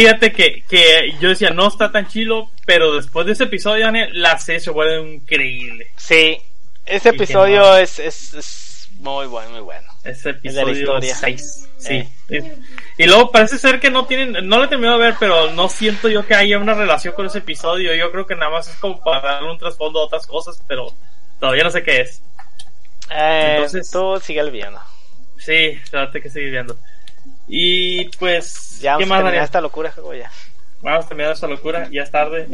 Fíjate 0.00 0.32
que, 0.32 0.62
que 0.68 1.12
yo 1.20 1.30
decía, 1.30 1.50
no 1.50 1.68
está 1.68 1.90
tan 1.90 2.06
chilo, 2.08 2.50
pero 2.66 2.94
después 2.94 3.24
de 3.26 3.32
ese 3.32 3.44
episodio, 3.44 3.90
la 4.12 4.38
serie 4.38 4.60
se 4.60 4.70
vuelve 4.70 5.14
increíble. 5.14 5.90
Sí, 5.96 6.38
ese 6.84 7.08
episodio 7.10 7.60
no- 7.60 7.76
es, 7.78 7.98
es, 7.98 8.34
es 8.34 8.88
muy 8.98 9.26
bueno, 9.26 9.50
muy 9.50 9.60
bueno. 9.60 9.90
Ese 10.04 10.30
Es 10.30 10.54
de 10.54 10.64
la 10.64 10.70
episodio 10.70 10.80
historia. 10.98 11.14
6. 11.14 11.68
Sí. 11.78 11.94
Eh. 12.28 12.56
Y, 12.98 13.02
y 13.04 13.06
luego 13.06 13.30
parece 13.30 13.58
ser 13.58 13.80
que 13.80 13.90
no 13.90 14.06
tienen, 14.06 14.46
no 14.48 14.58
lo 14.58 14.64
he 14.64 14.68
terminado 14.68 14.98
de 14.98 15.06
ver, 15.06 15.14
pero 15.18 15.50
no 15.52 15.68
siento 15.68 16.08
yo 16.08 16.26
que 16.26 16.34
haya 16.34 16.58
una 16.58 16.74
relación 16.74 17.14
con 17.14 17.26
ese 17.26 17.38
episodio. 17.38 17.94
Yo 17.94 18.10
creo 18.12 18.26
que 18.26 18.34
nada 18.36 18.50
más 18.50 18.68
es 18.68 18.76
como 18.76 19.00
para 19.02 19.20
darle 19.22 19.50
un 19.50 19.58
trasfondo 19.58 20.00
a 20.00 20.04
otras 20.04 20.26
cosas, 20.26 20.62
pero 20.68 20.92
todavía 21.40 21.64
no 21.64 21.70
sé 21.70 21.82
qué 21.82 22.02
es. 22.02 22.22
Eh, 23.10 23.54
Entonces- 23.56 23.90
tú 23.90 24.20
sigue 24.22 24.48
viendo. 24.50 24.80
Sí, 25.38 25.78
trate 25.90 26.20
que 26.20 26.30
seguir 26.30 26.50
viendo. 26.50 26.76
Y 27.48 28.04
pues, 28.18 28.78
Ya 28.80 28.96
¿qué 28.98 29.04
vamos 29.04 29.06
a 29.06 29.08
más, 29.08 29.18
terminar 29.18 29.24
Daniel? 29.24 29.44
esta 29.44 29.60
locura, 29.60 29.94
ya. 30.18 30.30
Vamos 30.82 31.04
a 31.04 31.08
terminar 31.08 31.32
esta 31.32 31.46
locura, 31.46 31.88
ya 31.90 32.02
es 32.02 32.10
tarde. 32.10 32.46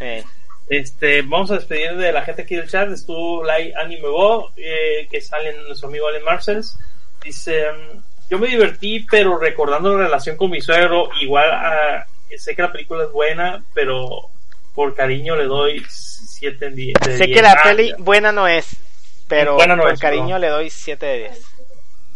Eh, 0.00 0.24
Este, 0.70 1.22
vamos 1.22 1.50
a 1.50 1.54
despedir 1.54 1.96
de 1.96 2.12
la 2.12 2.20
gente 2.20 2.42
aquí 2.42 2.54
del 2.54 2.68
chat. 2.68 2.90
Estuvo 2.90 3.42
Lai 3.42 3.72
Anime 3.72 4.06
Bo, 4.06 4.50
eh, 4.54 5.08
que 5.10 5.18
sale 5.22 5.54
nuestro 5.66 5.88
amigo 5.88 6.08
Allen 6.08 6.22
Marcels. 6.24 6.78
Dice, 7.24 7.64
mm, 7.72 7.98
yo 8.30 8.38
me 8.38 8.48
divertí, 8.48 9.06
pero 9.10 9.38
recordando 9.38 9.96
la 9.96 10.04
relación 10.04 10.36
con 10.36 10.50
mi 10.50 10.60
suegro, 10.60 11.08
igual 11.22 11.50
ah, 11.50 12.06
sé 12.36 12.54
que 12.54 12.60
la 12.60 12.70
película 12.70 13.04
es 13.04 13.10
buena, 13.12 13.64
pero 13.72 14.28
por 14.74 14.94
cariño 14.94 15.36
le 15.36 15.44
doy 15.46 15.82
7 15.88 16.68
de 16.68 16.76
10. 16.76 16.94
sé 17.16 17.26
que 17.26 17.40
la 17.40 17.62
peli 17.62 17.94
buena 17.98 18.30
no 18.30 18.46
es, 18.46 18.68
pero 19.26 19.54
Buena 19.54 19.74
no 19.74 19.84
por 19.84 19.92
es, 19.94 19.98
cariño 20.00 20.34
no. 20.34 20.38
le 20.38 20.48
doy 20.48 20.68
7 20.68 21.06
de 21.06 21.18
10. 21.18 21.44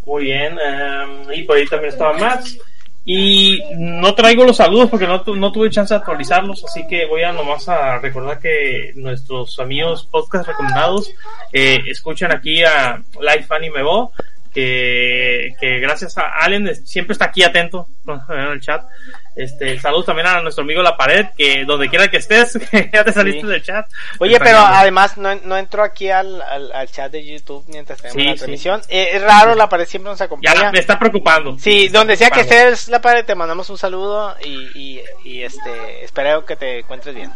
Muy 0.05 0.25
bien, 0.25 0.59
em, 0.59 1.33
y 1.33 1.43
por 1.45 1.57
ahí 1.57 1.67
también 1.67 1.93
estaba 1.93 2.13
Max. 2.19 2.59
Y 3.05 3.61
no 3.77 4.15
traigo 4.15 4.45
los 4.45 4.57
saludos 4.57 4.89
porque 4.89 5.09
no, 5.09 5.23
tu- 5.23 5.35
no 5.35 5.51
tuve 5.51 5.71
chance 5.71 5.93
de 5.93 5.99
actualizarlos, 5.99 6.65
así 6.65 6.87
que 6.87 7.05
voy 7.07 7.25
a 7.25 7.33
nomás 7.33 7.69
a 7.69 7.99
recordar 7.99 8.39
que 8.39 8.93
nuestros 8.95 9.59
amigos 9.59 10.07
podcast 10.09 10.47
recomendados 10.47 11.11
eh, 11.53 11.81
escuchan 11.89 12.31
aquí 12.31 12.63
a 12.63 13.03
Life 13.21 13.47
Anime 13.51 13.83
Bo, 13.83 14.13
que, 14.55 15.51
que 15.61 15.81
gracias 15.81 16.17
a 16.17 16.29
Allen 16.43 16.75
siempre 16.87 17.13
está 17.15 17.25
aquí 17.27 17.43
atento 17.43 17.89
en 18.29 18.37
el 18.39 18.61
chat. 18.61 18.85
Este, 19.35 19.81
saludos 19.81 20.05
también 20.07 20.27
a 20.29 20.43
nuestro 20.43 20.63
amigo 20.63 20.83
La 20.83 20.97
Pared, 20.97 21.27
que 21.39 21.65
donde 21.65 21.89
quiera 21.89 22.09
que 22.09 22.19
estés, 22.19 22.59
ya 22.93 23.03
te 23.03 23.13
saliste 23.13 23.41
Sí. 23.41 23.47
del 23.47 23.63
chat. 23.63 23.87
Oye, 24.19 24.39
pero 24.39 24.59
además 24.59 25.17
no, 25.17 25.35
no 25.37 25.57
entró 25.57 25.83
aquí 25.83 26.11
al, 26.11 26.43
al, 26.43 26.71
al 26.73 26.89
chat 26.91 27.11
de 27.11 27.25
YouTube 27.25 27.65
mientras 27.69 27.99
tenemos 28.03 28.21
Sí, 28.21 28.27
la 28.27 28.33
sí. 28.33 28.39
transmisión. 28.39 28.83
Eh, 28.89 29.09
es 29.15 29.23
raro, 29.23 29.55
la 29.55 29.69
pared 29.71 29.87
siempre 29.87 30.11
nos 30.11 30.19
Ya 30.19 30.27
acompaña. 30.27 30.71
me 30.71 30.79
está 30.79 30.99
preocupando. 30.99 31.57
Sí, 31.59 31.87
está 31.87 31.99
donde 31.99 32.17
sea 32.17 32.31
que 32.31 32.41
estés, 32.41 32.89
la 32.89 33.01
pared, 33.01 33.25
te 33.25 33.35
mandamos 33.35 33.71
un 33.71 33.79
saludo 33.79 34.37
y, 34.45 34.69
y, 34.79 35.03
y 35.25 35.43
este, 35.43 36.05
espero 36.05 36.45
que 36.45 36.57
te 36.57 36.81
encuentres 36.81 37.15
bien. 37.15 37.31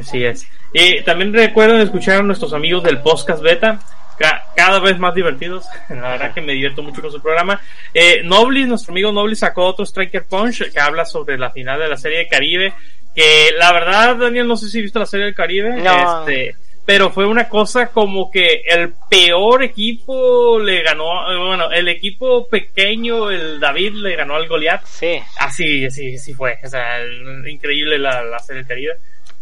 Así 0.00 0.24
es. 0.24 0.46
Y 0.72 1.02
también 1.04 1.32
recuerden 1.34 1.80
escuchar 1.80 2.20
a 2.20 2.22
nuestros 2.22 2.52
amigos 2.54 2.82
del 2.82 3.00
podcast 3.02 3.42
beta, 3.42 3.78
ca- 4.18 4.44
cada 4.56 4.78
vez 4.80 4.98
más 4.98 5.14
divertidos. 5.14 5.66
La 5.88 6.10
verdad 6.10 6.34
que 6.34 6.40
me 6.40 6.52
divierto 6.52 6.82
mucho 6.82 7.00
con 7.02 7.10
su 7.12 7.20
programa. 7.22 7.60
Eh, 7.94 8.22
Noblis, 8.24 8.66
nuestro 8.66 8.92
amigo 8.92 9.12
Noblis 9.12 9.38
sacó 9.40 9.64
otro 9.66 9.84
Striker 9.84 10.24
Punch 10.28 10.70
que 10.72 10.80
habla 10.80 11.04
sobre 11.04 11.38
la 11.38 11.50
final 11.50 11.78
de 11.80 11.88
la 11.88 11.96
serie 11.96 12.18
de 12.18 12.28
Caribe. 12.28 12.72
Que 13.14 13.50
la 13.58 13.72
verdad, 13.72 14.16
Daniel, 14.16 14.46
no 14.46 14.56
sé 14.56 14.68
si 14.68 14.82
viste 14.82 14.98
la 14.98 15.06
serie 15.06 15.26
del 15.26 15.34
Caribe. 15.34 15.70
No. 15.80 16.20
Este, 16.28 16.54
pero 16.84 17.10
fue 17.10 17.26
una 17.26 17.48
cosa 17.48 17.88
como 17.88 18.30
que 18.30 18.62
el 18.64 18.92
peor 19.10 19.64
equipo 19.64 20.60
le 20.60 20.82
ganó, 20.82 21.32
eh, 21.32 21.36
bueno, 21.48 21.70
el 21.72 21.88
equipo 21.88 22.46
pequeño, 22.48 23.30
el 23.30 23.58
David 23.58 23.94
le 23.94 24.14
ganó 24.16 24.36
al 24.36 24.46
Goliath. 24.46 24.84
Sí, 24.84 25.18
Así, 25.38 25.86
así, 25.86 26.16
sí 26.18 26.32
fue. 26.34 26.58
O 26.62 26.68
sea, 26.68 26.98
el- 26.98 27.48
increíble 27.48 27.98
la, 27.98 28.22
la 28.22 28.38
serie 28.38 28.64
Caribe. 28.66 28.92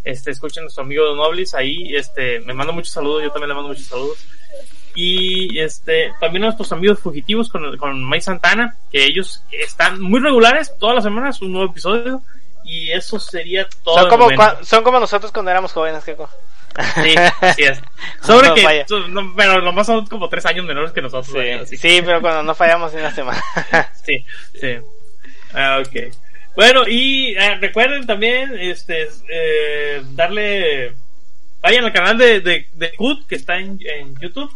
Este, 0.05 0.30
escuchen 0.30 0.60
a 0.60 0.64
nuestro 0.64 0.84
amigo 0.84 1.14
Noblis 1.16 1.55
ahí, 1.55 1.94
este, 1.96 2.38
me 2.40 2.52
manda 2.55 2.72
muchos 2.72 2.92
saludos, 2.92 3.22
yo 3.24 3.30
también 3.30 3.48
le 3.48 3.55
mando 3.55 3.68
muchos 3.70 3.86
saludos. 3.86 4.24
Y 4.94 5.58
este, 5.58 6.12
también 6.20 6.42
nuestros 6.42 6.70
amigos 6.72 7.00
fugitivos 7.00 7.48
con, 7.48 7.76
con 7.78 8.08
Mike 8.08 8.20
Santana, 8.22 8.76
que 8.92 9.04
ellos 9.04 9.42
están 9.50 10.00
muy 10.00 10.20
regulares, 10.20 10.72
todas 10.78 10.94
las 10.94 11.04
semanas 11.04 11.40
un 11.42 11.52
nuevo 11.52 11.70
episodio. 11.70 12.22
Y 12.64 12.90
eso 12.92 13.18
sería 13.18 13.66
todo. 13.82 13.98
son 14.00 14.08
como, 14.08 14.30
cua- 14.30 14.62
son 14.62 14.82
como 14.84 14.98
nosotros 15.00 15.30
cuando 15.32 15.50
éramos 15.50 15.72
jóvenes, 15.72 16.02
Keiko. 16.04 16.28
Sí, 17.02 17.14
así 17.40 17.62
es. 17.62 17.80
Sobre 18.22 18.48
No 18.48 18.54
que, 18.54 18.86
no, 19.10 19.34
pero 19.36 19.60
nomás 19.60 19.86
son 19.86 20.06
como 20.06 20.28
tres 20.28 20.46
años 20.46 20.64
menores 20.64 20.92
que 20.92 21.02
nosotros. 21.02 21.28
Sí, 21.66 21.70
que- 21.70 21.76
sí, 21.76 22.02
pero 22.04 22.20
cuando 22.20 22.42
no 22.42 22.54
fallamos 22.54 22.92
en 22.94 23.00
una 23.00 23.14
semana. 23.14 23.42
Sí, 24.04 24.24
sí. 24.60 24.76
Ah, 25.52 25.80
ok. 25.84 26.14
Bueno, 26.56 26.82
y 26.88 27.34
eh, 27.36 27.56
recuerden 27.60 28.06
también 28.06 28.56
este 28.58 29.08
eh, 29.30 30.02
darle. 30.12 30.94
Vayan 31.60 31.84
al 31.84 31.92
canal 31.92 32.18
de, 32.18 32.40
de, 32.40 32.68
de 32.72 32.92
Hood 32.98 33.26
que 33.26 33.36
está 33.36 33.58
en, 33.58 33.78
en 33.80 34.14
YouTube. 34.20 34.50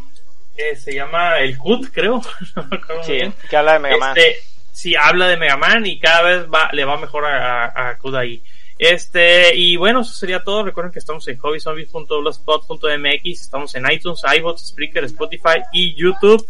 Eh, 0.59 0.75
se 0.75 0.93
llama 0.93 1.37
El 1.39 1.55
Hood, 1.57 1.87
creo. 1.93 2.21
No 2.55 2.63
me 2.65 2.75
acuerdo 2.75 2.95
muy 2.97 3.05
sí, 3.05 3.13
bien. 3.13 3.33
que 3.49 3.55
habla 3.55 3.73
de 3.73 3.79
Mega 3.79 3.97
Man. 3.97 4.17
Este, 4.17 4.43
sí, 4.71 4.95
habla 4.95 5.27
de 5.27 5.37
Mega 5.37 5.55
Man 5.57 5.85
y 5.85 5.99
cada 5.99 6.21
vez 6.23 6.47
va, 6.53 6.69
le 6.73 6.83
va 6.83 6.97
mejor 6.97 7.25
a, 7.25 7.65
a, 7.65 7.89
a 7.91 7.95
Hood 7.97 8.15
ahí. 8.15 8.41
Este, 8.77 9.55
y 9.55 9.77
bueno, 9.77 10.01
eso 10.01 10.13
sería 10.13 10.43
todo. 10.43 10.63
Recuerden 10.63 10.91
que 10.91 10.99
estamos 10.99 11.25
en 11.27 11.37
hobbyzombies.blogspot.mx, 11.37 13.41
estamos 13.41 13.73
en 13.75 13.89
iTunes, 13.91 14.21
iBots, 14.37 14.67
Spreaker, 14.69 15.03
Spotify 15.05 15.61
y 15.73 15.95
YouTube. 15.95 16.45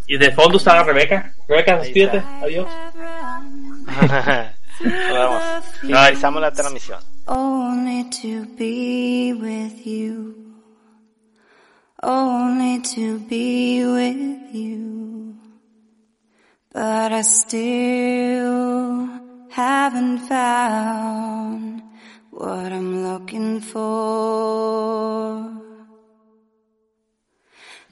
Y 0.08 0.18
de 0.18 0.32
fondo 0.32 0.58
está 0.58 0.84
Rebeca. 0.84 1.34
Rebeca, 1.48 1.78
despídete. 1.78 2.24
Adiós. 2.42 2.68
Nos 4.80 4.94
vemos. 4.94 5.44
Finalizamos 5.82 6.42
la 6.42 6.52
transmisión. 6.52 7.00
Only 7.28 8.04
to 8.22 8.46
be 8.58 9.34
with 9.34 9.86
you. 9.86 10.36
Only 12.04 12.82
to 12.82 13.20
be 13.28 13.84
with 13.86 14.54
you. 14.54 14.96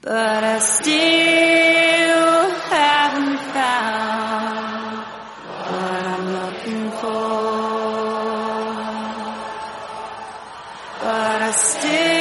But 0.04 0.44
I 0.44 0.58
still 0.58 0.90
haven't 2.68 3.38
found 3.54 4.98
what 5.48 6.04
I'm 6.12 6.26
looking 6.34 6.90
for. 7.00 7.24
But 11.00 11.42
I 11.42 11.50
still 11.52 12.13